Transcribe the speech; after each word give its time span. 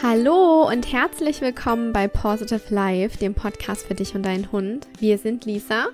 Hallo 0.00 0.68
und 0.68 0.92
herzlich 0.92 1.40
willkommen 1.40 1.92
bei 1.92 2.06
Positive 2.06 2.62
Life, 2.70 3.18
dem 3.18 3.34
Podcast 3.34 3.84
für 3.84 3.96
dich 3.96 4.14
und 4.14 4.22
deinen 4.22 4.52
Hund. 4.52 4.86
Wir 5.00 5.18
sind 5.18 5.44
Lisa 5.44 5.86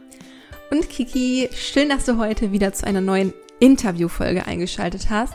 und 0.70 0.90
Kiki. 0.90 1.48
Schön, 1.54 1.88
dass 1.88 2.04
du 2.04 2.18
heute 2.18 2.52
wieder 2.52 2.74
zu 2.74 2.86
einer 2.86 3.00
neuen 3.00 3.32
Interviewfolge 3.60 4.46
eingeschaltet 4.46 5.08
hast. 5.08 5.32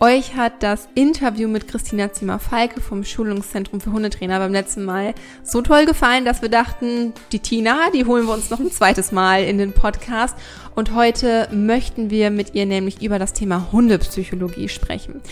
Euch 0.00 0.36
hat 0.36 0.62
das 0.62 0.86
Interview 0.94 1.48
mit 1.48 1.66
Christina 1.66 2.12
Zimmer-Falke 2.12 2.82
vom 2.82 3.04
Schulungszentrum 3.04 3.80
für 3.80 3.92
Hundetrainer 3.92 4.38
beim 4.38 4.52
letzten 4.52 4.84
Mal 4.84 5.14
so 5.42 5.62
toll 5.62 5.86
gefallen, 5.86 6.26
dass 6.26 6.42
wir 6.42 6.50
dachten, 6.50 7.14
die 7.32 7.38
Tina, 7.38 7.90
die 7.94 8.04
holen 8.04 8.26
wir 8.26 8.34
uns 8.34 8.50
noch 8.50 8.60
ein 8.60 8.70
zweites 8.70 9.12
Mal 9.12 9.44
in 9.44 9.56
den 9.56 9.72
Podcast. 9.72 10.36
Und 10.74 10.94
heute 10.94 11.48
möchten 11.52 12.10
wir 12.10 12.30
mit 12.30 12.54
ihr 12.54 12.66
nämlich 12.66 13.00
über 13.00 13.18
das 13.18 13.32
Thema 13.32 13.72
Hundepsychologie 13.72 14.68
sprechen. 14.68 15.22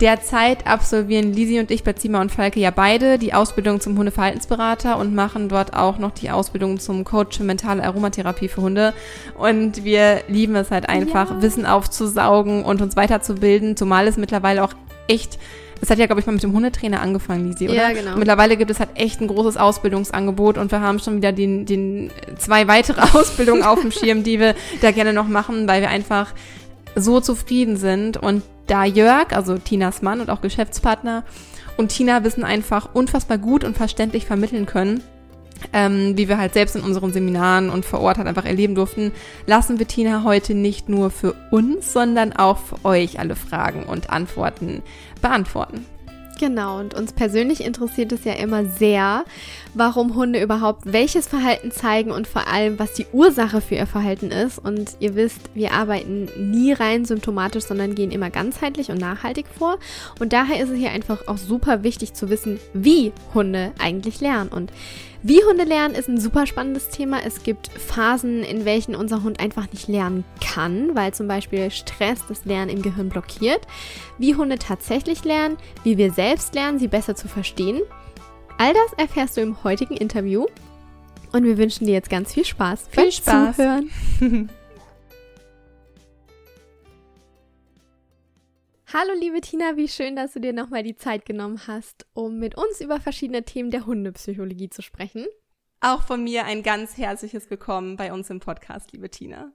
Derzeit 0.00 0.66
absolvieren 0.66 1.32
Lisi 1.32 1.60
und 1.60 1.70
ich 1.70 1.84
bei 1.84 1.92
Zima 1.92 2.20
und 2.20 2.32
Falke 2.32 2.58
ja 2.58 2.70
beide 2.70 3.18
die 3.18 3.34
Ausbildung 3.34 3.80
zum 3.80 3.98
Hundeverhaltensberater 3.98 4.96
und 4.98 5.14
machen 5.14 5.48
dort 5.48 5.74
auch 5.74 5.98
noch 5.98 6.12
die 6.12 6.30
Ausbildung 6.30 6.80
zum 6.80 7.04
Coach 7.04 7.36
für 7.36 7.44
mentale 7.44 7.84
Aromatherapie 7.84 8.48
für 8.48 8.62
Hunde. 8.62 8.94
Und 9.36 9.84
wir 9.84 10.22
lieben 10.28 10.56
es 10.56 10.70
halt 10.70 10.88
einfach, 10.88 11.30
ja. 11.30 11.42
Wissen 11.42 11.66
aufzusaugen 11.66 12.64
und 12.64 12.80
uns 12.80 12.96
weiterzubilden, 12.96 13.76
zumal 13.76 14.06
es 14.08 14.16
mittlerweile 14.16 14.64
auch 14.64 14.72
echt 15.06 15.38
es 15.82 15.88
hat 15.88 15.98
ja, 15.98 16.06
glaube 16.06 16.20
ich, 16.20 16.26
mal 16.26 16.32
mit 16.32 16.42
dem 16.42 16.52
Hundetrainer 16.52 17.00
angefangen, 17.00 17.46
Lisi, 17.46 17.64
oder? 17.64 17.74
Ja, 17.74 17.92
genau. 17.92 18.16
Mittlerweile 18.16 18.56
gibt 18.56 18.70
es 18.70 18.80
halt 18.80 18.90
echt 18.96 19.20
ein 19.20 19.28
großes 19.28 19.56
Ausbildungsangebot 19.56 20.58
und 20.58 20.70
wir 20.70 20.80
haben 20.80 20.98
schon 20.98 21.16
wieder 21.16 21.32
den, 21.32 21.64
den 21.64 22.10
zwei 22.38 22.68
weitere 22.68 23.00
Ausbildungen 23.14 23.62
auf 23.62 23.80
dem 23.80 23.90
Schirm, 23.90 24.22
die 24.22 24.38
wir 24.38 24.54
da 24.82 24.90
gerne 24.90 25.12
noch 25.12 25.26
machen, 25.26 25.66
weil 25.66 25.80
wir 25.80 25.88
einfach 25.88 26.34
so 26.94 27.20
zufrieden 27.20 27.76
sind 27.76 28.16
und 28.16 28.42
da 28.66 28.84
Jörg, 28.84 29.32
also 29.32 29.58
Tinas 29.58 30.02
Mann 30.02 30.20
und 30.20 30.30
auch 30.30 30.40
Geschäftspartner, 30.40 31.24
und 31.76 31.88
Tina 31.88 32.24
Wissen 32.24 32.44
einfach 32.44 32.94
unfassbar 32.94 33.38
gut 33.38 33.64
und 33.64 33.76
verständlich 33.76 34.26
vermitteln 34.26 34.66
können, 34.66 35.02
ähm, 35.72 36.16
wie 36.16 36.28
wir 36.28 36.38
halt 36.38 36.54
selbst 36.54 36.76
in 36.76 36.82
unseren 36.82 37.12
Seminaren 37.12 37.70
und 37.70 37.84
vor 37.84 38.00
Ort 38.00 38.18
halt 38.18 38.28
einfach 38.28 38.44
erleben 38.44 38.74
durften, 38.74 39.12
lassen 39.46 39.78
wir 39.78 39.86
Tina 39.86 40.24
heute 40.24 40.54
nicht 40.54 40.88
nur 40.88 41.10
für 41.10 41.34
uns, 41.50 41.92
sondern 41.92 42.32
auch 42.32 42.58
für 42.58 42.84
euch 42.84 43.18
alle 43.18 43.36
Fragen 43.36 43.84
und 43.84 44.10
Antworten 44.10 44.82
beantworten. 45.20 45.86
Genau, 46.38 46.78
und 46.78 46.94
uns 46.94 47.12
persönlich 47.12 47.62
interessiert 47.62 48.12
es 48.12 48.24
ja 48.24 48.32
immer 48.32 48.64
sehr, 48.64 49.24
warum 49.74 50.14
Hunde 50.14 50.42
überhaupt 50.42 50.92
welches 50.92 51.26
Verhalten 51.26 51.70
zeigen 51.70 52.10
und 52.10 52.26
vor 52.26 52.48
allem, 52.48 52.78
was 52.78 52.94
die 52.94 53.06
Ursache 53.12 53.60
für 53.60 53.76
ihr 53.76 53.86
Verhalten 53.86 54.30
ist. 54.30 54.58
Und 54.58 54.96
ihr 55.00 55.14
wisst, 55.14 55.50
wir 55.54 55.72
arbeiten 55.72 56.28
nie 56.36 56.72
rein 56.72 57.04
symptomatisch, 57.04 57.64
sondern 57.64 57.94
gehen 57.94 58.10
immer 58.10 58.30
ganzheitlich 58.30 58.90
und 58.90 58.98
nachhaltig 58.98 59.46
vor. 59.46 59.78
Und 60.18 60.32
daher 60.32 60.62
ist 60.62 60.70
es 60.70 60.78
hier 60.78 60.90
einfach 60.90 61.28
auch 61.28 61.38
super 61.38 61.82
wichtig 61.82 62.14
zu 62.14 62.30
wissen, 62.30 62.58
wie 62.72 63.12
Hunde 63.34 63.72
eigentlich 63.78 64.20
lernen. 64.20 64.50
Und 64.50 64.72
wie 65.22 65.44
Hunde 65.44 65.64
lernen 65.64 65.94
ist 65.94 66.08
ein 66.08 66.18
super 66.18 66.46
spannendes 66.46 66.88
Thema. 66.88 67.18
Es 67.24 67.42
gibt 67.42 67.68
Phasen, 67.68 68.42
in 68.42 68.64
welchen 68.64 68.94
unser 68.94 69.22
Hund 69.22 69.38
einfach 69.38 69.70
nicht 69.70 69.86
lernen 69.86 70.24
kann, 70.42 70.96
weil 70.96 71.12
zum 71.12 71.28
Beispiel 71.28 71.70
Stress 71.70 72.20
das 72.26 72.46
Lernen 72.46 72.70
im 72.70 72.82
Gehirn 72.82 73.10
blockiert. 73.10 73.60
Wie 74.16 74.34
Hunde 74.34 74.58
tatsächlich 74.58 75.24
lernen, 75.24 75.58
wie 75.84 75.98
wir 75.98 76.12
selbst 76.12 76.54
lernen, 76.54 76.78
sie 76.78 76.88
besser 76.88 77.16
zu 77.16 77.28
verstehen. 77.28 77.82
All 78.60 78.74
das 78.74 78.92
erfährst 78.98 79.38
du 79.38 79.40
im 79.40 79.64
heutigen 79.64 79.96
Interview. 79.96 80.46
Und 81.32 81.44
wir 81.44 81.56
wünschen 81.56 81.86
dir 81.86 81.94
jetzt 81.94 82.10
ganz 82.10 82.34
viel 82.34 82.44
Spaß. 82.44 82.88
Viel 82.90 83.10
Spaß. 83.10 83.56
Zuhören. 83.56 83.90
Hallo 88.92 89.12
liebe 89.18 89.40
Tina, 89.40 89.78
wie 89.78 89.88
schön, 89.88 90.14
dass 90.14 90.34
du 90.34 90.40
dir 90.40 90.52
nochmal 90.52 90.82
die 90.82 90.94
Zeit 90.94 91.24
genommen 91.24 91.62
hast, 91.66 92.04
um 92.12 92.38
mit 92.38 92.54
uns 92.54 92.82
über 92.82 93.00
verschiedene 93.00 93.44
Themen 93.44 93.70
der 93.70 93.86
Hundepsychologie 93.86 94.68
zu 94.68 94.82
sprechen. 94.82 95.24
Auch 95.80 96.02
von 96.02 96.22
mir 96.22 96.44
ein 96.44 96.62
ganz 96.62 96.98
herzliches 96.98 97.48
Willkommen 97.48 97.96
bei 97.96 98.12
uns 98.12 98.28
im 98.28 98.40
Podcast, 98.40 98.92
liebe 98.92 99.08
Tina. 99.08 99.52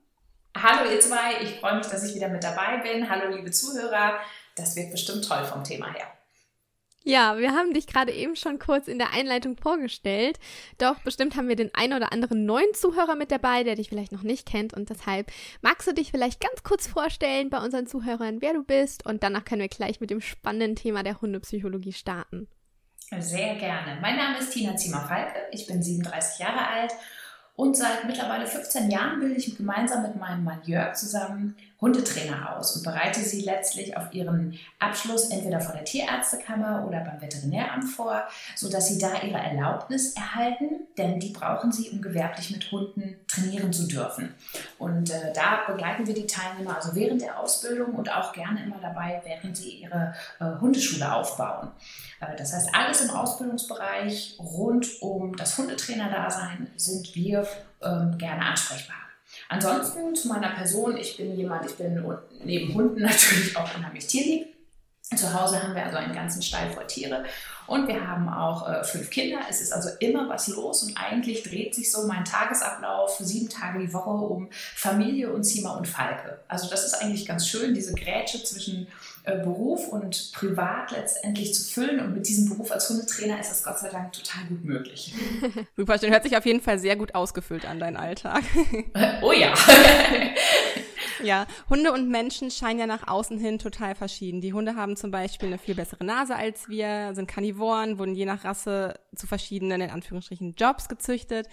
Hallo 0.57 0.89
ihr 0.89 0.99
zwei, 0.99 1.43
ich 1.43 1.59
freue 1.59 1.77
mich, 1.77 1.85
dass 1.85 2.09
ich 2.09 2.15
wieder 2.15 2.29
mit 2.29 2.43
dabei 2.43 2.77
bin. 2.77 3.07
Hallo 3.07 3.35
liebe 3.35 3.51
Zuhörer, 3.51 4.17
das 4.55 4.75
wird 4.75 4.89
bestimmt 4.89 5.27
toll 5.27 5.45
vom 5.45 5.63
Thema 5.63 5.93
her. 5.93 6.14
Ja, 7.07 7.37
wir 7.37 7.51
haben 7.51 7.71
dich 7.71 7.85
gerade 7.85 8.11
eben 8.11 8.35
schon 8.35 8.57
kurz 8.57 8.87
in 8.87 8.97
der 8.97 9.13
Einleitung 9.13 9.57
vorgestellt. 9.57 10.39
Doch 10.79 10.97
bestimmt 11.01 11.35
haben 11.35 11.47
wir 11.47 11.55
den 11.55 11.69
einen 11.75 11.93
oder 11.93 12.11
anderen 12.11 12.47
neuen 12.47 12.73
Zuhörer 12.73 13.15
mit 13.15 13.29
dabei, 13.29 13.63
der 13.63 13.75
dich 13.75 13.89
vielleicht 13.89 14.11
noch 14.11 14.23
nicht 14.23 14.47
kennt. 14.47 14.73
Und 14.73 14.89
deshalb 14.89 15.31
magst 15.61 15.87
du 15.87 15.93
dich 15.93 16.09
vielleicht 16.09 16.41
ganz 16.41 16.63
kurz 16.63 16.87
vorstellen 16.87 17.51
bei 17.51 17.59
unseren 17.59 17.85
Zuhörern, 17.85 18.41
wer 18.41 18.53
du 18.53 18.63
bist. 18.63 19.05
Und 19.05 19.21
danach 19.21 19.45
können 19.45 19.61
wir 19.61 19.67
gleich 19.67 20.01
mit 20.01 20.09
dem 20.09 20.19
spannenden 20.19 20.75
Thema 20.75 21.03
der 21.03 21.21
Hundepsychologie 21.21 21.93
starten. 21.93 22.47
Sehr 23.19 23.53
gerne. 23.53 23.99
Mein 24.01 24.17
Name 24.17 24.39
ist 24.39 24.49
Tina 24.49 24.75
Zimmer-Falke. 24.75 25.41
Ich 25.51 25.67
bin 25.67 25.83
37 25.83 26.39
Jahre 26.39 26.67
alt 26.67 26.91
und 27.55 27.77
seit 27.77 28.05
mittlerweile 28.05 28.47
15 28.47 28.89
Jahren 28.89 29.19
bilde 29.19 29.35
ich 29.35 29.55
gemeinsam 29.55 30.01
mit 30.01 30.15
meinem 30.15 30.43
Mann 30.43 30.63
Jörg 30.65 30.95
zusammen 30.95 31.55
Hundetrainer 31.81 32.55
aus 32.55 32.75
und 32.75 32.83
bereite 32.83 33.19
sie 33.19 33.41
letztlich 33.41 33.97
auf 33.97 34.13
ihren 34.13 34.57
Abschluss 34.79 35.29
entweder 35.29 35.59
vor 35.59 35.73
der 35.73 35.83
Tierärztekammer 35.83 36.85
oder 36.87 37.01
beim 37.01 37.21
Veterinäramt 37.21 37.89
vor, 37.89 38.23
sodass 38.55 38.87
sie 38.87 38.97
da 38.97 39.21
ihre 39.21 39.37
Erlaubnis 39.37 40.13
erhalten, 40.15 40.87
denn 40.97 41.19
die 41.19 41.31
brauchen 41.31 41.71
sie, 41.71 41.89
um 41.89 42.01
gewerblich 42.01 42.51
mit 42.51 42.71
Hunden 42.71 43.17
trainieren 43.27 43.73
zu 43.73 43.87
dürfen. 43.87 44.33
Und 44.79 45.09
äh, 45.09 45.33
da 45.33 45.63
begleiten 45.67 46.07
wir 46.07 46.13
die 46.13 46.27
Teilnehmer 46.27 46.77
also 46.77 46.95
während 46.95 47.21
der 47.21 47.39
Ausbildung 47.39 47.93
und 47.95 48.11
auch 48.11 48.31
gerne 48.31 48.63
immer 48.63 48.79
dabei, 48.81 49.21
während 49.25 49.57
sie 49.57 49.81
ihre 49.81 50.13
äh, 50.39 50.45
Hundeschule 50.61 51.13
aufbauen. 51.13 51.71
Äh, 52.21 52.37
das 52.37 52.53
heißt, 52.53 52.69
alles 52.73 53.01
im 53.01 53.09
Ausbildungsbereich 53.09 54.37
rund 54.39 55.01
um 55.01 55.35
das 55.35 55.57
Hundetrainer-Dasein 55.57 56.71
sind 56.77 57.13
wir 57.15 57.45
ähm, 57.81 58.17
gerne 58.17 58.45
ansprechbar. 58.45 59.04
Ansonsten 59.49 60.15
zu 60.15 60.27
meiner 60.27 60.49
Person, 60.49 60.97
ich 60.97 61.17
bin 61.17 61.35
jemand, 61.35 61.65
ich 61.65 61.75
bin 61.75 62.03
neben 62.43 62.73
Hunden 62.73 63.01
natürlich 63.03 63.55
auch 63.55 63.75
unheimlich 63.75 64.07
tierlieb. 64.07 64.47
Zu 65.15 65.39
Hause 65.39 65.61
haben 65.61 65.75
wir 65.75 65.85
also 65.85 65.97
einen 65.97 66.15
ganzen 66.15 66.41
Stall 66.41 66.71
voll 66.71 66.87
Tiere 66.87 67.25
und 67.67 67.87
wir 67.87 68.07
haben 68.07 68.27
auch 68.27 68.67
äh, 68.67 68.83
fünf 68.83 69.11
Kinder. 69.11 69.39
Es 69.47 69.61
ist 69.61 69.71
also 69.71 69.89
immer 69.99 70.27
was 70.29 70.47
los 70.47 70.81
und 70.81 70.97
eigentlich 70.97 71.43
dreht 71.43 71.75
sich 71.75 71.91
so 71.91 72.07
mein 72.07 72.25
Tagesablauf 72.25 73.15
sieben 73.19 73.47
Tage 73.47 73.79
die 73.79 73.93
Woche 73.93 74.09
um 74.09 74.49
Familie 74.51 75.31
und 75.31 75.43
Zima 75.43 75.75
und 75.75 75.87
Falke. 75.87 76.39
Also 76.47 76.67
das 76.71 76.85
ist 76.85 76.95
eigentlich 76.95 77.27
ganz 77.27 77.47
schön, 77.47 77.75
diese 77.75 77.93
Grätsche 77.93 78.43
zwischen 78.43 78.87
Beruf 79.31 79.87
und 79.89 80.31
Privat 80.33 80.91
letztendlich 80.91 81.53
zu 81.53 81.63
füllen. 81.63 81.99
Und 81.99 82.13
mit 82.13 82.27
diesem 82.27 82.49
Beruf 82.49 82.71
als 82.71 82.89
Hundetrainer 82.89 83.39
ist 83.39 83.49
das 83.49 83.63
Gott 83.63 83.79
sei 83.79 83.89
Dank 83.89 84.13
total 84.13 84.45
gut 84.45 84.63
möglich. 84.63 85.13
Super 85.75 85.97
schön. 85.99 86.11
Hört 86.11 86.23
sich 86.23 86.37
auf 86.37 86.45
jeden 86.45 86.61
Fall 86.61 86.79
sehr 86.79 86.95
gut 86.95 87.15
ausgefüllt 87.15 87.65
an, 87.65 87.79
deinen 87.79 87.97
Alltag. 87.97 88.43
oh 89.21 89.31
ja. 89.31 89.53
Ja, 91.23 91.47
Hunde 91.69 91.91
und 91.91 92.09
Menschen 92.09 92.51
scheinen 92.51 92.79
ja 92.79 92.87
nach 92.87 93.07
außen 93.07 93.39
hin 93.39 93.57
total 93.57 93.95
verschieden. 93.95 94.41
Die 94.41 94.53
Hunde 94.53 94.75
haben 94.75 94.95
zum 94.95 95.11
Beispiel 95.11 95.47
eine 95.47 95.57
viel 95.57 95.75
bessere 95.75 96.03
Nase 96.03 96.35
als 96.35 96.67
wir, 96.67 97.13
sind 97.13 97.27
Karnivoren, 97.27 97.97
wurden 97.97 98.15
je 98.15 98.25
nach 98.25 98.43
Rasse 98.43 98.99
zu 99.15 99.25
verschiedenen, 99.25 99.81
in 99.81 99.89
Anführungsstrichen, 99.89 100.55
Jobs 100.55 100.87
gezüchtet, 100.89 101.47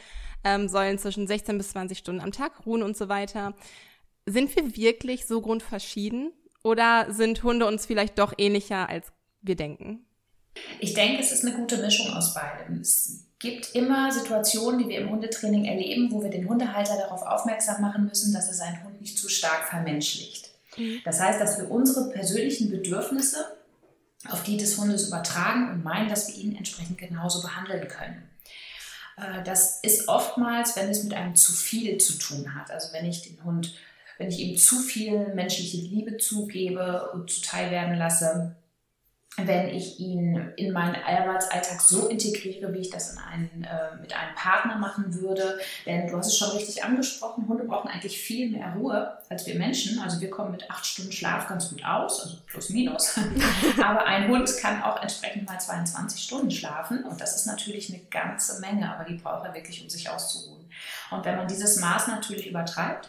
ähm, 0.44 0.68
sollen 0.68 0.98
zwischen 0.98 1.26
16 1.26 1.58
bis 1.58 1.70
20 1.70 1.98
Stunden 1.98 2.20
am 2.20 2.32
Tag 2.32 2.66
ruhen 2.66 2.82
und 2.82 2.96
so 2.96 3.08
weiter. 3.08 3.54
Sind 4.26 4.54
wir 4.56 4.76
wirklich 4.76 5.26
so 5.26 5.40
grundverschieden? 5.40 6.32
Oder 6.62 7.06
sind 7.12 7.42
Hunde 7.42 7.66
uns 7.66 7.86
vielleicht 7.86 8.18
doch 8.18 8.32
ähnlicher, 8.38 8.88
als 8.88 9.12
wir 9.40 9.56
denken? 9.56 10.04
Ich 10.80 10.94
denke, 10.94 11.20
es 11.20 11.32
ist 11.32 11.44
eine 11.44 11.54
gute 11.54 11.78
Mischung 11.78 12.12
aus 12.12 12.34
beidem. 12.34 12.80
Es 12.80 13.24
gibt 13.38 13.74
immer 13.74 14.12
Situationen, 14.12 14.78
die 14.78 14.88
wir 14.88 15.00
im 15.00 15.10
Hundetraining 15.10 15.64
erleben, 15.64 16.12
wo 16.12 16.22
wir 16.22 16.30
den 16.30 16.48
Hundehalter 16.48 16.96
darauf 16.96 17.22
aufmerksam 17.22 17.82
machen 17.82 18.06
müssen, 18.06 18.32
dass 18.32 18.48
er 18.48 18.54
seinen 18.54 18.84
Hund 18.84 19.00
nicht 19.00 19.18
zu 19.18 19.28
stark 19.28 19.68
vermenschlicht. 19.68 20.50
Mhm. 20.76 21.00
Das 21.04 21.20
heißt, 21.20 21.40
dass 21.40 21.58
wir 21.58 21.70
unsere 21.70 22.10
persönlichen 22.10 22.70
Bedürfnisse 22.70 23.56
auf 24.28 24.44
die 24.44 24.56
des 24.56 24.78
Hundes 24.78 25.08
übertragen 25.08 25.70
und 25.70 25.82
meinen, 25.82 26.08
dass 26.08 26.28
wir 26.28 26.36
ihn 26.36 26.54
entsprechend 26.54 26.98
genauso 26.98 27.42
behandeln 27.42 27.88
können. 27.88 28.22
Äh, 29.16 29.42
das 29.44 29.80
ist 29.80 30.08
oftmals, 30.08 30.76
wenn 30.76 30.88
es 30.88 31.02
mit 31.02 31.14
einem 31.14 31.34
zu 31.34 31.52
viel 31.52 31.98
zu 31.98 32.18
tun 32.18 32.54
hat. 32.54 32.70
Also 32.70 32.92
wenn 32.92 33.06
ich 33.06 33.22
den 33.22 33.42
Hund 33.42 33.74
wenn 34.22 34.30
ich 34.30 34.38
ihm 34.38 34.56
zu 34.56 34.78
viel 34.78 35.34
menschliche 35.34 35.78
Liebe 35.78 36.16
zugebe 36.16 37.10
und 37.12 37.28
zuteil 37.28 37.72
werden 37.72 37.96
lasse, 37.96 38.54
wenn 39.36 39.68
ich 39.68 39.98
ihn 39.98 40.52
in 40.56 40.72
meinen 40.72 40.94
Arbeitsalltag 40.94 41.80
so 41.80 42.06
integriere, 42.06 42.72
wie 42.72 42.80
ich 42.80 42.90
das 42.90 43.16
einen, 43.16 43.64
äh, 43.64 43.96
mit 44.00 44.14
einem 44.14 44.34
Partner 44.36 44.76
machen 44.78 45.20
würde. 45.20 45.58
Denn 45.86 46.06
du 46.06 46.16
hast 46.16 46.28
es 46.28 46.38
schon 46.38 46.50
richtig 46.50 46.84
angesprochen, 46.84 47.48
Hunde 47.48 47.64
brauchen 47.64 47.88
eigentlich 47.88 48.20
viel 48.20 48.50
mehr 48.50 48.74
Ruhe 48.76 49.18
als 49.28 49.44
wir 49.46 49.56
Menschen. 49.56 49.98
Also 49.98 50.20
wir 50.20 50.30
kommen 50.30 50.52
mit 50.52 50.70
acht 50.70 50.86
Stunden 50.86 51.10
Schlaf 51.10 51.48
ganz 51.48 51.70
gut 51.70 51.84
aus, 51.84 52.20
also 52.20 52.36
plus 52.46 52.68
minus. 52.68 53.18
aber 53.82 54.06
ein 54.06 54.28
Hund 54.28 54.56
kann 54.58 54.82
auch 54.84 55.02
entsprechend 55.02 55.48
mal 55.48 55.58
22 55.58 56.22
Stunden 56.22 56.50
schlafen 56.52 57.02
und 57.02 57.20
das 57.20 57.34
ist 57.34 57.46
natürlich 57.46 57.92
eine 57.92 58.04
ganze 58.04 58.60
Menge, 58.60 58.94
aber 58.94 59.02
die 59.04 59.14
braucht 59.14 59.46
er 59.46 59.54
wirklich, 59.54 59.82
um 59.82 59.88
sich 59.88 60.08
auszuruhen. 60.08 60.70
Und 61.10 61.24
wenn 61.24 61.36
man 61.36 61.48
dieses 61.48 61.80
Maß 61.80 62.06
natürlich 62.06 62.46
übertreibt, 62.46 63.08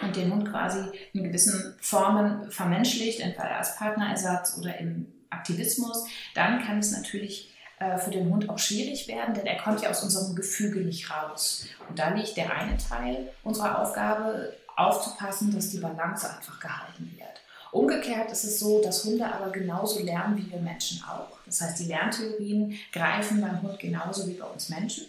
und 0.00 0.16
den 0.16 0.32
Hund 0.32 0.50
quasi 0.50 0.80
in 1.12 1.24
gewissen 1.24 1.74
Formen 1.80 2.50
vermenschlicht, 2.50 3.20
entweder 3.20 3.58
als 3.58 3.76
Partnerersatz 3.76 4.56
oder 4.58 4.78
im 4.78 5.12
Aktivismus, 5.30 6.06
dann 6.34 6.64
kann 6.64 6.78
es 6.78 6.92
natürlich 6.92 7.52
äh, 7.78 7.98
für 7.98 8.10
den 8.10 8.30
Hund 8.30 8.48
auch 8.48 8.58
schwierig 8.58 9.08
werden, 9.08 9.34
denn 9.34 9.46
er 9.46 9.58
kommt 9.58 9.82
ja 9.82 9.90
aus 9.90 10.02
unserem 10.02 10.34
Gefüge 10.34 10.80
nicht 10.80 11.10
raus. 11.10 11.66
Und 11.88 11.98
da 11.98 12.10
liegt 12.10 12.36
der 12.36 12.54
eine 12.54 12.76
Teil 12.78 13.28
unserer 13.42 13.80
Aufgabe, 13.80 14.54
aufzupassen, 14.74 15.54
dass 15.54 15.70
die 15.70 15.78
Balance 15.78 16.28
einfach 16.28 16.58
gehalten 16.58 17.14
wird. 17.18 17.28
Umgekehrt 17.72 18.30
ist 18.30 18.44
es 18.44 18.58
so, 18.58 18.82
dass 18.82 19.04
Hunde 19.04 19.26
aber 19.26 19.50
genauso 19.50 20.02
lernen 20.02 20.36
wie 20.36 20.50
wir 20.50 20.60
Menschen 20.60 21.02
auch. 21.04 21.38
Das 21.46 21.60
heißt, 21.60 21.80
die 21.80 21.86
Lerntheorien 21.86 22.78
greifen 22.92 23.40
beim 23.40 23.60
Hund 23.62 23.78
genauso 23.78 24.26
wie 24.28 24.34
bei 24.34 24.46
uns 24.46 24.68
Menschen. 24.68 25.06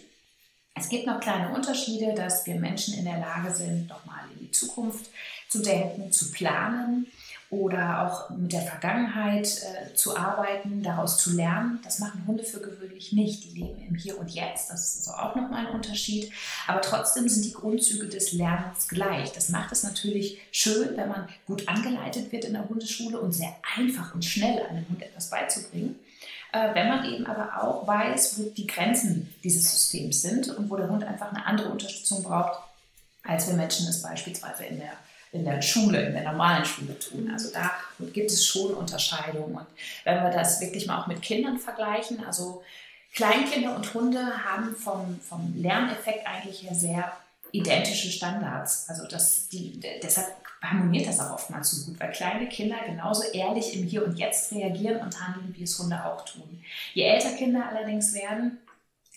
Es 0.74 0.88
gibt 0.88 1.06
noch 1.06 1.20
kleine 1.20 1.54
Unterschiede, 1.54 2.14
dass 2.14 2.44
wir 2.46 2.56
Menschen 2.56 2.94
in 2.94 3.04
der 3.04 3.18
Lage 3.18 3.54
sind, 3.54 3.88
nochmal 3.88 4.24
in 4.34 4.43
Zukunft 4.54 5.10
zu 5.48 5.60
denken, 5.60 6.10
zu 6.10 6.30
planen 6.30 7.06
oder 7.50 8.02
auch 8.02 8.30
mit 8.30 8.52
der 8.52 8.62
Vergangenheit 8.62 9.46
äh, 9.46 9.94
zu 9.94 10.16
arbeiten, 10.16 10.82
daraus 10.82 11.18
zu 11.18 11.36
lernen. 11.36 11.78
Das 11.84 11.98
machen 11.98 12.24
Hunde 12.26 12.42
für 12.42 12.60
gewöhnlich 12.60 13.12
nicht. 13.12 13.44
Die 13.44 13.60
leben 13.60 13.80
im 13.88 13.94
Hier 13.94 14.18
und 14.18 14.30
Jetzt. 14.30 14.70
Das 14.70 14.96
ist 14.96 15.08
also 15.08 15.20
auch 15.20 15.34
nochmal 15.36 15.66
ein 15.66 15.74
Unterschied. 15.74 16.32
Aber 16.66 16.80
trotzdem 16.80 17.28
sind 17.28 17.44
die 17.44 17.52
Grundzüge 17.52 18.08
des 18.08 18.32
Lernens 18.32 18.88
gleich. 18.88 19.32
Das 19.32 19.50
macht 19.50 19.72
es 19.72 19.82
natürlich 19.82 20.38
schön, 20.50 20.96
wenn 20.96 21.08
man 21.08 21.28
gut 21.46 21.68
angeleitet 21.68 22.32
wird 22.32 22.44
in 22.44 22.54
der 22.54 22.68
Hundeschule 22.68 23.20
und 23.20 23.32
sehr 23.32 23.54
einfach 23.76 24.14
und 24.14 24.24
schnell 24.24 24.62
einem 24.66 24.88
Hund 24.88 25.02
etwas 25.02 25.30
beizubringen. 25.30 25.96
Äh, 26.52 26.74
wenn 26.74 26.88
man 26.88 27.04
eben 27.04 27.26
aber 27.26 27.62
auch 27.62 27.86
weiß, 27.86 28.38
wo 28.38 28.50
die 28.50 28.66
Grenzen 28.66 29.32
dieses 29.44 29.70
Systems 29.70 30.22
sind 30.22 30.48
und 30.56 30.70
wo 30.70 30.76
der 30.76 30.88
Hund 30.88 31.04
einfach 31.04 31.30
eine 31.30 31.44
andere 31.46 31.68
Unterstützung 31.70 32.22
braucht, 32.22 32.58
als 33.24 33.48
wir 33.48 33.54
Menschen 33.54 33.88
es 33.88 34.02
beispielsweise 34.02 34.64
in 34.64 34.78
der 34.78 34.92
in 35.34 35.44
der 35.44 35.60
Schule, 35.60 36.00
in 36.00 36.12
der 36.12 36.22
normalen 36.22 36.64
Schule 36.64 36.96
tun. 36.96 37.28
Also 37.32 37.50
da 37.52 37.72
gibt 38.12 38.30
es 38.30 38.46
schon 38.46 38.72
Unterscheidungen. 38.72 39.56
Und 39.56 39.66
wenn 40.04 40.22
wir 40.22 40.30
das 40.30 40.60
wirklich 40.60 40.86
mal 40.86 41.02
auch 41.02 41.08
mit 41.08 41.22
Kindern 41.22 41.58
vergleichen, 41.58 42.24
also 42.24 42.62
Kleinkinder 43.12 43.74
und 43.74 43.92
Hunde 43.94 44.44
haben 44.44 44.76
vom, 44.76 45.18
vom 45.20 45.52
Lerneffekt 45.56 46.24
eigentlich 46.24 46.68
sehr 46.72 47.12
identische 47.50 48.10
Standards. 48.10 48.86
Also 48.88 49.06
das, 49.08 49.48
die, 49.48 49.78
deshalb 50.02 50.28
harmoniert 50.60 51.06
das 51.06 51.20
auch 51.20 51.34
oftmals 51.34 51.70
so 51.70 51.86
gut, 51.86 52.00
weil 52.00 52.12
kleine 52.12 52.48
Kinder 52.48 52.76
genauso 52.86 53.22
ehrlich 53.32 53.76
im 53.76 53.86
Hier 53.86 54.04
und 54.04 54.18
Jetzt 54.18 54.52
reagieren 54.52 55.00
und 55.00 55.20
handeln, 55.20 55.54
wie 55.56 55.64
es 55.64 55.78
Hunde 55.78 56.04
auch 56.04 56.24
tun. 56.24 56.62
Je 56.94 57.04
älter 57.04 57.32
Kinder 57.32 57.68
allerdings 57.68 58.14
werden, 58.14 58.58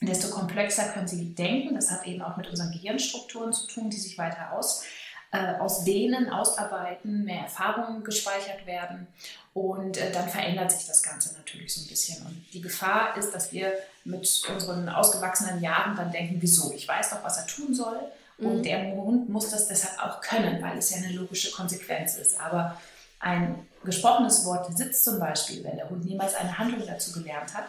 desto 0.02 0.30
komplexer 0.30 0.90
können 0.90 1.08
sie 1.08 1.34
denken. 1.34 1.76
Das 1.76 1.90
hat 1.92 2.06
eben 2.06 2.22
auch 2.22 2.38
mit 2.38 2.48
unseren 2.48 2.72
Gehirnstrukturen 2.72 3.54
zu 3.54 3.68
tun, 3.68 3.90
die 3.90 3.98
sich 3.98 4.18
weiter 4.18 4.54
aus 4.54 4.84
äh, 5.32 5.56
aus 5.60 5.84
denen 5.84 6.30
ausarbeiten, 6.30 7.26
mehr 7.26 7.42
Erfahrungen 7.42 8.04
gespeichert 8.04 8.66
werden 8.66 9.08
und 9.54 9.98
äh, 9.98 10.12
dann 10.12 10.30
verändert 10.30 10.72
sich 10.72 10.88
das 10.88 11.04
Ganze 11.04 11.34
natürlich 11.36 11.74
so 11.74 11.82
ein 11.82 11.88
bisschen. 11.88 12.26
Und 12.26 12.46
die 12.54 12.62
Gefahr 12.62 13.18
ist, 13.18 13.34
dass 13.34 13.52
wir 13.52 13.74
mit 14.06 14.46
unseren 14.54 14.88
ausgewachsenen 14.88 15.62
Jahren 15.62 15.98
dann 15.98 16.12
denken, 16.12 16.38
wieso, 16.40 16.72
ich 16.72 16.88
weiß 16.88 17.10
doch, 17.10 17.24
was 17.24 17.38
er 17.38 17.48
tun 17.48 17.74
soll 17.74 18.00
und 18.38 18.60
mhm. 18.60 18.64
der 18.64 18.92
Hund 18.96 19.30
muss 19.30 19.50
das 19.50 19.68
deshalb 19.68 20.00
auch 20.02 20.22
können, 20.22 20.62
weil 20.62 20.78
es 20.78 20.92
ja 20.92 20.98
eine 20.98 21.12
logische 21.12 21.52
Konsequenz 21.52 22.16
ist. 22.16 22.40
Aber 22.40 22.80
ein 23.20 23.68
gesprochenes 23.84 24.46
Wort 24.46 24.78
Sitz 24.78 25.04
zum 25.04 25.20
Beispiel, 25.20 25.64
wenn 25.64 25.76
der 25.76 25.90
Hund 25.90 26.06
niemals 26.06 26.36
eine 26.36 26.58
Handlung 26.58 26.88
dazu 26.88 27.12
gelernt 27.12 27.54
hat, 27.54 27.66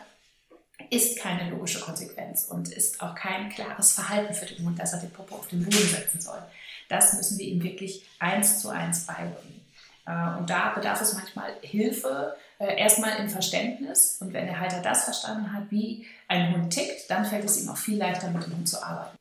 ist 0.91 1.19
keine 1.19 1.51
logische 1.51 1.81
Konsequenz 1.81 2.45
und 2.45 2.69
ist 2.69 3.01
auch 3.03 3.15
kein 3.15 3.49
klares 3.51 3.93
Verhalten 3.93 4.35
für 4.35 4.47
den 4.47 4.65
Hund, 4.65 4.79
dass 4.79 4.93
er 4.93 5.01
den 5.01 5.11
Popo 5.11 5.37
auf 5.37 5.49
den 5.49 5.65
Boden 5.65 5.77
setzen 5.77 6.21
soll. 6.21 6.43
Das 6.89 7.13
müssen 7.15 7.39
wir 7.39 7.47
ihm 7.47 7.63
wirklich 7.63 8.07
eins 8.19 8.61
zu 8.61 8.71
eins 8.71 9.07
beibringen. 9.07 9.61
Äh, 10.07 10.39
und 10.39 10.49
da 10.49 10.71
bedarf 10.71 11.01
es 11.01 11.15
manchmal 11.15 11.53
Hilfe, 11.61 12.37
äh, 12.59 12.81
erstmal 12.81 13.17
im 13.19 13.29
Verständnis. 13.29 14.19
Und 14.21 14.33
wenn 14.33 14.47
der 14.47 14.59
Halter 14.59 14.81
das 14.81 15.05
verstanden 15.05 15.53
hat, 15.53 15.71
wie 15.71 16.07
ein 16.29 16.55
Hund 16.55 16.73
tickt, 16.73 17.11
dann 17.11 17.25
fällt 17.25 17.45
es 17.45 17.63
ihm 17.63 17.69
auch 17.69 17.77
viel 17.77 17.99
leichter, 17.99 18.31
mit 18.31 18.47
dem 18.47 18.57
Hund 18.57 18.69
zu 18.69 18.83
arbeiten. 18.83 19.19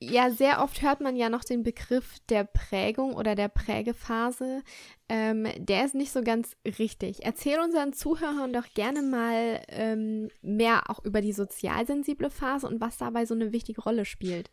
Ja, 0.00 0.30
sehr 0.30 0.60
oft 0.60 0.82
hört 0.82 1.00
man 1.00 1.14
ja 1.14 1.28
noch 1.28 1.44
den 1.44 1.62
Begriff 1.62 2.18
der 2.28 2.42
Prägung 2.42 3.14
oder 3.14 3.36
der 3.36 3.46
Prägephase. 3.46 4.64
Ähm, 5.14 5.46
der 5.58 5.84
ist 5.84 5.94
nicht 5.94 6.10
so 6.10 6.22
ganz 6.22 6.56
richtig. 6.64 7.22
Erzähl 7.22 7.60
unseren 7.60 7.92
Zuhörern 7.92 8.54
doch 8.54 8.64
gerne 8.72 9.02
mal 9.02 9.60
ähm, 9.68 10.30
mehr 10.40 10.88
auch 10.88 11.04
über 11.04 11.20
die 11.20 11.34
sozialsensible 11.34 12.30
Phase 12.30 12.66
und 12.66 12.80
was 12.80 12.96
dabei 12.96 13.26
so 13.26 13.34
eine 13.34 13.52
wichtige 13.52 13.82
Rolle 13.82 14.06
spielt. 14.06 14.50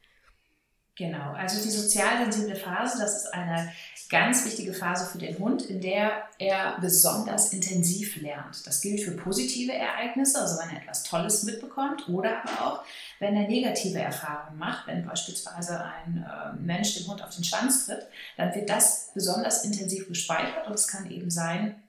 Genau, 1.00 1.32
also 1.32 1.64
die 1.64 1.70
sozialsensible 1.70 2.58
Phase, 2.58 2.98
das 3.00 3.24
ist 3.24 3.34
eine 3.34 3.72
ganz 4.10 4.44
wichtige 4.44 4.74
Phase 4.74 5.06
für 5.06 5.18
den 5.18 5.40
Hund, 5.40 5.62
in 5.62 5.80
der 5.80 6.24
er 6.40 6.78
besonders 6.82 7.54
intensiv 7.54 8.18
lernt. 8.18 8.68
Das 8.68 8.82
gilt 8.82 9.00
für 9.00 9.12
positive 9.12 9.72
Ereignisse, 9.72 10.42
also 10.42 10.60
wenn 10.60 10.76
er 10.76 10.82
etwas 10.82 11.04
Tolles 11.04 11.44
mitbekommt 11.44 12.10
oder 12.10 12.44
aber 12.44 12.66
auch, 12.66 12.84
wenn 13.20 13.34
er 13.38 13.48
negative 13.48 14.00
Erfahrungen 14.00 14.60
macht, 14.60 14.88
wenn 14.88 15.06
beispielsweise 15.06 15.82
ein 15.82 16.18
äh, 16.18 16.62
Mensch 16.62 16.96
dem 16.96 17.08
Hund 17.08 17.24
auf 17.24 17.34
den 17.34 17.46
Schwanz 17.46 17.86
tritt, 17.86 18.06
dann 18.36 18.54
wird 18.54 18.70
das 18.70 19.12
besonders 19.14 19.64
intensiv 19.64 20.06
gespeichert 20.10 20.68
und 20.68 20.74
es 20.74 20.90
kann 20.90 21.10
eben 21.10 21.32
sein, 21.32 21.82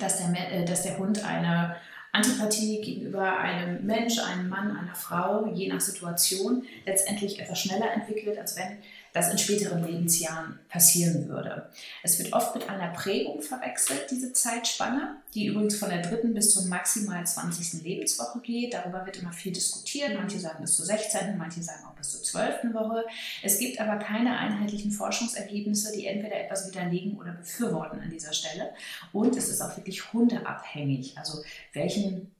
dass 0.00 0.16
der, 0.16 0.52
äh, 0.52 0.64
dass 0.64 0.82
der 0.82 0.98
Hund 0.98 1.24
eine 1.24 1.76
Antipathie 2.12 2.80
gegenüber 2.80 3.38
einem 3.38 3.86
Mensch, 3.86 4.18
einem 4.18 4.48
Mann, 4.48 4.76
einer 4.76 4.94
Frau, 4.94 5.46
je 5.54 5.68
nach 5.68 5.80
Situation, 5.80 6.64
letztendlich 6.84 7.38
etwas 7.38 7.60
schneller 7.60 7.92
entwickelt, 7.92 8.38
als 8.38 8.56
wenn 8.56 8.78
das 9.12 9.30
in 9.30 9.38
späteren 9.38 9.84
Lebensjahren 9.84 10.58
passieren 10.68 11.28
würde. 11.28 11.68
Es 12.02 12.18
wird 12.18 12.32
oft 12.32 12.54
mit 12.54 12.68
einer 12.68 12.88
Prägung 12.92 13.42
verwechselt, 13.42 14.10
diese 14.10 14.32
Zeitspanne, 14.32 15.16
die 15.34 15.46
übrigens 15.46 15.76
von 15.76 15.90
der 15.90 16.02
dritten 16.02 16.34
bis 16.34 16.52
zur 16.52 16.66
maximal 16.66 17.26
20. 17.26 17.82
Lebenswoche 17.82 18.40
geht. 18.40 18.74
Darüber 18.74 19.04
wird 19.06 19.16
immer 19.18 19.32
viel 19.32 19.52
diskutiert. 19.52 20.14
Manche 20.16 20.38
sagen 20.38 20.62
bis 20.62 20.76
zur 20.76 20.86
16., 20.86 21.36
manche 21.38 21.62
sagen 21.62 21.84
auch 21.86 21.94
bis 21.94 22.10
zur 22.10 22.22
12. 22.22 22.72
Woche. 22.72 23.04
Es 23.42 23.58
gibt 23.58 23.80
aber 23.80 23.96
keine 23.98 24.36
einheitlichen 24.38 24.90
Forschungsergebnisse, 24.92 25.92
die 25.96 26.06
entweder 26.06 26.36
etwas 26.36 26.68
widerlegen 26.68 27.18
oder 27.18 27.32
befürworten 27.32 28.00
an 28.00 28.10
dieser 28.10 28.32
Stelle. 28.32 28.70
Und 29.12 29.36
es 29.36 29.48
ist 29.48 29.60
auch 29.60 29.76
wirklich 29.76 30.12
hundeabhängig. 30.12 31.16
Also 31.18 31.42
welchen 31.72 32.30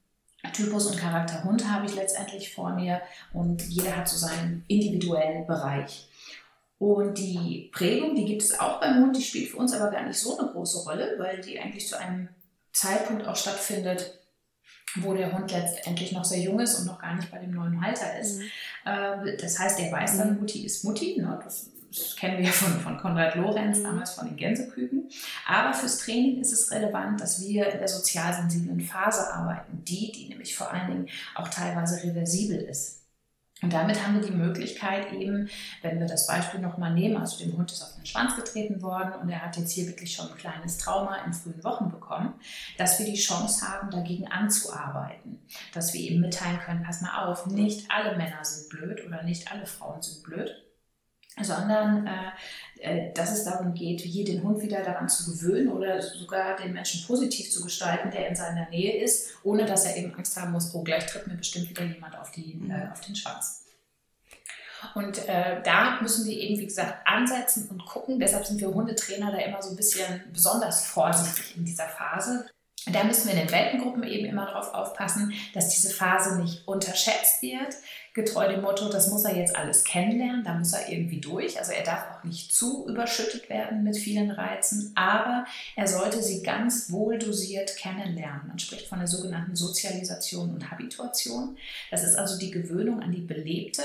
Typus 0.53 0.87
und 0.87 0.97
Charakter 0.97 1.43
Hund 1.43 1.69
habe 1.69 1.85
ich 1.85 1.95
letztendlich 1.95 2.53
vor 2.53 2.73
mir 2.73 3.01
und 3.31 3.61
jeder 3.69 3.95
hat 3.95 4.09
so 4.09 4.17
seinen 4.17 4.65
individuellen 4.67 5.45
Bereich. 5.45 6.07
Und 6.81 7.19
die 7.19 7.69
Prägung, 7.71 8.15
die 8.15 8.25
gibt 8.25 8.41
es 8.41 8.59
auch 8.59 8.79
beim 8.79 9.03
Hund, 9.03 9.15
die 9.15 9.21
spielt 9.21 9.51
für 9.51 9.57
uns 9.57 9.71
aber 9.71 9.91
gar 9.91 10.03
nicht 10.03 10.17
so 10.17 10.35
eine 10.35 10.49
große 10.49 10.79
Rolle, 10.79 11.13
weil 11.19 11.39
die 11.39 11.59
eigentlich 11.59 11.87
zu 11.87 11.95
einem 11.95 12.27
Zeitpunkt 12.73 13.27
auch 13.27 13.35
stattfindet, 13.35 14.19
wo 14.95 15.13
der 15.13 15.31
Hund 15.31 15.51
letztendlich 15.51 16.11
noch 16.11 16.25
sehr 16.25 16.39
jung 16.39 16.59
ist 16.59 16.79
und 16.79 16.87
noch 16.87 16.99
gar 16.99 17.13
nicht 17.13 17.29
bei 17.29 17.37
dem 17.37 17.51
neuen 17.51 17.85
Halter 17.85 18.19
ist. 18.19 18.39
Mhm. 18.39 18.45
Äh, 18.85 19.37
das 19.37 19.59
heißt, 19.59 19.77
der 19.77 19.91
weiß 19.91 20.17
dann. 20.17 20.39
Mutti 20.39 20.65
ist 20.65 20.83
Mutti. 20.83 21.21
Ne? 21.21 21.39
Das, 21.43 21.69
das, 21.95 22.15
kennen 22.15 22.39
wir 22.39 22.45
ja 22.45 22.51
von, 22.51 22.71
von 22.79 22.97
Konrad 22.97 23.35
Lorenz, 23.35 23.77
mhm. 23.77 23.83
damals 23.83 24.13
von 24.13 24.25
den 24.29 24.37
Gänseküken. 24.37 25.07
Aber 25.47 25.75
fürs 25.75 25.99
Training 25.99 26.41
ist 26.41 26.51
es 26.51 26.71
relevant, 26.71 27.21
dass 27.21 27.39
wir 27.39 27.71
in 27.71 27.77
der 27.77 27.89
sozialsensiblen 27.89 28.81
Phase 28.81 29.31
arbeiten, 29.31 29.83
die, 29.87 30.11
die 30.11 30.29
nämlich 30.29 30.55
vor 30.55 30.73
allen 30.73 30.89
Dingen 30.89 31.09
auch 31.35 31.47
teilweise 31.47 32.03
reversibel 32.03 32.57
ist. 32.57 33.00
Und 33.61 33.73
damit 33.73 34.03
haben 34.03 34.19
wir 34.19 34.27
die 34.27 34.35
Möglichkeit 34.35 35.13
eben, 35.13 35.47
wenn 35.83 35.99
wir 35.99 36.07
das 36.07 36.25
Beispiel 36.25 36.59
nochmal 36.59 36.93
nehmen, 36.93 37.17
also 37.17 37.37
dem 37.37 37.55
Hund 37.55 37.71
ist 37.71 37.83
auf 37.83 37.95
den 37.95 38.05
Schwanz 38.07 38.35
getreten 38.35 38.81
worden 38.81 39.13
und 39.21 39.29
er 39.29 39.43
hat 39.43 39.55
jetzt 39.55 39.71
hier 39.71 39.85
wirklich 39.85 40.13
schon 40.13 40.29
ein 40.31 40.37
kleines 40.37 40.79
Trauma 40.79 41.17
in 41.25 41.33
frühen 41.33 41.63
Wochen 41.63 41.91
bekommen, 41.91 42.33
dass 42.77 42.97
wir 42.97 43.05
die 43.05 43.15
Chance 43.19 43.67
haben, 43.67 43.91
dagegen 43.91 44.27
anzuarbeiten. 44.27 45.39
Dass 45.73 45.93
wir 45.93 46.01
eben 46.01 46.21
mitteilen 46.21 46.59
können, 46.59 46.83
pass 46.83 47.01
mal 47.01 47.25
auf, 47.25 47.45
nicht 47.45 47.89
alle 47.91 48.17
Männer 48.17 48.43
sind 48.43 48.69
blöd 48.69 49.05
oder 49.05 49.21
nicht 49.21 49.51
alle 49.51 49.67
Frauen 49.67 50.01
sind 50.01 50.23
blöd, 50.23 50.55
sondern 51.39 52.07
äh, 52.07 52.31
äh, 52.81 53.13
dass 53.13 53.31
es 53.31 53.43
darum 53.43 53.75
geht, 53.75 54.01
hier 54.01 54.25
den 54.25 54.41
Hund 54.41 54.61
wieder 54.61 54.81
daran 54.81 55.07
zu 55.07 55.31
gewöhnen 55.31 55.69
oder 55.69 56.01
sogar 56.01 56.55
den 56.55 56.73
Menschen 56.73 57.05
positiv 57.05 57.51
zu 57.51 57.63
gestalten, 57.63 58.09
der 58.09 58.27
in 58.27 58.35
seiner 58.35 58.67
Nähe 58.69 59.03
ist, 59.03 59.35
ohne 59.43 59.65
dass 59.65 59.85
er 59.85 59.97
eben 59.97 60.15
Angst 60.15 60.35
haben 60.35 60.51
muss, 60.51 60.73
oh, 60.73 60.83
gleich 60.83 61.05
tritt 61.05 61.27
mir 61.27 61.35
bestimmt 61.35 61.69
wieder 61.69 61.83
jemand 61.83 62.17
auf, 62.17 62.31
die, 62.31 62.55
mhm. 62.55 62.71
äh, 62.71 62.89
auf 62.91 63.01
den 63.01 63.15
Schwanz. 63.15 63.65
Und 64.95 65.27
äh, 65.27 65.61
da 65.63 66.01
müssen 66.01 66.25
wir 66.25 66.35
eben, 66.35 66.59
wie 66.59 66.65
gesagt, 66.65 67.05
ansetzen 67.05 67.69
und 67.69 67.85
gucken. 67.85 68.19
Deshalb 68.19 68.47
sind 68.47 68.59
wir 68.59 68.73
Hundetrainer 68.73 69.31
da 69.31 69.37
immer 69.37 69.61
so 69.61 69.69
ein 69.69 69.75
bisschen 69.75 70.23
besonders 70.33 70.85
vorsichtig 70.85 71.55
in 71.55 71.65
dieser 71.65 71.87
Phase. 71.87 72.47
Da 72.91 73.03
müssen 73.03 73.27
wir 73.27 73.35
in 73.35 73.45
den 73.45 73.51
Welpengruppen 73.51 74.01
eben 74.03 74.25
immer 74.25 74.47
darauf 74.47 74.73
aufpassen, 74.73 75.33
dass 75.53 75.69
diese 75.69 75.93
Phase 75.93 76.41
nicht 76.41 76.67
unterschätzt 76.67 77.43
wird, 77.43 77.75
getreu 78.13 78.47
dem 78.47 78.61
Motto, 78.61 78.89
das 78.89 79.09
muss 79.09 79.23
er 79.23 79.35
jetzt 79.35 79.55
alles 79.55 79.83
kennenlernen, 79.83 80.43
da 80.43 80.53
muss 80.53 80.73
er 80.73 80.89
irgendwie 80.89 81.21
durch. 81.21 81.57
Also 81.57 81.71
er 81.71 81.83
darf 81.83 82.05
auch 82.11 82.23
nicht 82.23 82.53
zu 82.53 82.87
überschüttet 82.87 83.49
werden 83.49 83.83
mit 83.83 83.97
vielen 83.97 84.31
Reizen, 84.31 84.91
aber 84.95 85.45
er 85.75 85.87
sollte 85.87 86.21
sie 86.21 86.43
ganz 86.43 86.91
wohl 86.91 87.17
dosiert 87.17 87.77
kennenlernen. 87.77 88.47
Man 88.47 88.59
spricht 88.59 88.87
von 88.87 88.99
der 88.99 89.07
sogenannten 89.07 89.55
Sozialisation 89.55 90.53
und 90.53 90.69
Habituation. 90.69 91.57
Das 91.89 92.03
ist 92.03 92.15
also 92.15 92.37
die 92.37 92.51
Gewöhnung 92.51 93.01
an 93.01 93.11
die 93.11 93.21
belebte 93.21 93.83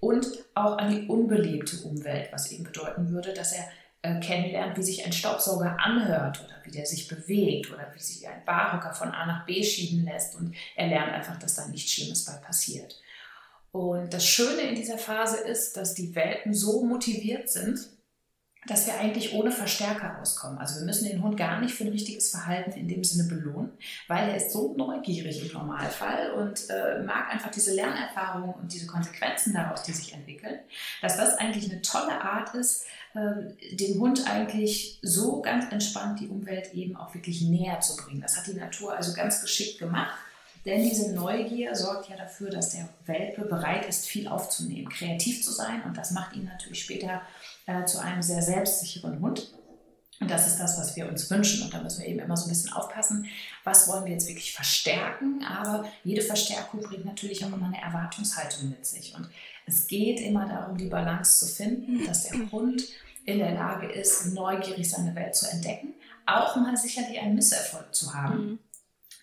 und 0.00 0.26
auch 0.54 0.78
an 0.78 0.90
die 0.90 1.06
unbelebte 1.06 1.76
Umwelt, 1.82 2.28
was 2.32 2.50
eben 2.52 2.64
bedeuten 2.64 3.10
würde, 3.10 3.32
dass 3.32 3.52
er 3.52 3.64
äh, 4.02 4.18
kennenlernt, 4.20 4.76
wie 4.76 4.82
sich 4.82 5.06
ein 5.06 5.12
Staubsauger 5.12 5.78
anhört 5.78 6.44
oder 6.44 6.56
wie 6.64 6.72
der 6.72 6.84
sich 6.84 7.06
bewegt 7.08 7.72
oder 7.72 7.86
wie 7.94 8.00
sich 8.00 8.26
ein 8.28 8.44
Barhocker 8.44 8.92
von 8.92 9.12
A 9.12 9.26
nach 9.26 9.46
B 9.46 9.62
schieben 9.62 10.04
lässt. 10.04 10.34
Und 10.34 10.54
er 10.74 10.88
lernt 10.88 11.12
einfach, 11.12 11.38
dass 11.38 11.54
da 11.54 11.66
nichts 11.68 11.92
Schlimmes 11.92 12.24
bei 12.24 12.32
passiert. 12.32 13.00
Und 13.72 14.12
das 14.12 14.26
Schöne 14.26 14.62
in 14.62 14.74
dieser 14.74 14.98
Phase 14.98 15.38
ist, 15.38 15.76
dass 15.76 15.94
die 15.94 16.14
Welpen 16.14 16.52
so 16.52 16.84
motiviert 16.84 17.50
sind, 17.50 17.88
dass 18.66 18.86
wir 18.86 18.98
eigentlich 19.00 19.32
ohne 19.32 19.50
Verstärker 19.50 20.20
auskommen. 20.20 20.58
Also 20.58 20.78
wir 20.78 20.86
müssen 20.86 21.08
den 21.08 21.22
Hund 21.22 21.36
gar 21.36 21.60
nicht 21.60 21.74
für 21.74 21.84
ein 21.84 21.90
richtiges 21.90 22.30
Verhalten 22.30 22.72
in 22.72 22.86
dem 22.86 23.02
Sinne 23.02 23.28
belohnen, 23.28 23.72
weil 24.06 24.28
er 24.28 24.36
ist 24.36 24.52
so 24.52 24.74
neugierig 24.76 25.44
im 25.44 25.52
Normalfall 25.52 26.32
und 26.32 26.70
äh, 26.70 27.02
mag 27.02 27.32
einfach 27.32 27.50
diese 27.50 27.74
Lernerfahrung 27.74 28.54
und 28.54 28.72
diese 28.72 28.86
Konsequenzen 28.86 29.52
daraus, 29.52 29.82
die 29.82 29.92
sich 29.92 30.14
entwickeln, 30.14 30.60
dass 31.00 31.16
das 31.16 31.34
eigentlich 31.38 31.70
eine 31.72 31.82
tolle 31.82 32.20
Art 32.20 32.54
ist, 32.54 32.84
äh, 33.14 33.74
dem 33.74 34.00
Hund 34.00 34.30
eigentlich 34.30 35.00
so 35.02 35.42
ganz 35.42 35.72
entspannt 35.72 36.20
die 36.20 36.28
Umwelt 36.28 36.72
eben 36.72 36.94
auch 36.94 37.12
wirklich 37.14 37.42
näher 37.42 37.80
zu 37.80 37.96
bringen. 37.96 38.20
Das 38.20 38.36
hat 38.36 38.46
die 38.46 38.54
Natur 38.54 38.94
also 38.94 39.12
ganz 39.12 39.40
geschickt 39.40 39.80
gemacht. 39.80 40.16
Denn 40.64 40.82
diese 40.82 41.12
Neugier 41.12 41.74
sorgt 41.74 42.08
ja 42.08 42.16
dafür, 42.16 42.50
dass 42.50 42.70
der 42.70 42.88
Welpe 43.06 43.42
bereit 43.42 43.86
ist, 43.86 44.06
viel 44.06 44.28
aufzunehmen, 44.28 44.88
kreativ 44.88 45.42
zu 45.42 45.50
sein. 45.50 45.82
Und 45.82 45.96
das 45.96 46.12
macht 46.12 46.36
ihn 46.36 46.44
natürlich 46.44 46.84
später 46.84 47.22
äh, 47.66 47.84
zu 47.84 47.98
einem 47.98 48.22
sehr 48.22 48.42
selbstsicheren 48.42 49.20
Hund. 49.20 49.52
Und 50.20 50.30
das 50.30 50.46
ist 50.46 50.58
das, 50.58 50.78
was 50.78 50.94
wir 50.94 51.08
uns 51.08 51.28
wünschen. 51.30 51.64
Und 51.64 51.74
da 51.74 51.82
müssen 51.82 52.02
wir 52.02 52.08
eben 52.08 52.20
immer 52.20 52.36
so 52.36 52.46
ein 52.46 52.50
bisschen 52.50 52.72
aufpassen, 52.72 53.26
was 53.64 53.88
wollen 53.88 54.04
wir 54.04 54.12
jetzt 54.12 54.28
wirklich 54.28 54.52
verstärken. 54.52 55.44
Aber 55.44 55.84
jede 56.04 56.22
Verstärkung 56.22 56.80
bringt 56.80 57.04
natürlich 57.04 57.44
auch 57.44 57.52
immer 57.52 57.66
eine 57.66 57.82
Erwartungshaltung 57.82 58.70
mit 58.70 58.86
sich. 58.86 59.16
Und 59.16 59.28
es 59.66 59.88
geht 59.88 60.20
immer 60.20 60.46
darum, 60.46 60.76
die 60.76 60.86
Balance 60.86 61.44
zu 61.44 61.52
finden, 61.52 62.06
dass 62.06 62.28
der 62.28 62.52
Hund 62.52 62.84
in 63.24 63.38
der 63.38 63.54
Lage 63.54 63.90
ist, 63.90 64.26
neugierig 64.32 64.88
seine 64.88 65.14
Welt 65.16 65.34
zu 65.34 65.48
entdecken, 65.50 65.94
auch 66.26 66.54
mal 66.54 66.76
sicherlich 66.76 67.18
einen 67.18 67.34
Misserfolg 67.34 67.92
zu 67.92 68.14
haben. 68.14 68.46
Mhm. 68.46 68.58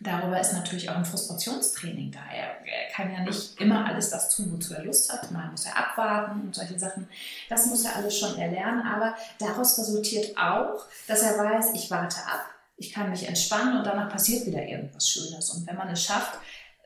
Darüber 0.01 0.39
ist 0.39 0.53
natürlich 0.53 0.89
auch 0.89 0.95
ein 0.95 1.03
Frustrationstraining 1.03 2.11
da. 2.11 2.19
Er, 2.33 2.55
kann 2.93 3.11
ja 3.11 3.19
nicht 3.21 3.59
immer 3.59 3.85
alles 3.85 4.09
das 4.09 4.29
tun, 4.35 4.51
wozu 4.51 4.73
er 4.73 4.83
Lust 4.83 5.11
hat. 5.11 5.29
Mal 5.31 5.51
muss 5.51 5.65
er 5.65 5.77
abwarten 5.77 6.41
und 6.41 6.55
solche 6.55 6.79
Sachen. 6.79 7.07
Das 7.49 7.65
muss 7.65 7.83
er 7.83 7.95
alles 7.97 8.17
schon 8.17 8.37
erlernen. 8.37 8.81
Aber 8.81 9.15
daraus 9.39 9.77
resultiert 9.77 10.37
auch, 10.37 10.85
dass 11.07 11.21
er 11.21 11.37
weiß, 11.37 11.73
ich 11.73 11.91
warte 11.91 12.17
ab, 12.19 12.45
ich 12.77 12.93
kann 12.93 13.09
mich 13.09 13.27
entspannen 13.27 13.77
und 13.77 13.85
danach 13.85 14.09
passiert 14.09 14.45
wieder 14.45 14.63
irgendwas 14.63 15.09
Schönes. 15.09 15.49
Und 15.49 15.67
wenn 15.67 15.75
man 15.75 15.89
es 15.89 16.03
schafft, 16.03 16.39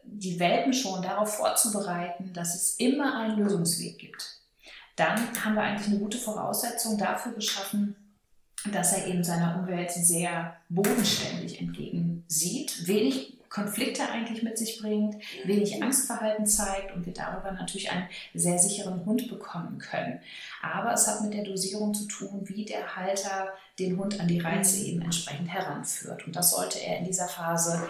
die 0.03 0.39
Welten 0.39 0.73
schon 0.73 1.01
darauf 1.01 1.35
vorzubereiten, 1.35 2.33
dass 2.33 2.55
es 2.55 2.75
immer 2.75 3.17
einen 3.19 3.37
Lösungsweg 3.37 3.99
gibt, 3.99 4.39
dann 4.95 5.19
haben 5.43 5.55
wir 5.55 5.61
eigentlich 5.61 5.87
eine 5.87 5.99
gute 5.99 6.17
Voraussetzung 6.17 6.97
dafür 6.97 7.33
geschaffen, 7.33 7.95
dass 8.71 8.93
er 8.93 9.07
eben 9.07 9.23
seiner 9.23 9.57
Umwelt 9.57 9.91
sehr 9.91 10.55
bodenständig 10.69 11.59
entgegensieht, 11.59 12.87
wenig 12.87 13.37
Konflikte 13.53 14.09
eigentlich 14.09 14.41
mit 14.41 14.57
sich 14.57 14.79
bringt, 14.81 15.15
wenig 15.45 15.81
Angstverhalten 15.81 16.47
zeigt 16.47 16.95
und 16.95 17.05
wir 17.05 17.13
darüber 17.13 17.51
natürlich 17.51 17.91
einen 17.91 18.07
sehr 18.33 18.57
sicheren 18.57 19.05
Hund 19.05 19.29
bekommen 19.29 19.77
können. 19.77 20.19
Aber 20.63 20.93
es 20.93 21.07
hat 21.07 21.21
mit 21.21 21.35
der 21.35 21.43
Dosierung 21.43 21.93
zu 21.93 22.05
tun, 22.07 22.41
wie 22.45 22.65
der 22.65 22.95
Halter 22.95 23.49
den 23.77 23.99
Hund 23.99 24.19
an 24.19 24.27
die 24.27 24.39
Reize 24.39 24.83
eben 24.83 25.03
entsprechend 25.03 25.53
heranführt. 25.53 26.25
Und 26.25 26.35
das 26.35 26.49
sollte 26.49 26.79
er 26.79 26.97
in 26.97 27.05
dieser 27.05 27.27
Phase 27.27 27.87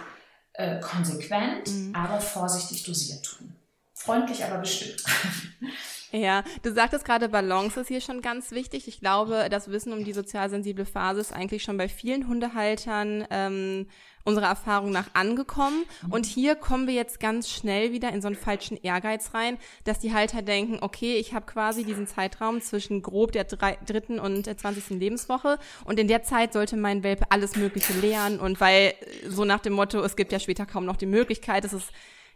äh, 0.52 0.80
konsequent, 0.80 1.70
mhm. 1.70 1.94
aber 1.94 2.20
vorsichtig 2.20 2.82
dosiert 2.82 3.24
tun. 3.24 3.56
Freundlich, 3.94 4.44
aber 4.44 4.58
bestimmt. 4.58 5.02
Ja, 6.14 6.44
du 6.62 6.72
sagtest 6.72 7.04
gerade, 7.04 7.28
Balance 7.28 7.80
ist 7.80 7.88
hier 7.88 8.00
schon 8.00 8.22
ganz 8.22 8.52
wichtig. 8.52 8.86
Ich 8.86 9.00
glaube, 9.00 9.48
das 9.50 9.68
Wissen 9.72 9.92
um 9.92 10.04
die 10.04 10.12
sozial 10.12 10.48
sensible 10.48 10.84
Phase 10.84 11.20
ist 11.20 11.32
eigentlich 11.32 11.64
schon 11.64 11.76
bei 11.76 11.88
vielen 11.88 12.28
Hundehaltern 12.28 13.26
ähm, 13.30 13.88
unserer 14.22 14.46
Erfahrung 14.46 14.92
nach 14.92 15.08
angekommen. 15.14 15.82
Und 16.10 16.24
hier 16.24 16.54
kommen 16.54 16.86
wir 16.86 16.94
jetzt 16.94 17.18
ganz 17.18 17.50
schnell 17.50 17.90
wieder 17.90 18.12
in 18.12 18.22
so 18.22 18.28
einen 18.28 18.36
falschen 18.36 18.76
Ehrgeiz 18.80 19.34
rein, 19.34 19.58
dass 19.82 19.98
die 19.98 20.14
Halter 20.14 20.42
denken, 20.42 20.78
okay, 20.82 21.16
ich 21.16 21.34
habe 21.34 21.46
quasi 21.46 21.82
diesen 21.82 22.06
Zeitraum 22.06 22.60
zwischen 22.60 23.02
grob 23.02 23.32
der 23.32 23.42
drei, 23.42 23.76
dritten 23.84 24.20
und 24.20 24.46
der 24.46 24.56
20. 24.56 24.90
Lebenswoche 24.90 25.58
und 25.84 25.98
in 25.98 26.06
der 26.06 26.22
Zeit 26.22 26.52
sollte 26.52 26.76
mein 26.76 27.02
Welpe 27.02 27.24
alles 27.30 27.56
Mögliche 27.56 27.92
lernen 27.92 28.38
und 28.38 28.60
weil 28.60 28.94
so 29.26 29.44
nach 29.44 29.60
dem 29.60 29.72
Motto, 29.72 30.00
es 30.00 30.14
gibt 30.14 30.30
ja 30.30 30.38
später 30.38 30.64
kaum 30.64 30.84
noch 30.84 30.96
die 30.96 31.06
Möglichkeit, 31.06 31.64
es 31.64 31.72
ist 31.72 31.90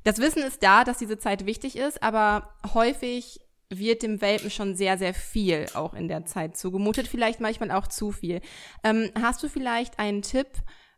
das 0.04 0.18
Wissen 0.18 0.42
ist 0.42 0.62
da, 0.62 0.84
dass 0.84 0.98
diese 0.98 1.18
Zeit 1.18 1.44
wichtig 1.44 1.76
ist, 1.76 2.02
aber 2.02 2.54
häufig 2.72 3.40
wird 3.70 4.02
dem 4.02 4.20
Welpen 4.20 4.50
schon 4.50 4.74
sehr, 4.74 4.96
sehr 4.96 5.14
viel 5.14 5.66
auch 5.74 5.94
in 5.94 6.08
der 6.08 6.24
Zeit 6.24 6.56
zugemutet, 6.56 7.06
vielleicht 7.06 7.40
manchmal 7.40 7.70
auch 7.70 7.86
zu 7.86 8.12
viel. 8.12 8.40
Ähm, 8.82 9.10
hast 9.20 9.42
du 9.42 9.48
vielleicht 9.48 9.98
einen 9.98 10.22
Tipp 10.22 10.48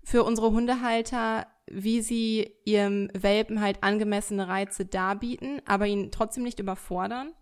für 0.03 0.23
unsere 0.23 0.53
Hundehalter, 0.53 1.47
wie 1.67 2.01
sie 2.01 2.55
ihrem 2.65 3.11
Welpen 3.13 3.61
halt 3.61 3.83
angemessene 3.83 4.49
Reize 4.49 4.87
darbieten, 4.87 5.61
aber 5.67 5.87
ihn 5.87 6.11
trotzdem 6.11 6.45
nicht 6.45 6.61
überfordern? 6.61 7.33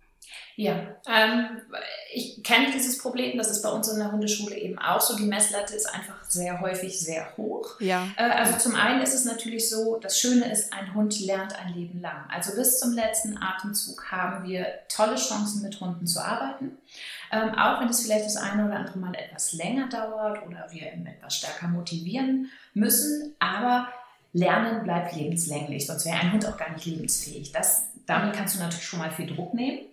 Ja, 0.61 0.75
ähm, 1.08 1.62
ich 2.12 2.42
kenne 2.42 2.73
dieses 2.73 2.99
Problem, 2.99 3.38
das 3.38 3.49
ist 3.49 3.62
bei 3.62 3.68
uns 3.68 3.87
in 3.87 3.99
der 3.99 4.11
Hundeschule 4.11 4.56
eben 4.56 4.76
auch 4.76 5.00
so. 5.00 5.16
Die 5.16 5.25
Messlatte 5.25 5.76
ist 5.76 5.87
einfach 5.87 6.25
sehr 6.28 6.61
häufig 6.61 6.99
sehr 6.99 7.37
hoch. 7.37 7.80
Ja. 7.80 8.08
Äh, 8.16 8.25
also 8.25 8.58
zum 8.58 8.75
einen 8.75 9.00
ist 9.00 9.14
es 9.14 9.25
natürlich 9.25 9.70
so, 9.70 9.99
das 9.99 10.18
Schöne 10.18 10.50
ist, 10.50 10.73
ein 10.73 10.94
Hund 10.94 11.20
lernt 11.20 11.56
ein 11.56 11.75
Leben 11.75 12.00
lang. 12.00 12.25
Also 12.28 12.56
bis 12.56 12.80
zum 12.80 12.94
letzten 12.94 13.38
Atemzug 13.40 14.11
haben 14.11 14.49
wir 14.49 14.66
tolle 14.88 15.14
Chancen, 15.14 15.62
mit 15.62 15.80
Hunden 15.80 16.08
zu 16.08 16.20
arbeiten. 16.20 16.76
Ähm, 17.30 17.54
auch 17.54 17.80
wenn 17.80 17.88
es 17.88 18.00
vielleicht 18.00 18.25
das 18.25 18.37
eine 18.37 18.66
oder 18.66 18.76
andere 18.78 18.99
Mal 18.99 19.14
etwas 19.14 19.52
länger 19.52 19.88
dauert 19.88 20.44
oder 20.44 20.66
wir 20.70 20.92
ihn 20.92 21.06
etwas 21.06 21.37
stärker 21.37 21.68
motivieren 21.68 22.50
müssen. 22.75 23.37
Aber 23.38 23.87
Lernen 24.32 24.82
bleibt 24.82 25.14
lebenslänglich, 25.14 25.87
sonst 25.87 26.04
wäre 26.04 26.16
ein 26.16 26.32
Hund 26.32 26.47
auch 26.47 26.56
gar 26.56 26.70
nicht 26.73 26.85
lebensfähig. 26.85 27.52
Das, 27.52 27.88
damit 28.06 28.35
kannst 28.35 28.56
du 28.56 28.58
natürlich 28.58 28.85
schon 28.85 28.99
mal 28.99 29.11
viel 29.12 29.32
Druck 29.32 29.54
nehmen. 29.54 29.87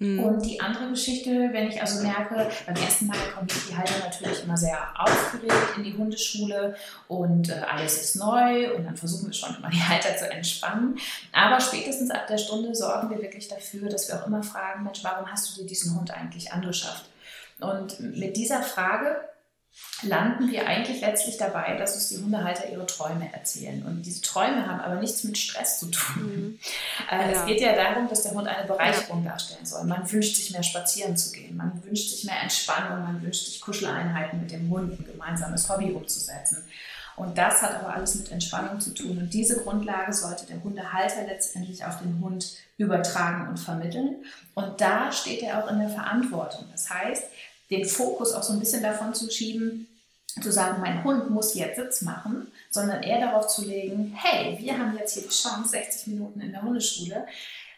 Mhm. 0.00 0.18
Und 0.18 0.46
die 0.46 0.58
andere 0.60 0.88
Geschichte, 0.88 1.50
wenn 1.52 1.68
ich 1.68 1.80
also 1.80 2.02
merke, 2.02 2.48
beim 2.66 2.74
ersten 2.74 3.06
Mal 3.06 3.18
kommen 3.34 3.46
die 3.46 3.76
Halter 3.76 3.98
natürlich 4.02 4.42
immer 4.44 4.56
sehr 4.56 4.78
aufgeregt 4.98 5.76
in 5.76 5.84
die 5.84 5.94
Hundeschule 5.94 6.74
und 7.06 7.50
äh, 7.50 7.60
alles 7.70 8.00
ist 8.00 8.16
neu 8.16 8.74
und 8.74 8.84
dann 8.84 8.96
versuchen 8.96 9.26
wir 9.26 9.34
schon 9.34 9.54
immer 9.56 9.68
die 9.68 9.82
Halter 9.82 10.16
zu 10.16 10.30
entspannen. 10.30 10.98
Aber 11.32 11.60
spätestens 11.60 12.10
ab 12.10 12.26
der 12.28 12.38
Stunde 12.38 12.74
sorgen 12.74 13.10
wir 13.10 13.20
wirklich 13.20 13.48
dafür, 13.48 13.90
dass 13.90 14.08
wir 14.08 14.16
auch 14.16 14.26
immer 14.26 14.42
fragen, 14.42 14.84
Mensch, 14.84 15.04
warum 15.04 15.30
hast 15.30 15.50
du 15.50 15.60
dir 15.60 15.68
diesen 15.68 15.94
Hund 15.94 16.10
eigentlich 16.10 16.50
angeschafft? 16.50 17.04
Und 17.60 18.00
mit 18.00 18.38
dieser 18.38 18.62
Frage 18.62 19.20
landen 20.02 20.50
wir 20.50 20.66
eigentlich 20.66 21.00
letztlich 21.00 21.36
dabei, 21.36 21.76
dass 21.76 21.94
uns 21.94 22.08
die 22.08 22.18
Hundehalter 22.18 22.68
ihre 22.70 22.86
Träume 22.86 23.32
erzählen. 23.32 23.84
Und 23.84 24.02
diese 24.02 24.22
Träume 24.22 24.66
haben 24.66 24.80
aber 24.80 24.96
nichts 24.96 25.24
mit 25.24 25.36
Stress 25.36 25.78
zu 25.78 25.86
tun. 25.86 26.22
Mhm. 26.22 26.58
Äh, 27.10 27.32
ja. 27.32 27.40
Es 27.40 27.46
geht 27.46 27.60
ja 27.60 27.74
darum, 27.74 28.08
dass 28.08 28.22
der 28.22 28.32
Hund 28.32 28.46
eine 28.46 28.66
Bereicherung 28.66 29.24
ja. 29.24 29.32
darstellen 29.32 29.66
soll. 29.66 29.84
Man 29.84 30.10
wünscht 30.10 30.36
sich 30.36 30.52
mehr 30.52 30.62
spazieren 30.62 31.16
zu 31.16 31.32
gehen, 31.32 31.56
man 31.56 31.82
wünscht 31.84 32.10
sich 32.10 32.24
mehr 32.24 32.40
Entspannung, 32.42 33.02
man 33.04 33.22
wünscht 33.22 33.46
sich 33.46 33.60
Kuscheleinheiten 33.60 34.40
mit 34.40 34.50
dem 34.50 34.70
Hund, 34.70 34.98
ein 34.98 35.04
gemeinsames 35.04 35.68
Hobby 35.68 35.92
umzusetzen. 35.92 36.64
Und 37.16 37.36
das 37.36 37.60
hat 37.60 37.74
aber 37.74 37.92
alles 37.92 38.14
mit 38.14 38.32
Entspannung 38.32 38.80
zu 38.80 38.94
tun. 38.94 39.18
Und 39.18 39.34
diese 39.34 39.62
Grundlage 39.62 40.12
sollte 40.14 40.46
der 40.46 40.62
Hundehalter 40.62 41.26
letztendlich 41.26 41.84
auf 41.84 41.98
den 41.98 42.18
Hund 42.20 42.56
übertragen 42.78 43.48
und 43.48 43.58
vermitteln. 43.58 44.24
Und 44.54 44.80
da 44.80 45.12
steht 45.12 45.42
er 45.42 45.62
auch 45.62 45.70
in 45.70 45.80
der 45.80 45.90
Verantwortung. 45.90 46.64
Das 46.72 46.88
heißt, 46.88 47.24
den 47.70 47.84
Fokus 47.84 48.32
auch 48.32 48.42
so 48.42 48.52
ein 48.52 48.60
bisschen 48.60 48.82
davon 48.82 49.14
zu 49.14 49.30
schieben, 49.30 49.86
zu 50.42 50.52
sagen, 50.52 50.80
mein 50.80 51.02
Hund 51.02 51.30
muss 51.30 51.54
jetzt 51.54 51.76
Sitz 51.76 52.02
machen, 52.02 52.50
sondern 52.70 53.02
eher 53.02 53.20
darauf 53.20 53.48
zu 53.48 53.64
legen, 53.64 54.16
hey, 54.16 54.56
wir 54.60 54.78
haben 54.78 54.96
jetzt 54.96 55.14
hier 55.14 55.24
die 55.24 55.28
Chance, 55.28 55.70
60 55.70 56.06
Minuten 56.08 56.40
in 56.40 56.52
der 56.52 56.62
Hundeschule, 56.62 57.26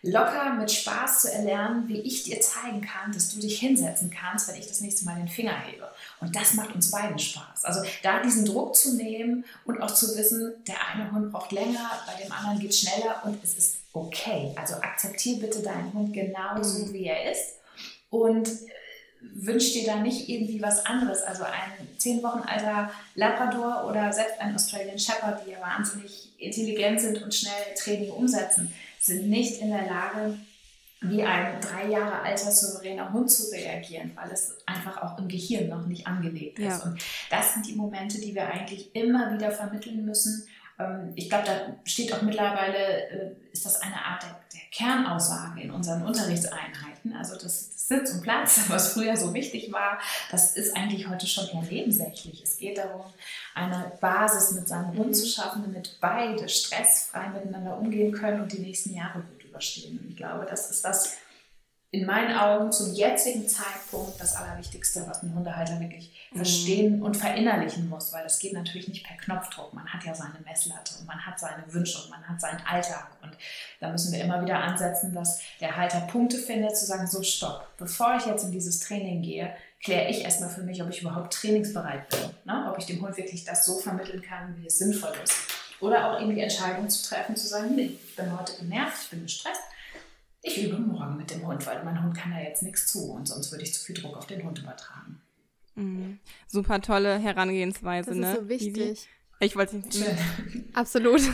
locker 0.03 0.55
mit 0.55 0.71
Spaß 0.71 1.23
zu 1.23 1.33
erlernen, 1.33 1.89
wie 1.89 2.01
ich 2.01 2.25
dir 2.25 2.41
zeigen 2.41 2.83
kann, 2.83 3.13
dass 3.13 3.31
du 3.31 3.41
dich 3.41 3.61
hinsetzen 3.61 4.11
kannst, 4.11 4.49
wenn 4.49 4.57
ich 4.57 4.67
das 4.67 4.81
nächste 4.81 5.05
Mal 5.05 5.17
den 5.17 5.29
Finger 5.29 5.57
hebe. 5.61 5.89
Und 6.21 6.35
das 6.35 6.55
macht 6.55 6.75
uns 6.75 6.91
beiden 6.91 7.19
Spaß. 7.19 7.65
Also 7.65 7.81
da 8.03 8.21
diesen 8.21 8.45
Druck 8.45 8.75
zu 8.75 8.97
nehmen 8.97 9.45
und 9.65 9.81
auch 9.81 9.93
zu 9.93 10.17
wissen, 10.17 10.53
der 10.67 10.75
eine 10.89 11.11
Hund 11.13 11.31
braucht 11.31 11.53
länger, 11.53 11.91
bei 12.07 12.23
dem 12.23 12.33
anderen 12.33 12.59
geht 12.59 12.75
schneller 12.75 13.23
und 13.25 13.43
es 13.45 13.57
ist 13.57 13.77
okay. 13.93 14.53
Also 14.57 14.75
akzeptiere 14.75 15.41
bitte 15.41 15.63
deinen 15.63 15.93
Hund 15.93 16.13
genauso, 16.13 16.85
mhm. 16.85 16.93
wie 16.93 17.05
er 17.05 17.31
ist. 17.31 17.55
Und 18.11 18.49
wünscht 19.35 19.75
dir 19.75 19.87
da 19.87 19.97
nicht 19.97 20.29
irgendwie 20.29 20.61
was 20.61 20.85
anderes. 20.87 21.23
Also 21.23 21.45
ein 21.45 21.89
zehn 21.99 22.23
Wochen 22.23 22.41
alter 22.41 22.91
Labrador 23.15 23.87
oder 23.89 24.13
selbst 24.13 24.41
ein 24.41 24.55
Australian 24.55 24.99
Shepherd, 24.99 25.47
die 25.47 25.53
ja 25.53 25.61
wahnsinnig 25.61 26.33
intelligent 26.39 27.01
sind 27.01 27.23
und 27.23 27.35
schnell 27.35 27.75
Training 27.77 28.11
umsetzen, 28.11 28.73
sind 29.01 29.29
nicht 29.29 29.61
in 29.61 29.71
der 29.71 29.87
Lage, 29.87 30.39
wie 31.01 31.23
ein 31.23 31.61
drei 31.61 31.89
Jahre 31.89 32.23
alter 32.23 32.51
souveräner 32.53 33.13
Hund 33.13 33.31
zu 33.31 33.51
reagieren, 33.51 34.13
weil 34.15 34.31
es 34.31 34.57
einfach 34.67 35.03
auch 35.03 35.19
im 35.19 35.27
Gehirn 35.27 35.69
noch 35.69 35.87
nicht 35.87 36.07
angelegt 36.07 36.59
ist. 36.61 36.65
Ja. 36.65 36.83
Und 36.85 37.03
das 37.29 37.55
sind 37.55 37.67
die 37.67 37.75
Momente, 37.75 38.21
die 38.21 38.35
wir 38.35 38.47
eigentlich 38.47 38.95
immer 38.95 39.35
wieder 39.35 39.51
vermitteln 39.51 40.05
müssen. 40.05 40.47
Ähm, 40.79 41.13
ich 41.17 41.29
glaube, 41.29 41.45
da 41.47 41.77
steht 41.85 42.13
auch 42.13 42.23
mittlerweile, 42.23 43.09
äh, 43.09 43.33
ist 43.53 43.67
das 43.67 43.81
eine 43.81 43.97
Art 43.97 44.23
der, 44.23 44.39
der 44.55 44.61
Kernaussage 44.71 45.63
in 45.63 45.73
unseren 45.73 46.07
Unterrichtseinheiten 46.07 46.92
möchten. 47.05 47.17
Also 47.17 47.35
das, 47.35 47.71
das 47.71 47.89
Sitz 47.89 48.13
und 48.13 48.23
Platz, 48.23 48.61
was 48.69 48.93
früher 48.93 49.17
so 49.17 49.33
wichtig 49.35 49.73
war, 49.73 49.99
das 50.31 50.57
ist 50.57 50.77
eigentlich 50.77 51.09
heute 51.09 51.27
schon 51.27 51.49
eher 51.49 51.63
nebensächlich. 51.63 52.43
Es 52.43 52.57
geht 52.57 52.79
darum, 52.79 53.03
eine 53.55 53.93
Basis 54.01 54.53
mit 54.53 54.69
seinem 54.69 54.97
Hund 54.97 55.17
zu 55.17 55.27
schaffen, 55.27 55.63
damit 55.63 55.97
beide 56.01 56.49
stressfrei 56.49 57.29
miteinander 57.29 57.79
umgehen 57.79 58.13
können 58.13 58.43
und 58.43 58.53
die 58.53 58.61
nächsten 58.61 58.95
Jahre 58.95 59.21
gut 59.21 59.45
überstehen. 59.45 59.99
Und 59.99 60.11
ich 60.11 60.17
glaube, 60.17 60.47
das 60.49 60.71
ist 60.71 60.85
das, 60.85 61.17
in 61.93 62.07
meinen 62.07 62.35
Augen 62.35 62.73
zum 62.73 62.95
jetzigen 62.95 63.47
Zeitpunkt 63.47 64.19
das 64.19 64.35
Allerwichtigste, 64.35 65.05
was 65.07 65.23
ein 65.23 65.35
Hundehalter 65.35 65.79
wirklich 65.79 66.11
mhm. 66.31 66.37
verstehen 66.37 67.03
und 67.03 67.19
verinnerlichen 67.19 67.87
muss, 67.91 68.15
weil 68.15 68.23
das 68.23 68.39
geht 68.39 68.55
natürlich 68.55 68.89
nicht 68.89 69.07
per 69.07 69.19
Knopfdruck. 69.19 69.75
Man 69.75 69.87
hat 69.87 70.03
ja 70.03 70.15
seine 70.15 70.39
Messlatte 70.43 70.95
und 70.99 71.07
man 71.07 71.25
hat 71.25 71.39
seine 71.39 71.63
Wünsche 71.69 72.03
und 72.03 72.09
man 72.09 72.27
hat 72.27 72.41
seinen 72.41 72.65
Alltag. 72.67 73.09
Und 73.23 73.37
da 73.79 73.91
müssen 73.91 74.11
wir 74.11 74.25
immer 74.25 74.41
wieder 74.43 74.59
ansetzen, 74.59 75.15
dass 75.15 75.43
der 75.61 75.77
Halter 75.77 76.01
Punkte 76.01 76.39
findet, 76.39 76.79
zu 76.79 76.87
sagen, 76.87 77.07
so 77.07 77.23
stopp, 77.23 77.69
bevor 77.77 78.17
ich 78.17 78.25
jetzt 78.25 78.45
in 78.45 78.53
dieses 78.53 78.81
Training 78.81 79.21
gehe, 79.21 79.55
kläre 79.85 80.09
ich 80.09 80.25
erstmal 80.25 80.49
für 80.49 80.63
mich, 80.63 80.83
ob 80.83 80.89
ich 80.89 81.03
überhaupt 81.03 81.35
trainingsbereit 81.35 82.09
bin. 82.09 82.21
Ne? 82.45 82.71
Ob 82.71 82.79
ich 82.79 82.87
dem 82.87 83.03
Hund 83.03 83.19
wirklich 83.19 83.45
das 83.45 83.67
so 83.67 83.79
vermitteln 83.79 84.23
kann, 84.23 84.57
wie 84.57 84.67
es 84.67 84.79
sinnvoll 84.79 85.13
ist. 85.23 85.35
Oder 85.81 86.11
auch 86.11 86.23
eben 86.23 86.35
die 86.35 86.41
Entscheidung 86.41 86.89
zu 86.89 87.07
treffen, 87.07 87.37
zu 87.37 87.47
sagen, 87.47 87.75
nee, 87.75 87.99
ich 88.03 88.17
bin 88.17 88.39
heute 88.39 88.55
genervt, 88.55 88.97
ich 89.03 89.11
bin 89.11 89.25
gestresst 89.25 89.61
ich 90.43 90.65
übe 90.65 90.79
morgen 90.79 91.17
mit 91.17 91.31
dem 91.31 91.47
Hund, 91.47 91.65
weil 91.67 91.85
mein 91.85 92.03
Hund 92.03 92.17
kann 92.17 92.33
da 92.33 92.41
jetzt 92.41 92.63
nichts 92.63 92.87
zu 92.87 93.13
und 93.13 93.27
sonst 93.27 93.51
würde 93.53 93.65
ich 93.65 93.73
zu 93.73 93.85
viel 93.85 93.95
Druck 93.95 94.17
auf 94.17 94.27
den 94.27 94.43
Hund 94.43 94.59
übertragen. 94.59 95.21
Mhm. 95.75 96.19
Super 96.49 96.81
tolle 96.81 97.19
Herangehensweise, 97.19 98.11
das 98.11 98.19
ne? 98.19 98.33
ist 98.33 98.39
so 98.39 98.49
wichtig. 98.49 99.09
Ich 99.41 99.57
wollte 99.57 99.77
nicht. 99.77 100.05
Absolut. 100.73 101.21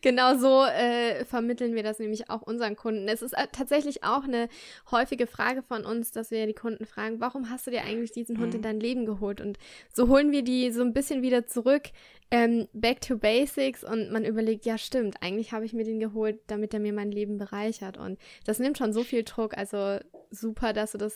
genau 0.00 0.36
so 0.36 0.64
äh, 0.64 1.24
vermitteln 1.24 1.74
wir 1.74 1.82
das 1.82 1.98
nämlich 1.98 2.30
auch 2.30 2.42
unseren 2.42 2.76
Kunden. 2.76 3.08
Es 3.08 3.22
ist 3.22 3.32
äh, 3.32 3.46
tatsächlich 3.50 4.04
auch 4.04 4.24
eine 4.24 4.48
häufige 4.90 5.26
Frage 5.26 5.62
von 5.62 5.84
uns, 5.84 6.12
dass 6.12 6.30
wir 6.30 6.46
die 6.46 6.54
Kunden 6.54 6.86
fragen, 6.86 7.20
warum 7.20 7.50
hast 7.50 7.66
du 7.66 7.70
dir 7.70 7.82
eigentlich 7.82 8.12
diesen 8.12 8.38
Hund 8.38 8.54
in 8.54 8.60
mhm. 8.60 8.64
dein 8.64 8.80
Leben 8.80 9.06
geholt? 9.06 9.40
Und 9.40 9.58
so 9.92 10.08
holen 10.08 10.32
wir 10.32 10.42
die 10.42 10.70
so 10.70 10.82
ein 10.82 10.92
bisschen 10.92 11.22
wieder 11.22 11.46
zurück, 11.46 11.90
ähm, 12.30 12.68
back 12.72 13.00
to 13.00 13.16
basics 13.16 13.82
und 13.82 14.12
man 14.12 14.24
überlegt, 14.24 14.64
ja 14.64 14.78
stimmt, 14.78 15.16
eigentlich 15.20 15.52
habe 15.52 15.64
ich 15.64 15.72
mir 15.72 15.84
den 15.84 15.98
geholt, 15.98 16.38
damit 16.46 16.72
er 16.72 16.80
mir 16.80 16.92
mein 16.92 17.10
Leben 17.10 17.38
bereichert. 17.38 17.98
Und 17.98 18.18
das 18.44 18.60
nimmt 18.60 18.78
schon 18.78 18.92
so 18.92 19.02
viel 19.02 19.24
Druck. 19.24 19.56
Also 19.56 19.98
super, 20.30 20.72
dass 20.72 20.92
du 20.92 20.98
das 20.98 21.14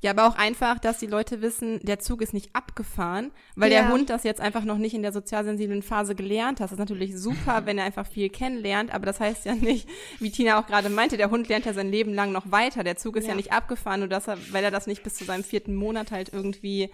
ja, 0.00 0.12
aber 0.12 0.28
auch 0.28 0.36
einfach, 0.36 0.78
dass 0.78 0.98
die 0.98 1.06
Leute 1.06 1.42
wissen, 1.42 1.80
der 1.80 1.98
Zug 1.98 2.22
ist 2.22 2.32
nicht 2.32 2.54
abgefahren, 2.54 3.32
weil 3.56 3.72
ja. 3.72 3.80
der 3.80 3.92
Hund 3.92 4.08
das 4.08 4.22
jetzt 4.22 4.40
einfach 4.40 4.62
noch 4.62 4.78
nicht 4.78 4.94
in 4.94 5.02
der 5.02 5.12
sozialsensiblen 5.12 5.82
Phase 5.82 6.14
gelernt 6.14 6.60
hat. 6.60 6.66
Das 6.66 6.72
ist 6.72 6.78
natürlich 6.78 7.18
super, 7.18 7.66
wenn 7.66 7.78
er 7.78 7.84
einfach 7.84 8.06
viel 8.06 8.28
kennenlernt, 8.28 8.94
aber 8.94 9.06
das 9.06 9.18
heißt 9.18 9.46
ja 9.46 9.54
nicht, 9.56 9.88
wie 10.20 10.30
Tina 10.30 10.60
auch 10.60 10.66
gerade 10.66 10.90
meinte, 10.90 11.16
der 11.16 11.30
Hund 11.30 11.48
lernt 11.48 11.66
ja 11.66 11.72
sein 11.72 11.90
Leben 11.90 12.14
lang 12.14 12.30
noch 12.30 12.52
weiter. 12.52 12.84
Der 12.84 12.96
Zug 12.96 13.16
ist 13.16 13.24
ja, 13.24 13.30
ja 13.30 13.36
nicht 13.36 13.52
abgefahren, 13.52 14.00
nur 14.00 14.08
dass 14.08 14.28
er, 14.28 14.38
weil 14.52 14.62
er 14.62 14.70
das 14.70 14.86
nicht 14.86 15.02
bis 15.02 15.14
zu 15.14 15.24
seinem 15.24 15.42
vierten 15.42 15.74
Monat 15.74 16.12
halt 16.12 16.32
irgendwie 16.32 16.90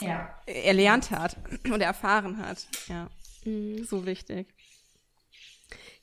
ja. 0.00 0.34
erlernt 0.46 1.10
hat 1.10 1.36
oder 1.72 1.84
erfahren 1.84 2.38
hat. 2.38 2.66
Ja, 2.88 3.08
mhm. 3.44 3.84
so 3.84 4.06
wichtig. 4.06 4.48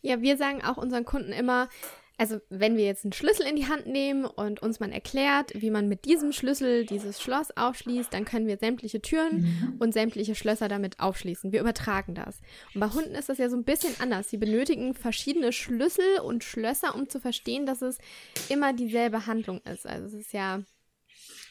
Ja, 0.01 0.21
wir 0.21 0.37
sagen 0.37 0.63
auch 0.63 0.77
unseren 0.77 1.05
Kunden 1.05 1.31
immer, 1.31 1.69
also 2.17 2.39
wenn 2.49 2.77
wir 2.77 2.85
jetzt 2.85 3.05
einen 3.05 3.13
Schlüssel 3.13 3.47
in 3.47 3.55
die 3.55 3.67
Hand 3.67 3.87
nehmen 3.87 4.25
und 4.25 4.61
uns 4.61 4.79
man 4.79 4.91
erklärt, 4.91 5.51
wie 5.55 5.71
man 5.71 5.87
mit 5.87 6.05
diesem 6.05 6.31
Schlüssel 6.31 6.85
dieses 6.85 7.21
Schloss 7.21 7.55
aufschließt, 7.55 8.13
dann 8.13 8.25
können 8.25 8.45
wir 8.45 8.57
sämtliche 8.57 9.01
Türen 9.01 9.41
mhm. 9.41 9.75
und 9.79 9.93
sämtliche 9.93 10.35
Schlösser 10.35 10.67
damit 10.67 10.99
aufschließen. 10.99 11.51
Wir 11.51 11.61
übertragen 11.61 12.15
das. 12.15 12.39
Und 12.75 12.81
bei 12.81 12.89
Hunden 12.89 13.15
ist 13.15 13.29
das 13.29 13.39
ja 13.39 13.49
so 13.49 13.57
ein 13.57 13.63
bisschen 13.63 13.95
anders. 13.99 14.29
Sie 14.29 14.37
benötigen 14.37 14.93
verschiedene 14.93 15.51
Schlüssel 15.51 16.19
und 16.23 16.43
Schlösser, 16.43 16.95
um 16.95 17.09
zu 17.09 17.19
verstehen, 17.19 17.65
dass 17.65 17.81
es 17.81 17.97
immer 18.49 18.73
dieselbe 18.73 19.25
Handlung 19.25 19.61
ist. 19.61 19.87
Also 19.87 20.05
es 20.05 20.13
ist 20.13 20.33
ja, 20.33 20.61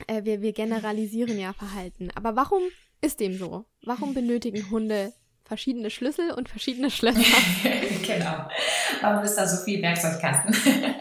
äh, 0.07 0.25
wir, 0.25 0.43
wir 0.43 0.53
generalisieren 0.53 1.39
ja 1.39 1.53
Verhalten. 1.53 2.11
Aber 2.15 2.37
warum 2.37 2.63
ist 3.01 3.21
dem 3.21 3.37
so? 3.37 3.65
Warum 3.83 4.15
benötigen 4.15 4.71
Hunde 4.71 5.13
verschiedene 5.53 5.91
Schlüssel 5.91 6.31
und 6.31 6.49
verschiedene 6.49 6.91
Schlösser. 6.91 7.21
genau. 8.07 8.49
Warum 9.03 9.23
ist 9.23 9.35
da 9.35 9.47
so 9.47 9.63
viel 9.63 9.83
Werkzeugkasten? 9.83 10.57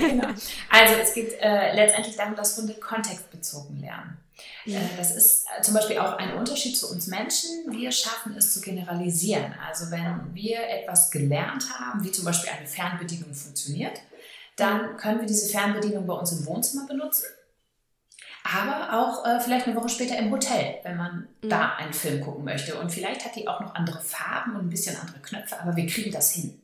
genau. 0.00 0.28
Also 0.70 0.94
es 1.02 1.12
geht 1.12 1.32
äh, 1.40 1.74
letztendlich 1.74 2.14
darum, 2.14 2.36
dass 2.36 2.56
Hunde 2.56 2.74
kontextbezogen 2.74 3.80
lernen. 3.80 4.16
Ja. 4.64 4.78
Äh, 4.78 4.96
das 4.96 5.16
ist 5.16 5.46
äh, 5.58 5.62
zum 5.62 5.74
Beispiel 5.74 5.98
auch 5.98 6.18
ein 6.18 6.34
Unterschied 6.34 6.76
zu 6.76 6.88
uns 6.88 7.08
Menschen. 7.08 7.50
Wir 7.70 7.90
schaffen 7.90 8.36
es 8.36 8.54
zu 8.54 8.60
generalisieren. 8.60 9.54
Also 9.68 9.90
wenn 9.90 10.34
wir 10.34 10.60
etwas 10.68 11.10
gelernt 11.10 11.64
haben, 11.76 12.04
wie 12.04 12.12
zum 12.12 12.24
Beispiel 12.24 12.50
eine 12.56 12.68
Fernbedienung 12.68 13.34
funktioniert, 13.34 13.98
dann 14.54 14.96
können 14.98 15.18
wir 15.18 15.26
diese 15.26 15.50
Fernbedienung 15.50 16.06
bei 16.06 16.14
uns 16.14 16.30
im 16.30 16.46
Wohnzimmer 16.46 16.86
benutzen 16.86 17.26
aber 18.44 18.98
auch 18.98 19.26
äh, 19.26 19.40
vielleicht 19.40 19.66
eine 19.66 19.76
Woche 19.76 19.88
später 19.88 20.16
im 20.16 20.30
Hotel, 20.30 20.78
wenn 20.82 20.96
man 20.96 21.28
mhm. 21.42 21.48
da 21.48 21.76
einen 21.76 21.92
Film 21.92 22.20
gucken 22.20 22.44
möchte. 22.44 22.78
Und 22.78 22.90
vielleicht 22.90 23.24
hat 23.24 23.36
die 23.36 23.48
auch 23.48 23.60
noch 23.60 23.74
andere 23.74 24.00
Farben 24.00 24.56
und 24.56 24.66
ein 24.66 24.70
bisschen 24.70 24.96
andere 24.96 25.20
Knöpfe, 25.20 25.60
aber 25.60 25.76
wir 25.76 25.86
kriegen 25.86 26.10
das 26.10 26.32
hin. 26.32 26.60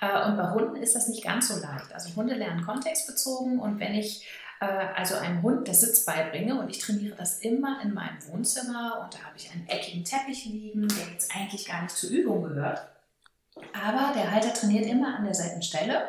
Äh, 0.00 0.26
und 0.26 0.36
bei 0.36 0.50
Hunden 0.50 0.76
ist 0.76 0.94
das 0.94 1.08
nicht 1.08 1.24
ganz 1.24 1.48
so 1.48 1.60
leicht. 1.60 1.92
Also 1.92 2.14
Hunde 2.16 2.34
lernen 2.34 2.64
kontextbezogen 2.64 3.58
und 3.58 3.80
wenn 3.80 3.94
ich 3.94 4.26
äh, 4.60 4.86
also 4.96 5.16
einem 5.16 5.42
Hund 5.42 5.68
das 5.68 5.80
Sitz 5.80 6.04
beibringe 6.04 6.58
und 6.58 6.70
ich 6.70 6.78
trainiere 6.78 7.16
das 7.16 7.40
immer 7.40 7.80
in 7.82 7.92
meinem 7.92 8.16
Wohnzimmer 8.28 9.00
und 9.02 9.14
da 9.14 9.18
habe 9.26 9.36
ich 9.36 9.50
einen 9.50 9.66
eckigen 9.68 10.04
Teppich 10.04 10.44
liegen, 10.44 10.88
der 10.88 11.12
jetzt 11.12 11.34
eigentlich 11.34 11.66
gar 11.66 11.82
nicht 11.82 11.96
zur 11.96 12.10
Übung 12.10 12.42
gehört. 12.42 12.88
Aber 13.72 14.12
der 14.14 14.30
Halter 14.30 14.52
trainiert 14.52 14.86
immer 14.86 15.16
an 15.16 15.24
derselben 15.24 15.62
Stelle 15.62 16.08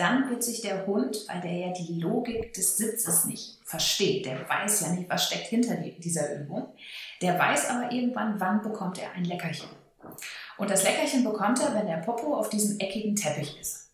dann 0.00 0.30
wird 0.30 0.42
sich 0.42 0.62
der 0.62 0.86
Hund, 0.86 1.26
weil 1.28 1.40
der 1.42 1.52
ja 1.52 1.72
die 1.72 2.00
Logik 2.00 2.54
des 2.54 2.78
Sitzes 2.78 3.26
nicht 3.26 3.58
versteht, 3.64 4.24
der 4.24 4.48
weiß 4.48 4.80
ja 4.80 4.88
nicht, 4.92 5.10
was 5.10 5.26
steckt 5.26 5.48
hinter 5.48 5.76
dieser 5.76 6.34
Übung, 6.36 6.68
der 7.20 7.38
weiß 7.38 7.68
aber 7.68 7.92
irgendwann, 7.92 8.40
wann 8.40 8.62
bekommt 8.62 8.98
er 8.98 9.12
ein 9.12 9.24
Leckerchen. 9.24 9.68
Und 10.56 10.70
das 10.70 10.82
Leckerchen 10.84 11.22
bekommt 11.22 11.60
er, 11.60 11.74
wenn 11.74 11.86
der 11.86 11.98
Popo 11.98 12.34
auf 12.34 12.48
diesem 12.48 12.78
eckigen 12.78 13.14
Teppich 13.14 13.60
ist. 13.60 13.90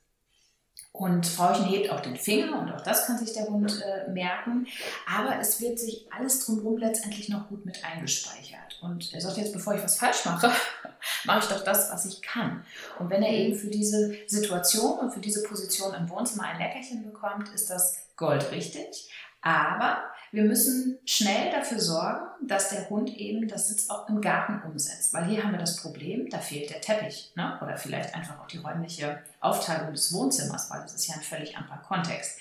Und 0.93 1.27
Frauchen 1.27 1.67
hebt 1.67 1.91
auch 1.91 2.01
den 2.01 2.17
Finger 2.17 2.59
und 2.59 2.73
auch 2.73 2.81
das 2.81 3.07
kann 3.07 3.19
sich 3.19 3.35
der 3.35 3.49
Hund 3.49 3.83
äh, 3.85 4.11
merken. 4.11 4.67
Aber 5.07 5.39
es 5.39 5.61
wird 5.61 5.79
sich 5.79 6.07
alles 6.11 6.47
drumherum 6.47 6.79
letztendlich 6.79 7.29
noch 7.29 7.49
gut 7.49 7.67
mit 7.67 7.85
eingespeichert. 7.85 8.66
Und 8.81 9.13
er 9.13 9.21
sagt 9.21 9.37
jetzt, 9.37 9.53
bevor 9.53 9.75
ich 9.75 9.83
was 9.83 9.99
falsch 9.99 10.25
mache, 10.25 10.51
mache 11.25 11.39
ich 11.41 11.47
doch 11.47 11.65
das, 11.65 11.91
was 11.91 12.05
ich 12.05 12.23
kann. 12.23 12.65
Und 12.99 13.11
wenn 13.11 13.23
er 13.23 13.33
eben 13.33 13.57
für 13.57 13.69
diese 13.69 14.15
Situation 14.27 14.99
und 14.99 15.13
für 15.13 15.21
diese 15.21 15.43
Position 15.43 15.95
im 15.95 16.09
Wohnzimmer 16.09 16.45
ein 16.45 16.59
Leckerchen 16.59 17.05
bekommt, 17.05 17.49
ist 17.51 17.71
das 17.71 18.07
goldrichtig. 18.17 19.11
Aber 19.43 20.03
wir 20.33 20.43
müssen 20.43 20.99
schnell 21.05 21.53
dafür 21.53 21.81
sorgen, 21.81 22.27
dass 22.47 22.71
der 22.71 22.91
Hund 22.91 23.17
eben 23.17 23.47
das 23.47 23.69
Sitz 23.69 23.89
auch 23.89 24.09
im 24.09 24.21
Garten 24.21 24.61
umsetzt. 24.69 25.15
Weil 25.15 25.27
hier 25.27 25.43
haben 25.43 25.53
wir 25.53 25.59
das 25.59 25.77
Problem, 25.77 26.29
da 26.29 26.39
fehlt 26.39 26.71
der 26.71 26.81
Teppich. 26.81 27.33
Ne? 27.37 27.59
Oder 27.63 27.77
vielleicht 27.77 28.15
einfach 28.15 28.41
auch 28.41 28.49
die 28.49 28.59
räumliche 28.59 29.23
Aufteilung 29.41 29.93
des 29.93 30.13
Wohnzimmers, 30.13 30.69
weil 30.71 30.83
das 30.83 30.95
ist 30.95 31.07
ja 31.07 31.15
ein 31.15 31.23
völlig 31.23 31.57
anderer 31.57 31.79
Kontext. 31.79 32.39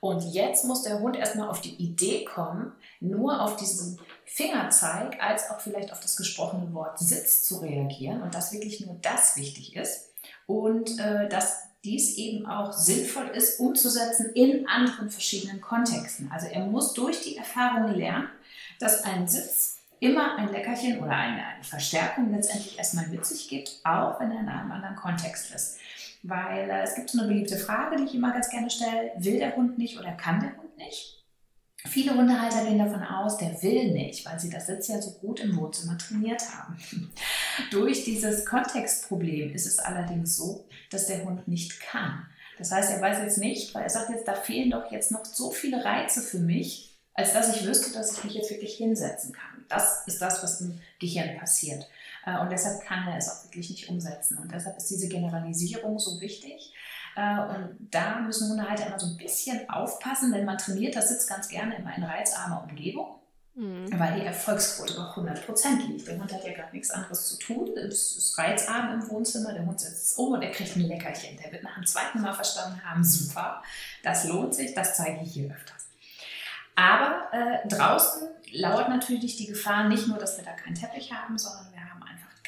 Und 0.00 0.22
jetzt 0.32 0.64
muss 0.64 0.82
der 0.82 1.00
Hund 1.00 1.16
erstmal 1.16 1.48
auf 1.48 1.60
die 1.60 1.74
Idee 1.76 2.24
kommen, 2.24 2.72
nur 3.00 3.40
auf 3.40 3.56
diesen 3.56 3.98
Fingerzeig 4.28 5.20
als 5.20 5.50
auch 5.50 5.60
vielleicht 5.60 5.90
auf 5.92 6.00
das 6.00 6.16
gesprochene 6.16 6.72
Wort 6.74 6.98
Sitz 6.98 7.44
zu 7.44 7.56
reagieren 7.56 8.22
und 8.22 8.34
dass 8.34 8.52
wirklich 8.52 8.84
nur 8.84 8.96
das 9.00 9.36
wichtig 9.36 9.74
ist 9.74 10.10
und 10.46 10.98
äh, 10.98 11.28
dass 11.28 11.62
dies 11.82 12.16
eben 12.16 12.46
auch 12.46 12.72
sinnvoll 12.72 13.28
ist, 13.28 13.58
umzusetzen 13.58 14.32
in 14.34 14.68
anderen 14.68 15.10
verschiedenen 15.10 15.60
Kontexten. 15.60 16.30
Also 16.30 16.46
er 16.48 16.66
muss 16.66 16.92
durch 16.92 17.22
die 17.22 17.36
Erfahrung 17.36 17.94
lernen, 17.94 18.28
dass 18.78 19.04
ein 19.04 19.26
Sitz 19.26 19.78
immer 20.00 20.36
ein 20.36 20.52
Leckerchen 20.52 20.98
oder 20.98 21.12
eine, 21.12 21.44
eine 21.44 21.64
Verstärkung 21.64 22.30
letztendlich 22.30 22.78
erstmal 22.78 23.06
mit 23.08 23.24
sich 23.24 23.48
gibt, 23.48 23.80
auch 23.84 24.20
wenn 24.20 24.30
er 24.30 24.40
in 24.40 24.48
einem 24.48 24.70
anderen 24.70 24.96
Kontext 24.96 25.54
ist. 25.54 25.78
Weil 26.22 26.68
äh, 26.68 26.82
es 26.82 26.94
gibt 26.94 27.10
so 27.10 27.18
eine 27.18 27.28
beliebte 27.28 27.56
Frage, 27.56 27.96
die 27.96 28.04
ich 28.04 28.14
immer 28.14 28.32
ganz 28.32 28.50
gerne 28.50 28.70
stelle, 28.70 29.12
will 29.16 29.38
der 29.38 29.56
Hund 29.56 29.78
nicht 29.78 29.98
oder 29.98 30.12
kann 30.12 30.40
der 30.40 30.56
Hund 30.56 30.76
nicht? 30.76 31.17
Viele 31.86 32.14
Hundehalter 32.14 32.64
gehen 32.64 32.78
davon 32.78 33.02
aus, 33.02 33.36
der 33.38 33.62
will 33.62 33.92
nicht, 33.92 34.26
weil 34.26 34.38
sie 34.38 34.50
das 34.50 34.66
Sitz 34.66 34.88
ja 34.88 35.00
so 35.00 35.12
gut 35.12 35.40
im 35.40 35.56
Wohnzimmer 35.56 35.96
trainiert 35.96 36.42
haben. 36.52 36.76
Durch 37.70 38.04
dieses 38.04 38.44
Kontextproblem 38.44 39.54
ist 39.54 39.66
es 39.66 39.78
allerdings 39.78 40.36
so, 40.36 40.64
dass 40.90 41.06
der 41.06 41.24
Hund 41.24 41.46
nicht 41.46 41.80
kann. 41.80 42.26
Das 42.58 42.72
heißt, 42.72 42.90
er 42.90 43.00
weiß 43.00 43.18
jetzt 43.18 43.38
nicht, 43.38 43.74
weil 43.74 43.84
er 43.84 43.90
sagt 43.90 44.10
jetzt, 44.10 44.26
da 44.26 44.34
fehlen 44.34 44.70
doch 44.70 44.90
jetzt 44.90 45.12
noch 45.12 45.24
so 45.24 45.50
viele 45.52 45.84
Reize 45.84 46.20
für 46.20 46.40
mich, 46.40 46.98
als 47.14 47.32
dass 47.32 47.54
ich 47.56 47.66
wüsste, 47.66 47.92
dass 47.92 48.16
ich 48.16 48.24
mich 48.24 48.34
jetzt 48.34 48.50
wirklich 48.50 48.74
hinsetzen 48.74 49.32
kann. 49.32 49.64
Das 49.68 50.06
ist 50.06 50.20
das, 50.20 50.42
was 50.42 50.60
im 50.60 50.80
Gehirn 50.98 51.36
passiert. 51.38 51.88
Äh, 52.26 52.40
und 52.40 52.50
deshalb 52.50 52.80
kann 52.82 53.06
er 53.08 53.16
es 53.16 53.28
auch 53.28 53.44
wirklich 53.44 53.70
nicht 53.70 53.88
umsetzen. 53.88 54.38
Und 54.38 54.52
deshalb 54.52 54.76
ist 54.76 54.90
diese 54.90 55.08
Generalisierung 55.08 55.98
so 55.98 56.20
wichtig. 56.20 56.72
Äh, 57.18 57.40
und 57.40 57.76
da 57.90 58.20
müssen 58.20 58.48
Hundehalter 58.48 58.86
immer 58.86 58.98
so 58.98 59.06
ein 59.06 59.16
bisschen 59.16 59.68
aufpassen, 59.68 60.32
denn 60.32 60.44
man 60.44 60.56
trainiert 60.56 60.94
das 60.94 61.08
Sitz 61.08 61.26
ganz 61.26 61.48
gerne 61.48 61.76
immer 61.76 61.96
in 61.96 62.04
reizarmer 62.04 62.64
Umgebung. 62.68 63.16
Mhm. 63.56 63.98
Weil 63.98 64.20
die 64.20 64.24
Erfolgsquote 64.24 64.94
bei 64.94 65.02
100% 65.02 65.88
liegt. 65.88 66.06
Der 66.06 66.16
Hund 66.16 66.32
hat 66.32 66.44
ja 66.44 66.52
gar 66.52 66.70
nichts 66.70 66.92
anderes 66.92 67.26
zu 67.26 67.38
tun. 67.40 67.76
Es 67.76 68.16
ist 68.16 68.38
Reizabend 68.38 69.02
im 69.02 69.10
Wohnzimmer, 69.10 69.52
der 69.52 69.66
Hund 69.66 69.80
setzt 69.80 70.12
es 70.12 70.12
um 70.12 70.34
und 70.34 70.42
er 70.42 70.52
kriegt 70.52 70.76
ein 70.76 70.82
Leckerchen. 70.82 71.36
Der 71.42 71.50
wird 71.50 71.64
nach 71.64 71.74
dem 71.74 71.84
zweiten 71.84 72.20
Mal 72.20 72.32
verstanden 72.32 72.80
haben, 72.84 73.02
super, 73.02 73.64
das 74.04 74.28
lohnt 74.28 74.54
sich, 74.54 74.74
das 74.74 74.96
zeige 74.96 75.20
ich 75.24 75.32
hier 75.32 75.50
öfters. 75.50 75.88
Aber 76.76 77.32
äh, 77.32 77.66
draußen 77.66 78.28
lauert 78.52 78.88
natürlich 78.88 79.36
die 79.36 79.46
Gefahr 79.46 79.88
nicht 79.88 80.06
nur, 80.06 80.18
dass 80.18 80.36
wir 80.36 80.44
da 80.44 80.52
keinen 80.52 80.76
Teppich 80.76 81.12
haben, 81.12 81.36
sondern 81.36 81.72
wir 81.72 81.77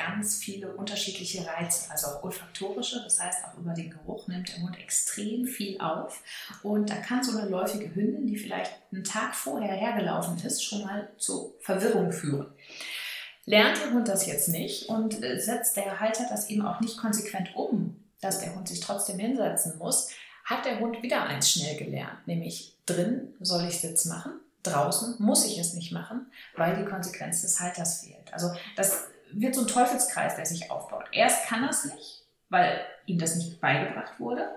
ganz 0.05 0.37
viele 0.37 0.73
unterschiedliche 0.73 1.47
Reize, 1.47 1.91
also 1.91 2.09
auch 2.09 2.23
olfaktorische, 2.23 3.03
das 3.03 3.21
heißt 3.21 3.45
auch 3.45 3.59
über 3.59 3.73
den 3.75 3.91
Geruch 3.91 4.29
nimmt 4.29 4.49
der 4.49 4.63
Hund 4.63 4.79
extrem 4.79 5.47
viel 5.47 5.81
auf. 5.81 6.23
Und 6.63 6.91
da 6.91 6.97
kann 6.97 7.23
so 7.23 7.37
eine 7.37 7.49
läufige 7.49 7.95
Hündin, 7.95 8.27
die 8.27 8.37
vielleicht 8.37 8.73
einen 8.93 9.05
Tag 9.05 9.35
vorher 9.35 9.75
hergelaufen 9.75 10.39
ist, 10.45 10.65
schon 10.65 10.83
mal 10.83 11.11
zu 11.19 11.55
Verwirrung 11.61 12.13
führen. 12.13 12.47
Lernt 13.45 13.79
der 13.79 13.93
Hund 13.93 14.09
das 14.09 14.27
jetzt 14.27 14.49
nicht 14.49 14.89
und 14.89 15.23
äh, 15.23 15.39
setzt 15.39 15.77
der 15.77 16.01
Halter 16.01 16.27
das 16.29 16.49
eben 16.51 16.63
auch 16.65 16.81
nicht 16.81 16.97
konsequent 16.97 17.55
um, 17.55 17.97
dass 18.21 18.41
der 18.41 18.55
Hund 18.55 18.69
sich 18.69 18.81
trotzdem 18.81 19.19
hinsetzen 19.19 19.79
muss, 19.79 20.11
hat 20.45 20.65
der 20.65 20.81
Hund 20.81 21.03
wieder 21.03 21.25
eins 21.25 21.51
schnell 21.51 21.77
gelernt, 21.77 22.27
nämlich 22.27 22.77
drin 22.87 23.35
soll 23.41 23.67
ich 23.67 23.81
Sitz 23.81 24.05
machen, 24.07 24.33
draußen 24.63 25.17
muss 25.19 25.47
ich 25.47 25.59
es 25.59 25.75
nicht 25.75 25.93
machen, 25.93 26.31
weil 26.57 26.77
die 26.77 26.85
Konsequenz 26.85 27.43
des 27.43 27.61
Halters 27.61 28.03
fehlt. 28.03 28.33
Also 28.33 28.53
das 28.77 29.05
wird 29.33 29.55
so 29.55 29.63
ein 29.63 29.67
Teufelskreis, 29.67 30.37
der 30.37 30.47
sich 30.47 30.71
aufbaut. 30.71 31.05
Erst 31.13 31.47
kann 31.47 31.65
er 31.65 31.71
es 31.71 31.85
nicht, 31.85 32.25
weil 32.49 32.81
ihm 33.07 33.19
das 33.19 33.37
nicht 33.37 33.61
beigebracht 33.61 34.19
wurde. 34.19 34.49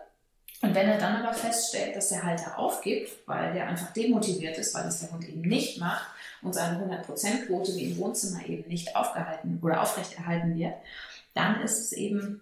Und 0.61 0.73
wenn 0.75 0.87
er 0.87 0.97
dann 0.97 1.21
aber 1.21 1.33
feststellt, 1.33 1.95
dass 1.95 2.09
der 2.09 2.23
Halter 2.23 2.57
aufgibt, 2.57 3.11
weil 3.27 3.53
der 3.53 3.67
einfach 3.67 3.91
demotiviert 3.91 4.57
ist, 4.57 4.73
weil 4.73 4.87
es 4.87 4.99
der 5.01 5.11
Hund 5.11 5.27
eben 5.27 5.41
nicht 5.41 5.79
macht 5.79 6.07
und 6.41 6.53
seine 6.53 6.79
100%-Quote 6.79 7.75
wie 7.75 7.91
im 7.91 7.97
Wohnzimmer 7.97 8.45
eben 8.47 8.69
nicht 8.69 8.95
aufgehalten 8.95 9.59
oder 9.61 9.81
aufrechterhalten 9.81 10.55
wird, 10.55 10.75
dann 11.33 11.61
ist 11.61 11.79
es 11.79 11.91
eben 11.91 12.41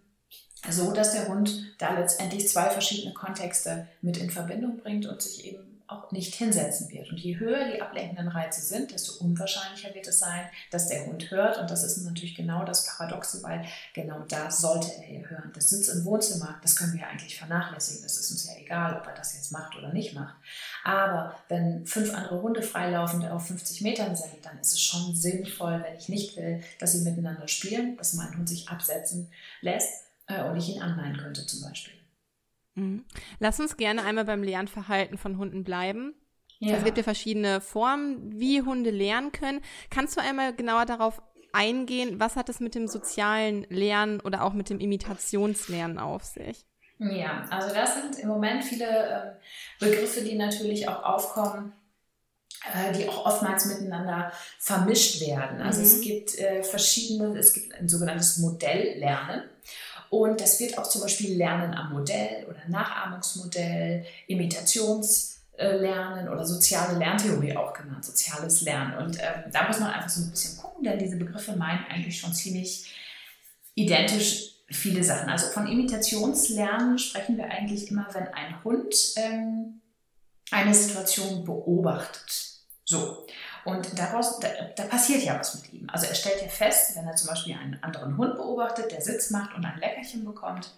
so, 0.69 0.91
dass 0.91 1.13
der 1.13 1.27
Hund 1.29 1.75
da 1.79 1.97
letztendlich 1.97 2.47
zwei 2.47 2.69
verschiedene 2.69 3.15
Kontexte 3.15 3.87
mit 4.01 4.17
in 4.17 4.29
Verbindung 4.29 4.77
bringt 4.77 5.07
und 5.07 5.21
sich 5.21 5.45
eben 5.47 5.70
auch 5.91 6.11
nicht 6.11 6.33
hinsetzen 6.35 6.89
wird. 6.89 7.09
Und 7.09 7.19
je 7.19 7.37
höher 7.37 7.69
die 7.69 7.81
ablenkenden 7.81 8.29
Reize 8.29 8.61
sind, 8.61 8.91
desto 8.91 9.23
unwahrscheinlicher 9.23 9.93
wird 9.93 10.07
es 10.07 10.19
sein, 10.19 10.45
dass 10.71 10.87
der 10.87 11.05
Hund 11.05 11.29
hört. 11.31 11.57
Und 11.57 11.69
das 11.69 11.83
ist 11.83 11.97
natürlich 11.97 12.35
genau 12.35 12.63
das 12.63 12.85
Paradoxe, 12.85 13.43
weil 13.43 13.65
genau 13.93 14.19
da 14.27 14.49
sollte 14.49 14.89
er 15.03 15.29
hören. 15.29 15.51
Das 15.53 15.69
Sitz 15.69 15.89
im 15.89 16.05
Wohnzimmer, 16.05 16.59
das 16.61 16.75
können 16.75 16.93
wir 16.93 17.07
eigentlich 17.07 17.37
vernachlässigen. 17.37 18.03
Das 18.03 18.17
ist 18.17 18.31
uns 18.31 18.47
ja 18.47 18.53
egal, 18.59 18.97
ob 18.97 19.07
er 19.07 19.15
das 19.15 19.35
jetzt 19.35 19.51
macht 19.51 19.75
oder 19.77 19.91
nicht 19.91 20.13
macht. 20.13 20.35
Aber 20.83 21.35
wenn 21.49 21.85
fünf 21.85 22.13
andere 22.13 22.41
Hunde 22.41 22.61
freilaufend 22.61 23.29
auf 23.29 23.47
50 23.47 23.81
Metern 23.81 24.15
sind, 24.15 24.43
dann 24.43 24.59
ist 24.59 24.71
es 24.71 24.81
schon 24.81 25.15
sinnvoll, 25.15 25.83
wenn 25.83 25.97
ich 25.97 26.09
nicht 26.09 26.37
will, 26.37 26.63
dass 26.79 26.93
sie 26.93 27.01
miteinander 27.01 27.47
spielen, 27.47 27.97
dass 27.97 28.13
mein 28.13 28.35
Hund 28.37 28.47
sich 28.47 28.69
absetzen 28.69 29.29
lässt 29.59 30.05
äh, 30.27 30.41
und 30.43 30.55
ich 30.55 30.69
ihn 30.69 30.81
anleihen 30.81 31.17
könnte 31.17 31.45
zum 31.45 31.61
Beispiel. 31.61 32.00
Mhm. 32.75 33.05
Lass 33.39 33.59
uns 33.59 33.77
gerne 33.77 34.03
einmal 34.03 34.25
beim 34.25 34.43
Lernverhalten 34.43 35.17
von 35.17 35.37
Hunden 35.37 35.63
bleiben. 35.63 36.15
Ja. 36.59 36.77
Es 36.77 36.83
gibt 36.83 36.97
ja 36.97 37.03
verschiedene 37.03 37.59
Formen, 37.59 38.39
wie 38.39 38.61
Hunde 38.61 38.91
lernen 38.91 39.31
können. 39.31 39.61
Kannst 39.89 40.15
du 40.15 40.21
einmal 40.21 40.55
genauer 40.55 40.85
darauf 40.85 41.21
eingehen, 41.53 42.19
was 42.19 42.35
hat 42.35 42.49
es 42.49 42.59
mit 42.59 42.75
dem 42.75 42.87
sozialen 42.87 43.65
Lernen 43.69 44.19
oder 44.21 44.43
auch 44.43 44.53
mit 44.53 44.69
dem 44.69 44.79
Imitationslernen 44.79 45.97
auf 45.97 46.23
sich? 46.23 46.65
Ja, 46.99 47.45
also 47.49 47.73
das 47.73 47.95
sind 47.95 48.19
im 48.19 48.27
Moment 48.27 48.63
viele 48.63 48.85
äh, 48.85 49.31
Begriffe, 49.79 50.21
die 50.21 50.35
natürlich 50.35 50.87
auch 50.87 51.03
aufkommen, 51.03 51.73
äh, 52.71 52.91
die 52.93 53.09
auch 53.09 53.25
oftmals 53.25 53.65
miteinander 53.65 54.31
vermischt 54.59 55.19
werden. 55.21 55.61
Also 55.61 55.79
mhm. 55.79 55.85
es 55.85 56.01
gibt 56.01 56.37
äh, 56.37 56.61
verschiedene, 56.61 57.39
es 57.39 57.53
gibt 57.53 57.73
ein 57.73 57.89
sogenanntes 57.89 58.37
Modelllernen. 58.37 59.49
Und 60.11 60.39
das 60.41 60.59
wird 60.59 60.77
auch 60.77 60.87
zum 60.87 61.01
Beispiel 61.01 61.37
Lernen 61.37 61.73
am 61.73 61.93
Modell 61.93 62.45
oder 62.49 62.59
Nachahmungsmodell, 62.67 64.05
Imitationslernen 64.27 66.27
oder 66.27 66.45
soziale 66.45 66.99
Lerntheorie 66.99 67.55
auch 67.55 67.71
genannt, 67.71 68.03
soziales 68.03 68.59
Lernen. 68.59 68.97
Und 68.97 69.17
ähm, 69.19 69.49
da 69.53 69.69
muss 69.69 69.79
man 69.79 69.89
einfach 69.89 70.09
so 70.09 70.21
ein 70.21 70.29
bisschen 70.29 70.57
gucken, 70.57 70.83
denn 70.83 70.99
diese 70.99 71.15
Begriffe 71.15 71.55
meinen 71.55 71.85
eigentlich 71.89 72.19
schon 72.19 72.33
ziemlich 72.33 72.93
identisch 73.73 74.55
viele 74.69 75.01
Sachen. 75.01 75.29
Also 75.29 75.47
von 75.47 75.65
Imitationslernen 75.65 76.99
sprechen 76.99 77.37
wir 77.37 77.45
eigentlich 77.45 77.89
immer, 77.89 78.05
wenn 78.11 78.27
ein 78.27 78.61
Hund 78.65 78.93
ähm, 79.15 79.79
eine 80.51 80.73
Situation 80.73 81.45
beobachtet. 81.45 82.49
So. 82.83 83.25
Und 83.65 83.97
daraus, 83.97 84.39
da, 84.39 84.47
da, 84.75 84.83
passiert 84.83 85.23
ja 85.23 85.39
was 85.39 85.55
mit 85.55 85.73
ihm. 85.73 85.87
Also 85.89 86.07
er 86.07 86.15
stellt 86.15 86.41
ja 86.41 86.47
fest, 86.47 86.95
wenn 86.95 87.07
er 87.07 87.15
zum 87.15 87.29
Beispiel 87.29 87.55
einen 87.55 87.81
anderen 87.83 88.17
Hund 88.17 88.35
beobachtet, 88.35 88.91
der 88.91 89.01
Sitz 89.01 89.29
macht 89.29 89.53
und 89.55 89.63
ein 89.65 89.79
Leckerchen 89.79 90.25
bekommt, 90.25 90.71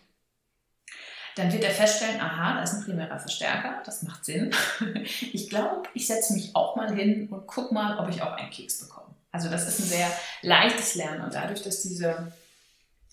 dann 1.35 1.51
wird 1.51 1.63
er 1.63 1.71
feststellen, 1.71 2.19
aha, 2.19 2.55
da 2.55 2.63
ist 2.63 2.73
ein 2.73 2.83
primärer 2.83 3.19
Verstärker, 3.19 3.81
das 3.85 4.03
macht 4.03 4.25
Sinn. 4.25 4.53
Ich 5.33 5.49
glaube, 5.49 5.83
ich 5.93 6.07
setze 6.07 6.33
mich 6.33 6.55
auch 6.55 6.75
mal 6.75 6.93
hin 6.93 7.27
und 7.29 7.47
gucke 7.47 7.73
mal, 7.73 7.97
ob 7.97 8.09
ich 8.09 8.21
auch 8.21 8.33
einen 8.33 8.51
Keks 8.51 8.81
bekomme. 8.81 9.15
Also 9.31 9.49
das 9.49 9.67
ist 9.67 9.79
ein 9.79 9.85
sehr 9.85 10.11
leichtes 10.41 10.95
Lernen 10.95 11.23
und 11.23 11.33
dadurch, 11.33 11.63
dass 11.63 11.81
diese, 11.81 12.31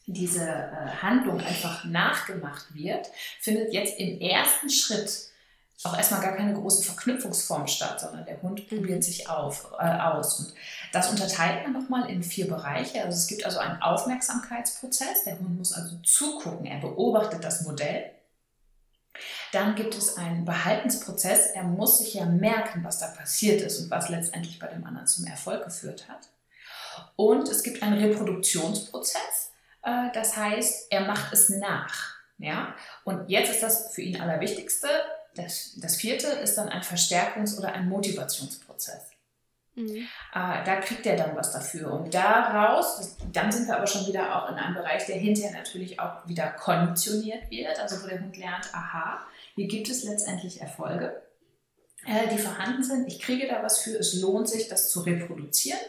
diese 0.07 0.45
äh, 0.45 0.89
Handlung 1.01 1.41
einfach 1.41 1.85
nachgemacht 1.85 2.75
wird, 2.75 3.09
findet 3.41 3.73
jetzt 3.73 3.99
im 3.99 4.21
ersten 4.21 4.69
Schritt 4.69 5.30
auch 5.83 5.97
erstmal 5.97 6.21
gar 6.21 6.37
keine 6.37 6.53
große 6.53 6.83
Verknüpfungsform 6.83 7.67
statt, 7.67 8.01
sondern 8.01 8.27
der 8.27 8.41
Hund 8.43 8.61
mhm. 8.61 8.77
probiert 8.77 9.03
sich 9.03 9.29
auf, 9.29 9.73
äh, 9.79 9.99
aus. 9.99 10.41
Und 10.41 10.55
das 10.93 11.11
unterteilt 11.11 11.63
man 11.63 11.73
nochmal 11.73 12.11
in 12.11 12.23
vier 12.23 12.49
Bereiche. 12.49 13.03
Also 13.03 13.17
es 13.17 13.27
gibt 13.27 13.45
also 13.45 13.59
einen 13.59 13.81
Aufmerksamkeitsprozess. 13.81 15.25
Der 15.25 15.39
Hund 15.39 15.57
muss 15.57 15.73
also 15.73 15.97
zugucken. 16.05 16.67
Er 16.67 16.81
beobachtet 16.81 17.45
das 17.45 17.63
Modell. 17.63 18.11
Dann 19.53 19.75
gibt 19.75 19.95
es 19.95 20.17
einen 20.17 20.45
Behaltensprozess. 20.45 21.47
Er 21.55 21.65
muss 21.65 21.99
sich 21.99 22.15
ja 22.15 22.27
merken, 22.27 22.85
was 22.85 22.99
da 22.99 23.09
passiert 23.09 23.63
ist 23.63 23.81
und 23.81 23.91
was 23.91 24.09
letztendlich 24.11 24.59
bei 24.59 24.67
dem 24.67 24.85
anderen 24.85 25.07
zum 25.07 25.27
Erfolg 25.27 25.65
geführt 25.65 26.09
hat. 26.09 26.29
Und 27.17 27.49
es 27.49 27.63
gibt 27.63 27.83
einen 27.83 27.99
Reproduktionsprozess. 27.99 29.53
Äh, 29.83 30.13
das 30.13 30.37
heißt, 30.37 30.93
er 30.93 31.07
macht 31.07 31.33
es 31.33 31.49
nach. 31.49 32.17
Ja? 32.39 32.75
Und 33.05 33.31
jetzt 33.31 33.51
ist 33.51 33.63
das 33.63 33.95
für 33.95 34.03
ihn 34.03 34.21
Allerwichtigste 34.21 34.89
das, 35.35 35.75
das 35.77 35.97
vierte 35.97 36.27
ist 36.27 36.57
dann 36.57 36.69
ein 36.69 36.83
Verstärkungs- 36.83 37.59
oder 37.59 37.73
ein 37.73 37.89
Motivationsprozess. 37.89 39.11
Mhm. 39.75 39.97
Äh, 40.35 40.65
da 40.65 40.81
kriegt 40.81 41.07
er 41.07 41.17
dann 41.17 41.37
was 41.37 41.53
dafür. 41.53 41.93
Und 41.93 42.13
daraus, 42.13 42.97
das, 42.97 43.17
dann 43.33 43.53
sind 43.53 43.69
wir 43.69 43.77
aber 43.77 43.87
schon 43.87 44.07
wieder 44.07 44.37
auch 44.37 44.51
in 44.51 44.57
einem 44.57 44.75
Bereich, 44.75 45.07
der 45.07 45.17
hinterher 45.17 45.53
natürlich 45.53 46.01
auch 46.01 46.27
wieder 46.27 46.51
konditioniert 46.51 47.51
wird, 47.51 47.79
also 47.79 48.03
wo 48.03 48.09
der 48.09 48.21
Hund 48.21 48.37
lernt, 48.37 48.75
aha, 48.75 49.25
hier 49.55 49.69
gibt 49.69 49.89
es 49.89 50.05
letztendlich 50.05 50.61
Erfolge, 50.61 51.23
äh, 52.07 52.29
die 52.33 52.39
vorhanden 52.39 52.83
sind. 52.83 53.07
Ich 53.07 53.21
kriege 53.21 53.47
da 53.47 53.63
was 53.63 53.79
für, 53.79 53.99
es 53.99 54.15
lohnt 54.15 54.49
sich, 54.49 54.69
das 54.69 54.91
zu 54.91 55.01
reproduzieren. 55.01 55.81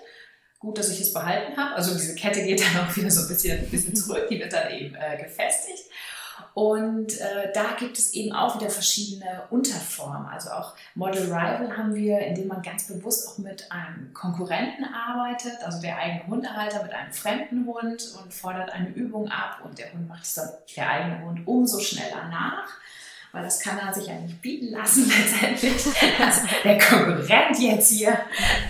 Gut, 0.60 0.78
dass 0.78 0.90
ich 0.90 1.02
es 1.02 1.12
behalten 1.12 1.58
habe. 1.58 1.74
Also 1.74 1.96
diese 1.96 2.14
Kette 2.14 2.44
geht 2.44 2.62
dann 2.62 2.86
auch 2.86 2.96
wieder 2.96 3.10
so 3.10 3.22
ein 3.22 3.28
bisschen, 3.30 3.58
ein 3.58 3.70
bisschen 3.70 3.96
zurück, 3.96 4.28
die 4.30 4.40
wird 4.40 4.54
dann 4.54 4.72
eben 4.72 4.94
äh, 4.94 5.18
gefestigt. 5.18 5.86
Und 6.54 7.20
äh, 7.20 7.52
da 7.54 7.76
gibt 7.78 7.98
es 7.98 8.14
eben 8.14 8.34
auch 8.34 8.60
wieder 8.60 8.70
verschiedene 8.70 9.44
Unterformen. 9.50 10.28
Also 10.28 10.52
auch 10.52 10.74
Model 10.96 11.24
Rival 11.24 11.76
haben 11.78 11.96
wir, 11.96 12.20
indem 12.20 12.48
man 12.48 12.62
ganz 12.62 12.88
bewusst 12.88 13.28
auch 13.28 13.38
mit 13.38 13.72
einem 13.72 14.14
Konkurrenten 14.14 14.86
arbeitet, 14.86 15.58
also 15.64 15.82
der 15.82 15.98
eigene 15.98 16.28
Hundehalter 16.28 16.84
mit 16.84 16.94
einem 16.94 17.12
fremden 17.14 17.66
Hund 17.66 18.16
und 18.22 18.34
fordert 18.34 18.72
eine 18.72 18.90
Übung 18.90 19.30
ab 19.30 19.62
und 19.64 19.78
der 19.78 19.94
Hund 19.94 20.08
macht 20.08 20.24
es 20.24 20.36
dann 20.36 20.50
der 20.76 20.90
eigene 20.90 21.26
Hund 21.26 21.48
umso 21.48 21.80
schneller 21.80 22.28
nach 22.30 22.68
weil 23.32 23.44
das 23.44 23.60
kann 23.60 23.78
er 23.78 23.94
sich 23.94 24.08
ja 24.08 24.16
nicht 24.16 24.42
bieten 24.42 24.72
lassen 24.72 25.10
letztendlich, 25.20 25.84
dass 26.18 26.42
der 26.64 26.78
Konkurrent 26.78 27.60
jetzt 27.60 27.92
hier 27.92 28.18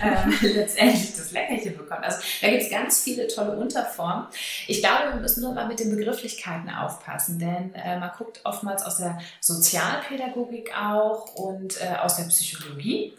ähm, 0.02 0.38
letztendlich 0.40 1.16
das 1.16 1.32
Leckerchen 1.32 1.76
bekommt. 1.76 2.04
Also 2.04 2.18
da 2.40 2.48
gibt 2.48 2.62
es 2.62 2.70
ganz 2.70 3.02
viele 3.02 3.26
tolle 3.28 3.56
Unterformen. 3.56 4.26
Ich 4.66 4.80
glaube, 4.80 5.14
wir 5.14 5.20
müssen 5.20 5.42
nur 5.42 5.52
mal 5.52 5.66
mit 5.66 5.80
den 5.80 5.94
Begrifflichkeiten 5.94 6.70
aufpassen, 6.70 7.38
denn 7.38 7.74
äh, 7.74 7.98
man 7.98 8.10
guckt 8.16 8.40
oftmals 8.44 8.82
aus 8.82 8.98
der 8.98 9.18
Sozialpädagogik 9.40 10.72
auch 10.76 11.34
und 11.34 11.80
äh, 11.80 11.96
aus 11.96 12.16
der 12.16 12.24
Psychologie. 12.24 13.14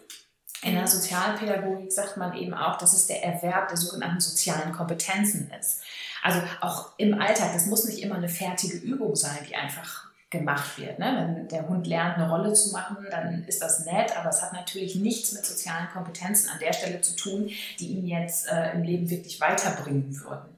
In 0.62 0.76
der 0.76 0.88
Sozialpädagogik 0.88 1.92
sagt 1.92 2.16
man 2.16 2.38
eben 2.38 2.54
auch, 2.54 2.78
dass 2.78 2.94
es 2.94 3.08
der 3.08 3.22
Erwerb 3.22 3.68
der 3.68 3.78
sogenannten 3.78 4.22
sozialen 4.22 4.72
Kompetenzen 4.72 5.52
ist. 5.60 5.82
Also 6.22 6.42
auch 6.62 6.92
im 6.98 7.20
Alltag, 7.20 7.52
das 7.54 7.66
muss 7.66 7.84
nicht 7.84 8.00
immer 8.02 8.16
eine 8.16 8.30
fertige 8.30 8.78
Übung 8.78 9.14
sein, 9.18 9.40
die 9.50 9.56
einfach 9.56 10.13
gemacht 10.34 10.78
wird. 10.78 11.00
Ne? 11.00 11.36
Wenn 11.38 11.48
der 11.48 11.70
Hund 11.70 11.88
lernt, 11.88 12.18
eine 12.18 12.30
Rolle 12.30 12.52
zu 12.52 12.74
machen, 12.74 12.98
dann 13.10 13.46
ist 13.46 13.62
das 13.62 13.86
nett, 13.86 14.18
aber 14.18 14.30
es 14.30 14.42
hat 14.42 14.52
natürlich 14.52 14.96
nichts 14.96 15.32
mit 15.32 15.46
sozialen 15.46 15.88
Kompetenzen 15.94 16.50
an 16.50 16.60
der 16.60 16.74
Stelle 16.74 17.00
zu 17.00 17.16
tun, 17.16 17.50
die 17.80 17.88
ihn 17.88 18.06
jetzt 18.06 18.50
äh, 18.50 18.74
im 18.74 18.84
Leben 18.84 19.10
wirklich 19.10 19.40
weiterbringen 19.40 20.20
würden. 20.22 20.54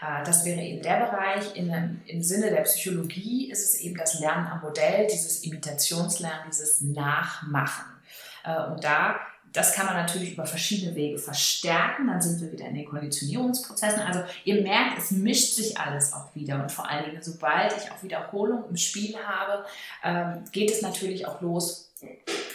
Äh, 0.00 0.24
das 0.24 0.46
wäre 0.46 0.62
eben 0.62 0.82
der 0.82 1.06
Bereich. 1.06 1.54
In, 1.56 2.00
Im 2.06 2.22
Sinne 2.22 2.50
der 2.50 2.62
Psychologie 2.62 3.50
ist 3.50 3.74
es 3.74 3.80
eben 3.80 3.98
das 3.98 4.18
Lernen 4.20 4.46
am 4.46 4.60
Modell, 4.60 5.06
dieses 5.06 5.44
Imitationslernen, 5.44 6.46
dieses 6.48 6.80
Nachmachen. 6.80 7.84
Äh, 8.44 8.64
und 8.70 8.82
da 8.82 9.20
das 9.52 9.74
kann 9.74 9.86
man 9.86 9.96
natürlich 9.96 10.34
über 10.34 10.46
verschiedene 10.46 10.94
Wege 10.94 11.18
verstärken. 11.18 12.06
Dann 12.06 12.20
sind 12.20 12.40
wir 12.40 12.52
wieder 12.52 12.66
in 12.66 12.74
den 12.74 12.84
Konditionierungsprozessen. 12.84 14.00
Also 14.00 14.20
ihr 14.44 14.62
merkt, 14.62 14.98
es 14.98 15.10
mischt 15.10 15.54
sich 15.54 15.78
alles 15.78 16.12
auch 16.12 16.34
wieder. 16.34 16.62
Und 16.62 16.70
vor 16.70 16.88
allen 16.88 17.06
Dingen, 17.06 17.22
sobald 17.22 17.76
ich 17.76 17.90
auch 17.90 18.02
Wiederholung 18.02 18.64
im 18.68 18.76
Spiel 18.76 19.16
habe, 19.16 19.64
ähm, 20.04 20.44
geht 20.52 20.70
es 20.70 20.82
natürlich 20.82 21.26
auch 21.26 21.40
los, 21.40 21.92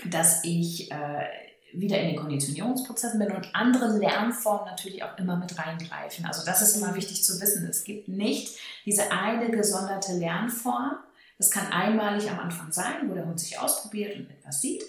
dass 0.10 0.44
ich 0.46 0.92
äh, 0.92 1.26
wieder 1.74 2.00
in 2.00 2.08
den 2.08 2.16
Konditionierungsprozessen 2.16 3.20
bin 3.20 3.32
und 3.32 3.54
andere 3.54 3.98
Lernformen 3.98 4.66
natürlich 4.66 5.04
auch 5.04 5.18
immer 5.18 5.36
mit 5.36 5.58
reingreifen. 5.58 6.26
Also 6.26 6.46
das 6.46 6.62
ist 6.62 6.78
immer 6.78 6.96
wichtig 6.96 7.24
zu 7.24 7.40
wissen. 7.42 7.68
Es 7.68 7.84
gibt 7.84 8.08
nicht 8.08 8.58
diese 8.86 9.12
eine 9.12 9.50
gesonderte 9.52 10.14
Lernform. 10.14 10.98
Das 11.38 11.52
kann 11.52 11.70
einmalig 11.72 12.32
am 12.32 12.40
Anfang 12.40 12.72
sein, 12.72 13.10
wo 13.10 13.14
der 13.14 13.26
Hund 13.26 13.40
sich 13.40 13.60
ausprobiert 13.60 14.16
und 14.16 14.30
etwas 14.30 14.62
sieht. 14.62 14.84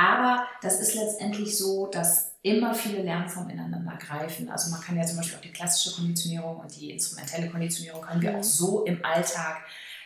Aber 0.00 0.46
das 0.62 0.80
ist 0.80 0.94
letztendlich 0.94 1.58
so, 1.58 1.86
dass 1.86 2.32
immer 2.42 2.74
viele 2.74 3.02
Lernformen 3.02 3.50
ineinander 3.50 3.96
greifen. 3.96 4.48
Also 4.48 4.70
man 4.70 4.80
kann 4.80 4.96
ja 4.96 5.04
zum 5.04 5.18
Beispiel 5.18 5.36
auch 5.36 5.42
die 5.42 5.52
klassische 5.52 5.94
Konditionierung 5.94 6.56
und 6.56 6.74
die 6.74 6.90
instrumentelle 6.90 7.50
Konditionierung 7.50 8.00
können 8.00 8.22
wir 8.22 8.36
auch 8.36 8.42
so 8.42 8.84
im 8.84 9.04
Alltag 9.04 9.58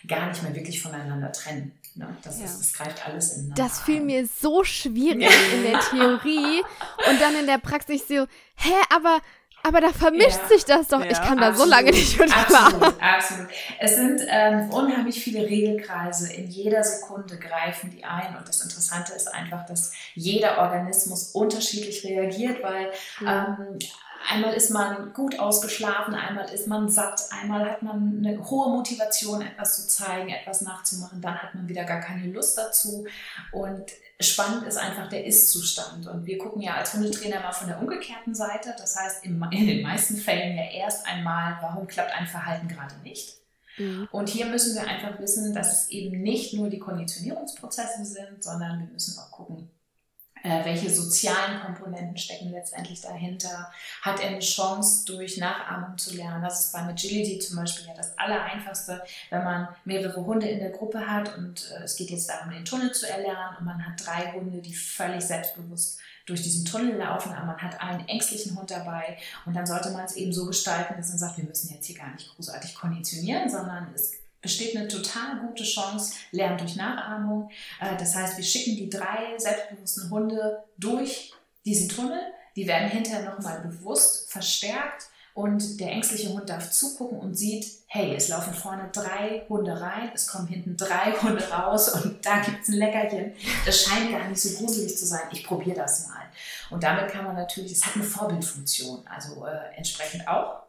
gar 0.08 0.28
nicht 0.28 0.42
mehr 0.42 0.54
wirklich 0.54 0.82
voneinander 0.82 1.30
trennen. 1.30 1.72
Ne? 1.94 2.16
Das, 2.22 2.40
ja. 2.40 2.46
ist, 2.46 2.58
das 2.58 2.72
greift 2.72 3.06
alles 3.06 3.34
ineinander. 3.34 3.62
Das 3.62 3.80
fiel 3.80 4.00
mir 4.00 4.26
so 4.26 4.64
schwierig 4.64 5.30
in 5.54 5.62
der 5.62 5.80
Theorie 5.80 6.62
und 7.08 7.20
dann 7.20 7.36
in 7.36 7.46
der 7.46 7.58
Praxis 7.58 8.08
so, 8.08 8.26
hä, 8.56 8.74
aber 8.92 9.20
aber 9.66 9.80
da 9.80 9.92
vermischt 9.92 10.40
ja. 10.42 10.48
sich 10.48 10.64
das 10.66 10.88
doch. 10.88 11.02
Ja, 11.02 11.10
ich 11.10 11.20
kann 11.20 11.38
da 11.38 11.54
so 11.54 11.64
lange 11.64 11.90
nicht 11.90 12.18
mit 12.18 12.30
Absolut, 12.36 12.94
absolut. 13.00 13.48
Es 13.80 13.96
sind 13.96 14.20
ähm, 14.28 14.68
unheimlich 14.70 15.18
viele 15.22 15.40
Regelkreise. 15.40 16.32
In 16.34 16.50
jeder 16.50 16.84
Sekunde 16.84 17.38
greifen 17.38 17.90
die 17.90 18.04
ein. 18.04 18.36
Und 18.36 18.46
das 18.46 18.62
Interessante 18.62 19.14
ist 19.14 19.26
einfach, 19.28 19.64
dass 19.64 19.92
jeder 20.14 20.58
Organismus 20.58 21.30
unterschiedlich 21.32 22.04
reagiert, 22.04 22.62
weil 22.62 22.92
ähm, 23.26 23.78
einmal 24.28 24.54
ist 24.54 24.70
man 24.70 25.12
gut 25.12 25.38
ausgeschlafen, 25.38 26.14
einmal 26.14 26.48
ist 26.52 26.66
man 26.66 26.88
satt, 26.88 27.22
einmal 27.30 27.70
hat 27.70 27.82
man 27.82 28.24
eine 28.24 28.38
hohe 28.50 28.70
Motivation, 28.70 29.42
etwas 29.42 29.76
zu 29.76 29.88
zeigen, 29.88 30.28
etwas 30.28 30.62
nachzumachen, 30.62 31.20
dann 31.20 31.42
hat 31.42 31.54
man 31.54 31.68
wieder 31.68 31.84
gar 31.84 32.00
keine 32.00 32.26
Lust 32.32 32.56
dazu. 32.58 33.06
Und 33.52 33.84
spannend 34.20 34.66
ist 34.66 34.76
einfach 34.76 35.08
der 35.08 35.24
Ist-Zustand. 35.26 36.06
Und 36.06 36.26
wir 36.26 36.38
gucken 36.38 36.62
ja 36.62 36.74
als 36.74 36.94
Hundetrainer 36.94 37.40
mal 37.40 37.52
von 37.52 37.68
der 37.68 37.80
umgekehrten 37.80 38.34
Seite. 38.34 38.74
Das 38.78 38.96
heißt, 38.96 39.24
in 39.24 39.40
den 39.40 39.82
meisten 39.82 40.16
Fällen 40.16 40.56
ja 40.56 40.64
erst 40.70 41.06
einmal, 41.06 41.58
warum 41.60 41.86
klappt 41.86 42.12
ein 42.12 42.26
Verhalten 42.26 42.68
gerade 42.68 42.96
nicht. 43.02 43.38
Mhm. 43.76 44.08
Und 44.12 44.28
hier 44.28 44.46
müssen 44.46 44.74
wir 44.74 44.86
einfach 44.86 45.18
wissen, 45.18 45.52
dass 45.52 45.72
es 45.72 45.90
eben 45.90 46.22
nicht 46.22 46.54
nur 46.54 46.68
die 46.68 46.78
Konditionierungsprozesse 46.78 48.04
sind, 48.04 48.42
sondern 48.42 48.80
wir 48.80 48.86
müssen 48.86 49.18
auch 49.18 49.30
gucken, 49.30 49.70
äh, 50.44 50.64
welche 50.64 50.90
sozialen 50.90 51.60
Komponenten 51.60 52.16
stecken 52.18 52.50
letztendlich 52.50 53.00
dahinter? 53.00 53.72
Hat 54.02 54.20
er 54.20 54.28
eine 54.28 54.40
Chance, 54.40 55.06
durch 55.06 55.38
Nachahmung 55.38 55.96
zu 55.96 56.14
lernen? 56.14 56.42
Das 56.42 56.66
ist 56.66 56.72
beim 56.72 56.88
Agility 56.88 57.38
zum 57.38 57.56
Beispiel 57.56 57.86
ja 57.86 57.94
das 57.94 58.16
Allereinfachste, 58.18 59.02
wenn 59.30 59.42
man 59.42 59.68
mehrere 59.84 60.24
Hunde 60.24 60.46
in 60.46 60.60
der 60.60 60.70
Gruppe 60.70 61.06
hat 61.06 61.36
und 61.36 61.70
äh, 61.72 61.84
es 61.84 61.96
geht 61.96 62.10
jetzt 62.10 62.28
darum, 62.28 62.50
den 62.50 62.64
Tunnel 62.64 62.92
zu 62.92 63.08
erlernen 63.08 63.56
und 63.58 63.64
man 63.64 63.84
hat 63.84 64.06
drei 64.06 64.32
Hunde, 64.32 64.60
die 64.60 64.74
völlig 64.74 65.24
selbstbewusst 65.24 65.98
durch 66.26 66.42
diesen 66.42 66.64
Tunnel 66.64 66.96
laufen, 66.96 67.32
aber 67.32 67.46
man 67.46 67.58
hat 67.58 67.80
einen 67.80 68.06
ängstlichen 68.06 68.56
Hund 68.58 68.70
dabei 68.70 69.16
und 69.46 69.54
dann 69.54 69.66
sollte 69.66 69.90
man 69.90 70.04
es 70.04 70.14
eben 70.14 70.32
so 70.32 70.46
gestalten, 70.46 70.94
dass 70.96 71.08
man 71.08 71.18
sagt, 71.18 71.38
wir 71.38 71.44
müssen 71.44 71.72
jetzt 71.72 71.86
hier 71.86 71.96
gar 71.96 72.12
nicht 72.12 72.34
großartig 72.34 72.74
konditionieren, 72.74 73.48
sondern 73.48 73.92
es 73.94 74.12
besteht 74.44 74.76
eine 74.76 74.86
total 74.86 75.40
gute 75.40 75.64
Chance, 75.64 76.14
Lernen 76.30 76.58
durch 76.58 76.76
Nachahmung. 76.76 77.50
Äh, 77.80 77.96
das 77.96 78.14
heißt, 78.14 78.36
wir 78.36 78.44
schicken 78.44 78.76
die 78.76 78.88
drei 78.88 79.36
selbstbewussten 79.38 80.10
Hunde 80.10 80.62
durch 80.78 81.32
diesen 81.64 81.88
Tunnel. 81.88 82.20
Die 82.54 82.68
werden 82.68 82.88
hinterher 82.88 83.28
nochmal 83.28 83.60
bewusst 83.62 84.30
verstärkt 84.30 85.08
und 85.32 85.80
der 85.80 85.90
ängstliche 85.90 86.28
Hund 86.28 86.48
darf 86.48 86.70
zugucken 86.70 87.18
und 87.18 87.34
sieht, 87.34 87.66
hey, 87.88 88.14
es 88.14 88.28
laufen 88.28 88.54
vorne 88.54 88.88
drei 88.92 89.44
Hunde 89.48 89.80
rein, 89.80 90.12
es 90.14 90.28
kommen 90.28 90.46
hinten 90.46 90.76
drei 90.76 91.12
Hunde 91.12 91.42
raus 91.50 91.88
und 91.88 92.24
da 92.24 92.40
gibt 92.40 92.62
es 92.62 92.68
ein 92.68 92.74
Leckerchen. 92.74 93.32
Das 93.66 93.82
scheint 93.82 94.12
gar 94.12 94.28
nicht 94.28 94.40
so 94.40 94.56
gruselig 94.58 94.96
zu 94.96 95.06
sein. 95.06 95.22
Ich 95.32 95.42
probiere 95.42 95.76
das 95.78 96.06
mal. 96.06 96.22
Und 96.70 96.84
damit 96.84 97.10
kann 97.10 97.24
man 97.24 97.34
natürlich, 97.34 97.72
es 97.72 97.84
hat 97.84 97.96
eine 97.96 98.04
Vorbildfunktion, 98.04 99.04
also 99.08 99.44
äh, 99.46 99.76
entsprechend 99.76 100.28
auch. 100.28 100.63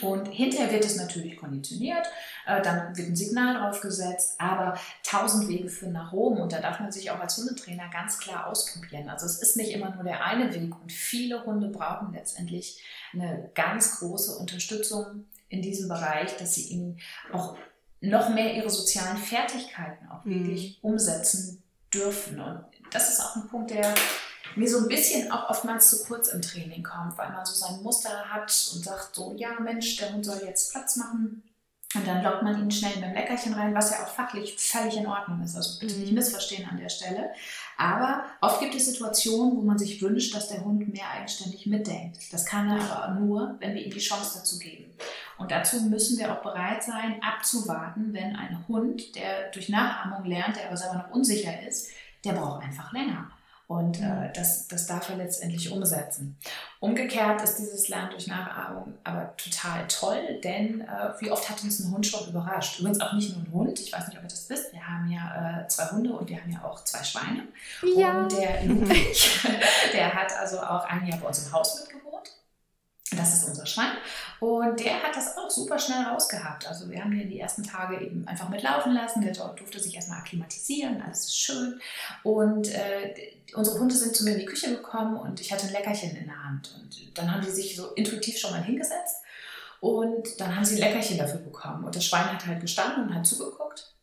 Und 0.00 0.26
hinterher 0.26 0.70
wird 0.72 0.84
es 0.84 0.96
natürlich 0.96 1.36
konditioniert, 1.36 2.06
äh, 2.46 2.62
dann 2.62 2.96
wird 2.96 3.08
ein 3.08 3.16
Signal 3.16 3.54
draufgesetzt, 3.54 4.40
aber 4.40 4.78
tausend 5.02 5.48
Wege 5.48 5.68
führen 5.68 5.92
nach 5.92 6.12
Rom 6.12 6.38
und 6.38 6.52
da 6.52 6.60
darf 6.60 6.80
man 6.80 6.92
sich 6.92 7.10
auch 7.10 7.20
als 7.20 7.36
Hundetrainer 7.36 7.88
ganz 7.90 8.18
klar 8.18 8.46
ausprobieren. 8.46 9.08
Also 9.08 9.26
es 9.26 9.40
ist 9.40 9.56
nicht 9.56 9.72
immer 9.72 9.94
nur 9.94 10.04
der 10.04 10.24
eine 10.24 10.54
Weg 10.54 10.74
und 10.80 10.92
viele 10.92 11.44
Hunde 11.44 11.68
brauchen 11.68 12.12
letztendlich 12.12 12.82
eine 13.12 13.50
ganz 13.54 13.98
große 13.98 14.36
Unterstützung 14.36 15.24
in 15.48 15.62
diesem 15.62 15.88
Bereich, 15.88 16.36
dass 16.36 16.54
sie 16.54 16.68
ihnen 16.68 17.00
auch 17.32 17.56
noch 18.00 18.28
mehr 18.28 18.54
ihre 18.54 18.70
sozialen 18.70 19.16
Fertigkeiten 19.16 20.08
auch 20.08 20.24
mhm. 20.24 20.34
wirklich 20.34 20.78
umsetzen 20.82 21.62
dürfen. 21.92 22.40
Und 22.40 22.64
das 22.92 23.10
ist 23.10 23.20
auch 23.20 23.36
ein 23.36 23.48
Punkt, 23.48 23.70
der 23.70 23.94
mir 24.56 24.68
so 24.68 24.78
ein 24.78 24.88
bisschen 24.88 25.30
auch 25.30 25.50
oftmals 25.50 25.90
zu 25.90 26.04
kurz 26.04 26.28
im 26.28 26.42
Training 26.42 26.82
kommt, 26.82 27.16
weil 27.18 27.30
man 27.30 27.44
so 27.44 27.54
sein 27.54 27.82
Muster 27.82 28.10
hat 28.30 28.50
und 28.74 28.84
sagt 28.84 29.14
so, 29.14 29.34
ja 29.36 29.58
Mensch, 29.60 29.96
der 29.96 30.12
Hund 30.12 30.24
soll 30.24 30.40
jetzt 30.44 30.72
Platz 30.72 30.96
machen. 30.96 31.42
Und 31.94 32.06
dann 32.06 32.22
lockt 32.22 32.42
man 32.42 32.60
ihn 32.60 32.70
schnell 32.70 32.94
mit 32.96 33.04
dem 33.04 33.14
Leckerchen 33.14 33.54
rein, 33.54 33.74
was 33.74 33.90
ja 33.90 34.04
auch 34.04 34.08
fachlich 34.08 34.56
völlig 34.58 34.98
in 34.98 35.06
Ordnung 35.06 35.42
ist. 35.42 35.56
Also 35.56 35.78
bitte 35.80 35.94
nicht 35.94 36.10
mhm. 36.10 36.16
missverstehen 36.16 36.68
an 36.68 36.76
der 36.76 36.90
Stelle. 36.90 37.30
Aber 37.78 38.24
oft 38.42 38.60
gibt 38.60 38.74
es 38.74 38.84
Situationen, 38.86 39.56
wo 39.56 39.62
man 39.62 39.78
sich 39.78 40.02
wünscht, 40.02 40.34
dass 40.34 40.48
der 40.48 40.62
Hund 40.64 40.92
mehr 40.92 41.08
eigenständig 41.10 41.64
mitdenkt. 41.64 42.30
Das 42.30 42.44
kann 42.44 42.68
er 42.68 42.90
aber 42.90 43.14
nur, 43.14 43.56
wenn 43.60 43.74
wir 43.74 43.82
ihm 43.82 43.90
die 43.90 44.00
Chance 44.00 44.38
dazu 44.38 44.58
geben. 44.58 44.92
Und 45.38 45.50
dazu 45.50 45.80
müssen 45.82 46.18
wir 46.18 46.30
auch 46.30 46.42
bereit 46.42 46.82
sein, 46.82 47.22
abzuwarten, 47.22 48.12
wenn 48.12 48.36
ein 48.36 48.66
Hund, 48.68 49.14
der 49.14 49.50
durch 49.52 49.70
Nachahmung 49.70 50.26
lernt, 50.26 50.56
der 50.56 50.66
aber 50.66 50.76
selber 50.76 50.96
noch 50.96 51.10
unsicher 51.10 51.66
ist, 51.66 51.88
der 52.22 52.32
braucht 52.32 52.64
einfach 52.64 52.92
länger. 52.92 53.30
Und 53.68 54.00
äh, 54.00 54.32
das, 54.34 54.66
das 54.66 54.86
darf 54.86 55.10
er 55.10 55.16
letztendlich 55.16 55.70
umsetzen. 55.70 56.38
Umgekehrt 56.80 57.42
ist 57.42 57.56
dieses 57.56 57.88
Lernen 57.88 58.12
durch 58.12 58.26
Nachahmung 58.26 58.94
aber 59.04 59.36
total 59.36 59.86
toll, 59.88 60.40
denn 60.42 60.80
äh, 60.80 61.12
wie 61.20 61.30
oft 61.30 61.50
hat 61.50 61.62
uns 61.62 61.78
ein 61.80 61.92
Hund 61.92 62.06
schon 62.06 62.26
überrascht? 62.30 62.80
Übrigens 62.80 62.98
auch 63.02 63.12
nicht 63.12 63.36
nur 63.36 63.44
ein 63.44 63.52
Hund, 63.52 63.78
ich 63.78 63.92
weiß 63.92 64.08
nicht, 64.08 64.16
ob 64.16 64.24
ihr 64.24 64.30
das 64.30 64.48
wisst, 64.48 64.72
wir 64.72 64.86
haben 64.86 65.10
ja 65.10 65.60
äh, 65.60 65.68
zwei 65.68 65.84
Hunde 65.90 66.14
und 66.14 66.30
wir 66.30 66.40
haben 66.40 66.50
ja 66.50 66.64
auch 66.64 66.82
zwei 66.82 67.04
Schweine. 67.04 67.46
Ja. 67.94 68.22
Und 68.22 68.32
der 68.32 68.64
Ludwig, 68.64 69.40
der 69.92 70.14
hat 70.14 70.34
also 70.38 70.60
auch 70.60 70.86
ein 70.86 71.06
Jahr 71.06 71.18
bei 71.18 71.28
uns 71.28 71.46
im 71.46 71.52
Haus 71.52 71.80
mitgebracht 71.80 71.97
das 73.16 73.34
ist 73.34 73.48
unser 73.48 73.64
Schwein. 73.64 73.92
Und 74.40 74.80
der 74.80 75.02
hat 75.02 75.16
das 75.16 75.38
auch 75.38 75.48
super 75.48 75.78
schnell 75.78 76.02
rausgehabt. 76.02 76.66
Also 76.68 76.90
wir 76.90 77.02
haben 77.02 77.10
den 77.10 77.28
die 77.28 77.40
ersten 77.40 77.62
Tage 77.62 78.00
eben 78.04 78.26
einfach 78.28 78.48
mitlaufen 78.48 78.92
lassen. 78.92 79.22
Der 79.22 79.32
durfte 79.32 79.80
sich 79.80 79.94
erstmal 79.94 80.18
akklimatisieren, 80.18 81.00
alles 81.00 81.24
ist 81.24 81.38
schön. 81.38 81.80
Und 82.22 82.68
äh, 82.68 83.14
unsere 83.54 83.78
Hunde 83.78 83.94
sind 83.94 84.14
zu 84.14 84.24
mir 84.24 84.32
in 84.32 84.40
die 84.40 84.44
Küche 84.44 84.70
gekommen 84.70 85.16
und 85.16 85.40
ich 85.40 85.52
hatte 85.52 85.66
ein 85.66 85.72
Leckerchen 85.72 86.16
in 86.16 86.26
der 86.26 86.44
Hand. 86.44 86.74
Und 86.78 87.16
dann 87.16 87.32
haben 87.32 87.42
die 87.42 87.50
sich 87.50 87.76
so 87.76 87.92
intuitiv 87.92 88.38
schon 88.38 88.50
mal 88.50 88.62
hingesetzt. 88.62 89.22
Und 89.80 90.40
dann 90.40 90.54
haben 90.54 90.64
sie 90.64 90.74
ein 90.74 90.88
Leckerchen 90.88 91.18
dafür 91.18 91.40
bekommen. 91.40 91.84
Und 91.84 91.96
das 91.96 92.04
Schwein 92.04 92.30
hat 92.32 92.46
halt 92.46 92.60
gestanden 92.60 93.04
und 93.04 93.14
hat 93.14 93.26
zugeguckt. 93.26 93.94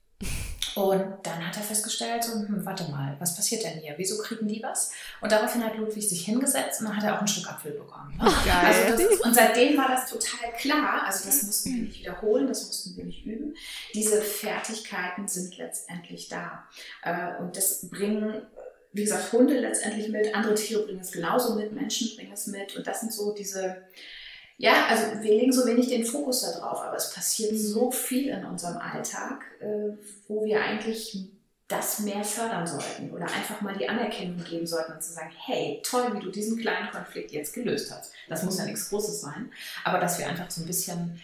Und 0.76 1.06
dann 1.24 1.48
hat 1.48 1.56
er 1.56 1.64
festgestellt, 1.64 2.24
so, 2.26 2.34
hm, 2.34 2.66
warte 2.66 2.92
mal, 2.92 3.16
was 3.20 3.34
passiert 3.34 3.64
denn 3.64 3.80
hier? 3.80 3.94
Wieso 3.96 4.22
kriegen 4.22 4.46
die 4.46 4.62
was? 4.62 4.92
Und 5.22 5.32
daraufhin 5.32 5.64
hat 5.64 5.78
Ludwig 5.78 6.08
sich 6.08 6.26
hingesetzt 6.26 6.82
und 6.82 6.88
dann 6.88 6.98
hat 6.98 7.04
er 7.06 7.16
auch 7.16 7.22
ein 7.22 7.28
Stück 7.28 7.50
Apfel 7.50 7.72
bekommen. 7.72 8.18
Ne? 8.18 8.30
Also 8.62 9.04
das, 9.04 9.22
und 9.22 9.34
seitdem 9.34 9.78
war 9.78 9.88
das 9.88 10.10
total 10.10 10.52
klar. 10.58 11.04
Also 11.06 11.26
das 11.28 11.44
mussten 11.44 11.76
wir 11.76 11.84
nicht 11.84 12.00
wiederholen, 12.02 12.48
das 12.48 12.66
mussten 12.68 12.98
wir 12.98 13.06
nicht 13.06 13.26
üben. 13.26 13.56
Diese 13.94 14.22
Fertigkeiten 14.22 15.30
sind 15.30 15.58
letztendlich 15.58 16.28
da. 16.28 16.68
Äh, 17.04 17.42
und 17.42 17.56
das 17.56 17.90
bringen 17.90 18.42
wie 18.96 19.04
gesagt, 19.04 19.34
Hunde 19.34 19.60
letztendlich 19.60 20.08
mit, 20.08 20.34
andere 20.34 20.56
Tiere 20.56 20.84
bringen 20.84 21.02
es 21.02 21.12
genauso 21.12 21.56
mit, 21.56 21.74
Menschen 21.74 22.16
bringen 22.16 22.32
es 22.32 22.48
mit. 22.48 22.78
Und 22.78 22.88
das 22.88 23.02
sind 23.02 23.12
so 23.12 23.34
diese, 23.34 23.84
ja, 24.58 24.86
also 24.88 25.22
wir 25.22 25.32
legen 25.32 25.52
so 25.52 25.66
wenig 25.66 25.90
den 25.90 26.06
Fokus 26.06 26.42
darauf, 26.42 26.82
aber 26.82 26.96
es 26.96 27.14
passiert 27.14 27.52
mhm. 27.52 27.58
so 27.58 27.92
viel 27.92 28.30
in 28.30 28.46
unserem 28.46 28.78
Alltag, 28.78 29.44
äh, 29.60 29.98
wo 30.28 30.46
wir 30.46 30.62
eigentlich 30.62 31.30
das 31.68 32.00
mehr 32.00 32.24
fördern 32.24 32.66
sollten 32.66 33.12
oder 33.12 33.26
einfach 33.26 33.60
mal 33.62 33.76
die 33.76 33.90
Anerkennung 33.90 34.44
geben 34.44 34.68
sollten 34.68 34.94
und 34.94 35.04
zu 35.04 35.14
sagen, 35.14 35.32
hey, 35.46 35.82
toll, 35.84 36.14
wie 36.14 36.20
du 36.20 36.30
diesen 36.30 36.60
kleinen 36.60 36.92
Konflikt 36.92 37.32
jetzt 37.32 37.54
gelöst 37.54 37.92
hast. 37.92 38.12
Das 38.30 38.44
muss 38.44 38.60
ja 38.60 38.66
nichts 38.66 38.90
Großes 38.90 39.22
sein, 39.22 39.52
aber 39.84 40.00
dass 40.00 40.20
wir 40.20 40.28
einfach 40.28 40.50
so 40.50 40.62
ein 40.62 40.68
bisschen 40.68 41.20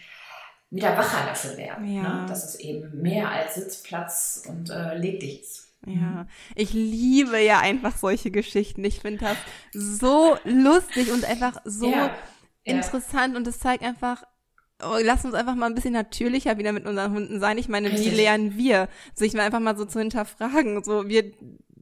wieder 0.70 0.96
wacher 0.96 1.24
dafür 1.26 1.56
werden, 1.56 1.94
ja. 1.94 2.22
ne? 2.22 2.26
dass 2.26 2.44
es 2.44 2.56
eben 2.56 3.00
mehr 3.00 3.30
als 3.30 3.54
Sitzplatz 3.54 4.42
und 4.48 4.70
äh, 4.70 4.96
leg 4.96 5.20
dich 5.20 5.42
ist. 5.42 5.68
Ja, 5.86 5.92
mhm. 5.92 6.28
ich 6.56 6.72
liebe 6.72 7.38
ja 7.38 7.60
einfach 7.60 7.96
solche 7.96 8.30
Geschichten. 8.30 8.84
Ich 8.84 9.00
finde 9.00 9.24
das 9.24 9.36
so 9.72 10.36
lustig 10.44 11.12
und 11.12 11.24
einfach 11.24 11.60
so 11.64 11.90
ja 11.90 12.14
interessant 12.64 13.36
und 13.36 13.46
das 13.46 13.58
zeigt 13.58 13.82
einfach, 13.82 14.22
oh, 14.82 14.96
lass 15.02 15.24
uns 15.24 15.34
einfach 15.34 15.54
mal 15.54 15.66
ein 15.66 15.74
bisschen 15.74 15.92
natürlicher 15.92 16.58
wieder 16.58 16.72
mit 16.72 16.86
unseren 16.86 17.12
Hunden 17.12 17.40
sein. 17.40 17.58
Ich 17.58 17.68
meine, 17.68 17.92
wie 17.92 18.10
lernen 18.10 18.56
wir, 18.56 18.88
sich 19.14 19.34
mal 19.34 19.42
einfach 19.42 19.60
mal 19.60 19.76
so 19.76 19.84
zu 19.84 19.98
hinterfragen? 19.98 20.82
So, 20.84 21.08
wir 21.08 21.32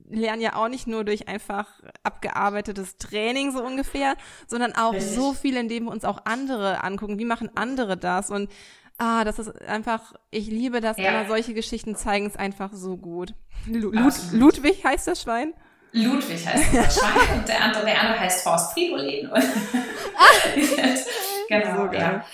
lernen 0.08 0.42
ja 0.42 0.56
auch 0.56 0.68
nicht 0.68 0.86
nur 0.86 1.04
durch 1.04 1.28
einfach 1.28 1.66
abgearbeitetes 2.02 2.96
Training 2.98 3.52
so 3.52 3.64
ungefähr, 3.64 4.16
sondern 4.46 4.74
auch 4.74 4.94
Richtig. 4.94 5.14
so 5.14 5.32
viel, 5.32 5.56
indem 5.56 5.84
wir 5.84 5.92
uns 5.92 6.04
auch 6.04 6.24
andere 6.24 6.82
angucken. 6.82 7.18
Wie 7.18 7.24
machen 7.24 7.50
andere 7.54 7.96
das? 7.96 8.30
Und 8.30 8.50
ah, 8.98 9.24
das 9.24 9.38
ist 9.38 9.62
einfach, 9.62 10.14
ich 10.30 10.46
liebe 10.48 10.80
das 10.80 10.98
ja. 10.98 11.10
immer, 11.10 11.28
solche 11.28 11.54
Geschichten 11.54 11.94
zeigen 11.94 12.26
es 12.26 12.36
einfach 12.36 12.72
so 12.72 12.96
gut. 12.96 13.34
Lud 13.66 13.94
Ludwig 14.32 14.84
heißt 14.84 15.06
das 15.06 15.22
Schwein? 15.22 15.54
Ludwig 15.92 16.46
heißt 16.46 16.74
das 16.74 16.94
Schwein 16.94 17.38
und 17.38 17.48
der 17.48 17.62
andere, 17.62 17.84
der 17.84 18.00
andere 18.00 18.20
heißt 18.20 18.46
Horst 18.46 18.72
Fridolin. 18.72 19.28
Und 19.28 19.42
genau, 21.48 21.88
so 21.88 21.92
ja. 21.92 22.24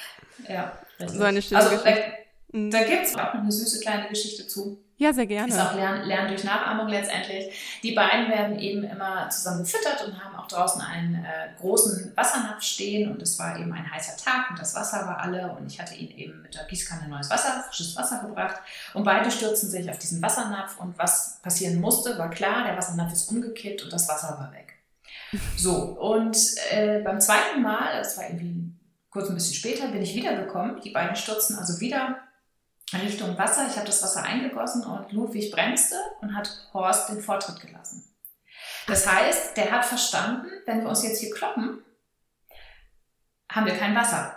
ja 0.49 0.73
so 1.07 1.25
eine 1.25 1.43
schöne 1.43 1.61
also, 1.61 1.77
Geschichte. 1.77 2.13
Da, 2.53 2.71
da 2.71 2.85
gibt 2.85 3.07
es 3.07 3.15
auch 3.15 3.35
noch 3.35 3.43
eine 3.43 3.53
süße 3.53 3.81
kleine 3.81 4.09
Geschichte 4.09 4.47
zu. 4.47 4.79
Ja, 4.99 5.13
sehr 5.13 5.27
gerne. 5.27 5.53
Ist 5.53 5.61
auch 5.61 5.75
Lernen, 5.75 6.07
Lernen 6.07 6.29
durch 6.29 6.45
Nachahmung 6.45 6.89
letztendlich. 6.89 7.81
Die 7.83 7.93
beiden 7.93 8.31
werden 8.31 8.59
eben 8.59 8.83
immer 8.83 9.29
zusammen 9.29 9.63
gefüttert 9.63 10.07
und 10.07 10.25
haben 10.25 10.35
auch 10.37 10.49
draußen 10.49 10.81
einen 10.81 11.17
äh, 11.17 11.49
großen 11.61 12.17
Wassernapf 12.17 12.63
stehen 12.63 13.13
und 13.13 13.21
es 13.21 13.39
war 13.39 13.59
eben 13.59 13.71
ein 13.75 13.91
heißer 13.91 14.17
Tag 14.17 14.51
und 14.51 14.59
das 14.59 14.75
Wasser 14.75 15.07
war 15.07 15.21
alle 15.21 15.51
und 15.51 15.71
ich 15.71 15.79
hatte 15.79 15.95
ihnen 15.95 16.17
eben 16.17 16.43
mit 16.43 16.55
der 16.55 16.65
Gießkanne 16.65 17.09
neues 17.09 17.29
Wasser, 17.29 17.65
frisches 17.69 17.95
Wasser 17.95 18.21
gebracht 18.27 18.57
und 18.95 19.05
beide 19.05 19.31
stürzten 19.31 19.69
sich 19.69 19.91
auf 19.91 19.99
diesen 19.99 20.23
Wassernapf 20.23 20.81
und 20.81 20.99
was 20.99 21.41
passieren 21.43 21.79
musste, 21.79 22.17
war 22.17 22.31
klar, 22.31 22.65
der 22.65 22.77
Wassernapf 22.77 23.13
ist 23.13 23.31
umgekippt 23.31 23.83
und 23.83 23.93
das 23.93 24.09
Wasser 24.09 24.39
war 24.39 24.51
weg. 24.53 24.73
So, 25.57 25.75
und 25.75 26.39
äh, 26.71 27.01
beim 27.01 27.21
zweiten 27.21 27.61
Mal, 27.61 27.99
das 27.99 28.17
war 28.17 28.25
irgendwie 28.25 28.73
kurz 29.11 29.29
ein 29.29 29.35
bisschen 29.35 29.55
später, 29.55 29.89
bin 29.89 30.01
ich 30.01 30.15
wiedergekommen. 30.15 30.81
Die 30.81 30.91
beiden 30.91 31.17
stürzten 31.17 31.59
also 31.59 31.81
wieder 31.81 32.17
Richtung 32.93 33.37
Wasser. 33.37 33.67
Ich 33.69 33.77
habe 33.77 33.87
das 33.87 34.03
Wasser 34.03 34.23
eingegossen 34.23 34.85
und 34.85 35.13
Ludwig 35.13 35.51
bremste 35.51 35.97
und 36.21 36.37
hat 36.37 36.69
Horst 36.73 37.09
den 37.09 37.21
Vortritt 37.21 37.61
gelassen. 37.61 38.05
Das 38.87 39.11
heißt, 39.11 39.57
der 39.57 39.73
hat 39.73 39.85
verstanden, 39.85 40.47
wenn 40.67 40.83
wir 40.83 40.89
uns 40.89 41.03
jetzt 41.03 41.21
hier 41.21 41.35
kloppen, 41.35 41.85
haben 43.51 43.67
wir 43.67 43.77
kein 43.77 43.95
Wasser. 43.95 44.37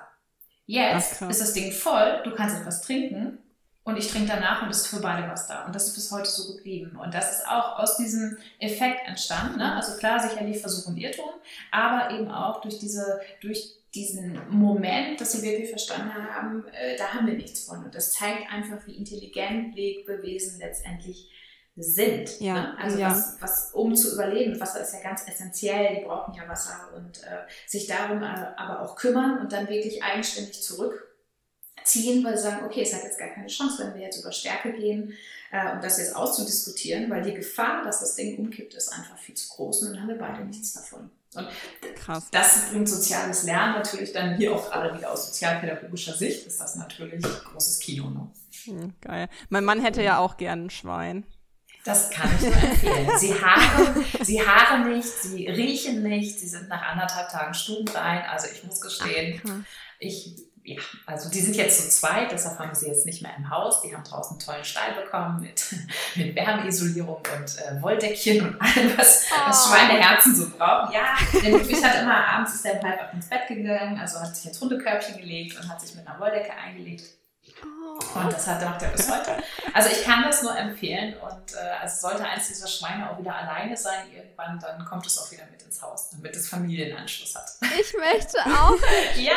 Jetzt 0.66 1.22
Ach, 1.22 1.30
ist 1.30 1.42
das 1.42 1.54
Ding 1.54 1.72
voll, 1.72 2.22
du 2.24 2.34
kannst 2.36 2.58
etwas 2.58 2.82
trinken 2.82 3.40
und 3.84 3.98
ich 3.98 4.10
trinke 4.10 4.28
danach 4.28 4.62
und 4.62 4.70
es 4.70 4.82
ist 4.82 4.88
für 4.88 5.02
beide 5.02 5.28
was 5.28 5.48
da. 5.48 5.66
Und 5.66 5.74
das 5.74 5.88
ist 5.88 5.96
bis 5.96 6.12
heute 6.12 6.30
so 6.30 6.54
geblieben. 6.54 6.96
Und 6.96 7.14
das 7.14 7.38
ist 7.38 7.48
auch 7.48 7.80
aus 7.80 7.98
diesem 7.98 8.38
Effekt 8.60 9.08
entstanden. 9.08 9.58
Ne? 9.58 9.76
Also 9.76 9.98
klar, 9.98 10.20
sicherlich 10.20 10.60
Versuch 10.60 10.88
und 10.88 10.98
Irrtum, 10.98 11.30
aber 11.72 12.12
eben 12.14 12.30
auch 12.30 12.62
durch 12.62 12.78
diese, 12.78 13.20
durch 13.42 13.79
diesen 13.96 14.40
Moment, 14.50 15.20
dass 15.20 15.32
sie 15.32 15.42
wirklich 15.42 15.70
verstanden 15.70 16.14
haben, 16.14 16.66
äh, 16.68 16.96
da 16.98 17.14
haben 17.14 17.28
wir 17.28 17.34
nichts 17.34 17.66
von. 17.66 17.84
Und 17.84 17.96
das 17.96 18.14
zeigt 18.14 18.52
einfach, 18.52 18.86
wie 18.86 18.96
intelligent 18.96 19.76
Lebewesen 19.76 20.60
letztendlich 20.60 21.30
sind. 21.76 22.40
Ja, 22.40 22.54
ne? 22.54 22.78
Also 22.78 23.00
ja. 23.00 23.10
Was, 23.10 23.38
was, 23.40 23.72
um 23.74 23.96
zu 23.96 24.14
überleben, 24.14 24.60
Wasser 24.60 24.82
ist 24.82 24.94
ja 24.94 25.02
ganz 25.02 25.28
essentiell, 25.28 25.96
die 25.96 26.06
brauchen 26.06 26.34
ja 26.34 26.48
Wasser 26.48 26.90
und 26.96 27.24
äh, 27.24 27.48
sich 27.66 27.88
darum 27.88 28.22
äh, 28.22 28.26
aber 28.26 28.82
auch 28.82 28.96
kümmern 28.96 29.40
und 29.40 29.52
dann 29.52 29.70
wirklich 29.70 30.04
eigenständig 30.04 30.62
zurückziehen, 30.62 32.24
weil 32.24 32.38
sie 32.38 32.44
sagen, 32.44 32.66
okay, 32.66 32.82
es 32.82 32.94
hat 32.94 33.04
jetzt 33.04 33.18
gar 33.18 33.30
keine 33.30 33.48
Chance, 33.48 33.84
wenn 33.84 33.96
wir 33.96 34.02
jetzt 34.02 34.20
über 34.20 34.32
Stärke 34.32 34.74
gehen, 34.74 35.14
äh, 35.52 35.72
um 35.72 35.82
das 35.82 35.98
jetzt 36.00 36.16
auszudiskutieren, 36.16 37.10
weil 37.10 37.22
die 37.22 37.34
Gefahr, 37.34 37.84
dass 37.84 38.02
das 38.02 38.16
Ding 38.16 38.38
umkippt, 38.38 38.74
ist 38.74 38.90
einfach 38.90 39.18
viel 39.18 39.36
zu 39.36 39.50
groß 39.50 39.84
und 39.84 39.94
dann 39.94 40.02
haben 40.02 40.10
wir 40.10 40.18
beide 40.18 40.44
nichts 40.44 40.74
davon. 40.74 41.10
Und 41.36 41.48
Krass. 41.96 42.28
das 42.32 42.70
bringt 42.72 42.90
soziales 42.90 43.44
Lernen 43.44 43.76
natürlich 43.76 44.14
dann 44.14 44.36
hier 44.38 44.54
auch 44.54 44.70
gerade 44.70 44.98
wieder 44.98 45.12
aus 45.12 45.28
sozialpädagogischer 45.28 46.14
Sicht 46.14 46.48
ist 46.48 46.60
das 46.60 46.76
natürlich 46.76 47.22
großes 47.22 47.80
Kino. 47.80 48.10
Ne? 48.10 48.32
Hm, 48.66 48.94
geil. 49.02 49.30
Mein 49.50 49.64
Mann 49.64 49.80
hätte 49.80 50.02
ja 50.02 50.18
auch 50.18 50.38
gern 50.38 50.66
ein 50.66 50.70
Schwein. 50.72 51.26
Das 51.86 52.10
kann 52.10 52.30
ich 52.36 52.42
nur 52.42 52.56
empfehlen. 52.56 53.10
Sie 53.20 53.34
haaren, 53.34 54.06
sie 54.22 54.46
haaren 54.46 54.90
nicht, 54.94 55.08
sie 55.08 55.48
riechen 55.48 56.04
nicht, 56.04 56.40
sie 56.40 56.48
sind 56.48 56.68
nach 56.68 56.82
anderthalb 56.82 57.30
Tagen 57.30 57.54
stubenrein. 57.54 58.24
Also 58.30 58.48
ich 58.54 58.64
muss 58.66 58.82
gestehen, 58.82 59.42
ich 59.98 60.36
ja, 60.70 60.80
also 61.08 61.32
die 61.32 61.40
sind 61.40 61.56
jetzt 61.56 61.82
zu 61.82 61.90
zweit, 61.90 62.32
deshalb 62.32 62.60
haben 62.60 62.70
wir 62.70 62.76
sie 62.76 62.88
jetzt 62.88 63.04
nicht 63.08 63.24
mehr 63.24 63.32
im 63.36 63.50
Haus. 63.50 63.82
Die 63.82 63.92
haben 63.92 64.04
draußen 64.04 64.38
einen 64.38 64.40
tollen 64.40 64.64
Stall 64.64 64.94
bekommen 64.94 65.42
mit, 65.42 65.66
mit 66.16 66.36
Wärmeisolierung 66.36 67.18
und 67.18 67.58
äh, 67.58 67.82
Wolldeckchen 67.82 68.48
und 68.48 68.62
allem, 68.62 68.96
was, 68.96 69.26
oh. 69.32 69.50
was 69.50 69.68
Schweineherzen 69.68 70.36
so 70.36 70.48
brauchen. 70.50 70.94
Ja, 70.94 71.18
der 71.42 71.52
Ludwig 71.52 71.84
hat 71.84 72.00
immer 72.04 72.24
abends 72.24 72.54
ist 72.54 72.66
er 72.66 72.82
halb 72.84 73.02
ab 73.02 73.12
ins 73.14 73.28
Bett 73.28 73.48
gegangen, 73.48 74.00
also 74.00 74.20
hat 74.20 74.36
sich 74.36 74.46
ins 74.46 74.62
Hundekörbchen 74.62 75.18
gelegt 75.18 75.60
und 75.60 75.68
hat 75.68 75.82
sich 75.82 75.96
mit 75.96 76.08
einer 76.08 76.20
Wolldecke 76.20 76.54
eingelegt. 76.54 77.19
Und 78.16 78.34
das 78.34 78.48
hat, 78.48 78.64
macht 78.64 78.82
er 78.82 78.90
bis 78.90 79.10
heute. 79.10 79.44
Also 79.74 79.90
ich 79.90 80.04
kann 80.04 80.24
das 80.24 80.42
nur 80.42 80.58
empfehlen 80.58 81.16
und 81.22 81.54
äh, 81.54 81.82
also 81.82 82.08
sollte 82.08 82.26
eins 82.26 82.48
dieser 82.48 82.68
Schweine 82.68 83.10
auch 83.10 83.20
wieder 83.20 83.36
alleine 83.36 83.76
sein 83.76 84.12
irgendwann, 84.14 84.60
dann 84.60 84.84
kommt 84.86 85.06
es 85.06 85.18
auch 85.18 85.32
wieder 85.32 85.44
mit 85.52 85.62
ins 85.62 85.82
Haus, 85.82 86.10
damit 86.10 86.36
es 86.36 86.48
Familienanschluss 86.48 87.36
hat. 87.36 87.50
Ich 87.80 87.94
möchte 87.94 88.40
auch. 88.40 88.78
ja. 89.16 89.36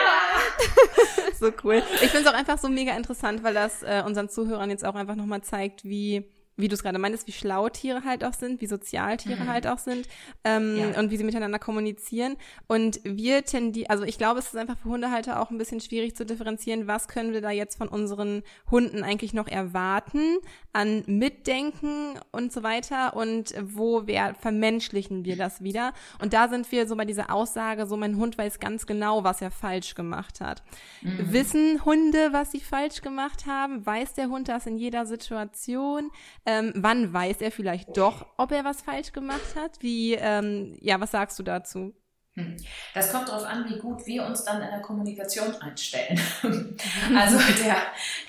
so 1.39 1.53
cool. 1.65 1.83
Ich 2.01 2.11
finde 2.11 2.29
es 2.29 2.35
auch 2.35 2.39
einfach 2.39 2.59
so 2.59 2.69
mega 2.69 2.97
interessant, 2.97 3.43
weil 3.43 3.55
das 3.55 3.83
äh, 3.83 4.03
unseren 4.07 4.29
Zuhörern 4.29 4.71
jetzt 4.71 4.85
auch 4.85 4.95
einfach 4.95 5.17
nochmal 5.17 5.43
zeigt, 5.43 5.85
wie 5.85 6.25
wie 6.57 6.69
du 6.69 6.75
es 6.75 6.83
gerade 6.83 6.99
meintest, 6.99 7.27
wie 7.27 7.33
schlau 7.33 7.69
Tiere 7.69 8.05
halt 8.05 8.25
auch 8.25 8.35
sind, 8.35 8.61
wie 8.61 8.67
sozial 8.67 9.17
Tiere 9.17 9.45
mhm. 9.45 9.49
halt 9.49 9.67
auch 9.67 9.79
sind 9.79 10.07
ähm, 10.45 10.77
ja. 10.77 10.99
und 10.99 11.11
wie 11.11 11.17
sie 11.17 11.25
miteinander 11.25 11.59
kommunizieren. 11.59 12.37
Und 12.67 13.01
wir 13.05 13.45
tendieren, 13.45 13.91
also 13.91 14.05
ich 14.05 14.19
glaube, 14.19 14.39
es 14.39 14.47
ist 14.47 14.57
einfach 14.57 14.77
für 14.77 14.91
Hundehalter 14.91 15.41
auch 15.41 15.51
ein 15.51 15.59
bisschen 15.59 15.81
schwierig 15.81 16.15
zu 16.15 16.27
differenzieren, 16.27 16.87
was 16.87 17.09
können 17.09 17.33
wir 17.33 17.41
da 17.41 17.51
jetzt 17.51 17.79
von 17.79 17.89
unseren 17.89 18.43
Hunden 18.71 19.03
eigentlich 19.03 19.33
noch 19.33 19.49
erwarten 19.49 20.39
an 20.73 21.03
Mitdenken 21.07 22.19
und 22.31 22.53
so 22.53 22.63
weiter 22.63 23.17
und 23.17 23.55
wo 23.61 24.07
wir 24.07 24.35
vermenschlichen 24.41 25.25
wir 25.25 25.37
das 25.37 25.63
wieder. 25.63 25.93
Und 26.21 26.33
da 26.33 26.49
sind 26.49 26.71
wir 26.71 26.87
so 26.87 26.97
bei 26.97 27.05
dieser 27.05 27.33
Aussage, 27.33 27.87
so 27.87 27.97
mein 27.97 28.17
Hund 28.17 28.37
weiß 28.39 28.61
ganz 28.61 28.87
genau, 28.87 29.25
was 29.25 29.43
er 29.43 29.51
falsch 29.51 29.95
gemacht 29.95 30.41
hat. 30.41 30.63
Mhm. 31.03 31.33
Wissen 31.33 31.85
Hunde, 31.85 32.33
was 32.33 32.53
sie 32.53 32.61
falsch 32.61 33.01
gemacht 33.03 33.47
haben? 33.47 33.85
Weiß 33.85 34.15
der 34.15 34.29
Hund 34.29 34.49
das 34.49 34.67
in 34.67 34.77
jeder 34.77 35.07
Situation? 35.07 36.11
Ähm, 36.45 36.73
wann 36.75 37.13
weiß 37.13 37.41
er 37.41 37.53
vielleicht 37.53 37.97
doch, 37.97 38.27
ob 38.37 38.51
er 38.51 38.65
was 38.65 38.83
falsch 38.83 39.13
gemacht 39.13 39.55
hat? 39.57 39.81
Wie, 39.81 40.15
ähm, 40.15 40.77
ja, 40.81 41.01
was 41.01 41.13
sagst 41.13 41.39
du 41.39 41.43
dazu? 41.43 41.95
Hm. 42.35 42.57
Das 42.95 43.13
kommt 43.13 43.29
darauf 43.29 43.45
an, 43.45 43.69
wie 43.69 43.79
gut 43.79 44.07
wir 44.07 44.25
uns 44.25 44.43
dann 44.45 44.63
in 44.63 44.71
der 44.71 44.81
Kommunikation 44.81 45.55
einstellen. 45.57 46.19
also 47.15 47.39
der 47.63 47.77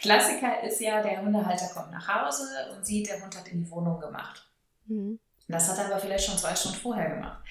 Klassiker 0.02 0.62
ist 0.63 0.82
ja, 0.82 1.02
der 1.02 1.21
Hundehalter 1.21 1.67
kommt 1.73 1.91
nach 1.91 2.08
Hause 2.08 2.43
und 2.76 2.86
sieht, 2.86 3.10
der 3.10 3.21
Hund 3.21 3.36
hat 3.38 3.47
in 3.47 3.63
die 3.63 3.71
Wohnung 3.71 3.99
gemacht. 3.99 4.45
Mhm. 4.88 5.19
Das 5.47 5.69
hat 5.69 5.78
er 5.78 5.86
aber 5.86 5.99
vielleicht 5.99 6.26
schon 6.26 6.38
zwei 6.38 6.56
Stunden 6.56 6.78
vorher 6.78 7.15
gemacht. 7.15 7.41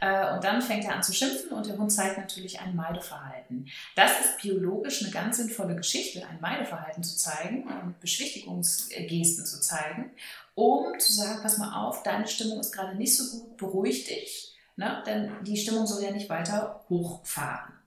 Äh, 0.00 0.34
und 0.34 0.42
dann 0.44 0.62
fängt 0.62 0.84
er 0.84 0.94
an 0.94 1.02
zu 1.02 1.12
schimpfen 1.12 1.50
und 1.50 1.66
der 1.66 1.76
Hund 1.76 1.92
zeigt 1.92 2.18
natürlich 2.18 2.60
ein 2.60 2.74
Meideverhalten. 2.74 3.68
Das 3.94 4.12
ist 4.20 4.38
biologisch 4.40 5.02
eine 5.02 5.12
ganz 5.12 5.36
sinnvolle 5.36 5.76
Geschichte, 5.76 6.26
ein 6.26 6.40
Meideverhalten 6.40 7.02
zu 7.02 7.16
zeigen 7.16 7.64
und 7.64 8.00
Beschwichtigungsgesten 8.00 9.44
zu 9.44 9.60
zeigen, 9.60 10.10
um 10.54 10.98
zu 10.98 11.12
sagen, 11.12 11.40
pass 11.42 11.58
mal 11.58 11.86
auf, 11.86 12.02
deine 12.02 12.26
Stimmung 12.26 12.60
ist 12.60 12.72
gerade 12.72 12.96
nicht 12.96 13.16
so 13.16 13.38
gut, 13.38 13.56
beruhig 13.56 14.04
dich, 14.04 14.56
ne? 14.76 15.02
denn 15.06 15.32
die 15.44 15.56
Stimmung 15.56 15.86
soll 15.86 16.02
ja 16.02 16.10
nicht 16.10 16.30
weiter 16.30 16.84
hochfahren. 16.88 17.79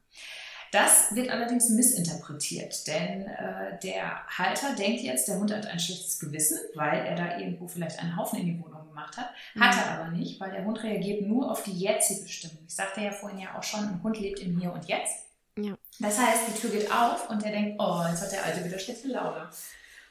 Das 0.73 1.13
wird 1.13 1.29
allerdings 1.29 1.69
missinterpretiert, 1.69 2.88
denn 2.88 3.27
äh, 3.27 3.77
der 3.83 4.25
Halter 4.27 4.73
denkt 4.73 5.01
jetzt, 5.01 5.27
der 5.27 5.38
Hund 5.38 5.53
hat 5.53 5.67
ein 5.67 5.79
schlechtes 5.79 6.17
Gewissen, 6.17 6.57
weil 6.73 7.05
er 7.05 7.15
da 7.15 7.38
irgendwo 7.38 7.67
vielleicht 7.67 7.99
einen 7.99 8.17
Haufen 8.17 8.39
in 8.39 8.45
die 8.47 8.59
Wohnung 8.59 8.88
gemacht 8.88 9.15
hat. 9.15 9.29
Hat 9.59 9.75
er 9.75 9.99
aber 9.99 10.09
nicht, 10.09 10.39
weil 10.39 10.49
der 10.49 10.65
Hund 10.65 10.81
reagiert 10.81 11.27
nur 11.27 11.51
auf 11.51 11.62
die 11.62 11.77
jetzige 11.77 12.27
Stimmung. 12.27 12.63
Ich 12.67 12.73
sagte 12.73 13.01
ja 13.01 13.12
vorhin 13.12 13.38
ja 13.38 13.55
auch 13.55 13.62
schon, 13.62 13.81
ein 13.81 14.01
Hund 14.01 14.19
lebt 14.19 14.39
im 14.39 14.59
Hier 14.59 14.73
und 14.73 14.86
Jetzt. 14.86 15.27
Ja. 15.59 15.75
Das 15.99 16.17
heißt, 16.17 16.47
die 16.47 16.59
Tür 16.59 16.71
geht 16.71 16.91
auf 16.91 17.29
und 17.29 17.45
er 17.45 17.51
denkt, 17.51 17.79
oh, 17.79 18.01
jetzt 18.09 18.23
hat 18.23 18.31
der 18.31 18.43
Alte 18.43 18.65
wieder 18.65 18.79
schlechte 18.79 19.09
Laune. 19.09 19.47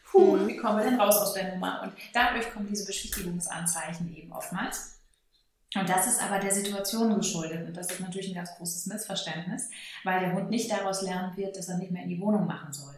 Puh, 0.05 0.37
mhm. 0.37 0.46
wie 0.46 0.57
kommen 0.59 0.79
wir 0.79 0.85
denn 0.85 1.01
raus 1.01 1.16
aus 1.16 1.33
der 1.33 1.55
Nummer? 1.55 1.83
Und 1.83 1.92
dadurch 2.12 2.53
kommen 2.53 2.68
diese 2.68 2.87
Beschwichtigungsanzeichen 2.87 4.16
eben 4.16 4.31
oftmals. 4.31 4.91
Und 5.74 5.88
das 5.88 6.06
ist 6.06 6.22
aber 6.22 6.38
der 6.38 6.52
Situation 6.52 7.14
geschuldet. 7.16 7.66
Und 7.66 7.76
das 7.76 7.90
ist 7.90 8.00
natürlich 8.00 8.28
ein 8.28 8.35
ganz 8.35 8.54
großes 8.56 8.87
Missverständnis, 8.87 9.70
weil 10.04 10.20
der 10.20 10.32
Hund 10.35 10.50
nicht 10.50 10.70
daraus 10.70 11.02
lernen 11.02 11.37
wird, 11.37 11.56
dass 11.56 11.68
er 11.68 11.78
nicht 11.78 11.90
mehr 11.90 12.02
in 12.02 12.11
die 12.11 12.20
Wohnung 12.20 12.46
machen 12.46 12.72
soll. 12.72 12.94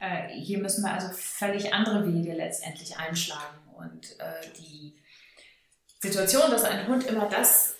Äh, 0.00 0.28
hier 0.28 0.58
müssen 0.58 0.84
wir 0.84 0.92
also 0.92 1.08
völlig 1.12 1.74
andere 1.74 2.06
Wege 2.06 2.32
letztendlich 2.32 2.96
einschlagen. 2.96 3.58
Und 3.76 4.18
äh, 4.20 4.46
die 4.58 4.94
Situation, 6.00 6.50
dass 6.50 6.64
ein 6.64 6.86
Hund 6.86 7.04
immer 7.06 7.28
das 7.28 7.74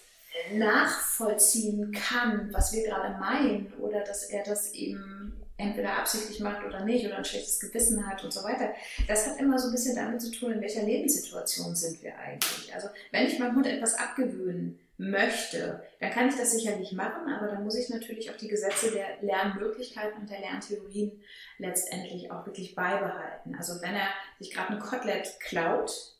nachvollziehen 0.52 1.92
kann, 1.92 2.52
was 2.52 2.72
wir 2.72 2.84
gerade 2.84 3.18
meinen, 3.18 3.72
oder 3.74 4.00
dass 4.00 4.24
er 4.24 4.44
das 4.44 4.72
eben 4.72 5.17
entweder 5.58 5.98
absichtlich 5.98 6.40
macht 6.40 6.64
oder 6.64 6.84
nicht 6.84 7.04
oder 7.04 7.18
ein 7.18 7.24
schlechtes 7.24 7.60
Gewissen 7.60 8.06
hat 8.06 8.24
und 8.24 8.32
so 8.32 8.42
weiter. 8.44 8.72
Das 9.06 9.26
hat 9.26 9.38
immer 9.38 9.58
so 9.58 9.66
ein 9.66 9.72
bisschen 9.72 9.96
damit 9.96 10.22
zu 10.22 10.30
tun, 10.30 10.52
in 10.52 10.60
welcher 10.60 10.84
Lebenssituation 10.84 11.74
sind 11.74 12.02
wir 12.02 12.16
eigentlich. 12.16 12.72
Also 12.74 12.88
wenn 13.10 13.26
ich 13.26 13.38
meinem 13.38 13.56
Hund 13.56 13.66
etwas 13.66 13.94
abgewöhnen 13.94 14.78
möchte, 14.98 15.82
dann 16.00 16.10
kann 16.10 16.28
ich 16.28 16.36
das 16.36 16.52
sicherlich 16.52 16.92
machen, 16.92 17.32
aber 17.32 17.48
dann 17.48 17.64
muss 17.64 17.76
ich 17.76 17.88
natürlich 17.88 18.30
auch 18.30 18.36
die 18.36 18.48
Gesetze 18.48 18.92
der 18.92 19.20
Lernmöglichkeiten 19.20 20.20
und 20.20 20.30
der 20.30 20.40
Lerntheorien 20.40 21.20
letztendlich 21.58 22.30
auch 22.30 22.46
wirklich 22.46 22.74
beibehalten. 22.74 23.54
Also 23.56 23.82
wenn 23.82 23.94
er 23.94 24.08
sich 24.38 24.52
gerade 24.52 24.72
ein 24.72 24.80
Kotelett 24.80 25.38
klaut, 25.40 26.17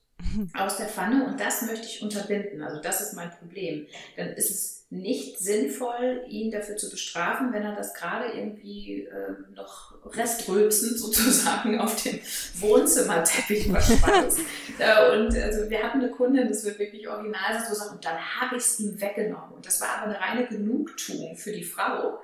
aus 0.55 0.77
der 0.79 0.89
Pfanne 0.89 1.27
und 1.27 1.41
das 1.41 1.63
möchte 1.63 1.87
ich 1.87 2.03
unterbinden. 2.03 2.63
Also 2.63 2.81
das 2.81 3.01
ist 3.01 3.15
mein 3.15 3.31
Problem. 3.31 3.87
Dann 4.17 4.29
ist 4.29 4.51
es 4.51 4.79
nicht 4.91 5.39
sinnvoll, 5.39 6.25
ihn 6.29 6.51
dafür 6.51 6.77
zu 6.77 6.91
bestrafen, 6.91 7.53
wenn 7.53 7.63
er 7.63 7.77
das 7.77 7.93
gerade 7.93 8.33
irgendwie 8.33 9.03
äh, 9.03 9.35
noch 9.55 9.95
restrülpsend 10.05 10.99
sozusagen 10.99 11.79
auf 11.79 12.03
dem 12.03 12.19
Wohnzimmerteppich 12.55 13.69
verschweißt. 13.71 14.41
äh, 14.79 15.13
und 15.13 15.37
also 15.37 15.69
wir 15.69 15.83
hatten 15.83 16.01
eine 16.01 16.11
Kundin, 16.11 16.49
das 16.49 16.65
wird 16.65 16.79
wirklich 16.79 17.07
original 17.07 17.63
so 17.69 17.75
sagen, 17.75 17.97
und 17.97 18.05
dann 18.05 18.19
habe 18.19 18.57
ich 18.57 18.63
es 18.63 18.81
ihm 18.81 18.99
weggenommen. 19.01 19.53
Und 19.57 19.67
das 19.67 19.81
war 19.81 19.89
aber 19.99 20.07
eine 20.07 20.21
reine 20.21 20.47
Genugtuung 20.47 21.37
für 21.37 21.53
die 21.53 21.65
Frau. 21.65 22.19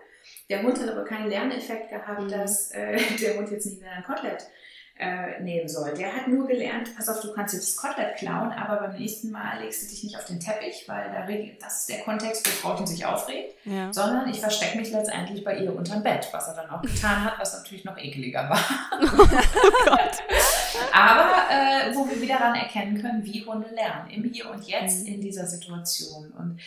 Der 0.49 0.63
Hund 0.63 0.81
hat 0.81 0.89
aber 0.89 1.05
keinen 1.05 1.29
Lerneffekt 1.29 1.91
gehabt, 1.91 2.23
mhm. 2.23 2.29
dass 2.29 2.71
äh, 2.71 2.99
der 3.21 3.37
Hund 3.37 3.51
jetzt 3.51 3.67
nicht 3.67 3.83
mehr 3.83 3.93
ein 3.93 4.05
Kotelett 4.05 4.47
äh, 4.97 5.41
nehmen 5.41 5.69
soll. 5.69 5.93
Der 5.95 6.15
hat 6.15 6.29
nur 6.29 6.47
gelernt, 6.47 6.95
pass 6.97 7.09
auf, 7.09 7.21
du 7.21 7.33
kannst 7.33 7.53
jetzt 7.53 7.69
das 7.69 7.77
Kotelett 7.77 8.17
klauen, 8.17 8.53
aber 8.53 8.87
beim 8.87 8.97
nächsten 8.97 9.33
Mal 9.33 9.61
legst 9.61 9.83
du 9.83 9.89
dich 9.89 10.05
nicht 10.05 10.17
auf 10.17 10.25
den 10.25 10.39
Teppich, 10.39 10.85
weil 10.87 11.11
da, 11.11 11.27
das 11.61 11.81
ist 11.81 11.89
der 11.89 11.99
Kontext, 12.01 12.47
wo 12.47 12.69
Frauchen 12.69 12.87
sich 12.87 13.05
aufregt, 13.05 13.57
ja. 13.65 13.93
sondern 13.93 14.29
ich 14.29 14.39
verstecke 14.39 14.79
mich 14.79 14.93
letztendlich 14.93 15.43
bei 15.43 15.59
ihr 15.59 15.75
unterm 15.75 16.05
Bett, 16.05 16.29
was 16.31 16.47
er 16.47 16.55
dann 16.55 16.71
auch 16.71 16.83
getan 16.83 17.25
hat, 17.25 17.41
was 17.41 17.55
natürlich 17.55 17.85
noch 17.85 17.99
ekeliger 17.99 18.49
war. 18.49 18.65
oh 19.03 19.97
aber 20.93 21.33
äh, 21.51 21.95
wo 21.97 22.09
wir 22.09 22.21
wieder 22.21 22.39
daran 22.39 22.55
erkennen 22.55 23.01
können, 23.01 23.25
wie 23.25 23.45
Hunde 23.45 23.71
lernen, 23.75 24.11
im 24.11 24.23
Hier 24.25 24.49
und 24.49 24.65
Jetzt 24.65 25.07
mhm. 25.07 25.15
in 25.15 25.21
dieser 25.21 25.47
Situation. 25.47 26.31
Und 26.39 26.61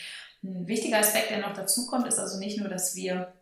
ein 0.43 0.67
wichtiger 0.67 0.99
Aspekt, 0.99 1.32
der 1.32 1.39
noch 1.39 1.53
dazu 1.53 1.88
kommt, 1.88 2.07
ist 2.07 2.19
also 2.19 2.39
nicht 2.39 2.59
nur, 2.59 2.67
dass 2.67 2.95
wir 2.95 3.34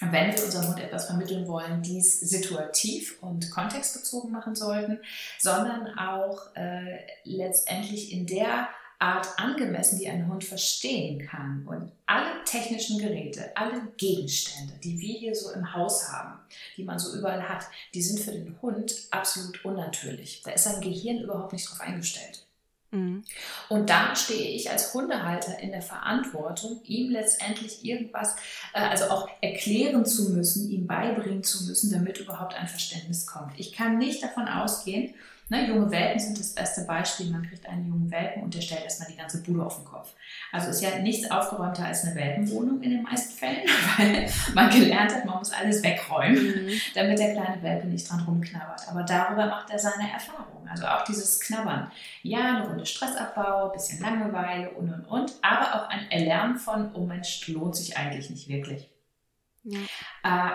wenn 0.00 0.34
wir 0.34 0.44
unserem 0.44 0.68
Hund 0.68 0.80
etwas 0.80 1.06
vermitteln 1.06 1.46
wollen, 1.46 1.82
dies 1.82 2.20
situativ 2.20 3.22
und 3.22 3.50
kontextbezogen 3.50 4.32
machen 4.32 4.54
sollten, 4.54 4.98
sondern 5.38 5.96
auch 5.98 6.54
äh, 6.56 6.98
letztendlich 7.24 8.12
in 8.12 8.26
der 8.26 8.68
Art 8.98 9.28
angemessen, 9.38 9.98
die 9.98 10.08
ein 10.08 10.28
Hund 10.28 10.44
verstehen 10.44 11.26
kann. 11.26 11.64
Und 11.66 11.92
alle 12.06 12.42
technischen 12.44 12.98
Geräte, 12.98 13.56
alle 13.56 13.88
Gegenstände, 13.96 14.74
die 14.82 14.98
wir 14.98 15.18
hier 15.18 15.34
so 15.34 15.52
im 15.52 15.74
Haus 15.74 16.10
haben, 16.10 16.40
die 16.76 16.84
man 16.84 16.98
so 16.98 17.16
überall 17.16 17.48
hat, 17.48 17.66
die 17.92 18.02
sind 18.02 18.20
für 18.20 18.32
den 18.32 18.56
Hund 18.62 19.08
absolut 19.10 19.64
unnatürlich. 19.64 20.42
Da 20.44 20.52
ist 20.52 20.64
sein 20.64 20.80
Gehirn 20.80 21.18
überhaupt 21.18 21.52
nicht 21.52 21.68
drauf 21.68 21.80
eingestellt. 21.80 22.43
Mhm. 22.94 23.24
Und 23.68 23.90
da 23.90 24.14
stehe 24.14 24.50
ich 24.50 24.70
als 24.70 24.94
Hundehalter 24.94 25.58
in 25.58 25.72
der 25.72 25.82
Verantwortung, 25.82 26.80
ihm 26.84 27.10
letztendlich 27.10 27.84
irgendwas, 27.84 28.36
äh, 28.72 28.80
also 28.80 29.06
auch 29.06 29.28
erklären 29.40 30.06
zu 30.06 30.30
müssen, 30.30 30.70
ihm 30.70 30.86
beibringen 30.86 31.42
zu 31.42 31.64
müssen, 31.64 31.90
damit 31.90 32.18
überhaupt 32.18 32.54
ein 32.54 32.68
Verständnis 32.68 33.26
kommt. 33.26 33.58
Ich 33.58 33.72
kann 33.72 33.98
nicht 33.98 34.22
davon 34.22 34.48
ausgehen, 34.48 35.14
Ne, 35.50 35.68
junge 35.68 35.90
Welpen 35.90 36.18
sind 36.18 36.38
das 36.38 36.54
beste 36.54 36.84
Beispiel. 36.84 37.30
Man 37.30 37.46
kriegt 37.46 37.66
einen 37.66 37.86
jungen 37.86 38.10
Welpen 38.10 38.42
und 38.42 38.54
der 38.54 38.62
stellt 38.62 38.82
erstmal 38.82 39.10
die 39.10 39.16
ganze 39.16 39.42
Bude 39.42 39.62
auf 39.62 39.76
den 39.76 39.84
Kopf. 39.84 40.14
Also 40.54 40.70
ist 40.70 40.82
ja 40.82 41.00
nichts 41.00 41.28
aufgeräumter 41.32 41.84
als 41.84 42.04
eine 42.04 42.14
Welpenwohnung 42.14 42.80
in 42.80 42.90
den 42.90 43.02
meisten 43.02 43.36
Fällen, 43.36 43.68
weil 43.98 44.30
man 44.54 44.70
gelernt 44.70 45.12
hat, 45.12 45.24
man 45.24 45.38
muss 45.38 45.52
alles 45.52 45.82
wegräumen, 45.82 46.66
mhm. 46.66 46.70
damit 46.94 47.18
der 47.18 47.32
kleine 47.32 47.60
Welpe 47.60 47.88
nicht 47.88 48.08
dran 48.08 48.20
rumknabbert. 48.20 48.86
Aber 48.88 49.02
darüber 49.02 49.46
macht 49.46 49.70
er 49.70 49.80
seine 49.80 50.12
Erfahrungen. 50.12 50.68
Also 50.68 50.86
auch 50.86 51.02
dieses 51.02 51.40
Knabbern. 51.40 51.90
Ja, 52.22 52.38
eine 52.38 52.68
Runde 52.68 52.86
Stressabbau, 52.86 53.70
bisschen 53.70 54.00
Langeweile 54.00 54.70
und 54.70 54.94
und 54.94 55.04
und. 55.06 55.32
Aber 55.42 55.74
auch 55.74 55.88
ein 55.88 56.08
Erlernen 56.12 56.56
von, 56.56 56.94
oh 56.94 57.04
Mensch, 57.04 57.48
lohnt 57.48 57.74
sich 57.74 57.96
eigentlich 57.96 58.30
nicht 58.30 58.46
wirklich. 58.46 58.88
Ja. 59.64 59.80
Äh, 60.22 60.50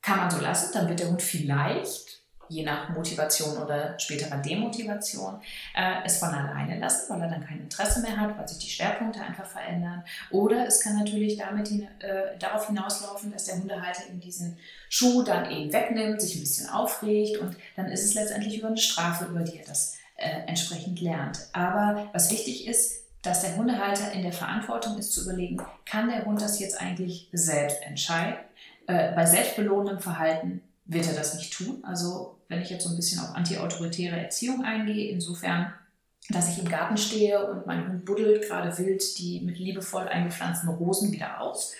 kann 0.00 0.18
man 0.18 0.30
so 0.30 0.40
lassen, 0.40 0.72
dann 0.72 0.88
wird 0.88 1.00
der 1.00 1.08
Hund 1.08 1.22
vielleicht 1.22 2.07
je 2.48 2.62
nach 2.62 2.88
Motivation 2.90 3.56
oder 3.58 3.98
späterer 3.98 4.38
Demotivation, 4.38 5.40
äh, 5.74 6.04
es 6.04 6.18
von 6.18 6.30
alleine 6.30 6.78
lassen, 6.78 7.12
weil 7.12 7.22
er 7.22 7.28
dann 7.28 7.46
kein 7.46 7.60
Interesse 7.60 8.00
mehr 8.00 8.16
hat, 8.16 8.38
weil 8.38 8.48
sich 8.48 8.58
die 8.58 8.70
Schwerpunkte 8.70 9.20
einfach 9.20 9.46
verändern. 9.46 10.04
Oder 10.30 10.66
es 10.66 10.80
kann 10.80 10.98
natürlich 10.98 11.36
damit 11.36 11.68
hin, 11.68 11.86
äh, 12.00 12.38
darauf 12.38 12.66
hinauslaufen, 12.66 13.32
dass 13.32 13.44
der 13.44 13.56
Hundehalter 13.56 14.08
eben 14.08 14.20
diesen 14.20 14.58
Schuh 14.88 15.22
dann 15.22 15.50
eben 15.50 15.72
wegnimmt, 15.72 16.20
sich 16.20 16.36
ein 16.36 16.40
bisschen 16.40 16.68
aufregt 16.68 17.38
und 17.38 17.56
dann 17.76 17.86
ist 17.86 18.04
es 18.04 18.14
letztendlich 18.14 18.58
über 18.58 18.68
eine 18.68 18.78
Strafe, 18.78 19.26
über 19.26 19.40
die 19.40 19.58
er 19.58 19.66
das 19.66 19.96
äh, 20.16 20.46
entsprechend 20.46 21.00
lernt. 21.00 21.48
Aber 21.52 22.08
was 22.12 22.30
wichtig 22.30 22.66
ist, 22.66 23.04
dass 23.22 23.42
der 23.42 23.56
Hundehalter 23.56 24.12
in 24.12 24.22
der 24.22 24.32
Verantwortung 24.32 24.96
ist 24.98 25.12
zu 25.12 25.22
überlegen, 25.22 25.60
kann 25.84 26.08
der 26.08 26.24
Hund 26.24 26.40
das 26.40 26.60
jetzt 26.60 26.80
eigentlich 26.80 27.28
selbst 27.32 27.82
entscheiden? 27.82 28.36
Äh, 28.86 29.12
bei 29.14 29.26
selbstbelohnendem 29.26 30.00
Verhalten 30.00 30.62
wird 30.88 31.06
er 31.06 31.14
das 31.14 31.34
nicht 31.34 31.52
tun. 31.52 31.84
Also 31.84 32.38
wenn 32.48 32.60
ich 32.60 32.70
jetzt 32.70 32.84
so 32.84 32.90
ein 32.90 32.96
bisschen 32.96 33.20
auf 33.20 33.34
antiautoritäre 33.34 34.18
Erziehung 34.18 34.64
eingehe, 34.64 35.10
insofern, 35.10 35.72
dass 36.30 36.50
ich 36.50 36.58
im 36.58 36.68
Garten 36.68 36.96
stehe 36.96 37.50
und 37.50 37.66
mein 37.66 37.86
Hund 37.86 38.04
buddelt 38.04 38.48
gerade 38.48 38.76
wild 38.78 39.18
die 39.18 39.40
mit 39.40 39.58
liebevoll 39.58 40.08
eingepflanzten 40.08 40.70
Rosen 40.70 41.12
wieder 41.12 41.40
aus, 41.40 41.72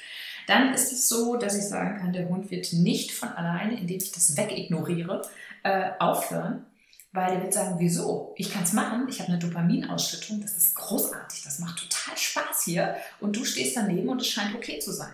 dann 0.46 0.72
ist 0.72 0.92
es 0.92 1.09
so, 1.09 1.36
dass 1.36 1.56
ich 1.56 1.64
sagen 1.64 1.98
kann, 1.98 2.12
der 2.12 2.28
Hund 2.28 2.50
wird 2.50 2.72
nicht 2.72 3.12
von 3.12 3.28
alleine, 3.30 3.78
indem 3.78 3.98
ich 3.98 4.12
das 4.12 4.36
wegignoriere, 4.36 5.22
äh, 5.62 5.90
aufhören, 5.98 6.64
weil 7.12 7.32
der 7.32 7.42
wird 7.42 7.52
sagen, 7.52 7.76
wieso? 7.78 8.34
Ich 8.36 8.52
kann 8.52 8.62
es 8.62 8.72
machen, 8.72 9.06
ich 9.09 9.20
habe 9.20 9.32
eine 9.32 9.38
Dopaminausschüttung, 9.38 10.40
das 10.40 10.56
ist 10.56 10.74
großartig, 10.74 11.42
das 11.42 11.59
macht 11.59 11.78
total 11.78 12.16
Spaß 12.16 12.64
hier 12.64 12.96
und 13.20 13.36
du 13.36 13.44
stehst 13.44 13.76
daneben 13.76 14.09
und 14.09 14.20
es 14.20 14.28
scheint 14.28 14.54
okay 14.54 14.78
zu 14.78 14.92
sein. 14.92 15.12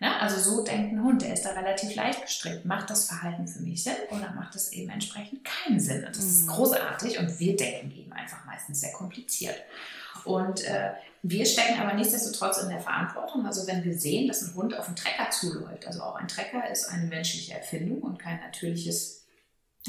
Ne? 0.00 0.18
Also 0.20 0.38
so 0.38 0.64
denkt 0.64 0.92
ein 0.92 1.04
Hund, 1.04 1.22
der 1.22 1.34
ist 1.34 1.44
da 1.44 1.50
relativ 1.50 1.94
leicht 1.94 2.22
gestrickt. 2.22 2.64
Macht 2.64 2.88
das 2.90 3.04
Verhalten 3.04 3.46
für 3.46 3.60
mich 3.60 3.84
Sinn 3.84 3.92
oder 4.10 4.32
macht 4.32 4.54
es 4.54 4.72
eben 4.72 4.90
entsprechend 4.90 5.44
keinen 5.44 5.78
Sinn? 5.78 6.04
Und 6.04 6.16
das 6.16 6.24
ist 6.24 6.46
mhm. 6.46 6.52
großartig 6.52 7.18
und 7.18 7.38
wir 7.38 7.54
denken 7.54 7.92
eben 7.92 8.12
einfach 8.12 8.44
meistens 8.46 8.80
sehr 8.80 8.92
kompliziert. 8.92 9.56
Und 10.24 10.64
äh, 10.64 10.92
wir 11.22 11.44
stecken 11.44 11.78
aber 11.78 11.94
nichtsdestotrotz 11.94 12.62
in 12.62 12.70
der 12.70 12.80
Verantwortung. 12.80 13.46
Also 13.46 13.66
wenn 13.66 13.84
wir 13.84 13.98
sehen, 13.98 14.26
dass 14.26 14.42
ein 14.42 14.54
Hund 14.54 14.76
auf 14.76 14.86
einen 14.86 14.96
Trecker 14.96 15.30
zuläuft, 15.30 15.86
also 15.86 16.02
auch 16.02 16.16
ein 16.16 16.28
Trecker 16.28 16.68
ist 16.70 16.88
eine 16.88 17.06
menschliche 17.06 17.54
Erfindung 17.54 18.00
und 18.00 18.18
kein 18.18 18.40
natürliches, 18.40 19.26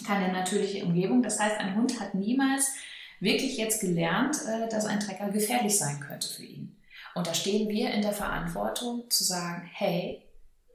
keine 0.05 0.31
natürliche 0.33 0.83
Umgebung. 0.85 1.23
Das 1.23 1.39
heißt, 1.39 1.57
ein 1.57 1.75
Hund 1.75 1.99
hat 2.01 2.15
niemals 2.15 2.73
wirklich 3.21 3.55
jetzt 3.55 3.79
gelernt, 3.79 4.37
äh, 4.45 4.67
dass 4.67 4.85
ein 4.85 4.99
Trecker 4.99 5.29
gefährlich 5.29 5.77
sein 5.77 6.01
könnte 6.01 6.27
für 6.27 6.43
ihn. 6.43 6.75
Und 7.15 7.27
da 7.27 7.33
stehen 7.33 7.69
wir 7.69 7.91
in 7.91 8.01
der 8.01 8.13
Verantwortung 8.13 9.09
zu 9.09 9.23
sagen, 9.23 9.69
hey, 9.73 10.23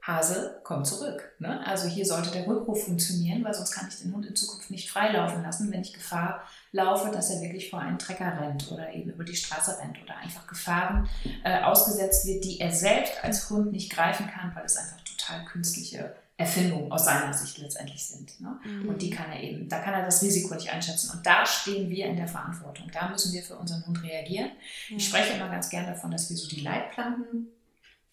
Hase, 0.07 0.61
komm 0.63 0.85
zurück. 0.85 1.33
Ne? 1.39 1.67
Also 1.67 1.89
hier 1.89 2.05
sollte 2.05 2.31
der 2.31 2.47
Rückruf 2.47 2.85
funktionieren, 2.85 3.43
weil 3.43 3.53
sonst 3.53 3.71
kann 3.71 3.89
ich 3.89 3.99
den 3.99 4.13
Hund 4.13 4.25
in 4.25 4.37
Zukunft 4.37 4.71
nicht 4.71 4.89
freilaufen 4.89 5.43
lassen, 5.43 5.69
wenn 5.69 5.81
ich 5.81 5.93
Gefahr 5.93 6.43
laufe, 6.71 7.11
dass 7.11 7.29
er 7.29 7.41
wirklich 7.41 7.69
vor 7.69 7.79
einen 7.79 7.99
Trecker 7.99 8.39
rennt 8.39 8.71
oder 8.71 8.93
eben 8.93 9.09
über 9.09 9.25
die 9.25 9.35
Straße 9.35 9.77
rennt 9.79 10.01
oder 10.01 10.15
einfach 10.15 10.47
Gefahren 10.47 11.09
äh, 11.43 11.61
ausgesetzt 11.61 12.25
wird, 12.25 12.45
die 12.45 12.61
er 12.61 12.71
selbst 12.71 13.21
als 13.21 13.49
Hund 13.49 13.73
nicht 13.73 13.91
greifen 13.91 14.27
kann, 14.27 14.55
weil 14.55 14.63
es 14.63 14.77
einfach 14.77 15.01
total 15.01 15.43
künstliche 15.43 16.15
Erfindungen 16.39 16.91
aus 16.91 17.05
seiner 17.05 17.33
Sicht 17.33 17.57
letztendlich 17.57 18.05
sind. 18.05 18.39
Ne? 18.39 18.59
Mhm. 18.63 18.89
Und 18.89 19.01
die 19.01 19.09
kann 19.09 19.31
er 19.31 19.41
eben, 19.41 19.67
da 19.67 19.79
kann 19.79 19.95
er 19.95 20.05
das 20.05 20.21
Risiko 20.21 20.53
nicht 20.53 20.71
einschätzen. 20.71 21.09
Und 21.09 21.25
da 21.25 21.45
stehen 21.45 21.89
wir 21.89 22.05
in 22.05 22.15
der 22.15 22.27
Verantwortung. 22.27 22.91
Da 22.93 23.09
müssen 23.09 23.33
wir 23.33 23.41
für 23.41 23.55
unseren 23.55 23.85
Hund 23.87 24.03
reagieren. 24.03 24.51
Mhm. 24.89 24.97
Ich 24.97 25.07
spreche 25.07 25.33
immer 25.33 25.49
ganz 25.49 25.69
gern 25.69 25.87
davon, 25.87 26.11
dass 26.11 26.29
wir 26.29 26.37
so 26.37 26.47
die 26.47 26.61
Leitplanken 26.61 27.47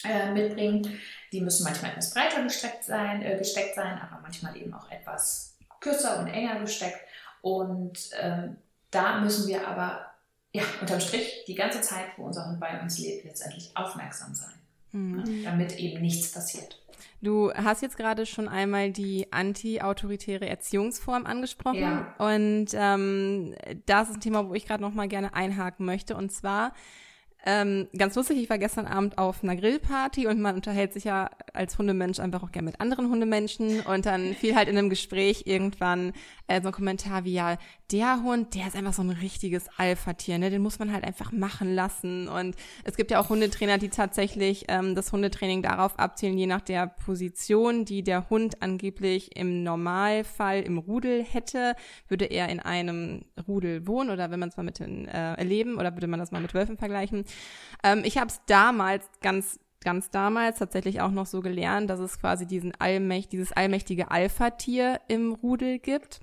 äh, 0.05 0.33
mitbringen. 0.33 0.99
Die 1.33 1.43
müssen 1.43 1.65
manchmal 1.65 1.91
etwas 1.91 2.15
breiter 2.15 2.43
gesteckt 2.43 2.85
sein, 2.85 3.21
äh, 3.21 3.37
gesteckt 3.37 3.75
sein, 3.75 3.99
aber 3.99 4.23
manchmal 4.23 4.57
eben 4.57 4.73
auch 4.73 4.91
etwas 4.91 5.59
kürzer 5.81 6.19
und 6.19 6.29
enger 6.29 6.61
gesteckt. 6.61 7.01
Und 7.43 8.09
ähm, 8.19 8.57
da 8.91 9.21
müssen 9.21 9.47
wir 9.49 9.69
aber 9.69 10.07
ja, 10.55 10.63
unterm 10.81 11.01
Strich 11.01 11.45
die 11.47 11.55
ganze 11.55 11.83
Zeit, 11.83 12.07
wo 12.17 12.25
unser 12.25 12.49
Hund 12.49 12.59
bei 12.59 12.81
uns 12.81 12.99
lebt, 12.99 13.25
letztendlich 13.25 13.77
aufmerksam 13.77 14.35
sein, 14.35 14.55
mhm. 14.93 15.17
ne? 15.17 15.43
damit 15.43 15.79
eben 15.79 16.01
nichts 16.01 16.33
passiert. 16.33 16.81
Du 17.21 17.53
hast 17.53 17.83
jetzt 17.83 17.97
gerade 17.97 18.27
schon 18.27 18.49
einmal 18.49 18.91
die 18.91 19.33
anti-autoritäre 19.33 20.49
Erziehungsform 20.49 21.27
angesprochen. 21.27 21.81
Ja. 21.81 22.15
Und 22.19 22.67
ähm, 22.75 23.55
das 23.87 24.11
ist 24.11 24.17
ein 24.17 24.21
Thema, 24.21 24.49
wo 24.49 24.55
ich 24.55 24.67
gerade 24.67 24.83
noch 24.83 24.95
mal 24.95 25.09
gerne 25.09 25.35
einhaken 25.35 25.87
möchte. 25.87 26.17
Und 26.17 26.33
zwar 26.33 26.73
ähm, 27.47 27.89
ganz 27.97 28.15
lustig, 28.15 28.39
ich 28.39 28.49
war 28.49 28.57
gestern 28.57 28.87
Abend 28.87 29.19
auf 29.19 29.43
einer 29.43 29.55
Grillparty 29.55 30.27
und 30.27 30.41
man 30.41 30.55
unterhält 30.55 30.95
sich 30.95 31.05
ja 31.05 31.29
als 31.53 31.77
Hundemensch 31.77 32.19
einfach 32.19 32.43
auch 32.43 32.53
gerne 32.53 32.71
mit 32.71 32.81
anderen 32.81 33.11
Hundemenschen 33.11 33.81
und 33.81 34.07
dann 34.07 34.33
fiel 34.33 34.55
halt 34.55 34.69
in 34.69 34.79
einem 34.79 34.89
Gespräch 34.89 35.43
irgendwann 35.45 36.15
äh, 36.47 36.61
so 36.61 36.69
ein 36.69 36.73
Kommentar 36.73 37.25
wie, 37.25 37.35
ja, 37.35 37.57
der 37.91 38.23
Hund, 38.23 38.55
der 38.55 38.67
ist 38.67 38.77
einfach 38.77 38.93
so 38.93 39.03
ein 39.03 39.11
richtiges 39.11 39.67
Alpha-Tier, 39.77 40.39
ne? 40.39 40.51
den 40.51 40.63
muss 40.63 40.79
man 40.79 40.93
halt 40.93 41.05
einfach 41.05 41.33
machen 41.33 41.75
lassen 41.75 42.29
und 42.29 42.57
es 42.85 42.97
gibt 42.97 43.11
ja 43.11 43.21
auch 43.21 43.29
Hundetrainer, 43.29 43.79
die 43.79 43.89
tatsächlich 43.89 44.65
ähm, 44.69 44.95
das 44.95 45.13
Hundetraining 45.13 45.63
darauf 45.63 45.99
abzielen, 45.99 46.39
je 46.39 46.47
nach 46.47 46.61
der 46.61 46.87
Position, 46.87 47.85
die 47.85 48.03
der 48.03 48.29
Hund 48.31 48.63
angeblich 48.63 49.37
im 49.37 49.63
Normalfall 49.63 50.63
im 50.63 50.79
Rudel 50.79 51.25
hätte, 51.25 51.75
würde 52.09 52.27
er 52.27 52.49
in 52.49 52.61
einem 52.61 53.25
Rudel 53.47 53.87
wohnen 53.87 54.11
oder 54.11 54.31
wenn 54.31 54.41
man 54.41 54.49
es 54.49 54.57
mal 54.57 54.63
mit 54.63 54.79
den 54.79 55.07
äh, 55.09 55.35
erleben 55.35 55.79
oder 55.79 55.95
würde 55.95 56.07
man 56.07 56.21
das 56.21 56.33
mal 56.33 56.41
mit 56.41 56.55
Wölfen 56.55 56.77
vergleichen, 56.77 57.25
ähm, 57.83 58.03
ich 58.05 58.19
habe 58.19 58.29
es 58.29 58.41
damals 58.47 59.09
ganz 59.21 59.59
ganz 59.85 60.11
damals 60.11 60.59
tatsächlich 60.59 61.01
auch 61.01 61.11
noch 61.11 61.27
so 61.27 61.41
gelernt, 61.41 61.91
dass 61.91 62.01
es 62.01 62.19
quasi 62.19 62.47
diesen 62.47 62.73
allmächt 62.81 63.33
dieses 63.33 63.53
allmächtige 63.53 64.11
Alpha-Tier 64.11 65.01
im 65.09 65.33
Rudel 65.33 65.79
gibt. 65.79 66.21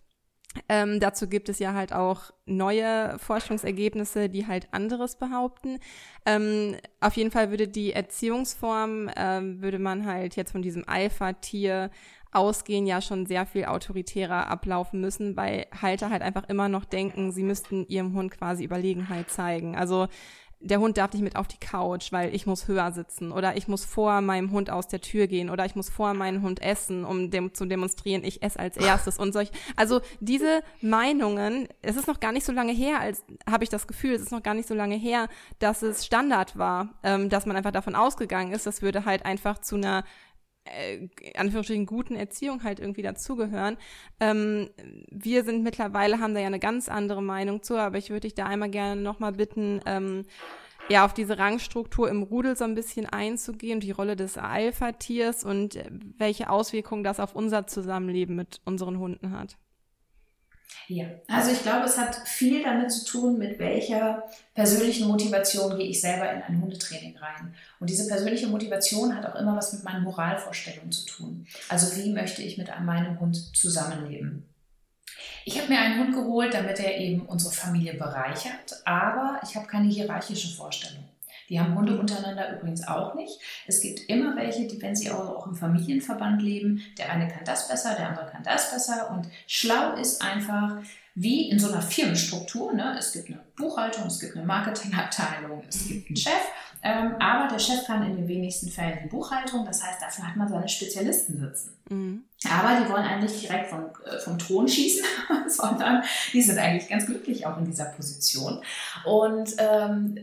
Ähm, 0.68 0.99
dazu 0.99 1.28
gibt 1.28 1.49
es 1.49 1.60
ja 1.60 1.74
halt 1.74 1.93
auch 1.93 2.32
neue 2.45 3.18
Forschungsergebnisse, 3.20 4.30
die 4.30 4.47
halt 4.47 4.68
anderes 4.72 5.18
behaupten. 5.18 5.80
Ähm, 6.26 6.76
auf 6.99 7.16
jeden 7.16 7.32
Fall 7.32 7.52
würde 7.52 7.68
die 7.68 7.93
Erziehungsform, 7.93 9.10
ähm, 9.16 9.62
würde 9.62 9.80
man 9.80 10.06
halt 10.06 10.36
jetzt 10.36 10.52
von 10.52 10.62
diesem 10.62 10.88
Alpha-Tier 10.88 11.89
ausgehen, 12.34 12.88
ja 12.88 13.02
schon 13.02 13.26
sehr 13.26 13.45
viel 13.45 13.66
autoritärer 13.66 14.47
ablaufen 14.47 15.02
müssen, 15.02 15.36
weil 15.36 15.66
Halter 15.82 16.10
halt 16.10 16.22
einfach 16.22 16.47
immer 16.47 16.70
noch 16.70 16.86
denken, 16.86 17.32
sie 17.32 17.43
müssten 17.43 17.86
ihrem 17.88 18.14
Hund 18.14 18.32
quasi 18.32 18.64
Überlegenheit 18.64 19.30
zeigen. 19.30 19.76
Also 19.76 20.08
der 20.62 20.80
Hund 20.80 20.97
darf 20.97 21.14
nicht 21.14 21.24
mit 21.24 21.36
auf 21.36 21.47
die 21.47 21.57
Couch, 21.57 22.12
weil 22.12 22.34
ich 22.34 22.45
muss 22.45 22.68
höher 22.68 22.91
sitzen 22.91 23.32
oder 23.32 23.57
ich 23.57 23.68
muss 23.68 23.84
vor 23.84 24.22
meinem 24.22 24.51
Hund 24.51 24.70
aus 24.70 24.88
der 24.88 25.01
Tür 25.01 25.28
gehen 25.28 25.49
oder 25.49 25.66
ich 25.66 25.76
muss 25.76 25.89
vor 25.89 26.14
meinem 26.14 26.43
Hund 26.43 26.62
essen, 26.62 27.03
um 27.03 27.32
dem 27.32 27.53
zu 27.53 27.66
demonstrieren, 27.66 28.24
ich 28.24 28.43
esse 28.43 28.59
als 28.59 28.78
erstes 28.78 29.18
und 29.18 29.34
solch. 29.34 29.51
Also 29.76 30.01
diese 30.20 30.62
Meinungen, 30.82 31.68
es 31.82 31.95
ist 31.95 32.07
noch 32.07 32.20
gar 32.20 32.32
nicht 32.32 32.45
so 32.45 32.51
lange 32.51 32.74
her, 32.74 32.99
als 32.99 33.24
habe 33.49 33.64
ich 33.64 33.70
das 33.70 33.88
Gefühl, 33.88 34.14
es 34.14 34.22
ist 34.22 34.32
noch 34.32 34.43
gar 34.43 34.53
nicht 34.53 34.68
so 34.68 34.76
lange 34.76 34.95
her, 34.95 35.28
dass 35.59 35.82
es 35.82 36.05
Standard 36.05 36.57
war, 36.57 36.89
ähm, 37.03 37.30
dass 37.30 37.45
man 37.45 37.55
einfach 37.55 37.72
davon 37.72 37.95
ausgegangen 37.95 38.51
ist, 38.51 38.66
das 38.66 38.82
würde 38.82 39.05
halt 39.05 39.26
einfach 39.26 39.59
zu 39.59 39.76
einer 39.76 40.03
äh, 40.66 41.07
Anführungsstrichen 41.36 41.86
guten 41.86 42.16
Erziehung 42.16 42.64
halt 42.64 42.80
irgendwie 42.80 43.01
dazugehören. 43.01 43.78
Ähm, 44.20 44.70
wir 45.09 45.43
sind 45.43 45.64
mittlerweile, 45.64 46.20
haben 46.20 46.34
da 46.34 46.39
ja 46.39 46.47
eine 46.47 46.59
ganz 46.59 46.89
andere 46.89 47.22
Meinung 47.22 47.64
zu, 47.64 47.78
aber 47.78 47.97
ich 47.97 48.09
würde 48.09 48.22
dich 48.22 48.36
da 48.36 48.45
einmal 48.45 48.70
gerne 48.70 49.01
nochmal 49.01 49.32
bitten, 49.32 49.82
ähm, 49.86 50.26
ja, 50.89 51.05
auf 51.05 51.14
diese 51.14 51.38
Rangstruktur 51.38 52.09
im 52.09 52.24
Rudel 52.24 52.57
so 52.57 52.64
ein 52.64 52.76
bisschen 52.76 53.05
einzugehen, 53.05 53.80
die 53.80 53.91
Rolle 53.91 54.16
des 54.16 54.38
Alpha-Tiers 54.38 55.43
und 55.43 55.76
äh, 55.76 55.89
welche 56.18 56.49
Auswirkungen 56.49 57.03
das 57.03 57.20
auf 57.20 57.36
unser 57.36 57.68
Zusammenleben 57.68 58.36
mit 58.36 58.62
unseren 58.66 58.99
Hunden 58.99 59.32
hat. 59.32 59.57
Ja, 60.88 61.06
also 61.28 61.52
ich 61.52 61.62
glaube, 61.62 61.86
es 61.86 61.98
hat 61.98 62.28
viel 62.28 62.64
damit 62.64 62.92
zu 62.92 63.06
tun, 63.06 63.38
mit 63.38 63.60
welcher 63.60 64.24
persönlichen 64.54 65.08
Motivation 65.08 65.78
gehe 65.78 65.88
ich 65.88 66.02
selber 66.02 66.30
in 66.32 66.42
ein 66.42 66.62
Hundetraining 66.62 67.16
rein. 67.18 67.56
Und 67.80 67.90
diese 67.90 68.08
persönliche 68.08 68.48
Motivation 68.48 69.16
hat 69.16 69.26
auch 69.26 69.40
immer 69.40 69.56
was 69.56 69.72
mit 69.74 69.84
meinen 69.84 70.04
Moralvorstellungen 70.04 70.92
zu 70.92 71.06
tun. 71.06 71.48
Also 71.70 71.96
wie 71.96 72.12
möchte 72.12 72.42
ich 72.42 72.58
mit 72.58 72.68
meinem 72.82 73.20
Hund 73.20 73.56
zusammenleben? 73.56 74.46
Ich 75.46 75.58
habe 75.58 75.70
mir 75.70 75.80
einen 75.80 76.00
Hund 76.00 76.14
geholt, 76.14 76.54
damit 76.54 76.80
er 76.80 76.98
eben 76.98 77.22
unsere 77.22 77.54
Familie 77.54 77.94
bereichert, 77.94 78.82
aber 78.86 79.40
ich 79.44 79.56
habe 79.56 79.68
keine 79.68 79.88
hierarchische 79.88 80.56
Vorstellung. 80.56 81.04
Die 81.52 81.60
haben 81.60 81.76
Hunde 81.76 81.99
untereinander 81.99 82.56
übrigens 82.56 82.88
auch 82.88 83.14
nicht. 83.14 83.38
Es 83.68 83.82
gibt 83.82 84.08
immer 84.08 84.38
welche, 84.38 84.68
die, 84.68 84.82
wenn 84.82 84.95
sie 84.95 85.12
auch 85.12 85.45
im 85.45 85.54
Familienverband 85.54 86.41
leben, 86.41 86.82
der 86.97 87.12
eine 87.12 87.28
kann 87.28 87.43
das 87.43 87.68
besser, 87.68 87.93
der 87.93 88.08
andere 88.08 88.28
kann 88.28 88.41
das 88.41 88.72
besser. 88.72 89.12
Und 89.12 89.28
schlau 89.47 89.95
ist 89.95 90.22
einfach, 90.22 90.78
wie 91.14 91.49
in 91.49 91.60
so 91.60 91.70
einer 91.70 91.82
Firmenstruktur. 91.82 92.72
Ne? 92.72 92.95
Es 92.97 93.12
gibt 93.12 93.28
eine 93.28 93.41
Buchhaltung, 93.58 94.08
es 94.08 94.22
gibt 94.22 94.38
eine 94.38 94.45
Marketingabteilung, 94.45 95.62
es 95.68 95.89
gibt 95.89 96.08
einen 96.08 96.16
Chef. 96.16 96.41
Ähm, 96.84 97.16
aber 97.20 97.49
der 97.49 97.60
Chef 97.60 97.86
kann 97.86 98.10
in 98.10 98.16
den 98.16 98.30
wenigsten 98.30 98.70
Fällen 98.70 98.99
die 99.04 99.10
Buchhaltung. 99.10 99.66
Das 99.66 99.84
heißt, 99.84 100.02
dafür 100.02 100.30
hat 100.30 100.38
man 100.38 100.47
seine 100.47 100.70
Spezialisten 100.70 101.38
sitzen. 101.38 101.76
Mhm. 101.89 102.24
Aber 102.49 102.80
die 102.80 102.89
wollen 102.89 103.04
eigentlich 103.04 103.41
direkt 103.41 103.70
vom, 103.70 103.89
äh, 104.06 104.18
vom 104.20 104.39
Thron 104.39 104.70
schießen, 104.70 105.06
sondern 105.49 106.02
die 106.32 106.41
sind 106.41 106.58
eigentlich 106.58 106.89
ganz 106.89 107.06
glücklich 107.06 107.45
auch 107.45 107.58
in 107.58 107.66
dieser 107.66 107.86
Position. 107.86 108.64
Und 109.04 109.54
ähm, 109.58 110.18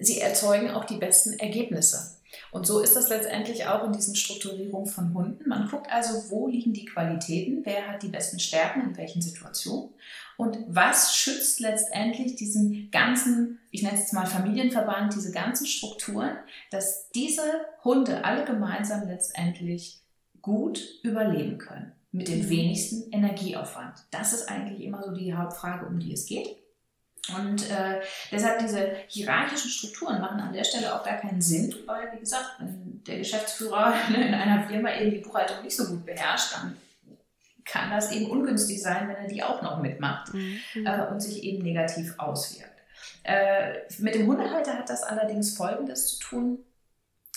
sie 0.00 0.20
erzeugen 0.20 0.70
auch 0.70 0.84
die 0.84 0.98
besten 0.98 1.38
Ergebnisse. 1.38 2.16
Und 2.50 2.66
so 2.66 2.80
ist 2.80 2.96
das 2.96 3.08
letztendlich 3.08 3.66
auch 3.66 3.84
in 3.84 3.92
diesen 3.92 4.14
Strukturierungen 4.14 4.86
von 4.86 5.14
Hunden. 5.14 5.48
Man 5.48 5.68
guckt 5.68 5.90
also, 5.90 6.30
wo 6.30 6.48
liegen 6.48 6.72
die 6.72 6.84
Qualitäten, 6.84 7.62
wer 7.64 7.88
hat 7.88 8.02
die 8.02 8.08
besten 8.08 8.38
Stärken 8.38 8.82
in 8.82 8.96
welchen 8.96 9.22
Situationen 9.22 9.90
und 10.36 10.58
was 10.68 11.16
schützt 11.16 11.60
letztendlich 11.60 12.36
diesen 12.36 12.90
ganzen, 12.90 13.58
ich 13.70 13.82
nenne 13.82 13.94
es 13.94 14.00
jetzt 14.00 14.12
mal 14.12 14.26
Familienverband, 14.26 15.14
diese 15.14 15.32
ganzen 15.32 15.66
Strukturen, 15.66 16.36
dass 16.70 17.10
diese 17.10 17.42
Hunde 17.84 18.24
alle 18.24 18.44
gemeinsam 18.44 19.08
letztendlich 19.08 20.02
gut 20.42 20.82
überleben 21.02 21.58
können 21.58 21.92
mit 22.12 22.28
dem 22.28 22.40
mhm. 22.40 22.50
wenigsten 22.50 23.10
Energieaufwand. 23.12 23.94
Das 24.10 24.32
ist 24.32 24.48
eigentlich 24.48 24.82
immer 24.82 25.02
so 25.02 25.12
die 25.12 25.34
Hauptfrage, 25.34 25.86
um 25.86 25.98
die 25.98 26.12
es 26.12 26.26
geht. 26.26 26.56
Und 27.34 27.70
äh, 27.70 28.00
deshalb 28.30 28.60
diese 28.60 28.96
hierarchischen 29.08 29.70
Strukturen 29.70 30.20
machen 30.20 30.40
an 30.40 30.52
der 30.52 30.64
Stelle 30.64 30.94
auch 30.94 31.04
gar 31.04 31.16
keinen 31.16 31.40
Sinn, 31.40 31.74
weil, 31.86 32.12
wie 32.12 32.20
gesagt, 32.20 32.56
wenn 32.58 33.02
der 33.04 33.18
Geschäftsführer 33.18 33.94
in 34.08 34.34
einer 34.34 34.66
Firma 34.68 34.94
eben 34.94 35.10
die 35.10 35.18
Buchhaltung 35.18 35.62
nicht 35.62 35.76
so 35.76 35.86
gut 35.86 36.06
beherrscht, 36.06 36.54
dann 36.54 36.76
kann 37.64 37.90
das 37.90 38.12
eben 38.12 38.30
ungünstig 38.30 38.80
sein, 38.80 39.08
wenn 39.08 39.16
er 39.16 39.28
die 39.28 39.42
auch 39.42 39.60
noch 39.60 39.80
mitmacht 39.80 40.32
mhm. 40.32 40.60
äh, 40.84 41.06
und 41.08 41.20
sich 41.20 41.42
eben 41.42 41.62
negativ 41.62 42.14
auswirkt. 42.18 42.70
Äh, 43.24 43.80
mit 43.98 44.14
dem 44.14 44.26
Hundehalter 44.28 44.74
hat 44.74 44.88
das 44.88 45.02
allerdings 45.02 45.56
Folgendes 45.56 46.06
zu 46.06 46.20
tun, 46.20 46.58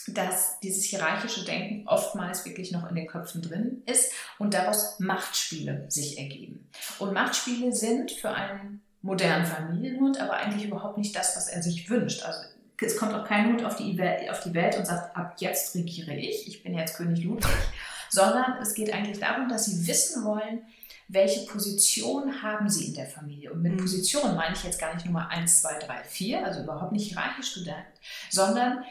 dass 0.07 0.59
dieses 0.59 0.85
hierarchische 0.85 1.45
Denken 1.45 1.87
oftmals 1.87 2.45
wirklich 2.45 2.71
noch 2.71 2.87
in 2.89 2.95
den 2.95 3.07
Köpfen 3.07 3.41
drin 3.41 3.83
ist 3.85 4.13
und 4.37 4.53
daraus 4.53 4.99
Machtspiele 4.99 5.85
sich 5.89 6.17
ergeben. 6.17 6.69
Und 6.99 7.13
Machtspiele 7.13 7.73
sind 7.73 8.11
für 8.11 8.31
einen 8.31 8.81
modernen 9.01 9.45
Familienhund, 9.45 10.19
aber 10.19 10.33
eigentlich 10.33 10.65
überhaupt 10.65 10.97
nicht 10.97 11.15
das, 11.15 11.35
was 11.35 11.47
er 11.47 11.63
sich 11.63 11.89
wünscht. 11.89 12.23
Also 12.23 12.41
es 12.81 12.97
kommt 12.97 13.13
auch 13.13 13.25
kein 13.25 13.47
Hund 13.47 13.63
auf 13.63 13.75
die, 13.75 13.99
auf 14.29 14.41
die 14.41 14.53
Welt 14.53 14.77
und 14.77 14.85
sagt, 14.85 15.15
ab 15.15 15.35
jetzt 15.39 15.75
regiere 15.75 16.13
ich, 16.13 16.47
ich 16.47 16.63
bin 16.63 16.73
jetzt 16.73 16.95
König 16.95 17.23
Ludwig, 17.23 17.51
sondern 18.09 18.57
es 18.61 18.73
geht 18.73 18.93
eigentlich 18.93 19.19
darum, 19.19 19.49
dass 19.49 19.65
sie 19.65 19.87
wissen 19.87 20.23
wollen, 20.25 20.63
welche 21.07 21.45
Position 21.47 22.41
haben 22.43 22.69
sie 22.69 22.87
in 22.87 22.93
der 22.93 23.07
Familie. 23.07 23.51
Und 23.51 23.63
mit 23.63 23.73
mhm. 23.73 23.77
Position 23.77 24.35
meine 24.35 24.55
ich 24.55 24.63
jetzt 24.63 24.79
gar 24.79 24.93
nicht 24.93 25.05
Nummer 25.05 25.29
1, 25.29 25.61
2, 25.61 25.79
3, 25.79 26.03
4, 26.03 26.45
also 26.45 26.61
überhaupt 26.61 26.91
nicht 26.91 27.09
hierarchisch 27.09 27.55
gedacht, 27.55 27.85
sondern 28.29 28.83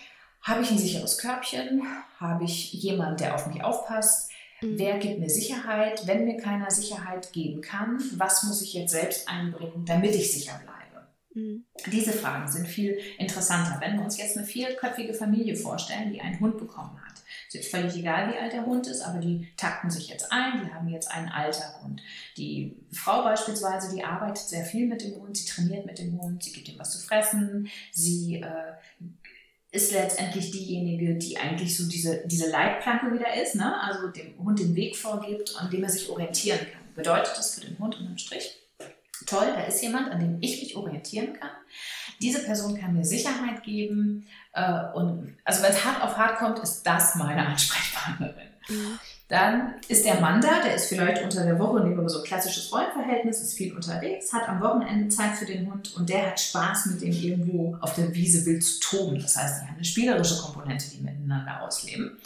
habe 0.42 0.62
ich 0.62 0.70
ein 0.70 0.78
sicheres 0.78 1.18
Körbchen, 1.18 1.82
habe 2.18 2.44
ich 2.44 2.72
jemanden, 2.72 3.18
der 3.18 3.34
auf 3.34 3.46
mich 3.46 3.62
aufpasst, 3.62 4.30
Mhm. 4.60 4.78
Wer 4.78 4.98
gibt 4.98 5.20
mir 5.20 5.30
Sicherheit? 5.30 6.06
Wenn 6.06 6.24
mir 6.24 6.36
keiner 6.36 6.70
Sicherheit 6.70 7.32
geben 7.32 7.60
kann, 7.60 7.98
was 8.16 8.42
muss 8.44 8.62
ich 8.62 8.74
jetzt 8.74 8.92
selbst 8.92 9.28
einbringen, 9.28 9.84
damit 9.86 10.14
ich 10.14 10.32
sicher 10.32 10.60
bleibe? 10.62 11.06
Mhm. 11.34 11.64
Diese 11.92 12.12
Fragen 12.12 12.48
sind 12.50 12.66
viel 12.66 12.98
interessanter. 13.18 13.78
Wenn 13.80 13.96
wir 13.96 14.04
uns 14.04 14.18
jetzt 14.18 14.36
eine 14.36 14.46
vierköpfige 14.46 15.14
Familie 15.14 15.56
vorstellen, 15.56 16.12
die 16.12 16.20
einen 16.20 16.40
Hund 16.40 16.58
bekommen 16.58 16.98
hat, 17.04 17.18
ist 17.46 17.54
jetzt 17.54 17.70
völlig 17.70 17.96
egal, 17.96 18.32
wie 18.32 18.38
alt 18.38 18.52
der 18.52 18.66
Hund 18.66 18.86
ist, 18.86 19.00
aber 19.00 19.20
die 19.20 19.48
takten 19.56 19.90
sich 19.90 20.08
jetzt 20.08 20.30
ein, 20.30 20.64
die 20.64 20.72
haben 20.72 20.88
jetzt 20.88 21.10
einen 21.10 21.28
Alltag. 21.28 21.82
Und 21.82 22.02
die 22.36 22.76
Frau 22.92 23.22
beispielsweise, 23.22 23.94
die 23.94 24.04
arbeitet 24.04 24.48
sehr 24.48 24.64
viel 24.64 24.86
mit 24.86 25.02
dem 25.02 25.14
Hund, 25.16 25.36
sie 25.36 25.46
trainiert 25.46 25.86
mit 25.86 25.98
dem 25.98 26.20
Hund, 26.20 26.42
sie 26.42 26.52
gibt 26.52 26.68
ihm 26.68 26.78
was 26.78 26.90
zu 26.90 26.98
fressen, 26.98 27.68
sie 27.92 28.42
äh, 28.42 28.72
ist 29.70 29.92
letztendlich 29.92 30.50
diejenige, 30.50 31.16
die 31.16 31.36
eigentlich 31.36 31.76
so 31.76 31.86
diese, 31.88 32.26
diese 32.26 32.50
Leitplanke 32.50 33.12
wieder 33.12 33.34
ist, 33.34 33.54
ne? 33.54 33.80
also 33.82 34.08
dem 34.08 34.38
Hund 34.38 34.58
den 34.58 34.74
Weg 34.74 34.96
vorgibt, 34.96 35.54
an 35.58 35.70
dem 35.70 35.84
er 35.84 35.90
sich 35.90 36.08
orientieren 36.08 36.60
kann. 36.60 36.94
Bedeutet 36.94 37.36
das 37.36 37.54
für 37.54 37.60
den 37.60 37.78
Hund 37.78 37.98
unterm 37.98 38.16
Strich? 38.16 38.58
Toll, 39.26 39.52
da 39.54 39.62
ist 39.64 39.82
jemand, 39.82 40.10
an 40.10 40.20
dem 40.20 40.38
ich 40.40 40.62
mich 40.62 40.74
orientieren 40.74 41.34
kann. 41.34 41.50
Diese 42.22 42.42
Person 42.42 42.80
kann 42.80 42.94
mir 42.94 43.04
Sicherheit 43.04 43.62
geben 43.62 44.26
äh, 44.54 44.84
und 44.94 45.36
also 45.44 45.62
wenn 45.62 45.70
es 45.70 45.84
hart 45.84 46.02
auf 46.02 46.16
hart 46.16 46.38
kommt, 46.38 46.58
ist 46.60 46.82
das 46.82 47.14
meine 47.16 47.46
Ansprechpartnerin. 47.46 48.48
Mhm. 48.68 48.98
Dann 49.28 49.74
ist 49.88 50.06
der 50.06 50.20
Mann 50.20 50.40
da, 50.40 50.62
der 50.64 50.74
ist 50.74 50.86
vielleicht 50.86 51.22
unter 51.22 51.44
der 51.44 51.58
Woche, 51.58 51.80
nehmen 51.80 52.00
wir 52.00 52.08
so 52.08 52.20
ein 52.20 52.24
klassisches 52.24 52.72
Rollenverhältnis, 52.72 53.42
ist 53.42 53.58
viel 53.58 53.76
unterwegs, 53.76 54.32
hat 54.32 54.48
am 54.48 54.62
Wochenende 54.62 55.10
Zeit 55.10 55.36
für 55.36 55.44
den 55.44 55.70
Hund 55.70 55.94
und 55.96 56.08
der 56.08 56.28
hat 56.28 56.40
Spaß, 56.40 56.86
mit 56.86 57.02
dem 57.02 57.12
irgendwo 57.12 57.76
auf 57.82 57.94
der 57.94 58.14
Wiese 58.14 58.46
wild 58.46 58.64
zu 58.64 58.80
toben. 58.80 59.20
Das 59.20 59.36
heißt, 59.36 59.60
die 59.60 59.66
haben 59.68 59.76
eine 59.76 59.84
spielerische 59.84 60.40
Komponente, 60.40 60.86
die 60.90 61.02
miteinander 61.02 61.62
ausleben. 61.62 62.18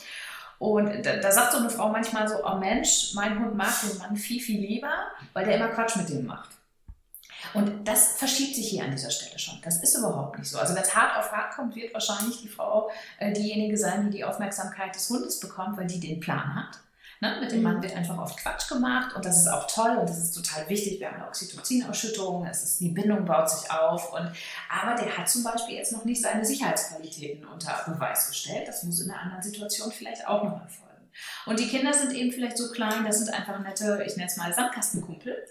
Und 0.61 1.05
da, 1.05 1.16
da, 1.16 1.32
sagt 1.32 1.50
so 1.50 1.59
eine 1.59 1.70
Frau 1.70 1.88
manchmal 1.88 2.28
so, 2.28 2.36
oh 2.46 2.55
Mensch, 2.59 3.14
mein 3.14 3.36
Hund 3.36 3.57
mag 3.57 3.72
den 3.82 3.98
Mann 3.98 4.16
viel, 4.16 4.40
viel 4.40 4.61
lieber, 4.61 4.92
weil 5.32 5.44
der 5.44 5.57
immer 5.57 5.68
Quatsch 5.68 5.96
mit 5.96 6.09
dem 6.09 6.24
macht. 6.24 6.50
Und 7.53 7.88
das 7.88 8.12
verschiebt 8.12 8.55
sich 8.55 8.68
hier 8.68 8.84
an 8.84 8.92
dieser 8.92 9.11
Stelle 9.11 9.40
schon. 9.40 9.59
Das 9.64 9.82
ist 9.82 9.96
überhaupt 9.96 10.38
nicht 10.38 10.48
so. 10.48 10.61
Also 10.61 10.76
wenn 10.76 10.82
es 10.82 10.94
hart 10.94 11.18
auf 11.18 11.32
hart 11.32 11.57
kommt, 11.57 11.74
wird 11.74 11.92
wahrscheinlich 11.92 12.40
die 12.40 12.48
Frau 12.48 12.92
äh, 13.18 13.32
diejenige 13.32 13.76
sein, 13.76 14.05
die 14.05 14.18
die 14.18 14.24
Aufmerksamkeit 14.24 14.94
des 14.94 15.11
Hundes 15.11 15.40
bekommt, 15.40 15.76
weil 15.76 15.88
die 15.88 15.98
den 15.98 16.20
Plan 16.20 16.55
hat. 16.55 16.78
Ne? 17.23 17.37
Mit 17.41 17.53
dem 17.53 17.62
Mann 17.62 17.77
mhm. 17.77 17.85
wird 17.85 17.95
einfach 17.95 18.18
oft 18.18 18.37
Quatsch 18.37 18.68
gemacht 18.68 19.14
und 19.14 19.25
das 19.25 19.43
ist 19.43 19.47
auch 19.47 19.68
toll 19.68 19.97
und 19.97 20.09
das 20.09 20.18
ist 20.18 20.33
total 20.33 20.68
wichtig. 20.68 20.99
Wir 20.99 21.07
haben 21.07 21.18
eine 21.18 21.29
Oxytocin-Ausschüttung, 21.29 22.45
es 22.47 22.64
ist, 22.64 22.81
die 22.81 22.89
Bindung 22.89 23.25
baut 23.25 23.49
sich 23.49 23.70
auf. 23.70 24.12
Und, 24.12 24.33
aber 24.68 25.01
der 25.01 25.16
hat 25.16 25.29
zum 25.29 25.45
Beispiel 25.45 25.77
jetzt 25.77 25.93
noch 25.93 26.05
nicht 26.05 26.20
seine 26.20 26.45
Sicherheitsqualitäten 26.45 27.47
unter 27.47 27.81
Beweis 27.87 28.29
gestellt. 28.29 28.66
Das 28.66 28.83
muss 28.83 29.01
in 29.01 29.09
einer 29.09 29.23
anderen 29.23 29.41
Situation 29.41 29.93
vielleicht 29.93 30.27
auch 30.27 30.43
noch 30.43 30.62
erfolgen. 30.62 31.09
Und 31.47 31.61
die 31.61 31.68
Kinder 31.68 31.93
sind 31.93 32.12
eben 32.12 32.33
vielleicht 32.33 32.59
so 32.59 32.73
klein, 32.73 33.05
das 33.05 33.18
sind 33.20 33.33
einfach 33.33 33.61
nette, 33.61 34.03
ich 34.05 34.16
nenne 34.16 34.29
es 34.29 34.37
mal 34.37 34.53
Sandkastenkumpel. 34.53 35.47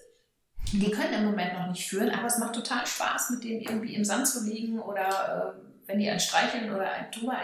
Die 0.74 0.92
können 0.92 1.14
im 1.14 1.24
Moment 1.24 1.54
noch 1.54 1.68
nicht 1.68 1.88
führen, 1.88 2.10
aber 2.10 2.28
es 2.28 2.38
macht 2.38 2.54
total 2.54 2.86
Spaß, 2.86 3.30
mit 3.30 3.46
dem 3.46 3.62
irgendwie 3.62 3.96
im 3.96 4.04
Sand 4.04 4.28
zu 4.28 4.44
liegen 4.44 4.78
oder 4.78 5.56
äh, 5.56 5.88
wenn 5.88 6.00
die 6.00 6.10
ein 6.10 6.20
Streicheln 6.20 6.74
oder 6.74 6.92
ein 6.92 7.12
drüber 7.12 7.38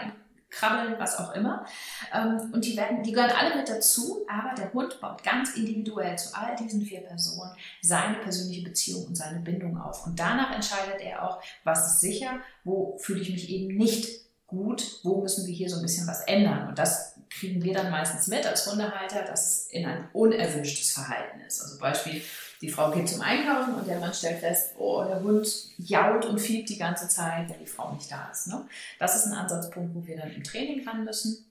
krabbeln, 0.50 0.98
was 0.98 1.18
auch 1.18 1.34
immer. 1.34 1.64
Ähm, 2.12 2.50
und 2.52 2.64
die, 2.64 2.76
werden, 2.76 3.02
die 3.02 3.12
gehören 3.12 3.30
alle 3.30 3.56
mit 3.56 3.68
dazu, 3.68 4.26
aber 4.28 4.54
der 4.54 4.72
Hund 4.72 5.00
baut 5.00 5.22
ganz 5.22 5.54
individuell 5.54 6.16
zu 6.16 6.34
all 6.34 6.56
diesen 6.56 6.82
vier 6.82 7.00
Personen 7.00 7.52
seine 7.82 8.18
persönliche 8.18 8.62
Beziehung 8.62 9.06
und 9.06 9.16
seine 9.16 9.40
Bindung 9.40 9.78
auf. 9.78 10.06
Und 10.06 10.18
danach 10.18 10.54
entscheidet 10.54 11.00
er 11.00 11.28
auch, 11.28 11.42
was 11.64 11.94
ist 11.94 12.00
sicher, 12.00 12.40
wo 12.64 12.96
fühle 12.98 13.20
ich 13.20 13.30
mich 13.30 13.50
eben 13.50 13.76
nicht 13.76 14.28
gut, 14.46 15.00
wo 15.04 15.20
müssen 15.20 15.46
wir 15.46 15.54
hier 15.54 15.68
so 15.68 15.76
ein 15.76 15.82
bisschen 15.82 16.06
was 16.06 16.22
ändern. 16.22 16.68
Und 16.68 16.78
das 16.78 17.17
kriegen 17.30 17.62
wir 17.62 17.74
dann 17.74 17.90
meistens 17.90 18.26
mit 18.26 18.46
als 18.46 18.66
Hundehalter, 18.70 19.22
dass 19.22 19.46
es 19.46 19.66
in 19.68 19.86
ein 19.86 20.08
unerwünschtes 20.12 20.92
Verhalten 20.92 21.40
ist. 21.40 21.60
Also 21.60 21.78
Beispiel, 21.78 22.22
die 22.60 22.68
Frau 22.68 22.90
geht 22.90 23.08
zum 23.08 23.20
Einkaufen 23.20 23.74
und 23.74 23.86
der 23.86 24.00
Mann 24.00 24.12
stellt 24.12 24.40
fest, 24.40 24.72
oh, 24.78 25.04
der 25.04 25.20
Hund 25.20 25.46
jault 25.78 26.26
und 26.26 26.40
fiebt 26.40 26.68
die 26.68 26.78
ganze 26.78 27.08
Zeit, 27.08 27.48
wenn 27.48 27.60
die 27.60 27.66
Frau 27.66 27.92
nicht 27.92 28.10
da 28.10 28.28
ist. 28.30 28.48
Ne? 28.48 28.66
Das 28.98 29.14
ist 29.14 29.26
ein 29.26 29.34
Ansatzpunkt, 29.34 29.94
wo 29.94 30.06
wir 30.06 30.16
dann 30.16 30.32
im 30.32 30.42
Training 30.42 30.86
ran 30.86 31.04
müssen. 31.04 31.44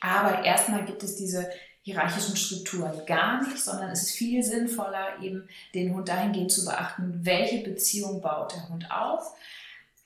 Aber 0.00 0.44
erstmal 0.44 0.84
gibt 0.84 1.02
es 1.02 1.16
diese 1.16 1.50
hierarchischen 1.82 2.36
Strukturen 2.36 3.06
gar 3.06 3.42
nicht, 3.42 3.58
sondern 3.58 3.90
es 3.90 4.02
ist 4.02 4.10
viel 4.12 4.42
sinnvoller, 4.42 5.20
eben 5.22 5.48
den 5.72 5.94
Hund 5.94 6.08
dahingehend 6.08 6.50
zu 6.50 6.64
beachten, 6.64 7.20
welche 7.22 7.62
Beziehung 7.62 8.20
baut 8.20 8.54
der 8.54 8.68
Hund 8.68 8.90
auf, 8.90 9.36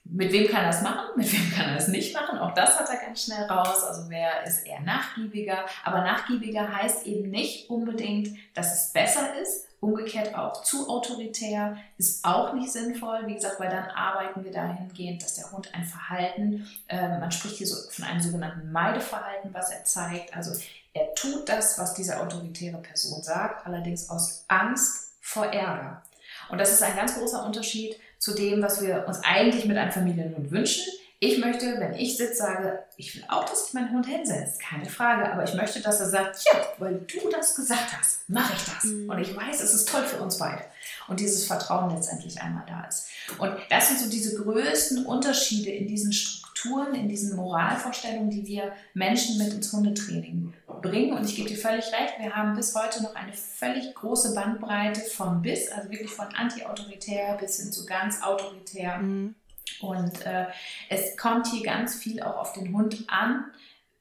mit 0.03 0.31
wem 0.33 0.47
kann 0.49 0.65
er 0.65 0.71
das 0.71 0.81
machen, 0.81 1.09
mit 1.15 1.31
wem 1.31 1.51
kann 1.51 1.69
er 1.69 1.75
das 1.75 1.87
nicht 1.87 2.13
machen. 2.13 2.37
Auch 2.37 2.53
das 2.53 2.77
hat 2.79 2.89
er 2.89 2.97
ganz 2.97 3.23
schnell 3.23 3.43
raus. 3.45 3.83
Also 3.83 4.09
wer 4.09 4.43
ist 4.45 4.65
eher 4.65 4.81
nachgiebiger. 4.81 5.65
Aber 5.83 6.01
nachgiebiger 6.01 6.75
heißt 6.75 7.05
eben 7.05 7.29
nicht 7.29 7.69
unbedingt, 7.69 8.29
dass 8.53 8.73
es 8.73 8.91
besser 8.91 9.39
ist. 9.41 9.67
Umgekehrt 9.79 10.35
auch 10.35 10.61
zu 10.63 10.89
autoritär 10.89 11.77
ist 11.97 12.23
auch 12.23 12.53
nicht 12.53 12.71
sinnvoll. 12.71 13.25
Wie 13.25 13.33
gesagt, 13.35 13.59
weil 13.59 13.69
dann 13.69 13.89
arbeiten 13.89 14.43
wir 14.43 14.51
dahingehend, 14.51 15.23
dass 15.23 15.35
der 15.35 15.51
Hund 15.51 15.73
ein 15.73 15.85
Verhalten, 15.85 16.67
äh, 16.87 17.17
man 17.17 17.31
spricht 17.31 17.55
hier 17.55 17.67
so 17.67 17.89
von 17.89 18.05
einem 18.05 18.21
sogenannten 18.21 18.71
Meideverhalten, 18.71 19.53
was 19.53 19.71
er 19.71 19.83
zeigt. 19.85 20.35
Also 20.35 20.51
er 20.93 21.15
tut 21.15 21.47
das, 21.49 21.79
was 21.79 21.93
diese 21.93 22.19
autoritäre 22.19 22.77
Person 22.77 23.23
sagt, 23.23 23.65
allerdings 23.65 24.09
aus 24.09 24.45
Angst 24.49 25.15
vor 25.21 25.45
Ärger. 25.45 26.03
Und 26.49 26.59
das 26.59 26.73
ist 26.73 26.83
ein 26.83 26.95
ganz 26.95 27.17
großer 27.17 27.45
Unterschied 27.45 27.97
zu 28.21 28.35
dem, 28.35 28.61
was 28.61 28.81
wir 28.83 29.05
uns 29.07 29.19
eigentlich 29.23 29.65
mit 29.65 29.77
einem 29.77 29.91
Familienhund 29.91 30.51
wünschen. 30.51 30.85
Ich 31.19 31.39
möchte, 31.39 31.79
wenn 31.79 31.95
ich 31.95 32.17
sitze, 32.17 32.35
sage, 32.35 32.79
ich 32.95 33.15
will 33.15 33.23
auch, 33.27 33.45
dass 33.45 33.65
sich 33.65 33.73
mein 33.73 33.91
Hund 33.91 34.05
hinsetzt, 34.05 34.61
keine 34.61 34.87
Frage, 34.89 35.31
aber 35.31 35.43
ich 35.43 35.53
möchte, 35.55 35.81
dass 35.81 35.99
er 35.99 36.09
sagt, 36.09 36.43
ja, 36.45 36.59
weil 36.77 36.99
du 36.99 37.29
das 37.29 37.55
gesagt 37.55 37.97
hast, 37.97 38.29
mache 38.29 38.53
ich 38.55 38.63
das. 38.63 38.83
Mhm. 38.85 39.09
Und 39.09 39.19
ich 39.19 39.35
weiß, 39.35 39.61
es 39.61 39.73
ist 39.73 39.89
toll 39.89 40.03
für 40.03 40.21
uns 40.21 40.37
beide. 40.37 40.63
Und 41.07 41.19
dieses 41.19 41.45
Vertrauen 41.45 41.95
letztendlich 41.95 42.39
einmal 42.39 42.63
da 42.67 42.85
ist. 42.85 43.07
Und 43.39 43.53
das 43.69 43.89
sind 43.89 43.99
so 43.99 44.09
diese 44.09 44.41
größten 44.41 45.05
Unterschiede 45.05 45.71
in 45.71 45.87
diesen 45.87 46.13
Strukturen, 46.13 46.93
in 46.93 47.09
diesen 47.09 47.35
Moralvorstellungen, 47.35 48.29
die 48.29 48.45
wir 48.45 48.71
Menschen 48.93 49.39
mit 49.39 49.53
ins 49.53 49.73
Hundetraining 49.73 50.53
bringen. 50.81 51.13
Und 51.13 51.25
ich 51.25 51.35
gebe 51.35 51.49
dir 51.49 51.57
völlig 51.57 51.85
recht, 51.85 52.15
wir 52.19 52.35
haben 52.35 52.55
bis 52.55 52.75
heute 52.75 53.03
noch 53.03 53.15
eine 53.15 53.33
völlig 53.33 53.93
große 53.95 54.33
Bandbreite 54.33 55.01
von 55.01 55.41
bis, 55.41 55.71
also 55.71 55.89
wirklich 55.89 56.11
von 56.11 56.27
anti-autoritär 56.27 57.37
bis 57.37 57.59
hin 57.59 57.71
zu 57.71 57.85
ganz 57.85 58.21
autoritär. 58.21 58.97
Mhm 58.97 59.35
und 59.81 60.25
äh, 60.25 60.45
es 60.89 61.17
kommt 61.17 61.47
hier 61.47 61.63
ganz 61.63 61.95
viel 61.95 62.21
auch 62.21 62.37
auf 62.37 62.53
den 62.53 62.73
Hund 62.73 63.05
an, 63.07 63.45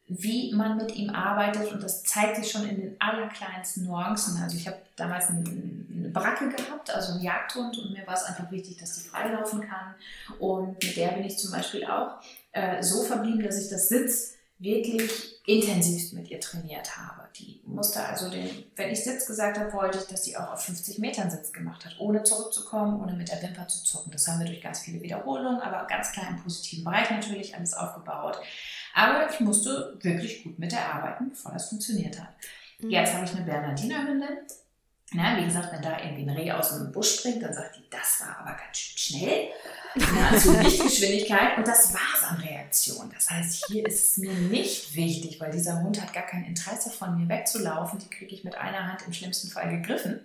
wie 0.09 0.53
man 0.53 0.76
mit 0.76 0.95
ihm 0.97 1.11
arbeitet 1.11 1.70
und 1.72 1.83
das 1.83 2.03
zeigt 2.03 2.37
sich 2.37 2.51
schon 2.51 2.68
in 2.68 2.81
den 2.81 2.97
allerkleinsten 2.99 3.85
Nuancen. 3.85 4.43
Also 4.43 4.57
ich 4.57 4.66
habe 4.66 4.78
damals 4.97 5.28
eine, 5.28 5.45
eine 5.49 6.09
Bracke 6.09 6.49
gehabt, 6.49 6.93
also 6.93 7.12
einen 7.12 7.22
Jagdhund 7.22 7.78
und 7.78 7.93
mir 7.93 8.07
war 8.07 8.14
es 8.14 8.24
einfach 8.24 8.51
wichtig, 8.51 8.76
dass 8.78 8.95
die 8.95 9.09
freilaufen 9.09 9.61
kann 9.61 9.95
und 10.41 10.83
mit 10.83 10.97
der 10.97 11.09
bin 11.12 11.24
ich 11.24 11.39
zum 11.39 11.53
Beispiel 11.53 11.85
auch 11.87 12.20
äh, 12.53 12.83
so 12.83 13.05
verblieben, 13.05 13.43
dass 13.43 13.62
ich 13.62 13.70
das 13.70 13.89
Sitz 13.89 14.35
wirklich 14.61 15.41
intensivst 15.47 16.13
mit 16.13 16.31
ihr 16.31 16.39
trainiert 16.39 16.97
habe. 16.97 17.29
Die 17.37 17.63
musste 17.65 18.05
also 18.05 18.29
den, 18.29 18.49
wenn 18.77 18.91
ich 18.91 19.03
Sitz 19.03 19.27
gesagt 19.27 19.59
habe, 19.59 19.73
wollte 19.73 19.99
ich, 19.99 20.05
dass 20.05 20.25
sie 20.25 20.37
auch 20.37 20.53
auf 20.53 20.63
50 20.63 20.99
Metern 20.99 21.31
Sitz 21.31 21.53
gemacht 21.53 21.85
hat, 21.85 21.97
ohne 21.99 22.23
zurückzukommen, 22.23 23.01
ohne 23.01 23.15
mit 23.15 23.31
der 23.31 23.43
Wimper 23.43 23.67
zu 23.67 23.83
zucken. 23.83 24.13
Das 24.13 24.29
haben 24.29 24.41
wir 24.41 24.47
durch 24.47 24.61
ganz 24.61 24.81
viele 24.81 25.01
Wiederholungen, 25.01 25.61
aber 25.61 25.87
ganz 25.87 26.13
klar 26.13 26.29
im 26.29 26.43
positiven 26.43 26.85
Bereich 26.85 27.11
natürlich 27.11 27.57
alles 27.57 27.75
aufgebaut. 27.75 28.39
Aber 28.95 29.31
ich 29.31 29.41
musste 29.41 29.97
wirklich 30.03 30.45
gut 30.45 30.59
mit 30.59 30.73
der 30.73 30.95
arbeiten, 30.95 31.31
bevor 31.31 31.53
das 31.53 31.71
funktioniert 31.71 32.21
hat. 32.21 32.35
Mhm. 32.81 32.91
Jetzt 32.91 33.15
habe 33.15 33.25
ich 33.25 33.35
eine 33.35 33.45
Bernardiner 33.45 34.07
Hündin. 34.07 34.37
Na, 35.13 35.37
wie 35.37 35.45
gesagt, 35.45 35.73
wenn 35.73 35.83
da 35.83 36.01
irgendwie 36.01 36.23
ein 36.23 36.37
Reh 36.37 36.53
aus 36.53 36.71
dem 36.71 36.93
Busch 36.93 37.17
springt, 37.19 37.43
dann 37.43 37.53
sagt 37.53 37.77
die, 37.77 37.91
das 37.91 38.21
war 38.21 38.39
aber 38.39 38.57
ganz 38.57 38.79
schön 38.79 39.19
schnell. 39.19 39.49
Also 40.31 40.53
Lichtgeschwindigkeit 40.53 41.59
und 41.59 41.67
das 41.67 41.93
war 41.93 42.01
es 42.17 42.23
an 42.23 42.37
Reaktion. 42.37 43.11
Das 43.13 43.29
heißt, 43.29 43.65
hier 43.67 43.85
ist 43.89 44.11
es 44.11 44.17
mir 44.19 44.33
nicht 44.33 44.95
wichtig, 44.95 45.41
weil 45.41 45.51
dieser 45.51 45.83
Hund 45.83 46.01
hat 46.01 46.13
gar 46.13 46.23
kein 46.23 46.45
Interesse 46.45 46.91
von 46.91 47.19
mir 47.19 47.29
wegzulaufen. 47.29 47.99
Die 47.99 48.09
kriege 48.09 48.33
ich 48.33 48.45
mit 48.45 48.55
einer 48.55 48.87
Hand 48.87 49.03
im 49.05 49.13
schlimmsten 49.13 49.49
Fall 49.49 49.69
gegriffen. 49.69 50.21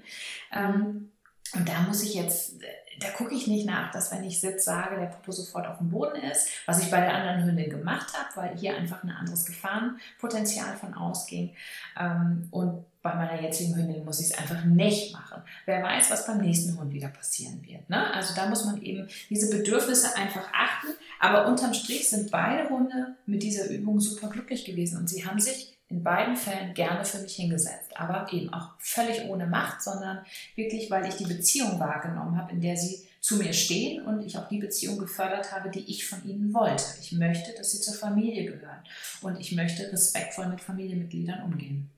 Ähm, 0.53 1.09
und 1.55 1.67
da 1.67 1.81
muss 1.81 2.03
ich 2.03 2.13
jetzt, 2.13 2.61
da 2.99 3.09
gucke 3.09 3.33
ich 3.33 3.47
nicht 3.47 3.65
nach, 3.65 3.91
dass 3.91 4.11
wenn 4.11 4.23
ich 4.23 4.39
sitze, 4.39 4.65
sage, 4.65 4.97
der 4.97 5.07
Popo 5.07 5.31
sofort 5.31 5.67
auf 5.67 5.77
dem 5.77 5.89
Boden 5.89 6.21
ist, 6.21 6.47
was 6.65 6.81
ich 6.81 6.89
bei 6.89 7.01
der 7.01 7.13
anderen 7.13 7.45
Hündin 7.45 7.69
gemacht 7.69 8.13
habe, 8.13 8.29
weil 8.35 8.57
hier 8.57 8.75
einfach 8.75 9.03
ein 9.03 9.09
anderes 9.09 9.45
Gefahrenpotenzial 9.45 10.75
von 10.77 10.93
ausging. 10.93 11.53
Ähm, 11.99 12.47
und 12.51 12.85
bei 13.01 13.13
meiner 13.13 13.39
jetzigen 13.39 13.75
Hündin 13.75 14.03
muss 14.03 14.19
ich 14.19 14.31
es 14.31 14.37
einfach 14.37 14.63
nicht 14.65 15.13
machen. 15.13 15.43
Wer 15.65 15.83
weiß, 15.83 16.09
was 16.09 16.25
beim 16.25 16.39
nächsten 16.39 16.75
Hund 16.79 16.91
wieder 16.91 17.09
passieren 17.09 17.63
wird. 17.63 17.87
Ne? 17.87 18.11
Also 18.13 18.33
da 18.33 18.47
muss 18.47 18.65
man 18.65 18.81
eben 18.81 19.07
diese 19.29 19.55
Bedürfnisse 19.55 20.15
einfach 20.17 20.47
achten. 20.51 20.87
Aber 21.19 21.47
unterm 21.47 21.73
Strich 21.73 22.09
sind 22.09 22.31
beide 22.31 22.67
Hunde 22.69 23.15
mit 23.27 23.43
dieser 23.43 23.69
Übung 23.69 23.99
super 23.99 24.29
glücklich 24.29 24.65
gewesen 24.65 24.97
und 24.97 25.07
sie 25.07 25.25
haben 25.25 25.39
sich 25.39 25.74
in 25.89 26.03
beiden 26.03 26.35
Fällen 26.35 26.73
gerne 26.73 27.05
für 27.05 27.19
mich 27.19 27.35
hingesetzt. 27.35 27.95
Aber 27.95 28.31
eben 28.33 28.51
auch 28.53 28.69
völlig 28.79 29.25
ohne 29.29 29.45
Macht, 29.45 29.81
sondern 29.83 30.25
wirklich, 30.55 30.89
weil 30.89 31.07
ich 31.07 31.15
die 31.15 31.25
Beziehung 31.25 31.79
wahrgenommen 31.79 32.37
habe, 32.37 32.53
in 32.53 32.61
der 32.61 32.75
sie 32.75 33.07
zu 33.19 33.37
mir 33.37 33.53
stehen 33.53 34.05
und 34.05 34.21
ich 34.21 34.37
auch 34.37 34.47
die 34.47 34.59
Beziehung 34.59 34.99
gefördert 34.99 35.51
habe, 35.51 35.69
die 35.69 35.89
ich 35.89 36.07
von 36.07 36.23
ihnen 36.23 36.53
wollte. 36.53 36.83
Ich 37.01 37.11
möchte, 37.11 37.53
dass 37.57 37.71
sie 37.71 37.81
zur 37.81 37.95
Familie 37.95 38.45
gehören 38.45 38.83
und 39.21 39.39
ich 39.39 39.51
möchte 39.51 39.91
respektvoll 39.91 40.47
mit 40.47 40.61
Familienmitgliedern 40.61 41.43
umgehen. 41.43 41.89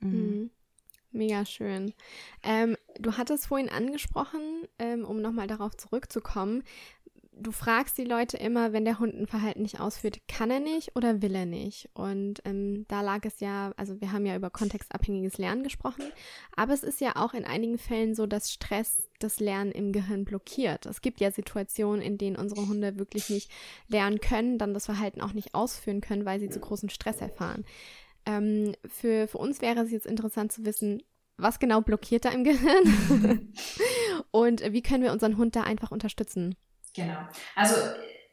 Mhm. 0.00 0.10
mhm. 0.10 0.50
Mega 1.12 1.46
schön. 1.46 1.94
Ähm, 2.42 2.76
du 2.98 3.16
hattest 3.16 3.46
vorhin 3.46 3.68
angesprochen, 3.68 4.66
ähm, 4.80 5.04
um 5.04 5.22
nochmal 5.22 5.46
darauf 5.46 5.76
zurückzukommen, 5.76 6.64
du 7.36 7.52
fragst 7.52 7.98
die 7.98 8.04
Leute 8.04 8.36
immer, 8.36 8.72
wenn 8.72 8.84
der 8.84 8.98
Hund 8.98 9.14
ein 9.14 9.26
Verhalten 9.26 9.62
nicht 9.62 9.80
ausführt, 9.80 10.20
kann 10.28 10.50
er 10.50 10.60
nicht 10.60 10.94
oder 10.96 11.22
will 11.22 11.34
er 11.34 11.46
nicht? 11.46 11.88
Und 11.94 12.40
ähm, 12.44 12.84
da 12.88 13.00
lag 13.00 13.24
es 13.24 13.40
ja, 13.40 13.72
also 13.76 14.00
wir 14.00 14.12
haben 14.12 14.26
ja 14.26 14.36
über 14.36 14.50
kontextabhängiges 14.50 15.38
Lernen 15.38 15.62
gesprochen, 15.62 16.04
aber 16.56 16.72
es 16.72 16.82
ist 16.82 17.00
ja 17.00 17.16
auch 17.16 17.34
in 17.34 17.44
einigen 17.44 17.78
Fällen 17.78 18.14
so, 18.14 18.26
dass 18.26 18.52
Stress 18.52 19.08
das 19.18 19.40
Lernen 19.40 19.72
im 19.72 19.92
Gehirn 19.92 20.24
blockiert. 20.24 20.86
Es 20.86 21.00
gibt 21.00 21.20
ja 21.20 21.30
Situationen, 21.30 22.02
in 22.02 22.18
denen 22.18 22.36
unsere 22.36 22.66
Hunde 22.68 22.98
wirklich 22.98 23.30
nicht 23.30 23.50
lernen 23.88 24.20
können, 24.20 24.58
dann 24.58 24.74
das 24.74 24.86
Verhalten 24.86 25.20
auch 25.20 25.32
nicht 25.32 25.54
ausführen 25.54 26.00
können, 26.00 26.24
weil 26.24 26.40
sie 26.40 26.50
zu 26.50 26.60
großen 26.60 26.90
Stress 26.90 27.20
erfahren. 27.20 27.64
Ähm, 28.26 28.74
für, 28.86 29.28
für 29.28 29.38
uns 29.38 29.60
wäre 29.60 29.80
es 29.80 29.90
jetzt 29.90 30.06
interessant 30.06 30.52
zu 30.52 30.64
wissen, 30.64 31.02
was 31.36 31.58
genau 31.58 31.80
blockiert 31.80 32.24
da 32.24 32.30
im 32.30 32.44
Gehirn 32.44 33.52
und 34.30 34.72
wie 34.72 34.82
können 34.82 35.02
wir 35.02 35.12
unseren 35.12 35.36
Hund 35.36 35.56
da 35.56 35.62
einfach 35.62 35.90
unterstützen. 35.90 36.54
Genau. 36.94 37.18
Also 37.54 37.74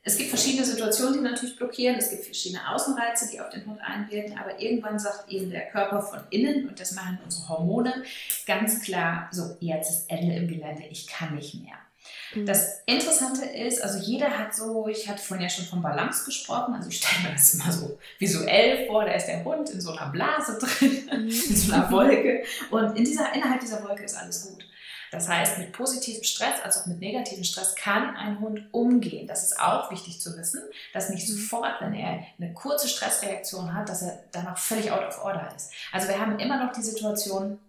es 0.03 0.17
gibt 0.17 0.29
verschiedene 0.29 0.65
Situationen, 0.65 1.13
die 1.15 1.19
natürlich 1.19 1.55
blockieren. 1.55 1.97
Es 1.97 2.09
gibt 2.09 2.25
verschiedene 2.25 2.67
Außenreize, 2.73 3.29
die 3.31 3.39
auf 3.39 3.49
den 3.49 3.65
Hund 3.65 3.79
einwirken. 3.81 4.37
Aber 4.37 4.59
irgendwann 4.59 4.97
sagt 4.97 5.29
eben 5.29 5.51
der 5.51 5.69
Körper 5.69 6.01
von 6.01 6.21
innen, 6.31 6.67
und 6.69 6.79
das 6.79 6.93
machen 6.93 7.19
unsere 7.23 7.49
Hormone, 7.49 8.03
ganz 8.47 8.81
klar, 8.81 9.29
so, 9.31 9.57
jetzt 9.59 9.91
ist 9.91 10.09
Ende 10.09 10.35
im 10.35 10.47
Gelände, 10.47 10.83
ich 10.89 11.05
kann 11.05 11.35
nicht 11.35 11.53
mehr. 11.55 11.75
Mhm. 12.33 12.47
Das 12.47 12.81
Interessante 12.87 13.45
ist, 13.45 13.83
also 13.83 13.99
jeder 13.99 14.37
hat 14.37 14.55
so, 14.55 14.87
ich 14.87 15.07
hatte 15.07 15.21
vorhin 15.21 15.43
ja 15.43 15.49
schon 15.49 15.65
von 15.65 15.83
Balance 15.83 16.25
gesprochen, 16.25 16.73
also 16.73 16.89
ich 16.89 16.97
stelle 16.97 17.29
mir 17.29 17.33
das 17.33 17.53
immer 17.53 17.71
so 17.71 17.99
visuell 18.17 18.87
vor, 18.87 19.05
da 19.05 19.11
ist 19.11 19.27
der 19.27 19.43
Hund 19.43 19.69
in 19.69 19.81
so 19.81 19.91
einer 19.91 20.09
Blase 20.09 20.57
drin, 20.57 21.09
mhm. 21.11 21.27
in 21.27 21.55
so 21.55 21.73
einer 21.73 21.91
Wolke 21.91 22.43
und 22.71 22.97
in 22.97 23.05
dieser, 23.05 23.33
innerhalb 23.35 23.59
dieser 23.59 23.83
Wolke 23.83 24.03
ist 24.03 24.17
alles 24.17 24.47
gut. 24.47 24.65
Das 25.11 25.27
heißt, 25.27 25.57
mit 25.57 25.73
positivem 25.73 26.23
Stress 26.23 26.61
als 26.63 26.77
auch 26.77 26.85
mit 26.85 26.99
negativem 26.99 27.43
Stress 27.43 27.75
kann 27.75 28.15
ein 28.15 28.39
Hund 28.39 28.63
umgehen. 28.71 29.27
Das 29.27 29.43
ist 29.43 29.59
auch 29.59 29.91
wichtig 29.91 30.21
zu 30.21 30.37
wissen, 30.37 30.61
dass 30.93 31.09
nicht 31.09 31.27
mhm. 31.27 31.33
sofort, 31.33 31.81
wenn 31.81 31.93
er 31.93 32.23
eine 32.39 32.53
kurze 32.53 32.87
Stressreaktion 32.87 33.73
hat, 33.73 33.89
dass 33.89 34.01
er 34.01 34.19
danach 34.31 34.57
völlig 34.57 34.91
out 34.91 35.05
of 35.05 35.23
order 35.23 35.51
ist. 35.55 35.71
Also 35.91 36.07
wir 36.07 36.17
haben 36.17 36.39
immer 36.39 36.63
noch 36.63 36.71
die 36.71 36.81
Situation, 36.81 37.59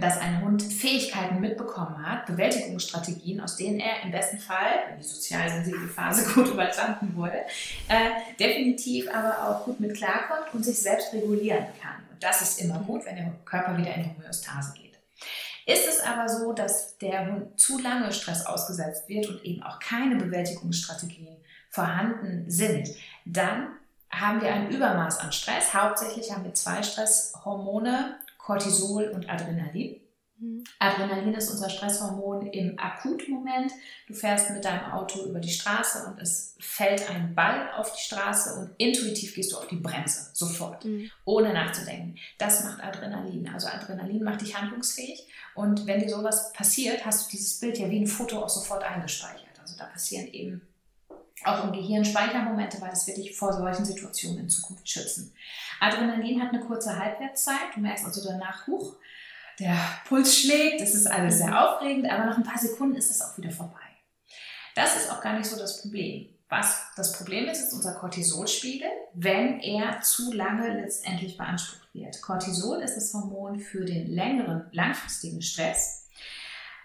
dass 0.00 0.18
ein 0.18 0.42
Hund 0.42 0.62
Fähigkeiten 0.62 1.40
mitbekommen 1.40 2.06
hat, 2.06 2.26
Bewältigungsstrategien, 2.26 3.40
aus 3.40 3.56
denen 3.56 3.80
er 3.80 4.02
im 4.04 4.10
besten 4.10 4.38
Fall, 4.38 4.84
wenn 4.88 4.98
die 4.98 5.06
sozial 5.06 5.48
sensible 5.48 5.88
Phase 5.88 6.24
gut 6.34 6.48
überstanden 6.48 7.14
wurde, 7.16 7.40
äh, 7.88 8.10
definitiv 8.38 9.12
aber 9.12 9.48
auch 9.48 9.64
gut 9.64 9.80
mit 9.80 9.94
klarkommt 9.94 10.54
und 10.54 10.64
sich 10.64 10.80
selbst 10.80 11.12
regulieren 11.12 11.66
kann. 11.82 11.96
Und 12.10 12.22
das 12.22 12.42
ist 12.42 12.60
immer 12.60 12.78
gut, 12.78 13.04
wenn 13.04 13.16
der 13.16 13.32
Körper 13.44 13.76
wieder 13.76 13.94
in 13.94 14.14
Homöostase 14.16 14.72
geht. 14.74 14.87
Ist 15.68 15.86
es 15.86 16.00
aber 16.00 16.30
so, 16.30 16.54
dass 16.54 16.96
der 16.96 17.26
Hund 17.26 17.60
zu 17.60 17.78
lange 17.78 18.10
Stress 18.10 18.46
ausgesetzt 18.46 19.06
wird 19.06 19.26
und 19.26 19.44
eben 19.44 19.62
auch 19.62 19.78
keine 19.78 20.16
Bewältigungsstrategien 20.16 21.36
vorhanden 21.68 22.50
sind, 22.50 22.88
dann 23.26 23.72
haben 24.10 24.40
wir 24.40 24.50
ein 24.50 24.70
Übermaß 24.70 25.18
an 25.18 25.30
Stress. 25.30 25.74
Hauptsächlich 25.74 26.32
haben 26.32 26.44
wir 26.44 26.54
zwei 26.54 26.82
Stresshormone, 26.82 28.16
Cortisol 28.38 29.08
und 29.08 29.28
Adrenalin. 29.28 30.00
Mhm. 30.38 30.64
Adrenalin 30.78 31.34
ist 31.34 31.50
unser 31.50 31.68
Stresshormon 31.68 32.46
im 32.46 32.78
Akutmoment. 32.78 33.72
Du 34.06 34.14
fährst 34.14 34.50
mit 34.50 34.64
deinem 34.64 34.92
Auto 34.92 35.24
über 35.24 35.40
die 35.40 35.50
Straße 35.50 36.06
und 36.06 36.20
es 36.20 36.54
fällt 36.60 37.10
ein 37.10 37.34
Ball 37.34 37.72
auf 37.72 37.92
die 37.92 38.02
Straße 38.02 38.54
und 38.58 38.70
intuitiv 38.78 39.34
gehst 39.34 39.52
du 39.52 39.56
auf 39.56 39.66
die 39.66 39.76
Bremse, 39.76 40.30
sofort, 40.32 40.84
mhm. 40.84 41.10
ohne 41.24 41.52
nachzudenken. 41.52 42.16
Das 42.38 42.64
macht 42.64 42.82
Adrenalin. 42.82 43.48
Also 43.52 43.68
Adrenalin 43.68 44.22
macht 44.22 44.40
dich 44.40 44.56
handlungsfähig 44.56 45.26
und 45.54 45.86
wenn 45.86 46.00
dir 46.00 46.08
sowas 46.08 46.52
passiert, 46.52 47.04
hast 47.04 47.26
du 47.26 47.36
dieses 47.36 47.58
Bild 47.58 47.78
ja 47.78 47.90
wie 47.90 48.00
ein 48.00 48.06
Foto 48.06 48.42
auch 48.42 48.48
sofort 48.48 48.84
eingespeichert. 48.84 49.58
Also 49.60 49.76
da 49.76 49.86
passieren 49.86 50.28
eben 50.28 50.62
auch 51.44 51.64
im 51.64 51.72
Gehirn 51.72 52.04
Speichermomente, 52.04 52.80
weil 52.80 52.92
es 52.92 53.06
wird 53.06 53.16
dich 53.16 53.36
vor 53.36 53.52
solchen 53.52 53.84
Situationen 53.84 54.40
in 54.40 54.48
Zukunft 54.48 54.88
schützen. 54.88 55.32
Adrenalin 55.80 56.42
hat 56.42 56.52
eine 56.52 56.64
kurze 56.64 56.98
Halbwertszeit. 56.98 57.74
Du 57.74 57.80
merkst 57.80 58.04
also 58.04 58.28
danach, 58.28 58.66
huch, 58.66 58.96
der 59.58 59.76
Puls 60.06 60.36
schlägt, 60.36 60.80
es 60.80 60.94
ist 60.94 61.06
alles 61.06 61.38
sehr 61.38 61.68
aufregend, 61.68 62.10
aber 62.10 62.26
nach 62.26 62.36
ein 62.36 62.44
paar 62.44 62.58
Sekunden 62.58 62.96
ist 62.96 63.10
es 63.10 63.20
auch 63.20 63.36
wieder 63.38 63.50
vorbei. 63.50 63.76
Das 64.74 64.96
ist 64.96 65.10
auch 65.10 65.20
gar 65.20 65.36
nicht 65.36 65.46
so 65.46 65.58
das 65.58 65.82
Problem. 65.82 66.28
Was 66.48 66.80
das 66.96 67.12
Problem 67.12 67.46
ist, 67.46 67.60
ist 67.60 67.74
unser 67.74 67.94
Cortisolspiegel, 67.94 68.88
wenn 69.12 69.60
er 69.60 70.00
zu 70.00 70.32
lange 70.32 70.80
letztendlich 70.80 71.36
beansprucht 71.36 71.92
wird. 71.92 72.22
Cortisol 72.22 72.80
ist 72.80 72.96
das 72.96 73.12
Hormon 73.12 73.60
für 73.60 73.84
den 73.84 74.06
längeren, 74.06 74.66
langfristigen 74.72 75.42
Stress. 75.42 76.06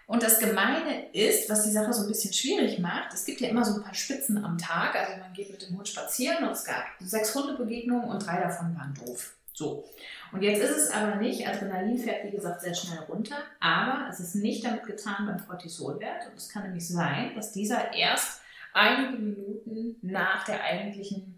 Und 0.06 0.22
das 0.22 0.40
Gemeine 0.40 1.12
ist, 1.14 1.50
was 1.50 1.64
die 1.64 1.72
Sache 1.72 1.94
so 1.94 2.02
ein 2.02 2.10
bisschen 2.10 2.34
schwierig 2.34 2.80
macht, 2.80 3.14
es 3.14 3.24
gibt 3.24 3.40
ja 3.40 3.48
immer 3.48 3.64
so 3.64 3.76
ein 3.76 3.84
paar 3.84 3.94
Spitzen 3.94 4.44
am 4.44 4.58
Tag. 4.58 4.96
Also 4.96 5.18
man 5.22 5.34
geht 5.34 5.50
mit 5.50 5.62
dem 5.62 5.78
Hund 5.78 5.88
spazieren 5.88 6.44
und 6.44 6.52
es 6.52 6.66
gab 6.66 6.84
sechs 7.00 7.34
Hundebegegnungen 7.34 8.10
und 8.10 8.26
drei 8.26 8.42
davon 8.42 8.76
waren 8.76 8.94
doof. 8.96 9.34
So. 9.54 9.86
Und 10.32 10.42
jetzt 10.42 10.62
ist 10.64 10.76
es 10.76 10.92
aber 10.92 11.16
nicht, 11.18 11.48
Adrenalin 11.48 11.98
fährt 11.98 12.26
wie 12.26 12.32
gesagt 12.32 12.62
sehr 12.62 12.74
schnell 12.74 13.00
runter, 13.02 13.36
aber 13.60 14.08
es 14.10 14.20
ist 14.20 14.36
nicht 14.36 14.66
damit 14.66 14.84
getan 14.84 15.28
beim 15.28 15.48
Cortisolwert. 15.48 16.28
Und 16.30 16.36
es 16.36 16.50
kann 16.50 16.64
nämlich 16.64 16.88
sein, 16.88 17.36
dass 17.36 17.52
dieser 17.52 17.94
erst 17.94 18.42
einige 18.74 19.18
Minuten 19.18 19.96
nach 20.02 20.44
der 20.46 20.64
eigentlichen, 20.64 21.38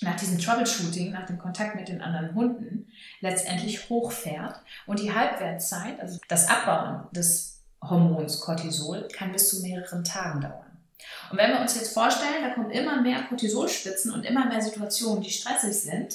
nach 0.00 0.14
diesem 0.14 0.38
Troubleshooting, 0.38 1.10
nach 1.10 1.26
dem 1.26 1.38
Kontakt 1.38 1.74
mit 1.74 1.88
den 1.88 2.00
anderen 2.00 2.34
Hunden, 2.34 2.88
letztendlich 3.20 3.88
hochfährt. 3.90 4.60
Und 4.86 5.00
die 5.00 5.12
Halbwertszeit, 5.12 5.98
also 6.00 6.20
das 6.28 6.48
Abbauen 6.48 7.08
des 7.12 7.64
Hormons 7.82 8.40
Cortisol, 8.40 9.08
kann 9.12 9.32
bis 9.32 9.48
zu 9.48 9.60
mehreren 9.62 10.04
Tagen 10.04 10.40
dauern. 10.40 10.70
Und 11.30 11.38
wenn 11.38 11.50
wir 11.50 11.60
uns 11.60 11.74
jetzt 11.74 11.94
vorstellen, 11.94 12.42
da 12.42 12.50
kommen 12.50 12.70
immer 12.70 13.00
mehr 13.00 13.22
Cortisolspitzen 13.22 14.12
und 14.12 14.24
immer 14.24 14.46
mehr 14.46 14.60
Situationen, 14.60 15.22
die 15.22 15.30
stressig 15.30 15.74
sind, 15.74 16.14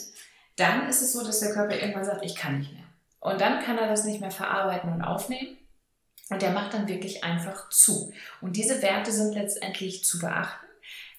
dann 0.56 0.88
ist 0.88 1.02
es 1.02 1.14
so, 1.14 1.24
dass 1.24 1.40
der 1.40 1.54
Körper 1.54 1.76
irgendwann 1.76 2.06
sagt, 2.06 2.24
ich 2.24 2.36
kann 2.36 2.60
nicht 2.60 2.74
mehr. 2.74 2.84
Und 3.20 3.42
dann 3.42 3.64
kann 3.64 3.78
er 3.78 3.88
das 3.88 4.06
nicht 4.06 4.22
mehr 4.22 4.32
verarbeiten 4.32 4.92
und 4.94 5.02
aufnehmen. 5.02 5.58
Und 6.30 6.42
der 6.42 6.52
macht 6.52 6.74
dann 6.74 6.88
wirklich 6.88 7.24
einfach 7.24 7.70
zu. 7.70 8.12
Und 8.42 8.56
diese 8.56 8.82
Werte 8.82 9.12
sind 9.12 9.34
letztendlich 9.34 10.04
zu 10.04 10.20
beachten. 10.20 10.66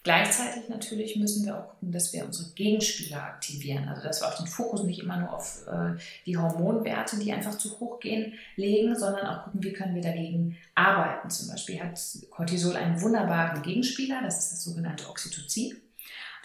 Gleichzeitig 0.07 0.69
natürlich 0.69 1.17
müssen 1.17 1.45
wir 1.45 1.59
auch 1.59 1.69
gucken, 1.71 1.91
dass 1.91 2.13
wir 2.13 2.25
unsere 2.25 2.51
Gegenspieler 2.51 3.25
aktivieren. 3.25 3.89
Also 3.89 4.05
dass 4.05 4.21
wir 4.21 4.29
auch 4.29 4.37
den 4.37 4.47
Fokus 4.47 4.85
nicht 4.85 5.01
immer 5.01 5.17
nur 5.17 5.33
auf 5.33 5.67
äh, 5.67 5.99
die 6.27 6.37
Hormonwerte, 6.37 7.19
die 7.19 7.33
einfach 7.33 7.59
zu 7.59 7.81
hoch 7.81 7.99
gehen, 7.99 8.35
legen, 8.55 8.97
sondern 8.97 9.27
auch 9.27 9.45
gucken, 9.45 9.65
wie 9.65 9.73
können 9.73 9.97
wir 9.97 10.03
dagegen 10.03 10.57
arbeiten. 10.77 11.29
Zum 11.29 11.49
Beispiel 11.49 11.81
hat 11.81 12.01
Cortisol 12.31 12.77
einen 12.77 13.01
wunderbaren 13.03 13.63
Gegenspieler, 13.63 14.23
das 14.23 14.39
ist 14.39 14.53
das 14.53 14.63
sogenannte 14.63 15.09
Oxytocin. 15.09 15.77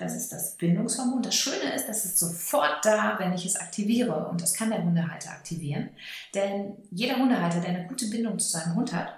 Das 0.01 0.15
ist 0.15 0.31
das 0.31 0.57
Bindungshormon. 0.57 1.21
Das 1.21 1.35
Schöne 1.35 1.75
ist, 1.75 1.87
dass 1.87 2.05
es 2.05 2.19
sofort 2.19 2.83
da, 2.83 3.17
wenn 3.19 3.33
ich 3.33 3.45
es 3.45 3.55
aktiviere. 3.55 4.27
Und 4.27 4.41
das 4.41 4.53
kann 4.53 4.71
der 4.71 4.83
Hundehalter 4.83 5.29
aktivieren. 5.29 5.89
Denn 6.33 6.73
jeder 6.89 7.17
Hundehalter, 7.17 7.61
der 7.61 7.69
eine 7.69 7.87
gute 7.87 8.07
Bindung 8.07 8.39
zu 8.39 8.49
seinem 8.49 8.75
Hund 8.75 8.93
hat, 8.93 9.13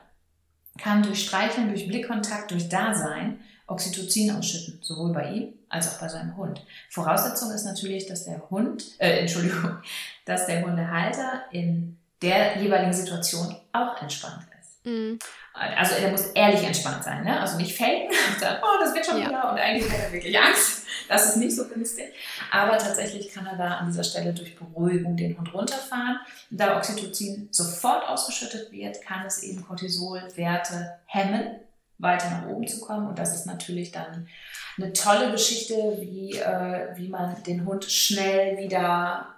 kann 0.78 1.02
durch 1.02 1.24
Streicheln, 1.26 1.70
durch 1.70 1.88
Blickkontakt, 1.88 2.52
durch 2.52 2.68
Dasein 2.68 3.40
Oxytocin 3.68 4.32
ausschütten, 4.32 4.80
sowohl 4.82 5.14
bei 5.14 5.32
ihm 5.32 5.54
als 5.70 5.88
auch 5.88 6.00
bei 6.00 6.10
seinem 6.10 6.36
Hund. 6.36 6.66
Voraussetzung 6.90 7.52
ist 7.52 7.64
natürlich, 7.64 8.06
dass 8.06 8.26
der 8.26 8.50
Hund, 8.50 8.84
äh, 9.00 9.20
Entschuldigung, 9.20 9.78
dass 10.26 10.48
der 10.48 10.64
Hundehalter 10.66 11.44
in 11.52 11.98
der 12.22 12.62
jeweiligen 12.62 12.94
Situation 12.94 13.56
auch 13.72 14.02
entspannt 14.02 14.44
ist. 14.44 14.53
Mhm. 14.84 15.20
Also 15.54 15.96
er 15.96 16.12
muss 16.12 16.28
ehrlich 16.28 16.64
entspannt 16.64 17.04
sein, 17.04 17.24
ne? 17.24 17.40
also 17.40 17.58
nicht 17.58 17.78
faken 17.78 18.08
und 18.34 18.40
sagen, 18.40 18.62
oh, 18.62 18.80
das 18.80 18.94
wird 18.94 19.06
schon 19.06 19.20
ja. 19.20 19.28
wieder 19.28 19.52
und 19.52 19.58
eigentlich 19.58 19.90
hat 19.90 20.00
er 20.00 20.12
wirklich 20.12 20.38
Angst. 20.38 20.84
Das 21.08 21.30
ist 21.30 21.38
nicht 21.38 21.56
so 21.56 21.68
günstig. 21.68 22.14
Aber 22.52 22.78
tatsächlich 22.78 23.32
kann 23.32 23.46
er 23.46 23.56
da 23.56 23.78
an 23.78 23.88
dieser 23.88 24.04
Stelle 24.04 24.34
durch 24.34 24.56
Beruhigung 24.56 25.16
den 25.16 25.38
Hund 25.38 25.54
runterfahren. 25.54 26.20
Da 26.50 26.78
Oxytocin 26.78 27.50
sofort 27.52 28.08
ausgeschüttet 28.08 28.72
wird, 28.72 29.02
kann 29.02 29.26
es 29.26 29.44
eben 29.44 29.66
Cortisolwerte 29.66 30.94
hemmen, 31.06 31.60
weiter 31.98 32.30
nach 32.30 32.48
oben 32.48 32.68
zu 32.68 32.80
kommen. 32.80 33.08
Und 33.08 33.20
das 33.20 33.36
ist 33.36 33.46
natürlich 33.46 33.92
dann 33.92 34.28
eine 34.78 34.94
tolle 34.94 35.32
Geschichte, 35.32 35.98
wie, 36.00 36.38
äh, 36.38 36.96
wie 36.96 37.10
man 37.10 37.42
den 37.44 37.66
Hund 37.66 37.86
schnell 37.86 38.58
wieder 38.58 39.33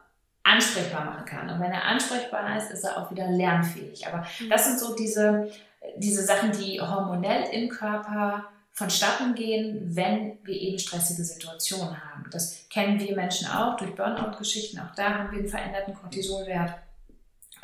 ansprechbar 0.45 1.03
machen 1.03 1.25
kann. 1.25 1.49
Und 1.49 1.59
wenn 1.59 1.71
er 1.71 1.83
ansprechbar 1.83 2.55
ist, 2.55 2.71
ist 2.71 2.83
er 2.85 2.97
auch 2.97 3.11
wieder 3.11 3.27
lernfähig. 3.27 4.07
Aber 4.07 4.25
das 4.49 4.65
sind 4.65 4.79
so 4.79 4.95
diese 4.95 5.51
diese 5.97 6.23
Sachen, 6.23 6.51
die 6.51 6.79
hormonell 6.79 7.43
im 7.51 7.69
Körper 7.69 8.45
vonstatten 8.71 9.35
gehen, 9.35 9.95
wenn 9.95 10.37
wir 10.43 10.55
eben 10.55 10.79
stressige 10.79 11.23
Situationen 11.23 11.95
haben. 12.11 12.25
Das 12.31 12.67
kennen 12.69 12.99
wir 12.99 13.15
Menschen 13.15 13.47
auch 13.47 13.77
durch 13.77 13.95
Burnout-Geschichten. 13.95 14.79
Auch 14.79 14.93
da 14.95 15.13
haben 15.13 15.31
wir 15.31 15.39
einen 15.39 15.47
veränderten 15.47 15.93
Cortisolwert. 15.93 16.73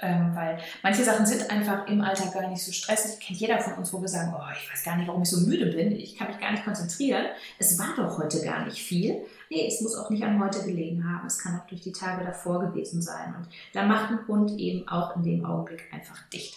Ähm, 0.03 0.31
weil 0.33 0.57
manche 0.81 1.03
Sachen 1.03 1.25
sind 1.25 1.51
einfach 1.51 1.85
im 1.87 2.01
Alltag 2.01 2.33
gar 2.33 2.47
nicht 2.47 2.63
so 2.63 2.71
stressig. 2.71 3.19
Kennt 3.19 3.39
jeder 3.39 3.59
von 3.59 3.73
uns, 3.73 3.93
wo 3.93 4.01
wir 4.01 4.07
sagen, 4.07 4.33
oh, 4.35 4.51
ich 4.57 4.71
weiß 4.71 4.83
gar 4.83 4.95
nicht, 4.95 5.07
warum 5.07 5.21
ich 5.21 5.29
so 5.29 5.45
müde 5.45 5.67
bin. 5.67 5.91
Ich 5.91 6.17
kann 6.17 6.27
mich 6.27 6.39
gar 6.39 6.51
nicht 6.51 6.63
konzentrieren. 6.63 7.25
Es 7.59 7.77
war 7.77 7.93
doch 7.95 8.17
heute 8.17 8.43
gar 8.43 8.65
nicht 8.65 8.81
viel. 8.81 9.23
Nee, 9.51 9.67
es 9.67 9.81
muss 9.81 9.97
auch 9.97 10.09
nicht 10.09 10.23
an 10.23 10.41
heute 10.41 10.63
gelegen 10.63 11.03
haben. 11.03 11.27
Es 11.27 11.37
kann 11.37 11.59
auch 11.59 11.67
durch 11.67 11.81
die 11.81 11.91
Tage 11.91 12.23
davor 12.23 12.61
gewesen 12.61 13.01
sein. 13.01 13.35
Und 13.35 13.49
da 13.73 13.83
macht 13.83 14.09
ein 14.09 14.25
Hund 14.25 14.57
eben 14.57 14.87
auch 14.87 15.17
in 15.17 15.23
dem 15.23 15.43
Augenblick 15.43 15.93
einfach 15.93 16.25
dicht. 16.29 16.55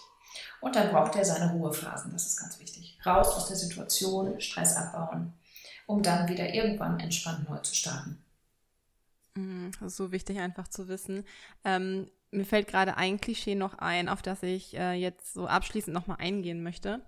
Und 0.60 0.76
dann 0.76 0.92
braucht 0.92 1.16
er 1.16 1.24
seine 1.24 1.50
Ruhephasen, 1.50 2.12
das 2.12 2.24
ist 2.28 2.38
ganz 2.38 2.60
wichtig. 2.60 2.96
Raus 3.04 3.34
aus 3.34 3.48
der 3.48 3.56
Situation, 3.56 4.40
Stress 4.40 4.76
abbauen, 4.76 5.32
um 5.86 6.04
dann 6.04 6.28
wieder 6.28 6.54
irgendwann 6.54 7.00
entspannt 7.00 7.50
neu 7.50 7.58
zu 7.58 7.74
starten. 7.74 8.22
Ist 9.84 9.96
so 9.96 10.12
wichtig 10.12 10.38
einfach 10.38 10.68
zu 10.68 10.86
wissen. 10.86 11.24
Ähm, 11.64 12.08
mir 12.30 12.44
fällt 12.44 12.68
gerade 12.68 12.96
ein 12.96 13.20
Klischee 13.20 13.56
noch 13.56 13.76
ein, 13.78 14.08
auf 14.08 14.22
das 14.22 14.44
ich 14.44 14.76
äh, 14.76 14.92
jetzt 14.92 15.34
so 15.34 15.48
abschließend 15.48 15.92
nochmal 15.92 16.18
eingehen 16.20 16.62
möchte. 16.62 17.02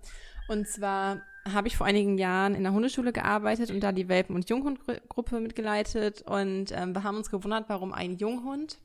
Und 0.47 0.67
zwar 0.67 1.21
habe 1.51 1.67
ich 1.67 1.77
vor 1.77 1.87
einigen 1.87 2.17
Jahren 2.17 2.55
in 2.55 2.63
der 2.63 2.73
Hundeschule 2.73 3.13
gearbeitet 3.13 3.71
und 3.71 3.81
da 3.81 3.91
die 3.91 4.09
Welpen- 4.09 4.35
und 4.35 4.49
Junghundgruppe 4.49 5.39
mitgeleitet. 5.39 6.21
Und 6.23 6.71
ähm, 6.71 6.93
wir 6.93 7.03
haben 7.03 7.17
uns 7.17 7.29
gewundert, 7.29 7.65
warum 7.67 7.93
ein 7.93 8.17
Junghund 8.17 8.77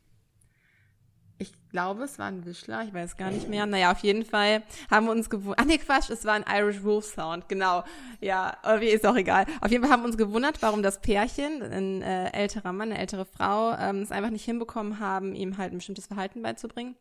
ich 1.42 1.52
glaube, 1.70 2.04
es 2.04 2.18
war 2.18 2.26
ein 2.26 2.44
Wischler, 2.44 2.84
ich 2.84 2.94
weiß 2.94 3.16
gar 3.16 3.30
nicht 3.30 3.48
mehr. 3.48 3.66
Naja, 3.66 3.90
auf 3.90 3.98
jeden 3.98 4.24
Fall 4.24 4.62
haben 4.90 5.06
wir 5.06 5.12
uns 5.12 5.28
gewundert. 5.28 5.58
Ach 5.60 5.64
nee, 5.64 5.78
Quatsch, 5.78 6.08
es 6.10 6.24
war 6.24 6.34
ein 6.34 6.44
Irish 6.48 6.82
Wolf 6.84 7.04
Sound, 7.04 7.48
genau. 7.48 7.82
Ja, 8.20 8.56
irgendwie 8.64 8.88
ist 8.88 9.04
auch 9.04 9.16
egal. 9.16 9.46
Auf 9.60 9.70
jeden 9.70 9.82
Fall 9.82 9.92
haben 9.92 10.02
wir 10.02 10.06
uns 10.06 10.16
gewundert, 10.16 10.62
warum 10.62 10.82
das 10.82 11.00
Pärchen, 11.00 11.62
ein 11.62 12.02
äh, 12.02 12.30
älterer 12.30 12.72
Mann, 12.72 12.90
eine 12.90 13.00
ältere 13.00 13.24
Frau, 13.24 13.74
ähm, 13.76 14.02
es 14.02 14.12
einfach 14.12 14.30
nicht 14.30 14.44
hinbekommen 14.44 15.00
haben, 15.00 15.34
ihm 15.34 15.58
halt 15.58 15.72
ein 15.72 15.78
bestimmtes 15.78 16.06
Verhalten 16.06 16.42
beizubringen. 16.42 16.94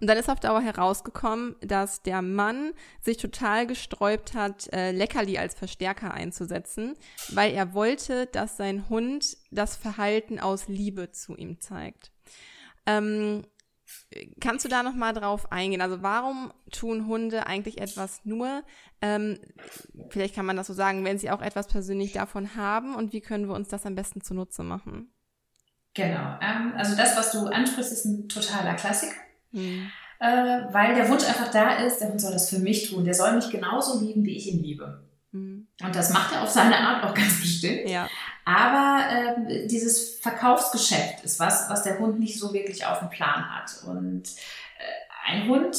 Und 0.00 0.08
dann 0.08 0.18
ist 0.18 0.30
auf 0.30 0.40
Dauer 0.40 0.60
herausgekommen, 0.60 1.56
dass 1.60 2.02
der 2.02 2.22
Mann 2.22 2.72
sich 3.02 3.16
total 3.16 3.66
gesträubt 3.66 4.34
hat, 4.34 4.72
äh, 4.72 4.92
Leckerli 4.92 5.38
als 5.38 5.54
Verstärker 5.54 6.12
einzusetzen, 6.12 6.96
weil 7.28 7.52
er 7.52 7.74
wollte, 7.74 8.26
dass 8.26 8.56
sein 8.56 8.88
Hund 8.88 9.36
das 9.50 9.76
Verhalten 9.76 10.40
aus 10.40 10.68
Liebe 10.68 11.12
zu 11.12 11.36
ihm 11.36 11.60
zeigt. 11.60 12.10
Ähm, 12.86 13.44
kannst 14.40 14.64
du 14.64 14.68
da 14.68 14.82
noch 14.82 14.94
mal 14.94 15.12
drauf 15.12 15.52
eingehen? 15.52 15.80
Also 15.80 16.02
warum 16.02 16.52
tun 16.70 17.06
Hunde 17.06 17.46
eigentlich 17.46 17.80
etwas 17.80 18.24
nur? 18.24 18.62
Ähm, 19.00 19.38
vielleicht 20.10 20.34
kann 20.34 20.46
man 20.46 20.56
das 20.56 20.66
so 20.66 20.72
sagen, 20.72 21.04
wenn 21.04 21.18
sie 21.18 21.30
auch 21.30 21.42
etwas 21.42 21.68
persönlich 21.68 22.12
davon 22.12 22.56
haben 22.56 22.94
und 22.94 23.12
wie 23.12 23.20
können 23.20 23.48
wir 23.48 23.54
uns 23.54 23.68
das 23.68 23.86
am 23.86 23.94
besten 23.94 24.20
zunutze 24.20 24.62
machen? 24.62 25.12
Genau. 25.94 26.38
Ähm, 26.40 26.72
also 26.76 26.96
das, 26.96 27.16
was 27.16 27.32
du 27.32 27.46
ansprichst, 27.46 27.92
ist 27.92 28.04
ein 28.04 28.28
totaler 28.28 28.74
Klassiker. 28.74 29.16
Hm. 29.52 29.90
Äh, 30.18 30.62
weil 30.72 30.94
der 30.94 31.08
Wunsch 31.08 31.24
einfach 31.24 31.50
da 31.50 31.76
ist, 31.76 31.98
der 31.98 32.10
Hund 32.10 32.20
soll 32.20 32.32
das 32.32 32.50
für 32.50 32.58
mich 32.58 32.90
tun. 32.90 33.04
Der 33.04 33.14
soll 33.14 33.32
mich 33.32 33.50
genauso 33.50 34.00
lieben, 34.00 34.24
wie 34.24 34.36
ich 34.36 34.48
ihn 34.48 34.62
liebe. 34.62 35.02
Hm. 35.32 35.66
Und 35.82 35.96
das 35.96 36.10
macht 36.12 36.34
er 36.34 36.42
auf 36.42 36.50
seine 36.50 36.76
Art 36.76 37.04
auch 37.04 37.14
ganz 37.14 37.40
bestimmt. 37.40 37.88
Ja. 37.88 38.08
Aber 38.44 39.04
äh, 39.10 39.66
dieses 39.66 40.18
Verkaufsgeschäft 40.18 41.24
ist 41.24 41.38
was, 41.38 41.70
was 41.70 41.84
der 41.84 41.98
Hund 41.98 42.18
nicht 42.18 42.38
so 42.38 42.52
wirklich 42.52 42.84
auf 42.84 42.98
dem 42.98 43.10
Plan 43.10 43.48
hat. 43.54 43.82
Und 43.86 44.24
äh, 44.24 45.30
ein 45.30 45.48
Hund, 45.48 45.76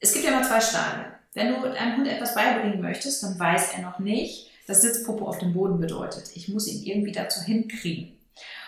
es 0.00 0.12
gibt 0.12 0.24
ja 0.24 0.30
immer 0.32 0.42
zwei 0.42 0.60
Stadien. 0.60 1.06
Wenn 1.34 1.48
du 1.48 1.62
einem 1.64 1.96
Hund 1.96 2.08
etwas 2.08 2.34
beibringen 2.34 2.80
möchtest, 2.80 3.22
dann 3.22 3.38
weiß 3.38 3.74
er 3.74 3.82
noch 3.82 3.98
nicht, 3.98 4.50
Das 4.66 4.80
Sitzpopo 4.80 5.26
auf 5.26 5.38
dem 5.38 5.52
Boden 5.52 5.78
bedeutet, 5.78 6.30
ich 6.34 6.48
muss 6.48 6.66
ihn 6.66 6.82
irgendwie 6.84 7.12
dazu 7.12 7.42
hinkriegen. 7.42 8.16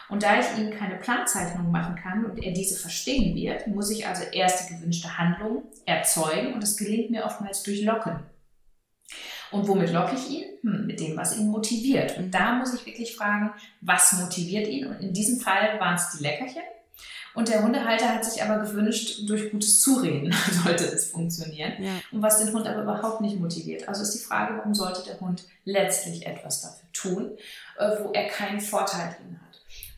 Und 0.09 0.23
da 0.23 0.39
ich 0.39 0.59
ihm 0.59 0.71
keine 0.71 0.97
Planzeichnung 0.97 1.71
machen 1.71 1.97
kann 1.97 2.25
und 2.25 2.43
er 2.43 2.53
diese 2.53 2.79
verstehen 2.79 3.35
wird, 3.35 3.67
muss 3.67 3.91
ich 3.91 4.07
also 4.07 4.23
erst 4.33 4.69
die 4.69 4.75
gewünschte 4.75 5.19
Handlung 5.19 5.65
erzeugen 5.85 6.55
und 6.55 6.63
das 6.63 6.77
gelingt 6.77 7.11
mir 7.11 7.25
oftmals 7.25 7.63
durch 7.63 7.83
Locken. 7.83 8.21
Und 9.51 9.69
womit 9.69 9.93
locke 9.93 10.17
ich 10.17 10.29
ihn? 10.31 10.45
Hm, 10.63 10.87
mit 10.87 11.01
dem, 11.01 11.17
was 11.17 11.37
ihn 11.39 11.49
motiviert. 11.49 12.19
Und 12.19 12.33
da 12.33 12.53
muss 12.55 12.75
ich 12.75 12.85
wirklich 12.87 13.15
fragen, 13.17 13.53
was 13.81 14.13
motiviert 14.15 14.67
ihn? 14.67 14.87
Und 14.87 15.01
in 15.01 15.13
diesem 15.13 15.41
Fall 15.41 15.79
waren 15.79 15.95
es 15.95 16.11
die 16.11 16.23
Leckerchen. 16.23 16.63
Und 17.35 17.49
der 17.49 17.63
Hundehalter 17.63 18.09
hat 18.09 18.25
sich 18.25 18.43
aber 18.43 18.59
gewünscht, 18.65 19.29
durch 19.29 19.51
gutes 19.51 19.81
Zureden 19.81 20.35
sollte 20.65 20.85
es 20.85 21.11
funktionieren. 21.11 21.73
Ja. 21.79 21.93
Und 22.11 22.23
was 22.23 22.39
den 22.39 22.53
Hund 22.53 22.67
aber 22.67 22.83
überhaupt 22.83 23.21
nicht 23.21 23.39
motiviert. 23.39 23.87
Also 23.87 24.03
ist 24.03 24.15
die 24.15 24.25
Frage, 24.25 24.57
warum 24.57 24.75
sollte 24.75 25.05
der 25.05 25.21
Hund 25.21 25.45
letztlich 25.65 26.27
etwas 26.27 26.63
dafür 26.63 26.89
tun, 26.95 27.31
äh, 27.79 27.91
wo 28.03 28.13
er 28.13 28.27
keinen 28.29 28.61
Vorteil 28.61 29.15
drin 29.19 29.39
hat. 29.39 29.46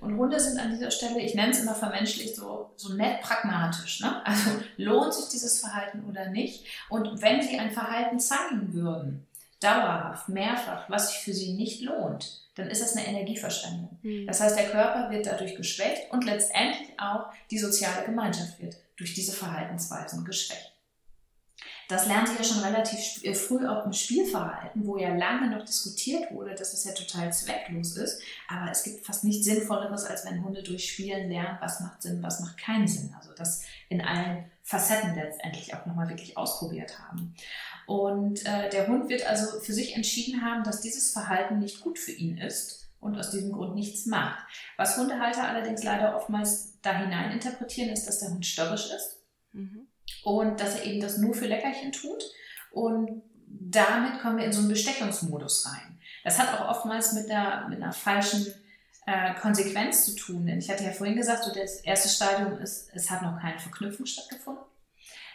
Und 0.00 0.16
Hunde 0.16 0.38
sind 0.38 0.58
an 0.58 0.70
dieser 0.70 0.90
Stelle, 0.90 1.20
ich 1.20 1.34
nenne 1.34 1.50
es 1.50 1.60
immer 1.60 1.74
vermenschlicht, 1.74 2.36
so, 2.36 2.70
so 2.76 2.94
nett 2.94 3.20
pragmatisch. 3.20 4.00
Ne? 4.00 4.24
Also 4.24 4.50
lohnt 4.76 5.12
sich 5.12 5.28
dieses 5.28 5.60
Verhalten 5.60 6.04
oder 6.08 6.30
nicht? 6.30 6.66
Und 6.88 7.20
wenn 7.20 7.42
sie 7.42 7.58
ein 7.58 7.72
Verhalten 7.72 8.20
zeigen 8.20 8.72
würden, 8.72 9.26
dauerhaft, 9.60 10.28
mehrfach, 10.28 10.88
was 10.88 11.10
sich 11.10 11.18
für 11.18 11.32
sie 11.32 11.54
nicht 11.54 11.82
lohnt, 11.82 12.42
dann 12.54 12.68
ist 12.68 12.82
das 12.82 12.96
eine 12.96 13.06
Energieverschwendung. 13.06 13.98
Mhm. 14.02 14.26
Das 14.26 14.40
heißt, 14.40 14.56
der 14.56 14.70
Körper 14.70 15.10
wird 15.10 15.26
dadurch 15.26 15.56
geschwächt 15.56 16.12
und 16.12 16.24
letztendlich 16.24 16.88
auch 16.98 17.26
die 17.50 17.58
soziale 17.58 18.04
Gemeinschaft 18.04 18.60
wird 18.60 18.76
durch 18.96 19.14
diese 19.14 19.32
Verhaltensweisen 19.32 20.24
geschwächt. 20.24 20.72
Das 21.88 22.06
lernen 22.06 22.26
sie 22.26 22.36
ja 22.36 22.44
schon 22.44 22.62
relativ 22.62 23.24
äh, 23.24 23.34
früh 23.34 23.66
auch 23.66 23.86
im 23.86 23.94
Spielverhalten, 23.94 24.86
wo 24.86 24.98
ja 24.98 25.14
lange 25.14 25.48
noch 25.48 25.64
diskutiert 25.64 26.30
wurde, 26.30 26.54
dass 26.54 26.74
es 26.74 26.84
ja 26.84 26.92
total 26.92 27.32
zwecklos 27.32 27.96
ist. 27.96 28.20
Aber 28.46 28.70
es 28.70 28.82
gibt 28.82 29.06
fast 29.06 29.24
nichts 29.24 29.46
Sinnvolleres, 29.46 30.04
als 30.04 30.26
wenn 30.26 30.44
Hunde 30.44 30.62
durch 30.62 30.90
Spielen 30.90 31.30
lernen, 31.30 31.56
was 31.62 31.80
macht 31.80 32.02
Sinn, 32.02 32.22
was 32.22 32.40
macht 32.40 32.58
keinen 32.58 32.86
Sinn. 32.86 33.14
Also 33.16 33.32
das 33.34 33.62
in 33.88 34.02
allen 34.02 34.44
Facetten 34.62 35.14
letztendlich 35.14 35.74
auch 35.74 35.86
nochmal 35.86 36.10
wirklich 36.10 36.36
ausprobiert 36.36 36.98
haben. 36.98 37.34
Und 37.86 38.44
äh, 38.44 38.68
der 38.68 38.86
Hund 38.86 39.08
wird 39.08 39.26
also 39.26 39.58
für 39.58 39.72
sich 39.72 39.96
entschieden 39.96 40.42
haben, 40.42 40.64
dass 40.64 40.82
dieses 40.82 41.12
Verhalten 41.12 41.58
nicht 41.58 41.80
gut 41.80 41.98
für 41.98 42.12
ihn 42.12 42.36
ist 42.36 42.90
und 43.00 43.18
aus 43.18 43.30
diesem 43.30 43.52
Grund 43.52 43.74
nichts 43.74 44.04
macht. 44.04 44.44
Was 44.76 44.98
Hundehalter 44.98 45.44
allerdings 45.48 45.82
leider 45.84 46.16
oftmals 46.16 46.74
da 46.82 46.98
hinein 46.98 47.32
interpretieren, 47.32 47.88
ist, 47.88 48.06
dass 48.06 48.18
der 48.18 48.28
Hund 48.28 48.44
störrisch 48.44 48.90
ist. 48.90 49.22
Mhm 49.52 49.87
und 50.36 50.60
dass 50.60 50.76
er 50.76 50.84
eben 50.84 51.00
das 51.00 51.18
nur 51.18 51.34
für 51.34 51.46
Leckerchen 51.46 51.92
tut. 51.92 52.22
Und 52.70 53.22
damit 53.46 54.20
kommen 54.20 54.38
wir 54.38 54.44
in 54.44 54.52
so 54.52 54.60
einen 54.60 54.68
Bestechungsmodus 54.68 55.66
rein. 55.66 55.98
Das 56.24 56.38
hat 56.38 56.52
auch 56.52 56.68
oftmals 56.68 57.12
mit 57.12 57.30
einer, 57.30 57.68
mit 57.68 57.82
einer 57.82 57.92
falschen 57.92 58.52
äh, 59.06 59.34
Konsequenz 59.34 60.04
zu 60.04 60.14
tun. 60.14 60.46
Denn 60.46 60.58
ich 60.58 60.70
hatte 60.70 60.84
ja 60.84 60.90
vorhin 60.90 61.16
gesagt, 61.16 61.44
so 61.44 61.52
das 61.52 61.80
erste 61.80 62.08
Stadium 62.08 62.58
ist, 62.58 62.90
es 62.92 63.10
hat 63.10 63.22
noch 63.22 63.40
keine 63.40 63.58
Verknüpfung 63.58 64.06
stattgefunden. 64.06 64.64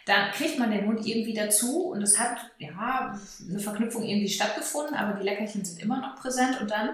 Da 0.06 0.30
kriegt 0.30 0.58
man 0.58 0.70
den 0.70 0.86
Hund 0.86 1.06
irgendwie 1.06 1.32
dazu 1.32 1.86
und 1.86 2.02
es 2.02 2.18
hat 2.18 2.36
ja 2.58 3.18
eine 3.48 3.58
Verknüpfung 3.58 4.02
irgendwie 4.02 4.28
stattgefunden, 4.28 4.94
aber 4.94 5.18
die 5.18 5.24
Leckerchen 5.24 5.64
sind 5.64 5.80
immer 5.80 5.98
noch 6.00 6.20
präsent 6.20 6.60
und 6.60 6.70
dann 6.70 6.90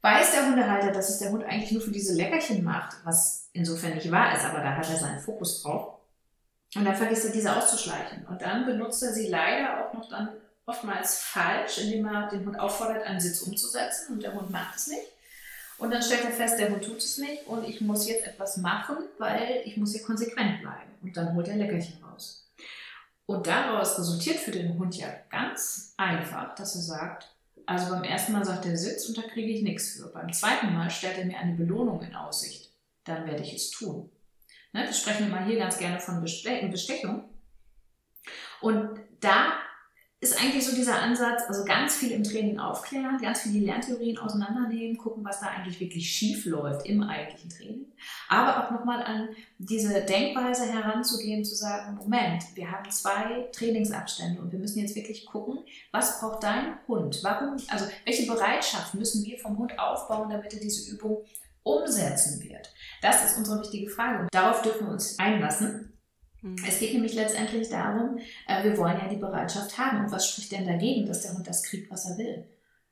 weiß 0.00 0.32
der 0.32 0.46
Hundehalter, 0.46 0.90
dass 0.90 1.10
es 1.10 1.18
der 1.18 1.30
Hund 1.30 1.44
eigentlich 1.44 1.72
nur 1.72 1.82
für 1.82 1.90
diese 1.90 2.14
Leckerchen 2.14 2.64
macht, 2.64 2.96
was 3.04 3.50
insofern 3.52 3.94
nicht 3.94 4.10
wahr 4.10 4.34
ist, 4.34 4.44
aber 4.44 4.60
da 4.60 4.74
hat 4.74 4.88
er 4.88 4.96
seinen 4.96 5.20
Fokus 5.20 5.62
drauf. 5.62 5.97
Und 6.74 6.84
dann 6.84 6.96
vergisst 6.96 7.24
er 7.24 7.32
diese 7.32 7.54
auszuschleichen. 7.54 8.26
Und 8.26 8.42
dann 8.42 8.66
benutzt 8.66 9.02
er 9.02 9.12
sie 9.12 9.28
leider 9.28 9.86
auch 9.86 9.94
noch 9.94 10.08
dann 10.08 10.28
oftmals 10.66 11.20
falsch, 11.20 11.78
indem 11.78 12.06
er 12.06 12.28
den 12.28 12.44
Hund 12.44 12.60
auffordert, 12.60 13.04
einen 13.04 13.20
Sitz 13.20 13.40
umzusetzen 13.40 14.14
und 14.14 14.22
der 14.22 14.34
Hund 14.34 14.50
macht 14.50 14.76
es 14.76 14.86
nicht. 14.88 15.06
Und 15.78 15.92
dann 15.92 16.02
stellt 16.02 16.24
er 16.24 16.32
fest, 16.32 16.58
der 16.58 16.70
Hund 16.70 16.84
tut 16.84 16.98
es 16.98 17.18
nicht 17.18 17.46
und 17.46 17.66
ich 17.66 17.80
muss 17.80 18.08
jetzt 18.08 18.26
etwas 18.26 18.56
machen, 18.58 18.96
weil 19.18 19.62
ich 19.64 19.76
muss 19.76 19.92
hier 19.92 20.02
konsequent 20.02 20.60
bleiben. 20.60 20.90
Und 21.02 21.16
dann 21.16 21.34
holt 21.34 21.48
er 21.48 21.56
Leckerchen 21.56 22.02
raus. 22.02 22.46
Und 23.26 23.46
daraus 23.46 23.98
resultiert 23.98 24.38
für 24.38 24.50
den 24.50 24.78
Hund 24.78 24.96
ja 24.96 25.08
ganz 25.30 25.94
einfach, 25.96 26.54
dass 26.56 26.74
er 26.74 26.80
sagt, 26.82 27.28
also 27.66 27.90
beim 27.90 28.04
ersten 28.04 28.32
Mal 28.32 28.44
sagt 28.44 28.66
er 28.66 28.76
Sitz 28.76 29.06
und 29.08 29.16
da 29.18 29.22
kriege 29.22 29.52
ich 29.52 29.62
nichts 29.62 29.90
für. 29.90 30.08
Beim 30.08 30.32
zweiten 30.32 30.74
Mal 30.74 30.90
stellt 30.90 31.18
er 31.18 31.26
mir 31.26 31.38
eine 31.38 31.54
Belohnung 31.54 32.02
in 32.02 32.14
Aussicht. 32.14 32.70
Dann 33.04 33.26
werde 33.26 33.42
ich 33.42 33.54
es 33.54 33.70
tun. 33.70 34.10
Ne, 34.78 34.86
wir 34.86 34.92
sprechen 34.92 35.26
immer 35.26 35.44
hier 35.44 35.58
ganz 35.58 35.76
gerne 35.76 35.98
von 35.98 36.20
Bestechung. 36.20 37.24
Und 38.60 39.00
da 39.18 39.54
ist 40.20 40.40
eigentlich 40.40 40.64
so 40.64 40.74
dieser 40.74 41.00
Ansatz, 41.00 41.42
also 41.48 41.64
ganz 41.64 41.96
viel 41.96 42.12
im 42.12 42.22
Training 42.22 42.60
aufklären, 42.60 43.18
ganz 43.20 43.40
viel 43.40 43.52
die 43.52 43.64
Lerntheorien 43.64 44.18
auseinandernehmen, 44.18 44.96
gucken, 44.96 45.24
was 45.24 45.40
da 45.40 45.46
eigentlich 45.46 45.80
wirklich 45.80 46.08
schief 46.08 46.44
läuft 46.44 46.86
im 46.86 47.02
eigentlichen 47.02 47.50
Training. 47.50 47.86
Aber 48.28 48.64
auch 48.64 48.70
nochmal 48.70 49.02
an 49.02 49.30
diese 49.58 50.00
Denkweise 50.04 50.72
heranzugehen, 50.72 51.44
zu 51.44 51.56
sagen, 51.56 51.96
Moment, 51.96 52.44
wir 52.54 52.70
haben 52.70 52.88
zwei 52.90 53.48
Trainingsabstände 53.52 54.40
und 54.40 54.52
wir 54.52 54.60
müssen 54.60 54.78
jetzt 54.78 54.94
wirklich 54.94 55.26
gucken, 55.26 55.58
was 55.90 56.20
braucht 56.20 56.44
dein 56.44 56.78
Hund? 56.86 57.18
Warum, 57.22 57.56
also 57.68 57.86
welche 58.04 58.26
Bereitschaft 58.26 58.94
müssen 58.94 59.24
wir 59.24 59.38
vom 59.38 59.58
Hund 59.58 59.76
aufbauen, 59.76 60.30
damit 60.30 60.54
er 60.54 60.60
diese 60.60 60.88
Übung 60.92 61.24
umsetzen 61.64 62.40
wird? 62.42 62.72
Das 63.02 63.24
ist 63.24 63.38
unsere 63.38 63.60
wichtige 63.60 63.90
Frage 63.90 64.20
und 64.20 64.34
darauf 64.34 64.62
dürfen 64.62 64.86
wir 64.86 64.92
uns 64.92 65.18
einlassen. 65.18 65.92
Mhm. 66.42 66.56
Es 66.66 66.78
geht 66.78 66.92
nämlich 66.92 67.14
letztendlich 67.14 67.68
darum, 67.68 68.18
äh, 68.46 68.64
wir 68.64 68.76
wollen 68.76 68.98
ja 68.98 69.08
die 69.08 69.16
Bereitschaft 69.16 69.76
haben. 69.78 70.04
Und 70.04 70.12
was 70.12 70.28
spricht 70.28 70.52
denn 70.52 70.66
dagegen, 70.66 71.06
dass 71.06 71.22
der 71.22 71.34
Hund 71.34 71.46
das 71.46 71.62
kriegt, 71.62 71.90
was 71.90 72.08
er 72.08 72.18
will? 72.18 72.44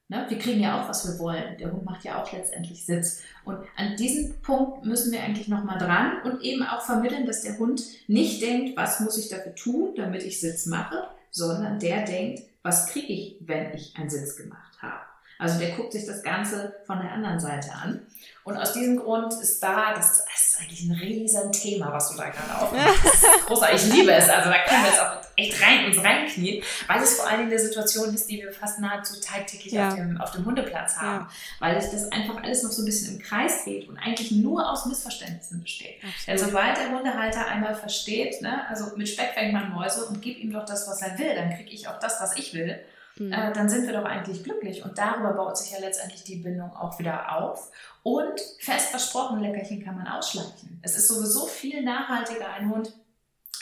Ne? 0.08 0.24
Wir 0.28 0.38
kriegen 0.38 0.60
ja 0.60 0.80
auch, 0.80 0.88
was 0.88 1.06
wir 1.06 1.18
wollen. 1.18 1.58
Der 1.58 1.72
Hund 1.72 1.84
macht 1.84 2.04
ja 2.04 2.22
auch 2.22 2.32
letztendlich 2.32 2.84
Sitz. 2.84 3.22
Und 3.44 3.58
an 3.76 3.96
diesem 3.96 4.40
Punkt 4.40 4.84
müssen 4.84 5.12
wir 5.12 5.22
eigentlich 5.22 5.48
nochmal 5.48 5.78
dran 5.78 6.22
und 6.24 6.42
eben 6.42 6.62
auch 6.62 6.82
vermitteln, 6.82 7.26
dass 7.26 7.42
der 7.42 7.58
Hund 7.58 7.82
nicht 8.06 8.40
denkt, 8.40 8.76
was 8.76 9.00
muss 9.00 9.18
ich 9.18 9.28
dafür 9.28 9.54
tun, 9.54 9.94
damit 9.96 10.22
ich 10.22 10.40
Sitz 10.40 10.66
mache, 10.66 11.08
sondern 11.30 11.78
der 11.80 12.04
denkt, 12.04 12.42
was 12.62 12.86
kriege 12.86 13.12
ich, 13.12 13.36
wenn 13.40 13.74
ich 13.74 13.96
einen 13.96 14.10
Sitz 14.10 14.36
gemacht 14.36 14.80
habe. 14.80 15.00
Also 15.38 15.58
der 15.58 15.70
guckt 15.70 15.92
sich 15.92 16.06
das 16.06 16.22
Ganze 16.22 16.76
von 16.86 17.00
der 17.00 17.12
anderen 17.12 17.38
Seite 17.38 17.70
an. 17.72 18.06
Und 18.44 18.56
aus 18.56 18.72
diesem 18.72 18.96
Grund 18.96 19.32
ist 19.34 19.60
da, 19.60 19.92
das 19.92 20.12
ist, 20.12 20.24
das 20.24 20.48
ist 20.48 20.60
eigentlich 20.60 20.82
ein 20.88 20.92
riesen 20.92 21.50
Thema, 21.50 21.92
was 21.92 22.10
du 22.10 22.16
da 22.16 22.28
gerade 22.28 22.54
aufmachst. 22.54 23.26
Großartig. 23.46 23.86
Ich 23.86 23.92
liebe 23.92 24.12
es. 24.12 24.28
Also 24.28 24.50
da 24.50 24.58
können 24.64 24.82
wir 24.84 24.90
jetzt 24.90 25.00
auch 25.00 25.16
echt 25.36 25.62
rein 25.62 25.86
uns 25.86 25.98
reinknien, 25.98 26.62
weil 26.86 27.02
es 27.02 27.16
vor 27.16 27.26
allen 27.26 27.40
Dingen 27.40 27.50
eine 27.50 27.58
Situation 27.58 28.14
ist, 28.14 28.30
die 28.30 28.38
wir 28.38 28.52
fast 28.52 28.78
nahezu 28.78 29.20
tagtäglich 29.20 29.72
ja. 29.72 29.88
auf, 29.88 29.94
dem, 29.96 30.20
auf 30.20 30.30
dem 30.30 30.44
Hundeplatz 30.44 30.96
haben. 30.96 31.26
Ja. 31.26 31.30
Weil 31.58 31.82
sich 31.82 31.90
das 31.90 32.12
einfach 32.12 32.42
alles 32.42 32.62
noch 32.62 32.70
so 32.70 32.82
ein 32.82 32.86
bisschen 32.86 33.16
im 33.16 33.22
Kreis 33.22 33.64
dreht 33.64 33.88
und 33.88 33.98
eigentlich 33.98 34.30
nur 34.30 34.70
aus 34.70 34.86
Missverständnissen 34.86 35.60
besteht. 35.60 35.96
Absolut. 35.96 36.28
Denn 36.28 36.38
sobald 36.38 36.76
der 36.78 36.90
Hundehalter 36.92 37.46
einmal 37.48 37.74
versteht, 37.74 38.40
ne, 38.42 38.64
also 38.68 38.96
mit 38.96 39.08
Speck 39.08 39.32
fängt 39.34 39.52
man 39.52 39.72
Mäuse 39.72 40.06
und 40.06 40.22
gib 40.22 40.38
ihm 40.38 40.52
doch 40.52 40.64
das, 40.64 40.88
was 40.88 41.02
er 41.02 41.18
will, 41.18 41.34
dann 41.34 41.50
kriege 41.50 41.72
ich 41.72 41.88
auch 41.88 41.98
das, 41.98 42.20
was 42.20 42.36
ich 42.36 42.54
will 42.54 42.80
mhm. 43.18 43.32
äh, 43.32 43.52
dann 43.52 43.68
sind 43.68 43.86
wir 43.86 43.92
doch 43.92 44.04
eigentlich 44.04 44.44
glücklich. 44.44 44.84
Und 44.84 44.98
darüber 44.98 45.32
baut 45.32 45.58
sich 45.58 45.72
ja 45.72 45.78
letztendlich 45.78 46.24
die 46.24 46.36
Bindung 46.36 46.74
auch 46.74 46.98
wieder 46.98 47.36
auf. 47.36 47.70
Und 48.02 48.40
fest 48.60 48.90
versprochen, 48.90 49.40
Leckerchen 49.40 49.84
kann 49.84 49.96
man 49.96 50.06
ausschleichen. 50.06 50.80
Es 50.82 50.96
ist 50.96 51.08
sowieso 51.08 51.46
viel 51.46 51.82
nachhaltiger, 51.82 52.52
ein 52.52 52.70
Hund 52.70 52.92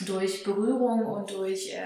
durch 0.01 0.43
Berührung 0.43 1.05
und 1.05 1.31
durch 1.31 1.73
äh, 1.73 1.83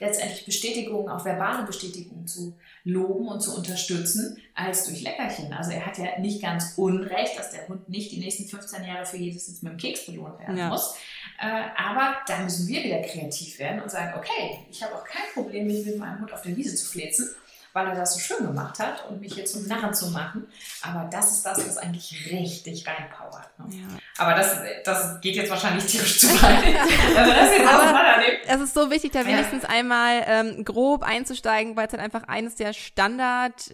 letztendlich 0.00 0.44
Bestätigung, 0.44 1.08
auch 1.08 1.24
verbale 1.24 1.64
Bestätigung 1.64 2.26
zu 2.26 2.56
loben 2.84 3.28
und 3.28 3.40
zu 3.40 3.56
unterstützen, 3.56 4.38
als 4.54 4.86
durch 4.86 5.02
Leckerchen. 5.02 5.52
Also 5.52 5.70
er 5.70 5.86
hat 5.86 5.98
ja 5.98 6.18
nicht 6.18 6.42
ganz 6.42 6.74
unrecht, 6.76 7.38
dass 7.38 7.52
der 7.52 7.68
Hund 7.68 7.88
nicht 7.88 8.10
die 8.10 8.18
nächsten 8.18 8.46
15 8.48 8.84
Jahre 8.84 9.06
für 9.06 9.16
jedes 9.16 9.46
Sitz 9.46 9.62
mit 9.62 9.72
dem 9.72 9.78
Keks 9.78 10.06
belohnt 10.06 10.40
werden 10.40 10.56
ja. 10.56 10.68
muss. 10.68 10.94
Äh, 11.42 11.64
aber 11.76 12.18
da 12.26 12.38
müssen 12.38 12.68
wir 12.68 12.82
wieder 12.84 13.02
kreativ 13.02 13.58
werden 13.58 13.82
und 13.82 13.90
sagen, 13.90 14.14
okay, 14.16 14.60
ich 14.70 14.82
habe 14.82 14.94
auch 14.94 15.04
kein 15.04 15.24
Problem, 15.34 15.66
mich 15.66 15.84
mit 15.84 15.98
meinem 15.98 16.20
Hund 16.20 16.32
auf 16.32 16.42
der 16.42 16.56
Wiese 16.56 16.74
zu 16.76 16.86
flezen 16.86 17.34
weil 17.72 17.86
er 17.86 17.94
das 17.94 18.14
so 18.14 18.20
schön 18.20 18.46
gemacht 18.46 18.78
hat 18.78 19.08
und 19.08 19.20
mich 19.20 19.34
hier 19.34 19.44
zum 19.44 19.66
Narren 19.66 19.94
zu 19.94 20.10
machen. 20.10 20.46
Aber 20.82 21.08
das 21.10 21.32
ist 21.32 21.46
das, 21.46 21.58
was 21.66 21.78
eigentlich 21.78 22.30
richtig 22.30 22.86
reinpowert. 22.86 23.48
Ne? 23.58 23.76
Ja. 23.76 23.86
Aber 24.18 24.34
das, 24.34 24.58
das 24.84 25.20
geht 25.20 25.36
jetzt 25.36 25.50
wahrscheinlich 25.50 25.86
tierisch 25.86 26.20
zu 26.20 26.28
weit. 26.42 26.64
also 27.16 27.32
das 27.32 27.50
ist 27.50 27.58
jetzt 27.58 27.68
Aber 27.68 28.22
es 28.46 28.60
ist 28.60 28.74
so 28.74 28.90
wichtig, 28.90 29.12
da 29.12 29.24
wenigstens 29.24 29.62
ja. 29.62 29.70
einmal 29.70 30.22
ähm, 30.26 30.64
grob 30.64 31.02
einzusteigen, 31.02 31.76
weil 31.76 31.86
es 31.86 31.92
halt 31.92 32.02
einfach 32.02 32.24
eines 32.28 32.56
der 32.56 32.74
Standard 32.74 33.72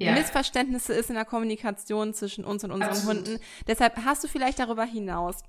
ja. 0.00 0.12
Missverständnisse 0.12 0.92
ist 0.94 1.10
in 1.10 1.16
der 1.16 1.24
Kommunikation 1.24 2.14
zwischen 2.14 2.44
uns 2.44 2.64
und 2.64 2.70
unseren 2.70 2.90
Absolut. 2.90 3.28
Hunden. 3.28 3.40
Deshalb 3.66 3.96
hast 4.04 4.24
du 4.24 4.28
vielleicht 4.28 4.58
darüber 4.58 4.84
hinaus 4.84 5.42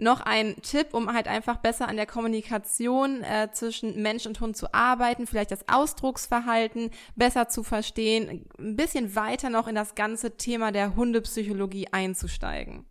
noch 0.00 0.20
ein 0.20 0.56
Tipp, 0.62 0.94
um 0.94 1.12
halt 1.12 1.28
einfach 1.28 1.58
besser 1.58 1.88
an 1.88 1.96
der 1.96 2.06
Kommunikation 2.06 3.22
äh, 3.22 3.48
zwischen 3.52 4.00
Mensch 4.00 4.26
und 4.26 4.40
Hund 4.40 4.56
zu 4.56 4.72
arbeiten, 4.72 5.26
vielleicht 5.26 5.50
das 5.50 5.68
Ausdrucksverhalten 5.68 6.90
besser 7.16 7.48
zu 7.48 7.62
verstehen, 7.62 8.46
ein 8.58 8.76
bisschen 8.76 9.14
weiter 9.14 9.50
noch 9.50 9.68
in 9.68 9.74
das 9.74 9.94
ganze 9.94 10.36
Thema 10.36 10.72
der 10.72 10.96
Hundepsychologie 10.96 11.88
einzusteigen. 11.92 12.86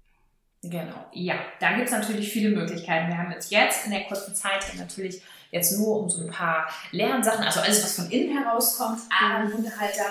Genau, 0.62 1.05
ja, 1.14 1.36
da 1.60 1.74
gibt 1.74 1.88
es 1.88 1.93
natürlich 1.93 2.32
viele 2.32 2.49
Möglichkeiten. 2.49 3.07
Wir 3.07 3.18
haben 3.18 3.32
jetzt 3.32 3.49
jetzt 3.49 3.86
in 3.86 3.91
der 3.91 4.03
kurzen 4.03 4.36
Zeit 4.36 4.66
natürlich 4.78 5.24
jetzt 5.52 5.78
nur 5.78 6.02
um 6.02 6.10
so 6.10 6.24
ein 6.24 6.30
paar 6.30 6.70
Lernsachen, 6.91 7.43
also 7.43 7.62
alles, 7.62 7.84
was 7.84 7.95
von 7.95 8.10
innen 8.12 8.38
herauskommt. 8.38 9.00
Aber 9.10 9.36
ein 9.36 9.54
Hundehalter 9.54 10.06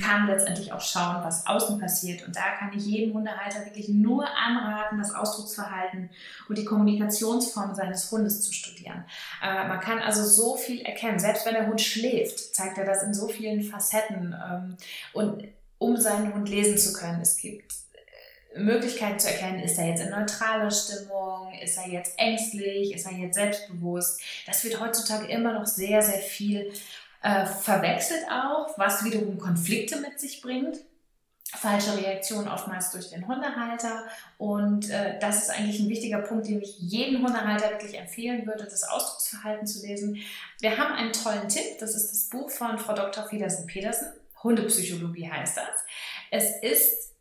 kann 0.00 0.26
letztendlich 0.26 0.72
auch 0.72 0.80
schauen, 0.80 1.22
was 1.24 1.46
außen 1.46 1.78
passiert. 1.80 2.26
Und 2.26 2.36
da 2.36 2.56
kann 2.58 2.72
ich 2.76 2.84
jedem 2.84 3.14
Hundehalter 3.14 3.64
wirklich 3.64 3.88
nur 3.88 4.26
anraten, 4.26 4.98
das 4.98 5.14
Ausdrucksverhalten 5.14 6.10
und 6.48 6.58
die 6.58 6.64
Kommunikationsform 6.64 7.74
seines 7.74 8.10
Hundes 8.10 8.42
zu 8.42 8.52
studieren. 8.52 9.04
Äh, 9.42 9.68
man 9.68 9.80
kann 9.80 9.98
also 9.98 10.24
so 10.24 10.56
viel 10.56 10.82
erkennen. 10.82 11.18
Selbst 11.18 11.46
wenn 11.46 11.54
der 11.54 11.66
Hund 11.66 11.80
schläft, 11.80 12.54
zeigt 12.54 12.78
er 12.78 12.84
das 12.84 13.02
in 13.02 13.14
so 13.14 13.28
vielen 13.28 13.62
Facetten. 13.62 14.34
Ähm, 14.34 14.76
und 15.12 15.44
um 15.78 15.96
seinen 15.96 16.32
Hund 16.32 16.48
lesen 16.48 16.78
zu 16.78 16.92
können, 16.92 17.20
es 17.20 17.36
gibt 17.36 17.83
Möglichkeiten 18.56 19.18
zu 19.18 19.28
erkennen, 19.28 19.60
ist 19.60 19.78
er 19.78 19.88
jetzt 19.88 20.02
in 20.02 20.10
neutraler 20.10 20.70
Stimmung, 20.70 21.52
ist 21.62 21.76
er 21.76 21.88
jetzt 21.88 22.18
ängstlich, 22.18 22.94
ist 22.94 23.06
er 23.06 23.12
jetzt 23.12 23.34
selbstbewusst. 23.34 24.20
Das 24.46 24.64
wird 24.64 24.80
heutzutage 24.80 25.26
immer 25.26 25.52
noch 25.52 25.66
sehr, 25.66 26.02
sehr 26.02 26.18
viel 26.18 26.72
äh, 27.22 27.46
verwechselt 27.46 28.24
auch, 28.30 28.78
was 28.78 29.04
wiederum 29.04 29.38
Konflikte 29.38 30.00
mit 30.00 30.20
sich 30.20 30.40
bringt. 30.42 30.78
Falsche 31.56 31.96
Reaktionen 31.96 32.48
oftmals 32.48 32.90
durch 32.90 33.10
den 33.10 33.26
Hundehalter. 33.26 34.04
Und 34.38 34.90
äh, 34.90 35.18
das 35.20 35.44
ist 35.44 35.50
eigentlich 35.50 35.80
ein 35.80 35.88
wichtiger 35.88 36.18
Punkt, 36.18 36.48
den 36.48 36.60
ich 36.60 36.78
jedem 36.78 37.24
Hundehalter 37.24 37.70
wirklich 37.70 37.96
empfehlen 37.98 38.46
würde, 38.46 38.64
das 38.64 38.84
Ausdrucksverhalten 38.84 39.66
zu 39.66 39.86
lesen. 39.86 40.18
Wir 40.60 40.76
haben 40.76 40.94
einen 40.94 41.12
tollen 41.12 41.48
Tipp, 41.48 41.78
das 41.80 41.94
ist 41.94 42.10
das 42.10 42.28
Buch 42.28 42.50
von 42.50 42.78
Frau 42.78 42.94
Dr. 42.94 43.26
Fiedersen-Petersen. 43.26 44.12
Hundepsychologie 44.42 45.30
heißt 45.30 45.56
das. 45.56 45.84
Es 46.30 46.56
ist 46.60 47.13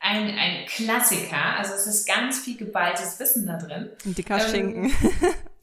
ein, 0.00 0.36
ein 0.36 0.66
Klassiker. 0.66 1.56
Also 1.58 1.74
es 1.74 1.86
ist 1.86 2.08
ganz 2.08 2.40
viel 2.40 2.56
geballtes 2.56 3.18
Wissen 3.20 3.46
da 3.46 3.56
drin. 3.56 3.90
Ein 4.04 4.14
dicker 4.14 4.42
ähm, 4.42 4.50
Schinken. 4.50 4.92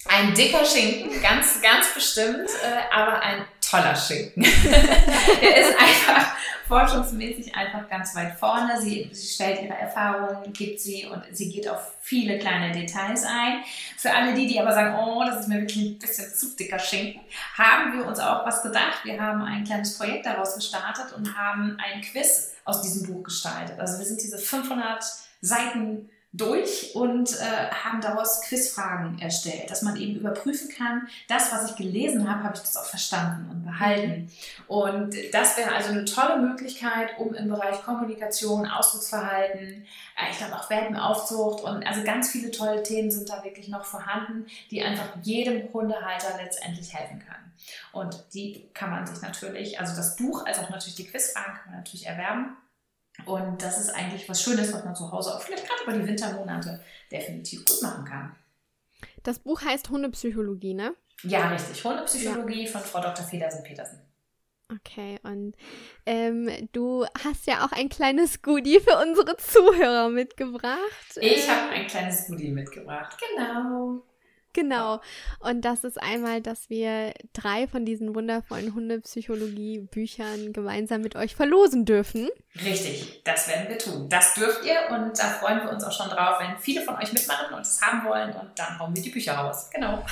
Ein 0.09 0.33
dicker 0.35 0.63
Schinken, 0.63 1.21
ganz, 1.21 1.61
ganz 1.61 1.93
bestimmt, 1.93 2.49
äh, 2.63 2.95
aber 2.95 3.19
ein 3.19 3.43
toller 3.69 3.95
Schinken. 3.95 4.43
er 5.41 5.57
ist 5.57 5.75
einfach 5.79 6.37
forschungsmäßig 6.67 7.55
einfach 7.55 7.89
ganz 7.89 8.15
weit 8.15 8.33
vorne. 8.37 8.79
Sie, 8.81 9.09
sie 9.11 9.27
stellt 9.27 9.61
ihre 9.61 9.73
Erfahrungen, 9.73 10.51
gibt 10.53 10.79
sie 10.79 11.05
und 11.05 11.23
sie 11.31 11.49
geht 11.49 11.67
auf 11.67 11.93
viele 12.01 12.37
kleine 12.39 12.73
Details 12.73 13.23
ein. 13.23 13.63
Für 13.97 14.13
alle 14.13 14.33
die, 14.33 14.47
die 14.47 14.59
aber 14.59 14.73
sagen, 14.73 14.95
oh, 14.95 15.23
das 15.25 15.41
ist 15.41 15.47
mir 15.47 15.61
wirklich 15.61 15.91
ein 15.91 15.99
bisschen 15.99 16.33
zu 16.33 16.55
dicker 16.55 16.79
Schinken, 16.79 17.21
haben 17.57 17.97
wir 17.97 18.05
uns 18.05 18.19
auch 18.19 18.45
was 18.45 18.61
gedacht. 18.61 19.03
Wir 19.03 19.19
haben 19.19 19.41
ein 19.41 19.63
kleines 19.63 19.97
Projekt 19.97 20.25
daraus 20.25 20.55
gestartet 20.55 21.13
und 21.15 21.37
haben 21.37 21.77
ein 21.79 22.01
Quiz 22.01 22.53
aus 22.65 22.81
diesem 22.81 23.07
Buch 23.07 23.23
gestaltet. 23.23 23.79
Also 23.79 23.97
wir 23.99 24.05
sind 24.05 24.21
diese 24.21 24.37
500 24.37 25.03
Seiten 25.41 26.09
durch 26.33 26.93
und 26.93 27.31
äh, 27.33 27.71
haben 27.71 28.01
daraus 28.01 28.41
Quizfragen 28.41 29.17
erstellt, 29.19 29.71
dass 29.71 29.81
man 29.81 29.95
eben 29.95 30.15
überprüfen 30.15 30.69
kann, 30.69 31.07
das, 31.27 31.51
was 31.51 31.71
ich 31.71 31.77
gelesen 31.77 32.29
habe, 32.29 32.43
habe 32.43 32.55
ich 32.55 32.61
das 32.61 32.75
auch 32.75 32.85
verstanden 32.85 33.49
und 33.49 33.65
behalten. 33.65 34.29
Und 34.67 35.15
das 35.31 35.57
wäre 35.57 35.73
also 35.73 35.89
eine 35.89 36.05
tolle 36.05 36.39
Möglichkeit, 36.41 37.17
um 37.17 37.33
im 37.33 37.49
Bereich 37.49 37.81
Kommunikation, 37.83 38.67
Ausdrucksverhalten, 38.67 39.85
äh, 40.17 40.31
ich 40.31 40.37
glaube 40.37 40.55
auch 40.55 40.69
Welpenaufzucht 40.69 41.63
und 41.63 41.87
also 41.87 42.03
ganz 42.03 42.29
viele 42.29 42.51
tolle 42.51 42.83
Themen 42.83 43.09
sind 43.09 43.29
da 43.29 43.43
wirklich 43.43 43.69
noch 43.69 43.85
vorhanden, 43.85 44.47
die 44.69 44.83
einfach 44.83 45.07
jedem 45.23 45.71
Hundehalter 45.73 46.37
letztendlich 46.43 46.93
helfen 46.93 47.19
kann. 47.19 47.47
Und 47.91 48.25
die 48.33 48.69
kann 48.73 48.91
man 48.91 49.07
sich 49.07 49.21
natürlich, 49.21 49.79
also 49.79 49.95
das 49.95 50.15
Buch, 50.15 50.45
als 50.45 50.59
auch 50.59 50.69
natürlich 50.69 50.95
die 50.95 51.07
Quizfragen 51.07 51.53
kann 51.53 51.71
man 51.71 51.77
natürlich 51.77 52.05
erwerben. 52.05 52.57
Und 53.25 53.61
das 53.61 53.79
ist 53.79 53.89
eigentlich 53.89 54.27
was 54.29 54.41
Schönes, 54.41 54.71
was 54.73 54.85
man 54.85 54.95
zu 54.95 55.11
Hause 55.11 55.35
auch 55.35 55.41
vielleicht 55.41 55.67
gerade 55.67 55.83
über 55.83 55.93
die 55.93 56.07
Wintermonate 56.07 56.79
definitiv 57.11 57.65
gut 57.65 57.81
machen 57.81 58.05
kann. 58.05 58.35
Das 59.23 59.39
Buch 59.39 59.61
heißt 59.61 59.89
Hundepsychologie, 59.89 60.73
ne? 60.73 60.95
Ja, 61.23 61.49
richtig. 61.49 61.83
Hundepsychologie 61.83 62.65
ja. 62.65 62.71
von 62.71 62.81
Frau 62.81 63.01
Dr. 63.01 63.25
Federsen-Petersen. 63.25 63.99
Okay, 64.69 65.17
und 65.23 65.55
ähm, 66.05 66.49
du 66.73 67.05
hast 67.23 67.47
ja 67.47 67.65
auch 67.65 67.71
ein 67.71 67.87
kleines 67.87 68.41
Goodie 68.41 68.81
für 68.81 68.97
unsere 68.97 69.37
Zuhörer 69.37 70.09
mitgebracht. 70.09 71.17
Ich 71.21 71.49
habe 71.49 71.69
ein 71.71 71.87
kleines 71.87 72.27
Goodie 72.27 72.51
mitgebracht, 72.51 73.17
genau. 73.17 74.03
Genau. 74.57 75.01
Und 75.39 75.61
das 75.61 75.83
ist 75.83 76.01
einmal, 76.01 76.41
dass 76.41 76.67
wir 76.67 77.13
drei 77.33 77.67
von 77.67 77.85
diesen 77.85 78.15
wundervollen 78.15 78.73
Hundepsychologie-Büchern 78.73 80.51
gemeinsam 80.51 81.01
mit 81.01 81.15
euch 81.15 81.35
verlosen 81.35 81.85
dürfen. 81.85 82.27
Richtig, 82.55 83.21
das 83.23 83.47
werden 83.47 83.69
wir 83.69 83.77
tun. 83.77 84.09
Das 84.09 84.33
dürft 84.33 84.65
ihr 84.65 84.79
und 84.89 85.17
da 85.17 85.25
freuen 85.25 85.61
wir 85.61 85.69
uns 85.69 85.83
auch 85.83 85.91
schon 85.91 86.09
drauf, 86.09 86.39
wenn 86.39 86.57
viele 86.57 86.81
von 86.81 86.95
euch 86.95 87.13
mitmachen 87.13 87.53
und 87.53 87.61
es 87.61 87.79
haben 87.79 88.09
wollen 88.09 88.33
und 88.33 88.57
dann 88.57 88.79
hauen 88.79 88.95
wir 88.95 89.03
die 89.03 89.11
Bücher 89.11 89.33
raus. 89.33 89.69
Genau. 89.71 90.03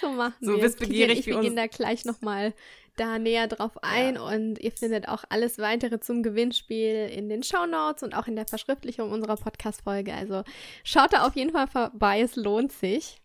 So 0.00 0.10
machen 0.10 0.34
so 0.40 0.54
wir. 0.54 0.60
Bist 0.62 0.78
begierig 0.78 1.18
ich, 1.20 1.26
wir 1.26 1.40
gehen 1.40 1.56
da 1.56 1.66
gleich 1.66 2.04
nochmal 2.04 2.54
da 2.94 3.18
näher 3.18 3.46
drauf 3.48 3.82
ein 3.82 4.14
ja. 4.14 4.22
und 4.22 4.58
ihr 4.58 4.72
findet 4.72 5.08
auch 5.08 5.24
alles 5.28 5.58
weitere 5.58 6.00
zum 6.00 6.22
Gewinnspiel 6.22 7.10
in 7.12 7.28
den 7.28 7.42
Show 7.42 7.66
Notes 7.66 8.02
und 8.02 8.14
auch 8.14 8.26
in 8.26 8.36
der 8.36 8.46
Verschriftlichung 8.46 9.10
unserer 9.10 9.36
Podcast-Folge. 9.36 10.14
Also 10.14 10.44
schaut 10.84 11.12
da 11.12 11.26
auf 11.26 11.34
jeden 11.34 11.52
Fall 11.52 11.66
vorbei, 11.66 12.20
es 12.20 12.36
lohnt 12.36 12.72
sich. 12.72 13.20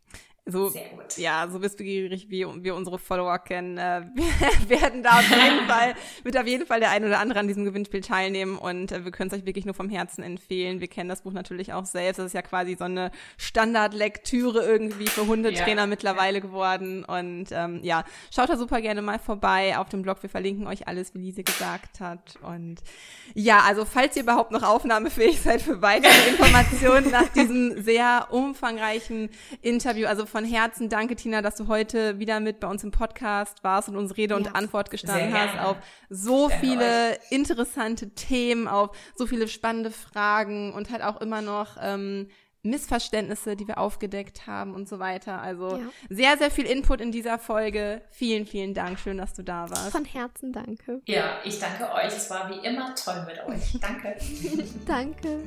So, 0.52 0.74
ja, 1.18 1.48
so 1.50 1.62
wissbegierig 1.62 2.30
wie 2.30 2.46
wir 2.64 2.76
unsere 2.76 3.00
Follower 3.00 3.40
kennen, 3.40 3.78
äh, 3.78 4.04
wir 4.16 4.82
werden 4.82 5.04
da 5.04 5.20
auf 5.20 5.30
jeden 5.30 5.66
Fall, 5.68 5.96
wird 6.24 6.38
auf 6.38 6.48
jeden 6.48 6.66
Fall 6.66 6.80
der 6.80 6.92
ein 6.92 7.04
oder 7.04 7.20
andere 7.20 7.40
an 7.40 7.48
diesem 7.48 7.66
Gewinnspiel 7.66 8.02
teilnehmen 8.02 8.58
und 8.58 8.92
äh, 8.92 9.04
wir 9.04 9.12
können 9.12 9.30
es 9.32 9.38
euch 9.38 9.46
wirklich 9.46 9.66
nur 9.66 9.74
vom 9.74 9.90
Herzen 9.90 10.24
empfehlen. 10.24 10.80
Wir 10.80 10.88
kennen 10.88 11.10
das 11.10 11.22
Buch 11.22 11.34
natürlich 11.34 11.74
auch 11.74 11.86
selbst. 11.86 12.20
Das 12.20 12.28
ist 12.28 12.34
ja 12.34 12.42
quasi 12.42 12.76
so 12.76 12.86
eine 12.86 13.12
Standardlektüre 13.38 14.64
irgendwie 14.64 15.08
für 15.08 15.28
Hundetrainer 15.28 15.82
ja. 15.82 15.88
mittlerweile 15.88 16.42
geworden. 16.42 17.04
Und 17.04 17.48
ähm, 17.52 17.80
ja, 17.84 18.04
schaut 18.34 18.50
da 18.50 18.58
super 18.58 18.82
gerne 18.82 19.02
mal 19.02 19.20
vorbei 19.20 19.78
auf 19.78 19.90
dem 19.90 20.02
Blog. 20.02 20.22
Wir 20.22 20.30
verlinken 20.30 20.68
euch 20.68 20.88
alles, 20.88 21.14
wie 21.14 21.20
Lise 21.20 21.44
gesagt 21.44 22.00
hat. 22.00 22.38
Und 22.42 22.82
ja, 23.34 23.62
also 23.62 23.86
falls 23.86 24.16
ihr 24.16 24.24
überhaupt 24.24 24.52
noch 24.52 24.64
aufnahmefähig 24.64 25.42
seid 25.44 25.62
für 25.62 25.82
weitere 25.82 26.30
Informationen 26.30 27.12
nach 27.12 27.30
diesem 27.30 27.82
sehr 27.82 28.28
umfangreichen 28.32 29.30
Interview, 29.62 30.08
also 30.08 30.26
von 30.26 30.41
Herzen 30.46 30.90
danke, 30.90 31.16
Tina, 31.16 31.42
dass 31.42 31.56
du 31.56 31.68
heute 31.68 32.20
wieder 32.20 32.40
mit 32.40 32.60
bei 32.60 32.68
uns 32.68 32.84
im 32.84 32.92
Podcast 32.92 33.64
warst 33.64 33.90
und 33.90 33.98
uns 33.98 34.18
Rede 34.18 34.34
ja, 34.34 34.38
und 34.38 34.56
Antwort 34.56 34.92
gestanden 34.92 35.34
hast 35.34 35.60
auf 35.60 35.78
so 36.10 36.50
viele 36.50 37.12
euch. 37.12 37.32
interessante 37.32 38.10
Themen, 38.12 38.68
auf 38.68 38.96
so 39.16 39.26
viele 39.26 39.48
spannende 39.48 39.92
Fragen 39.92 40.74
und 40.74 40.92
halt 40.92 41.04
auch 41.04 41.22
immer 41.22 41.42
noch 41.42 41.78
ähm, 41.82 42.28
Missverständnisse, 42.64 43.56
die 43.56 43.68
wir 43.68 43.80
aufgedeckt 43.80 44.46
haben 44.46 44.76
und 44.76 44.88
so 44.88 45.00
weiter. 45.00 45.42
Also 45.42 45.78
ja. 45.78 45.90
sehr, 46.10 46.38
sehr 46.38 46.52
viel 46.52 46.66
Input 46.66 47.02
in 47.02 47.12
dieser 47.12 47.40
Folge. 47.40 48.02
Vielen, 48.10 48.46
vielen 48.46 48.74
Dank. 48.74 49.00
Schön, 49.00 49.18
dass 49.18 49.34
du 49.34 49.44
da 49.44 49.70
warst. 49.70 49.92
Von 49.92 50.06
Herzen 50.06 50.54
danke. 50.54 51.02
Ja, 51.08 51.40
ich 51.44 51.60
danke 51.60 51.92
euch. 51.92 52.08
Es 52.08 52.30
war 52.30 52.50
wie 52.50 52.66
immer 52.66 52.94
toll 52.96 53.26
mit 53.26 53.44
euch. 53.46 53.80
Danke. 53.80 54.16
danke. 54.86 55.44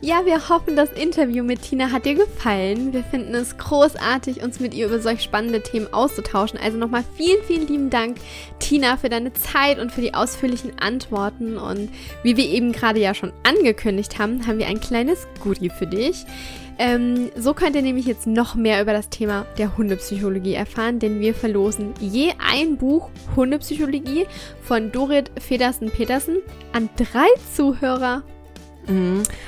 Ja, 0.00 0.26
wir 0.26 0.50
hoffen, 0.50 0.76
das 0.76 0.92
Interview 0.92 1.42
mit 1.42 1.62
Tina 1.62 1.90
hat 1.90 2.04
dir 2.04 2.14
gefallen. 2.14 2.92
Wir 2.92 3.02
finden 3.04 3.34
es 3.34 3.56
großartig, 3.56 4.42
uns 4.42 4.60
mit 4.60 4.74
ihr 4.74 4.86
über 4.86 5.00
solch 5.00 5.22
spannende 5.22 5.62
Themen 5.62 5.90
auszutauschen. 5.94 6.58
Also 6.62 6.76
nochmal 6.76 7.04
vielen, 7.16 7.42
vielen 7.44 7.66
lieben 7.66 7.90
Dank, 7.90 8.18
Tina, 8.58 8.98
für 8.98 9.08
deine 9.08 9.32
Zeit 9.32 9.78
und 9.78 9.90
für 9.90 10.02
die 10.02 10.12
ausführlichen 10.12 10.78
Antworten. 10.78 11.56
Und 11.56 11.88
wie 12.22 12.36
wir 12.36 12.46
eben 12.46 12.72
gerade 12.72 13.00
ja 13.00 13.14
schon 13.14 13.32
angekündigt 13.44 14.18
haben, 14.18 14.46
haben 14.46 14.58
wir 14.58 14.66
ein 14.66 14.80
kleines 14.80 15.26
Goodie 15.42 15.70
für 15.70 15.86
dich. 15.86 16.26
Ähm, 16.78 17.30
so 17.36 17.54
könnt 17.54 17.76
ihr 17.76 17.82
nämlich 17.82 18.04
jetzt 18.04 18.26
noch 18.26 18.56
mehr 18.56 18.82
über 18.82 18.92
das 18.92 19.08
Thema 19.08 19.46
der 19.58 19.76
Hundepsychologie 19.76 20.54
erfahren, 20.54 20.98
denn 20.98 21.20
wir 21.20 21.34
verlosen 21.34 21.94
je 22.00 22.32
ein 22.52 22.76
Buch 22.76 23.10
Hundepsychologie 23.36 24.26
von 24.60 24.90
Dorit 24.90 25.30
Federsen-Petersen 25.40 26.38
an 26.72 26.90
drei 26.96 27.28
Zuhörer. 27.54 28.22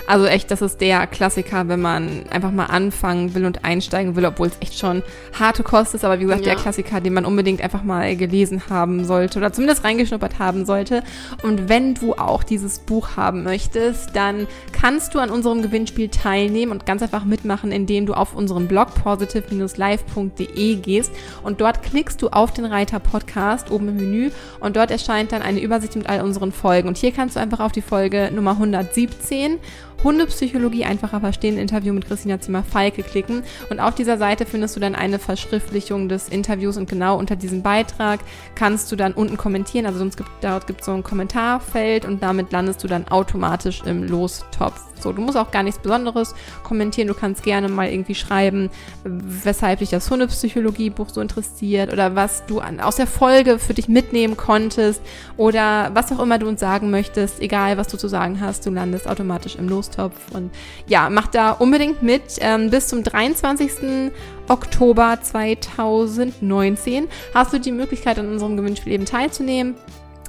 Also 0.07 0.25
echt, 0.27 0.51
das 0.51 0.63
ist 0.63 0.81
der 0.81 1.07
Klassiker, 1.07 1.69
wenn 1.69 1.81
man 1.81 2.25
einfach 2.31 2.51
mal 2.51 2.67
anfangen 2.67 3.35
will 3.35 3.45
und 3.45 3.65
einsteigen 3.65 4.17
will, 4.17 4.25
obwohl 4.25 4.47
es 4.47 4.57
echt 4.61 4.79
schon 4.79 5.03
harte 5.39 5.63
Kost 5.63 5.95
ist, 5.95 6.05
aber 6.05 6.19
wie 6.19 6.25
gesagt, 6.25 6.47
ja. 6.47 6.55
der 6.55 6.63
Klassiker, 6.63 7.01
den 7.01 7.13
man 7.13 7.27
unbedingt 7.27 7.61
einfach 7.61 7.83
mal 7.83 8.17
gelesen 8.17 8.63
haben 8.71 9.05
sollte 9.05 9.39
oder 9.39 9.53
zumindest 9.53 9.85
reingeschnuppert 9.85 10.39
haben 10.39 10.65
sollte. 10.65 11.03
Und 11.43 11.69
wenn 11.69 11.95
du 11.95 12.15
auch 12.15 12.45
dieses 12.45 12.79
Buch 12.79 13.17
haben 13.17 13.43
möchtest, 13.43 14.17
dann 14.17 14.47
kannst 14.73 15.15
du 15.15 15.19
an 15.19 15.31
unserem 15.31 15.61
Gewinnspiel 15.61 16.09
teilnehmen 16.09 16.73
und 16.73 16.87
ganz 16.87 17.03
einfach 17.03 17.25
mitmachen, 17.25 17.73
indem 17.73 18.07
du 18.07 18.15
auf 18.15 18.35
unseren 18.35 18.69
Blog 18.69 18.95
positive-live.de 18.95 20.77
gehst 20.77 21.13
und 21.43 21.61
dort 21.61 21.83
klickst 21.83 22.23
du 22.23 22.29
auf 22.29 22.53
den 22.53 22.65
Reiter 22.65 23.01
Podcast 23.01 23.71
oben 23.71 23.89
im 23.89 23.97
Menü 23.97 24.31
und 24.61 24.77
dort 24.77 24.91
erscheint 24.91 25.33
dann 25.33 25.43
eine 25.43 25.61
Übersicht 25.61 25.97
mit 25.97 26.09
all 26.09 26.23
unseren 26.23 26.53
Folgen. 26.53 26.89
Und 26.89 26.97
hier 26.97 27.13
kannst 27.13 27.37
du 27.37 27.41
einfach 27.41 27.61
auf 27.61 27.73
die 27.73 27.83
Folge 27.83 28.31
Nummer 28.33 28.53
117 28.53 29.26
15 29.27 29.61
Hundepsychologie 30.05 30.85
einfacher 30.85 31.21
verstehen 31.21 31.59
Interview 31.59 31.93
mit 31.93 32.07
Christina 32.07 32.41
Zimmer-Falke 32.41 33.03
klicken. 33.03 33.43
Und 33.71 33.81
auf 33.81 33.95
dieser 33.95 34.19
Seite 34.19 34.47
findest 34.47 34.77
du 34.77 34.81
dann 34.81 34.95
eine 34.95 35.19
Verschriftlichung 35.19 36.09
des 36.09 36.29
Interviews 36.29 36.77
und 36.77 36.89
genau 36.89 37.19
unter 37.19 37.37
diesem 37.37 37.63
Beitrag 37.63 38.21
kannst 38.55 38.91
du 38.93 38.97
dann 38.97 39.13
unten 39.13 39.37
kommentieren. 39.37 39.87
Also 39.87 39.99
sonst 39.99 40.17
gibt, 40.17 40.31
dort 40.43 40.67
gibt 40.67 40.81
es 40.81 40.87
so 40.87 40.93
ein 40.93 41.03
Kommentarfeld 41.03 42.05
und 42.05 42.23
damit 42.23 42.53
landest 42.53 42.83
du 42.85 42.89
dann 42.89 43.09
automatisch 43.09 43.83
im 43.85 44.05
Lostopf. 44.05 44.81
So, 44.99 45.13
du 45.13 45.21
musst 45.21 45.37
auch 45.37 45.51
gar 45.51 45.63
nichts 45.63 45.81
Besonderes 45.81 46.35
kommentieren. 46.63 47.09
Du 47.09 47.15
kannst 47.15 47.43
gerne 47.43 47.69
mal 47.69 47.89
irgendwie 47.89 48.15
schreiben, 48.15 48.71
weshalb 49.05 49.81
dich 49.81 49.91
das 49.91 50.11
Hundepsychologie-Buch 50.11 51.11
so 51.11 51.21
interessiert 51.21 51.93
oder 51.93 52.15
was 52.15 52.47
du 52.47 52.61
an, 52.61 52.81
aus 52.81 52.97
der 52.97 53.07
Folge 53.07 53.59
für 53.59 53.75
dich 53.75 53.89
mitnehmen 53.89 54.37
konntest 54.37 55.03
oder 55.37 55.91
was 55.93 56.11
auch 56.13 56.21
immer 56.21 56.39
du 56.39 56.49
uns 56.49 56.61
sagen 56.61 56.91
möchtest. 56.91 57.41
Egal, 57.41 57.77
was 57.77 57.89
du 57.89 57.99
zu 57.99 58.09
sagen 58.09 58.41
hast, 58.41 58.65
du 58.65 58.71
landest 58.71 59.07
automatisch 59.07 59.57
im 59.57 59.69
Lostopf. 59.69 59.86
Und 60.33 60.51
ja, 60.87 61.09
mach 61.11 61.29
da 61.29 61.53
unbedingt 61.53 62.03
mit. 62.03 62.23
Ähm, 62.41 62.71
bis 62.71 62.89
zum 62.89 63.03
23. 63.03 64.13
Oktober 64.49 65.19
2019 65.21 67.09
hast 67.35 67.53
du 67.53 67.61
die 67.61 67.73
Möglichkeit, 67.73 68.19
an 68.19 68.29
unserem 68.29 68.57
Gewinnspiel 68.57 68.93
eben 68.93 69.05
teilzunehmen. 69.05 69.75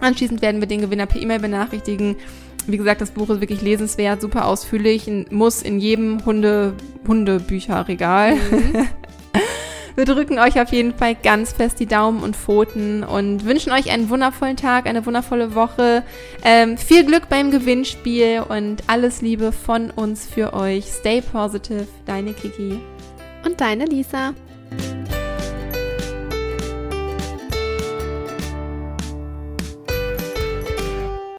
Anschließend 0.01 0.41
werden 0.41 0.61
wir 0.61 0.67
den 0.67 0.81
Gewinner 0.81 1.05
per 1.05 1.21
E-Mail 1.21 1.39
benachrichtigen. 1.39 2.15
Wie 2.67 2.77
gesagt, 2.77 3.01
das 3.01 3.11
Buch 3.11 3.29
ist 3.29 3.41
wirklich 3.41 3.61
lesenswert, 3.61 4.21
super 4.21 4.45
ausführlich, 4.45 5.09
muss 5.31 5.61
in 5.61 5.79
jedem 5.79 6.25
Hunde, 6.25 6.73
Hundebücherregal. 7.07 8.35
Mhm. 8.35 8.87
Wir 9.97 10.05
drücken 10.05 10.37
euch 10.37 10.61
auf 10.61 10.71
jeden 10.71 10.93
Fall 10.93 11.15
ganz 11.15 11.53
fest 11.53 11.79
die 11.79 11.87
Daumen 11.87 12.21
und 12.21 12.35
Pfoten 12.35 13.03
und 13.03 13.45
wünschen 13.45 13.71
euch 13.71 13.89
einen 13.89 14.11
wundervollen 14.11 14.55
Tag, 14.55 14.85
eine 14.85 15.03
wundervolle 15.07 15.55
Woche. 15.55 16.03
Ähm, 16.43 16.77
viel 16.77 17.03
Glück 17.03 17.29
beim 17.29 17.49
Gewinnspiel 17.49 18.43
und 18.47 18.83
alles 18.85 19.23
Liebe 19.23 19.51
von 19.51 19.89
uns 19.89 20.27
für 20.27 20.53
euch. 20.53 20.85
Stay 20.85 21.21
positive, 21.21 21.87
deine 22.05 22.33
Kiki. 22.33 22.79
Und 23.43 23.59
deine 23.59 23.85
Lisa. 23.85 24.35